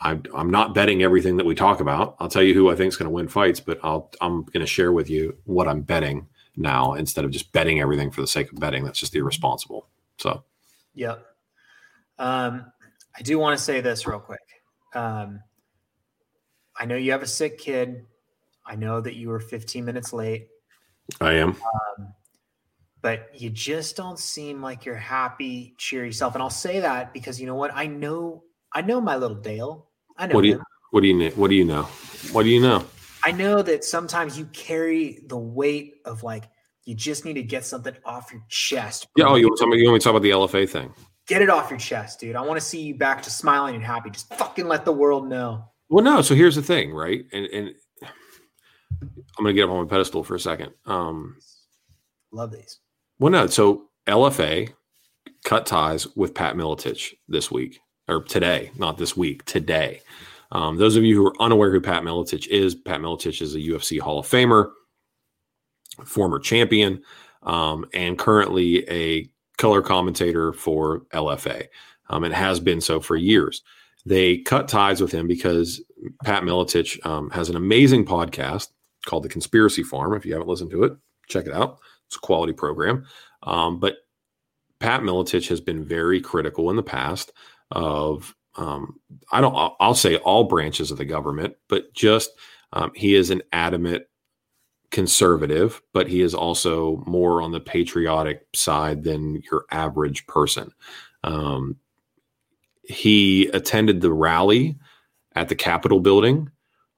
I, 0.00 0.20
I'm 0.34 0.50
not 0.50 0.74
betting 0.74 1.02
everything 1.02 1.38
that 1.38 1.46
we 1.46 1.54
talk 1.54 1.80
about. 1.80 2.16
I'll 2.20 2.28
tell 2.28 2.42
you 2.42 2.52
who 2.52 2.70
I 2.70 2.76
think 2.76 2.88
is 2.88 2.96
going 2.96 3.06
to 3.06 3.14
win 3.14 3.28
fights, 3.28 3.60
but 3.60 3.80
I'll 3.82 4.10
I'm 4.20 4.42
going 4.44 4.60
to 4.60 4.66
share 4.66 4.92
with 4.92 5.08
you 5.08 5.36
what 5.44 5.68
I'm 5.68 5.80
betting 5.80 6.28
now 6.56 6.94
instead 6.94 7.24
of 7.24 7.30
just 7.30 7.52
betting 7.52 7.80
everything 7.80 8.10
for 8.10 8.20
the 8.20 8.26
sake 8.26 8.52
of 8.52 8.60
betting. 8.60 8.84
That's 8.84 8.98
just 8.98 9.14
irresponsible. 9.14 9.88
So, 10.18 10.44
yep. 10.94 11.24
Um, 12.18 12.70
I 13.16 13.22
do 13.22 13.38
want 13.38 13.58
to 13.58 13.64
say 13.64 13.80
this 13.80 14.06
real 14.06 14.18
quick. 14.18 14.40
Um, 14.94 15.40
I 16.78 16.84
know 16.84 16.96
you 16.96 17.12
have 17.12 17.22
a 17.22 17.26
sick 17.26 17.58
kid. 17.58 18.04
I 18.66 18.76
know 18.76 19.00
that 19.00 19.14
you 19.14 19.28
were 19.28 19.40
15 19.40 19.84
minutes 19.84 20.12
late. 20.12 20.48
I 21.20 21.34
am. 21.34 21.50
Um, 21.50 22.12
but 23.00 23.30
you 23.34 23.50
just 23.50 23.96
don't 23.96 24.18
seem 24.18 24.60
like 24.60 24.84
you're 24.84 24.96
happy, 24.96 25.74
cheer 25.78 26.04
yourself. 26.04 26.34
And 26.34 26.42
I'll 26.42 26.50
say 26.50 26.80
that 26.80 27.12
because 27.12 27.40
you 27.40 27.46
know 27.46 27.54
what? 27.54 27.70
I 27.74 27.86
know 27.86 28.42
I 28.72 28.82
know 28.82 29.00
my 29.00 29.16
little 29.16 29.36
Dale. 29.36 29.88
I 30.18 30.26
know 30.26 30.34
what 30.34 30.42
do 30.42 30.48
you, 30.48 30.62
What 30.90 31.02
do 31.02 31.08
you 31.08 31.30
What 31.30 31.48
do 31.48 31.54
you 31.54 31.64
know? 31.64 31.82
What 32.32 32.42
do 32.42 32.48
you 32.48 32.60
know? 32.60 32.84
I 33.24 33.32
know 33.32 33.62
that 33.62 33.84
sometimes 33.84 34.38
you 34.38 34.46
carry 34.46 35.20
the 35.28 35.36
weight 35.36 35.94
of 36.04 36.22
like 36.22 36.44
you 36.84 36.94
just 36.94 37.24
need 37.24 37.34
to 37.34 37.42
get 37.42 37.64
something 37.64 37.94
off 38.04 38.32
your 38.32 38.42
chest. 38.48 39.06
Yeah. 39.16 39.26
Oh, 39.26 39.34
you 39.34 39.46
want, 39.46 39.58
somebody, 39.58 39.82
you 39.82 39.88
want 39.88 39.94
me 39.94 39.98
to 40.00 40.04
talk 40.04 40.10
about 40.12 40.22
the 40.22 40.30
LFA 40.30 40.68
thing? 40.68 40.92
Get 41.26 41.42
it 41.42 41.50
off 41.50 41.70
your 41.70 41.78
chest, 41.78 42.20
dude. 42.20 42.36
I 42.36 42.42
want 42.42 42.60
to 42.60 42.64
see 42.64 42.80
you 42.80 42.94
back 42.94 43.22
to 43.22 43.30
smiling 43.30 43.74
and 43.74 43.84
happy. 43.84 44.10
Just 44.10 44.32
fucking 44.34 44.68
let 44.68 44.84
the 44.84 44.92
world 44.92 45.28
know. 45.28 45.64
Well, 45.88 46.04
no. 46.04 46.22
So 46.22 46.34
here's 46.34 46.54
the 46.54 46.62
thing, 46.62 46.92
right? 46.92 47.24
And 47.32 47.46
and 47.46 47.74
I'm 49.00 49.44
gonna 49.44 49.52
get 49.52 49.64
up 49.64 49.70
on 49.70 49.84
my 49.84 49.88
pedestal 49.88 50.24
for 50.24 50.34
a 50.34 50.40
second. 50.40 50.72
Um, 50.86 51.36
Love 52.32 52.52
these. 52.52 52.80
Well, 53.18 53.32
no. 53.32 53.46
So 53.46 53.88
LFA 54.06 54.72
cut 55.44 55.66
ties 55.66 56.06
with 56.16 56.34
Pat 56.34 56.54
Miletich 56.54 57.14
this 57.28 57.50
week 57.50 57.80
or 58.08 58.22
today, 58.22 58.70
not 58.76 58.98
this 58.98 59.16
week, 59.16 59.44
today. 59.44 60.00
Um, 60.52 60.76
those 60.76 60.96
of 60.96 61.04
you 61.04 61.16
who 61.16 61.26
are 61.26 61.42
unaware 61.42 61.70
who 61.70 61.80
Pat 61.80 62.02
Miletich 62.02 62.46
is, 62.48 62.74
Pat 62.74 63.00
Miletich 63.00 63.42
is 63.42 63.54
a 63.54 63.60
UFC 63.60 64.00
Hall 64.00 64.18
of 64.18 64.26
Famer, 64.26 64.70
former 66.04 66.38
champion, 66.38 67.02
um, 67.42 67.84
and 67.94 68.18
currently 68.18 68.88
a 68.88 69.28
color 69.58 69.82
commentator 69.82 70.52
for 70.52 71.00
LFA, 71.12 71.66
um, 72.10 72.24
and 72.24 72.34
has 72.34 72.60
been 72.60 72.80
so 72.80 73.00
for 73.00 73.16
years. 73.16 73.62
They 74.04 74.38
cut 74.38 74.68
ties 74.68 75.00
with 75.00 75.10
him 75.10 75.26
because 75.26 75.82
Pat 76.24 76.44
Miletich 76.44 77.04
um, 77.04 77.28
has 77.30 77.48
an 77.48 77.56
amazing 77.56 78.04
podcast 78.04 78.68
called 79.06 79.22
The 79.22 79.30
Conspiracy 79.30 79.82
Farm. 79.82 80.14
If 80.14 80.26
you 80.26 80.34
haven't 80.34 80.48
listened 80.48 80.70
to 80.72 80.84
it, 80.84 80.92
check 81.28 81.46
it 81.46 81.54
out. 81.54 81.78
It's 82.06 82.16
a 82.16 82.20
quality 82.20 82.52
program. 82.52 83.06
Um, 83.42 83.80
but 83.80 83.96
Pat 84.78 85.00
Miletich 85.00 85.48
has 85.48 85.60
been 85.60 85.82
very 85.82 86.20
critical 86.20 86.68
in 86.68 86.76
the 86.76 86.82
past 86.82 87.32
of 87.70 88.34
um, 88.56 89.00
I 89.32 89.40
don't 89.40 89.74
I'll 89.80 89.94
say 89.94 90.16
all 90.18 90.44
branches 90.44 90.90
of 90.90 90.98
the 90.98 91.04
government, 91.04 91.56
but 91.68 91.92
just 91.94 92.30
um, 92.72 92.92
he 92.94 93.14
is 93.14 93.30
an 93.30 93.42
adamant 93.52 94.04
conservative, 94.90 95.82
but 95.92 96.08
he 96.08 96.22
is 96.22 96.34
also 96.34 97.02
more 97.06 97.42
on 97.42 97.52
the 97.52 97.60
patriotic 97.60 98.46
side 98.54 99.04
than 99.04 99.42
your 99.50 99.64
average 99.70 100.26
person. 100.26 100.70
Um, 101.24 101.76
he 102.84 103.48
attended 103.48 104.00
the 104.00 104.12
rally 104.12 104.78
at 105.34 105.48
the 105.48 105.54
Capitol 105.54 106.00
building 106.00 106.50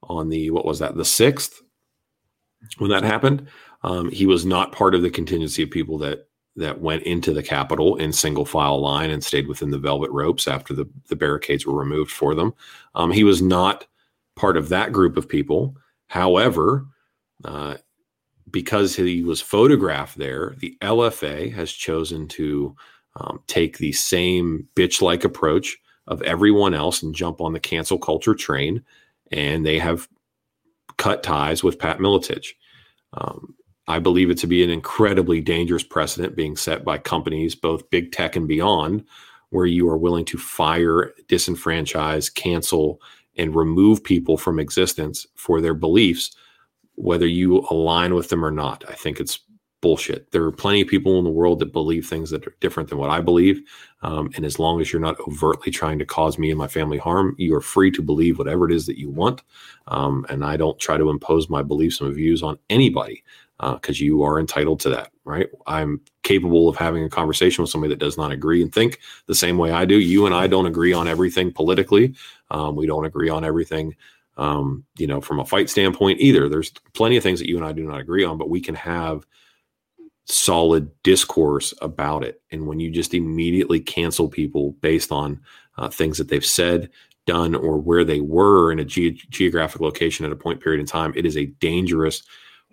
on 0.03 0.29
the 0.29 0.51
what 0.51 0.65
was 0.65 0.79
that 0.79 0.95
the 0.95 1.05
sixth 1.05 1.61
when 2.77 2.89
that 2.89 3.03
happened. 3.03 3.47
Um, 3.83 4.09
he 4.11 4.25
was 4.25 4.45
not 4.45 4.71
part 4.71 4.95
of 4.95 5.01
the 5.01 5.09
contingency 5.09 5.63
of 5.63 5.71
people 5.71 5.97
that 5.99 6.27
that 6.55 6.81
went 6.81 7.03
into 7.03 7.31
the 7.31 7.43
Capitol 7.43 7.95
in 7.95 8.11
single 8.11 8.45
file 8.45 8.81
line 8.81 9.09
and 9.11 9.23
stayed 9.23 9.47
within 9.47 9.69
the 9.69 9.77
velvet 9.77 10.11
ropes 10.11 10.47
after 10.47 10.73
the, 10.73 10.85
the 11.07 11.15
barricades 11.15 11.65
were 11.65 11.77
removed 11.77 12.11
for 12.11 12.35
them. 12.35 12.53
Um, 12.95 13.11
he 13.11 13.23
was 13.23 13.41
not 13.41 13.87
part 14.35 14.57
of 14.57 14.69
that 14.69 14.91
group 14.91 15.15
of 15.15 15.29
people. 15.29 15.77
However, 16.07 16.85
uh, 17.45 17.75
because 18.51 18.95
he 18.95 19.23
was 19.23 19.41
photographed 19.41 20.17
there, 20.17 20.55
the 20.59 20.77
LFA 20.81 21.53
has 21.53 21.71
chosen 21.71 22.27
to 22.29 22.75
um, 23.15 23.41
take 23.47 23.77
the 23.77 23.91
same 23.91 24.67
bitch 24.75 25.01
like 25.01 25.23
approach 25.23 25.77
of 26.07 26.21
everyone 26.23 26.73
else 26.73 27.03
and 27.03 27.15
jump 27.15 27.41
on 27.41 27.53
the 27.53 27.59
cancel 27.59 27.97
culture 27.97 28.33
train. 28.33 28.83
And 29.31 29.65
they 29.65 29.77
have 29.77 30.09
cut 30.99 31.23
ties 31.23 31.63
with 31.63 31.79
Pat 31.79 31.97
Miletich. 31.97 32.49
Um, 33.13 33.55
I 33.87 33.97
believe 33.97 34.29
it 34.29 34.37
to 34.39 34.47
be 34.47 34.63
an 34.63 34.69
incredibly 34.69 35.41
dangerous 35.41 35.81
precedent 35.81 36.35
being 36.35 36.55
set 36.55 36.85
by 36.85 36.99
companies, 36.99 37.55
both 37.55 37.89
big 37.89 38.11
tech 38.11 38.35
and 38.35 38.47
beyond, 38.47 39.03
where 39.49 39.65
you 39.65 39.89
are 39.89 39.97
willing 39.97 40.25
to 40.25 40.37
fire, 40.37 41.11
disenfranchise, 41.27 42.31
cancel, 42.31 43.01
and 43.35 43.55
remove 43.55 44.03
people 44.03 44.37
from 44.37 44.59
existence 44.59 45.25
for 45.35 45.59
their 45.59 45.73
beliefs, 45.73 46.35
whether 46.95 47.25
you 47.25 47.65
align 47.71 48.13
with 48.13 48.29
them 48.29 48.45
or 48.45 48.51
not. 48.51 48.83
I 48.87 48.93
think 48.93 49.19
it's 49.19 49.39
bullshit. 49.81 50.31
There 50.31 50.43
are 50.43 50.51
plenty 50.51 50.81
of 50.81 50.87
people 50.87 51.17
in 51.17 51.23
the 51.23 51.29
world 51.29 51.59
that 51.59 51.73
believe 51.73 52.05
things 52.05 52.29
that 52.31 52.45
are 52.45 52.55
different 52.59 52.89
than 52.89 52.97
what 52.97 53.09
I 53.09 53.21
believe. 53.21 53.61
Um, 54.01 54.29
and 54.35 54.45
as 54.45 54.59
long 54.59 54.81
as 54.81 54.91
you're 54.91 55.01
not 55.01 55.19
overtly 55.21 55.71
trying 55.71 55.99
to 55.99 56.05
cause 56.05 56.37
me 56.37 56.49
and 56.49 56.57
my 56.57 56.67
family 56.67 56.97
harm, 56.97 57.35
you 57.37 57.55
are 57.55 57.61
free 57.61 57.91
to 57.91 58.01
believe 58.01 58.37
whatever 58.37 58.69
it 58.69 58.73
is 58.73 58.85
that 58.87 58.99
you 58.99 59.09
want. 59.09 59.41
Um, 59.87 60.25
and 60.29 60.43
I 60.43 60.57
don't 60.57 60.79
try 60.79 60.97
to 60.97 61.09
impose 61.09 61.49
my 61.49 61.61
beliefs 61.61 62.01
and 62.01 62.13
views 62.13 62.43
on 62.43 62.57
anybody 62.69 63.23
because 63.59 63.99
uh, 63.99 64.03
you 64.05 64.23
are 64.23 64.39
entitled 64.39 64.79
to 64.81 64.89
that, 64.89 65.11
right? 65.25 65.49
I'm 65.67 65.99
capable 66.23 66.69
of 66.69 66.77
having 66.77 67.03
a 67.03 67.09
conversation 67.09 67.61
with 67.61 67.69
somebody 67.69 67.89
that 67.93 67.99
does 67.99 68.17
not 68.17 68.31
agree 68.31 68.61
and 68.61 68.73
think 68.73 68.99
the 69.25 69.35
same 69.35 69.57
way 69.57 69.71
I 69.71 69.83
do. 69.83 69.99
You 69.99 70.25
and 70.25 70.33
I 70.33 70.47
don't 70.47 70.65
agree 70.65 70.93
on 70.93 71.09
everything 71.09 71.51
politically. 71.51 72.15
Um, 72.51 72.75
we 72.75 72.87
don't 72.87 73.05
agree 73.05 73.27
on 73.27 73.43
everything, 73.43 73.95
um, 74.37 74.85
you 74.97 75.07
know, 75.07 75.19
from 75.19 75.39
a 75.39 75.45
fight 75.45 75.69
standpoint 75.69 76.21
either. 76.21 76.47
There's 76.47 76.71
plenty 76.93 77.17
of 77.17 77.23
things 77.23 77.39
that 77.39 77.49
you 77.49 77.57
and 77.57 77.65
I 77.65 77.73
do 77.73 77.83
not 77.83 77.99
agree 77.99 78.23
on, 78.23 78.37
but 78.37 78.49
we 78.49 78.61
can 78.61 78.75
have 78.75 79.25
solid 80.29 80.89
discourse 81.03 81.73
about 81.81 82.23
it. 82.23 82.41
And 82.51 82.67
when 82.67 82.79
you 82.79 82.91
just 82.91 83.13
immediately 83.13 83.79
cancel 83.79 84.29
people 84.29 84.71
based 84.81 85.11
on 85.11 85.39
uh, 85.77 85.89
things 85.89 86.17
that 86.17 86.29
they've 86.29 86.45
said, 86.45 86.89
done, 87.25 87.53
or 87.55 87.77
where 87.77 88.03
they 88.03 88.21
were 88.21 88.71
in 88.71 88.79
a 88.79 88.85
ge- 88.85 89.27
geographic 89.29 89.81
location 89.81 90.25
at 90.25 90.31
a 90.31 90.35
point 90.35 90.61
period 90.61 90.79
in 90.79 90.85
time, 90.85 91.13
it 91.15 91.25
is 91.25 91.37
a 91.37 91.45
dangerous 91.45 92.23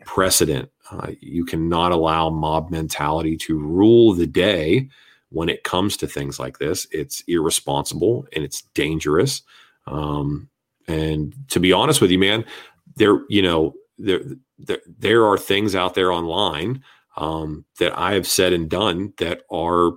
precedent. 0.05 0.71
Uh, 0.91 1.13
you 1.21 1.45
cannot 1.45 1.93
allow 1.93 2.31
mob 2.31 2.71
mentality 2.71 3.37
to 3.37 3.59
rule 3.59 4.13
the 4.13 4.27
day 4.27 4.89
when 5.31 5.49
it 5.49 5.65
comes 5.65 5.97
to 5.97 6.07
things 6.07 6.39
like 6.39 6.59
this. 6.59 6.87
It's 6.93 7.23
irresponsible 7.27 8.27
and 8.33 8.45
it's 8.45 8.63
dangerous. 8.75 9.43
Um, 9.87 10.49
and 10.89 11.35
to 11.49 11.61
be 11.61 11.73
honest 11.73 12.01
with 12.01 12.11
you, 12.11 12.19
man, 12.19 12.45
there, 12.97 13.21
you 13.29 13.43
know, 13.43 13.75
there, 13.99 14.21
there, 14.59 14.81
there 14.87 15.27
are 15.27 15.39
things 15.39 15.75
out 15.75 15.95
there 15.95 16.13
online 16.13 16.83
um, 17.17 17.65
that 17.79 17.97
I 17.99 18.15
have 18.15 18.27
said 18.27 18.53
and 18.53 18.69
done 18.69 19.13
that 19.19 19.43
are 19.51 19.93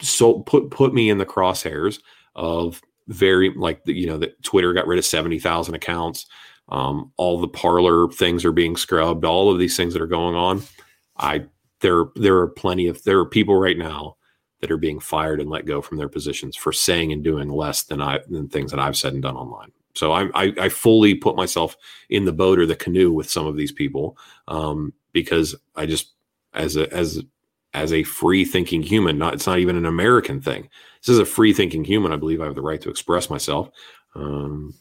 so 0.00 0.40
put 0.40 0.70
put 0.70 0.94
me 0.94 1.10
in 1.10 1.18
the 1.18 1.26
crosshairs 1.26 2.00
of 2.34 2.80
very 3.08 3.50
like 3.54 3.80
you 3.86 4.06
know 4.06 4.18
that 4.18 4.42
Twitter 4.42 4.72
got 4.72 4.86
rid 4.86 4.98
of 4.98 5.04
seventy 5.04 5.38
thousand 5.38 5.74
accounts. 5.74 6.26
Um, 6.68 7.12
all 7.16 7.40
the 7.40 7.48
Parler 7.48 8.08
things 8.08 8.44
are 8.44 8.52
being 8.52 8.76
scrubbed. 8.76 9.24
All 9.24 9.50
of 9.50 9.58
these 9.58 9.76
things 9.76 9.92
that 9.92 10.02
are 10.02 10.06
going 10.06 10.36
on. 10.36 10.62
I 11.16 11.46
there 11.80 12.06
there 12.14 12.36
are 12.38 12.48
plenty 12.48 12.86
of 12.86 13.02
there 13.04 13.18
are 13.18 13.26
people 13.26 13.56
right 13.56 13.76
now 13.76 14.16
that 14.60 14.70
are 14.70 14.76
being 14.76 15.00
fired 15.00 15.40
and 15.40 15.50
let 15.50 15.64
go 15.64 15.80
from 15.80 15.96
their 15.96 16.08
positions 16.08 16.54
for 16.54 16.72
saying 16.72 17.12
and 17.12 17.24
doing 17.24 17.48
less 17.48 17.84
than 17.84 18.00
I 18.00 18.20
than 18.28 18.48
things 18.48 18.70
that 18.70 18.80
I've 18.80 18.96
said 18.96 19.14
and 19.14 19.22
done 19.22 19.36
online. 19.36 19.72
So 19.94 20.12
I, 20.12 20.28
I, 20.34 20.52
I 20.60 20.68
fully 20.68 21.14
put 21.14 21.36
myself 21.36 21.76
in 22.08 22.24
the 22.24 22.32
boat 22.32 22.58
or 22.58 22.66
the 22.66 22.76
canoe 22.76 23.12
with 23.12 23.30
some 23.30 23.46
of 23.46 23.56
these 23.56 23.72
people 23.72 24.16
um, 24.48 24.92
because 25.12 25.54
I 25.76 25.86
just 25.86 26.12
as 26.54 26.76
a 26.76 26.92
as 26.92 27.22
as 27.72 27.92
a 27.92 28.02
free 28.02 28.44
thinking 28.44 28.82
human, 28.82 29.18
not 29.18 29.34
it's 29.34 29.46
not 29.46 29.58
even 29.58 29.76
an 29.76 29.86
American 29.86 30.40
thing. 30.40 30.68
This 31.00 31.08
is 31.08 31.18
a 31.18 31.24
free 31.24 31.52
thinking 31.52 31.84
human. 31.84 32.12
I 32.12 32.16
believe 32.16 32.40
I 32.40 32.46
have 32.46 32.54
the 32.54 32.62
right 32.62 32.80
to 32.82 32.90
express 32.90 33.30
myself. 33.30 33.70
Um, 34.14 34.74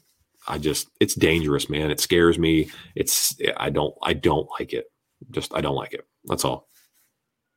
I 0.48 0.58
just 0.58 0.90
it's 1.00 1.16
dangerous, 1.16 1.70
man. 1.70 1.92
It 1.92 2.00
scares 2.00 2.40
me. 2.40 2.70
It's 2.96 3.36
I 3.58 3.70
don't 3.70 3.96
I 4.04 4.14
don't 4.14 4.48
like 4.60 4.74
it. 4.74 4.92
Just 5.32 5.54
I 5.54 5.62
don't 5.62 5.76
like 5.76 5.94
it. 5.94 6.08
That's 6.26 6.46
all. 6.46 6.68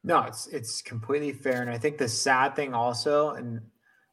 No, 0.05 0.23
it's 0.23 0.47
it's 0.49 0.83
completely 0.83 1.33
fair, 1.33 1.63
and 1.63 1.71
I 1.71 1.79
think 1.79 1.97
the 1.97 2.09
sad 2.09 2.57
thing 2.57 2.75
also, 2.75 3.31
and 3.31 3.61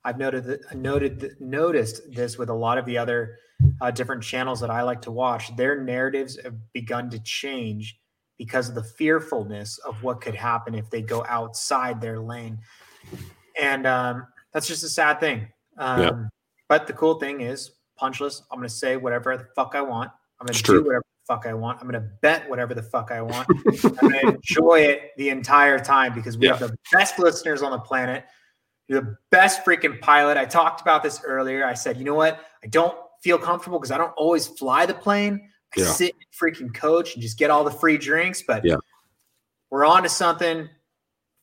I've 0.04 0.18
noted 0.18 0.46
that 0.46 0.76
noted 0.76 1.36
noticed 1.40 2.14
this 2.14 2.38
with 2.38 2.50
a 2.50 2.54
lot 2.54 2.78
of 2.78 2.86
the 2.86 2.98
other 2.98 3.38
uh, 3.82 3.92
different 3.92 4.24
channels 4.24 4.60
that 4.62 4.70
I 4.70 4.82
like 4.84 5.02
to 5.04 5.12
watch, 5.12 5.56
their 5.56 5.82
narratives 5.82 6.40
have 6.44 6.56
begun 6.74 7.10
to 7.10 7.20
change 7.20 8.00
because 8.38 8.70
of 8.70 8.76
the 8.76 8.84
fearfulness 8.84 9.78
of 9.80 10.02
what 10.02 10.22
could 10.22 10.36
happen 10.36 10.74
if 10.74 10.90
they 10.90 11.02
go 11.02 11.26
outside 11.28 12.00
their 12.00 12.20
lane. 12.20 12.58
And 13.60 13.86
um, 13.86 14.28
that's 14.54 14.68
just 14.68 14.84
a 14.84 14.90
sad 14.90 15.20
thing. 15.20 15.48
Um, 15.78 16.02
yeah. 16.02 16.12
But 16.70 16.88
the 16.88 16.94
cool 16.94 17.20
thing 17.20 17.42
is, 17.42 17.72
punchless, 17.98 18.44
I'm 18.50 18.60
going 18.60 18.70
to 18.70 18.74
say 18.74 18.96
whatever 18.96 19.36
the 19.36 19.48
fuck 19.56 19.76
I 19.76 19.82
want. 19.82 20.10
I'm 20.40 20.48
going 20.48 20.54
to 20.54 20.64
do 20.64 20.84
whatever 20.84 21.04
the 21.04 21.34
fuck 21.34 21.46
I 21.46 21.54
want. 21.54 21.80
I'm 21.82 21.90
going 21.90 22.02
to 22.02 22.10
bet 22.22 22.50
whatever 22.50 22.74
the 22.74 22.84
fuck 22.84 23.12
I 23.12 23.22
want. 23.22 23.48
I'm 23.84 24.10
going 24.10 24.12
to 24.14 24.36
enjoy 24.36 24.82
it 24.82 25.12
the 25.18 25.30
entire 25.30 25.78
time 25.78 26.14
because 26.14 26.38
we 26.38 26.48
yeah. 26.48 26.56
have 26.56 26.70
the 26.70 26.78
best 26.94 27.20
listeners 27.20 27.62
on 27.62 27.72
the 27.72 27.80
planet. 27.80 28.24
You're 28.90 29.02
the 29.02 29.18
best 29.30 29.64
freaking 29.64 30.02
pilot. 30.02 30.36
I 30.36 30.46
talked 30.46 30.82
about 30.82 31.04
this 31.04 31.22
earlier. 31.24 31.64
I 31.64 31.76
said, 31.76 31.98
you 31.98 32.04
know 32.04 32.16
what? 32.16 32.44
I 32.64 32.68
don't 32.68 32.98
feel 33.22 33.38
comfortable 33.38 33.78
because 33.78 33.92
I 33.92 34.00
don't 34.00 34.14
always 34.18 34.48
fly 34.48 34.88
the 34.88 34.96
plane. 34.96 35.50
I 35.78 35.82
yeah. 35.82 35.86
sit 35.86 36.16
freaking 36.42 36.74
coach 36.74 37.14
and 37.14 37.22
just 37.22 37.38
get 37.38 37.52
all 37.52 37.64
the 37.64 37.72
free 37.72 38.00
drinks. 38.00 38.42
But 38.42 38.66
yeah. 38.66 38.78
we're 39.70 39.86
on 39.86 40.04
to 40.04 40.10
something. 40.10 40.68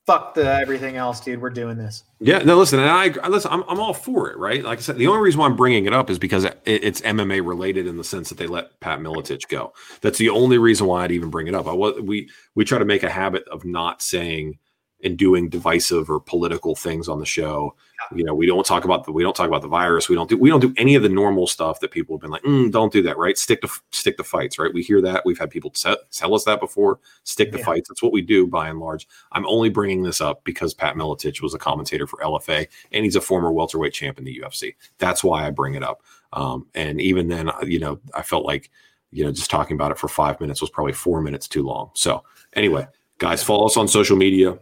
Fuck 0.07 0.35
the 0.35 0.59
everything 0.61 0.97
else, 0.97 1.21
dude. 1.21 1.41
We're 1.41 1.51
doing 1.51 1.77
this. 1.79 2.05
Yeah, 2.21 2.39
no, 2.39 2.57
listen, 2.57 2.79
and 2.79 2.89
I 2.89 3.29
listen. 3.29 3.51
I'm, 3.53 3.65
I'm 3.69 3.81
all 3.81 3.93
for 3.93 4.31
it, 4.31 4.39
right? 4.39 4.63
Like 4.63 4.79
I 4.79 4.83
said, 4.83 4.99
the 4.99 5.09
only 5.09 5.21
reason 5.21 5.41
why 5.41 5.47
I'm 5.47 5.57
bringing 5.57 5.85
it 5.87 5.93
up 5.93 6.11
is 6.11 6.19
because 6.19 6.45
it, 6.45 6.61
it's 6.65 7.01
MMA 7.01 7.45
related 7.45 7.89
in 7.89 7.97
the 7.97 8.05
sense 8.05 8.29
that 8.29 8.39
they 8.39 8.47
let 8.47 8.79
Pat 8.79 9.01
Miletich 9.01 9.49
go. 9.49 9.73
That's 10.03 10.19
the 10.19 10.29
only 10.29 10.59
reason 10.59 10.87
why 10.87 11.03
I'd 11.03 11.11
even 11.11 11.29
bring 11.29 11.49
it 11.49 11.57
up. 11.57 11.67
I 11.67 11.73
was 11.73 12.01
we 12.01 12.29
we 12.55 12.65
try 12.65 12.79
to 12.79 12.85
make 12.85 13.03
a 13.03 13.11
habit 13.11 13.49
of 13.49 13.65
not 13.65 14.01
saying 14.01 14.59
and 15.05 15.17
doing 15.17 15.49
divisive 15.49 16.09
or 16.09 16.21
political 16.21 16.75
things 16.75 17.09
on 17.09 17.19
the 17.19 17.27
show. 17.27 17.75
You 18.15 18.25
know, 18.25 18.35
we 18.35 18.47
don't 18.47 18.65
talk 18.65 18.85
about 18.85 19.05
the 19.05 19.13
we 19.13 19.23
don't 19.23 19.37
talk 19.37 19.49
about 19.49 19.63
the 19.63 19.69
virus. 19.69 20.09
We 20.09 20.15
don't 20.15 20.29
do 20.29 20.37
we 20.37 20.49
don't 20.49 20.61
do 20.61 20.73
any 20.77 20.95
of 20.95 21.03
the 21.03 21.09
normal 21.09 21.47
stuff 21.47 21.81
that 21.81 21.91
people 21.91 22.17
have 22.17 22.21
been 22.21 22.31
like, 22.31 22.43
mm, 22.43 22.71
don't 22.71 22.93
do 22.93 23.03
that, 23.03 23.19
right? 23.19 23.37
Stick 23.37 23.61
to 23.63 23.69
stick 23.91 24.17
to 24.17 24.25
fights, 24.25 24.59
right? 24.59 24.73
We 24.73 24.83
hear 24.83 25.01
that. 25.03 25.25
We've 25.27 25.39
had 25.39 25.51
people 25.51 25.71
t- 25.71 25.97
tell 26.13 26.35
us 26.35 26.45
that 26.45 26.61
before. 26.61 26.99
Stick 27.25 27.53
to 27.53 27.59
yeah. 27.59 27.65
fights. 27.65 27.89
That's 27.89 28.03
what 28.03 28.13
we 28.13 28.23
do 28.23 28.47
by 28.47 28.69
and 28.69 28.79
large. 28.79 29.09
I'm 29.33 29.47
only 29.47 29.71
bringing 29.71 30.03
this 30.03 30.21
up 30.21 30.45
because 30.45 30.73
Pat 30.73 30.95
Miletich 30.95 31.43
was 31.43 31.55
a 31.55 31.59
commentator 31.59 32.07
for 32.07 32.19
LFA 32.21 32.67
and 32.93 33.05
he's 33.05 33.17
a 33.17 33.21
former 33.21 33.53
welterweight 33.53 33.93
champ 33.93 34.19
in 34.19 34.25
the 34.25 34.41
UFC. 34.41 34.75
That's 34.99 35.25
why 35.25 35.47
I 35.47 35.51
bring 35.51 35.75
it 35.75 35.83
up. 35.83 36.03
Um, 36.33 36.67
and 36.75 37.01
even 37.01 37.29
then, 37.29 37.51
you 37.63 37.79
know, 37.79 37.99
I 38.15 38.23
felt 38.23 38.45
like 38.45 38.71
you 39.11 39.25
know 39.25 39.33
just 39.33 39.51
talking 39.51 39.75
about 39.75 39.91
it 39.91 39.99
for 39.99 40.09
five 40.09 40.41
minutes 40.41 40.61
was 40.61 40.71
probably 40.71 40.93
four 40.93 41.21
minutes 41.21 41.49
too 41.49 41.65
long. 41.65 41.91
So 41.95 42.23
anyway, 42.53 42.87
guys, 43.19 43.43
follow 43.43 43.67
us 43.67 43.77
on 43.77 43.89
social 43.89 44.17
media 44.17 44.59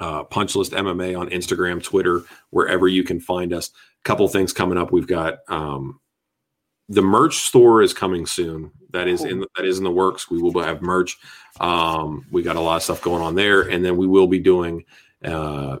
uh, 0.00 0.24
Punchlist 0.24 0.70
MMA 0.70 1.18
on 1.18 1.30
Instagram, 1.30 1.82
Twitter, 1.82 2.22
wherever 2.50 2.88
you 2.88 3.04
can 3.04 3.20
find 3.20 3.52
us. 3.52 3.68
A 3.68 4.04
couple 4.04 4.26
things 4.28 4.52
coming 4.52 4.78
up. 4.78 4.90
We've 4.90 5.06
got 5.06 5.40
um, 5.48 6.00
the 6.88 7.02
merch 7.02 7.36
store 7.36 7.82
is 7.82 7.94
coming 7.94 8.26
soon. 8.26 8.72
That 8.90 9.06
is 9.06 9.22
in 9.22 9.44
that 9.56 9.64
is 9.64 9.78
in 9.78 9.84
the 9.84 9.90
works. 9.90 10.28
We 10.28 10.42
will 10.42 10.60
have 10.60 10.82
merch. 10.82 11.16
Um, 11.60 12.26
we 12.32 12.42
got 12.42 12.56
a 12.56 12.60
lot 12.60 12.76
of 12.76 12.82
stuff 12.82 13.02
going 13.02 13.22
on 13.22 13.36
there, 13.36 13.62
and 13.62 13.84
then 13.84 13.96
we 13.96 14.08
will 14.08 14.26
be 14.26 14.40
doing. 14.40 14.84
Uh, 15.24 15.78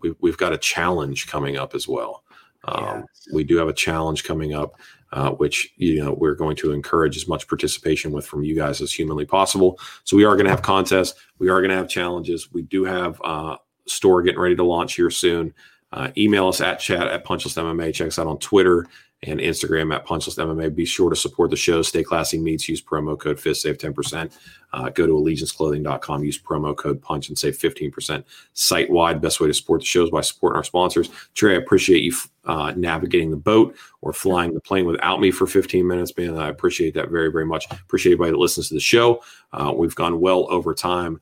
we, 0.00 0.14
we've 0.20 0.36
got 0.36 0.52
a 0.52 0.58
challenge 0.58 1.26
coming 1.26 1.56
up 1.56 1.74
as 1.74 1.88
well. 1.88 2.22
Um, 2.64 3.00
yes. 3.00 3.28
We 3.32 3.44
do 3.44 3.56
have 3.56 3.68
a 3.68 3.72
challenge 3.72 4.24
coming 4.24 4.54
up, 4.54 4.78
uh, 5.12 5.30
which 5.32 5.72
you 5.76 6.04
know 6.04 6.12
we're 6.12 6.36
going 6.36 6.56
to 6.56 6.72
encourage 6.72 7.16
as 7.16 7.26
much 7.26 7.48
participation 7.48 8.12
with 8.12 8.24
from 8.24 8.44
you 8.44 8.54
guys 8.54 8.80
as 8.80 8.92
humanly 8.92 9.24
possible. 9.24 9.80
So 10.04 10.16
we 10.16 10.24
are 10.24 10.36
going 10.36 10.44
to 10.44 10.50
have 10.50 10.62
contests, 10.62 11.18
we 11.38 11.48
are 11.48 11.60
going 11.60 11.70
to 11.70 11.76
have 11.76 11.88
challenges. 11.88 12.52
We 12.52 12.62
do 12.62 12.84
have 12.84 13.20
uh, 13.24 13.56
store 13.86 14.22
getting 14.22 14.40
ready 14.40 14.56
to 14.56 14.64
launch 14.64 14.94
here 14.94 15.10
soon. 15.10 15.54
Uh, 15.92 16.10
email 16.16 16.48
us 16.48 16.60
at 16.60 16.80
chat 16.80 17.06
at 17.06 17.24
Punchless 17.24 17.56
MMA. 17.56 17.92
Check 17.92 18.08
us 18.08 18.18
out 18.18 18.26
on 18.26 18.38
Twitter 18.38 18.86
and 19.24 19.38
Instagram 19.38 19.94
at 19.94 20.04
Punchless 20.04 20.36
MMA. 20.36 20.74
Be 20.74 20.84
sure 20.84 21.10
to 21.10 21.16
support 21.16 21.50
the 21.50 21.56
show. 21.56 21.82
Stay 21.82 22.02
Classy 22.02 22.38
Meats. 22.38 22.68
Use 22.68 22.82
promo 22.82 23.18
code 23.18 23.38
FIST. 23.38 23.62
Save 23.62 23.78
10%. 23.78 24.36
Uh, 24.72 24.88
go 24.88 25.06
to 25.06 25.12
allegianceclothing.com. 25.12 26.24
Use 26.24 26.40
promo 26.40 26.76
code 26.76 27.00
PUNCH 27.02 27.28
and 27.28 27.38
save 27.38 27.56
15% 27.56 28.24
site 28.54 28.90
wide. 28.90 29.20
Best 29.20 29.38
way 29.38 29.46
to 29.46 29.54
support 29.54 29.82
the 29.82 29.86
show 29.86 30.04
is 30.04 30.10
by 30.10 30.22
supporting 30.22 30.56
our 30.56 30.64
sponsors. 30.64 31.10
Trey, 31.34 31.54
I 31.54 31.58
appreciate 31.58 32.02
you 32.02 32.14
uh, 32.46 32.72
navigating 32.74 33.30
the 33.30 33.36
boat 33.36 33.76
or 34.00 34.12
flying 34.12 34.54
the 34.54 34.60
plane 34.60 34.86
without 34.86 35.20
me 35.20 35.30
for 35.30 35.46
15 35.46 35.86
minutes, 35.86 36.12
man. 36.16 36.36
I 36.36 36.48
appreciate 36.48 36.94
that 36.94 37.10
very, 37.10 37.30
very 37.30 37.46
much. 37.46 37.70
Appreciate 37.70 38.14
everybody 38.14 38.32
that 38.32 38.38
listens 38.38 38.68
to 38.68 38.74
the 38.74 38.80
show. 38.80 39.22
Uh, 39.52 39.72
we've 39.76 39.94
gone 39.94 40.20
well 40.20 40.46
over 40.50 40.74
time. 40.74 41.20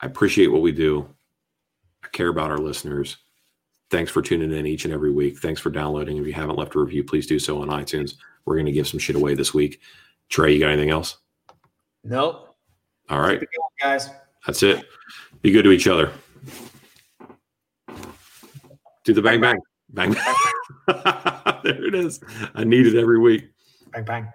I 0.00 0.06
appreciate 0.06 0.48
what 0.48 0.62
we 0.62 0.72
do. 0.72 1.08
I 2.04 2.08
care 2.08 2.28
about 2.28 2.50
our 2.50 2.58
listeners. 2.58 3.16
Thanks 3.90 4.10
for 4.10 4.22
tuning 4.22 4.52
in 4.52 4.66
each 4.66 4.84
and 4.84 4.92
every 4.94 5.10
week. 5.10 5.38
Thanks 5.38 5.60
for 5.60 5.70
downloading. 5.70 6.18
If 6.18 6.26
you 6.26 6.32
haven't 6.32 6.56
left 6.56 6.74
a 6.74 6.80
review, 6.80 7.04
please 7.04 7.26
do 7.26 7.38
so 7.38 7.62
on 7.62 7.68
iTunes. 7.68 8.14
We're 8.44 8.54
going 8.54 8.66
to 8.66 8.72
give 8.72 8.86
some 8.86 9.00
shit 9.00 9.16
away 9.16 9.34
this 9.34 9.54
week. 9.54 9.80
Trey, 10.28 10.52
you 10.52 10.60
got 10.60 10.70
anything 10.70 10.90
else? 10.90 11.18
Nope. 12.04 12.54
All 13.08 13.20
right. 13.20 13.38
Going, 13.38 13.48
guys. 13.80 14.10
That's 14.46 14.62
it. 14.62 14.84
Be 15.42 15.50
good 15.50 15.64
to 15.64 15.70
each 15.70 15.88
other. 15.88 16.12
Do 19.04 19.14
the 19.14 19.22
bang 19.22 19.40
bang. 19.40 19.58
Bang. 19.90 20.12
bang. 20.12 20.34
there 21.64 21.86
it 21.86 21.94
is. 21.94 22.20
I 22.54 22.64
need 22.64 22.86
it 22.86 22.94
every 22.94 23.18
week. 23.18 23.48
Bang 23.92 24.04
bang. 24.04 24.32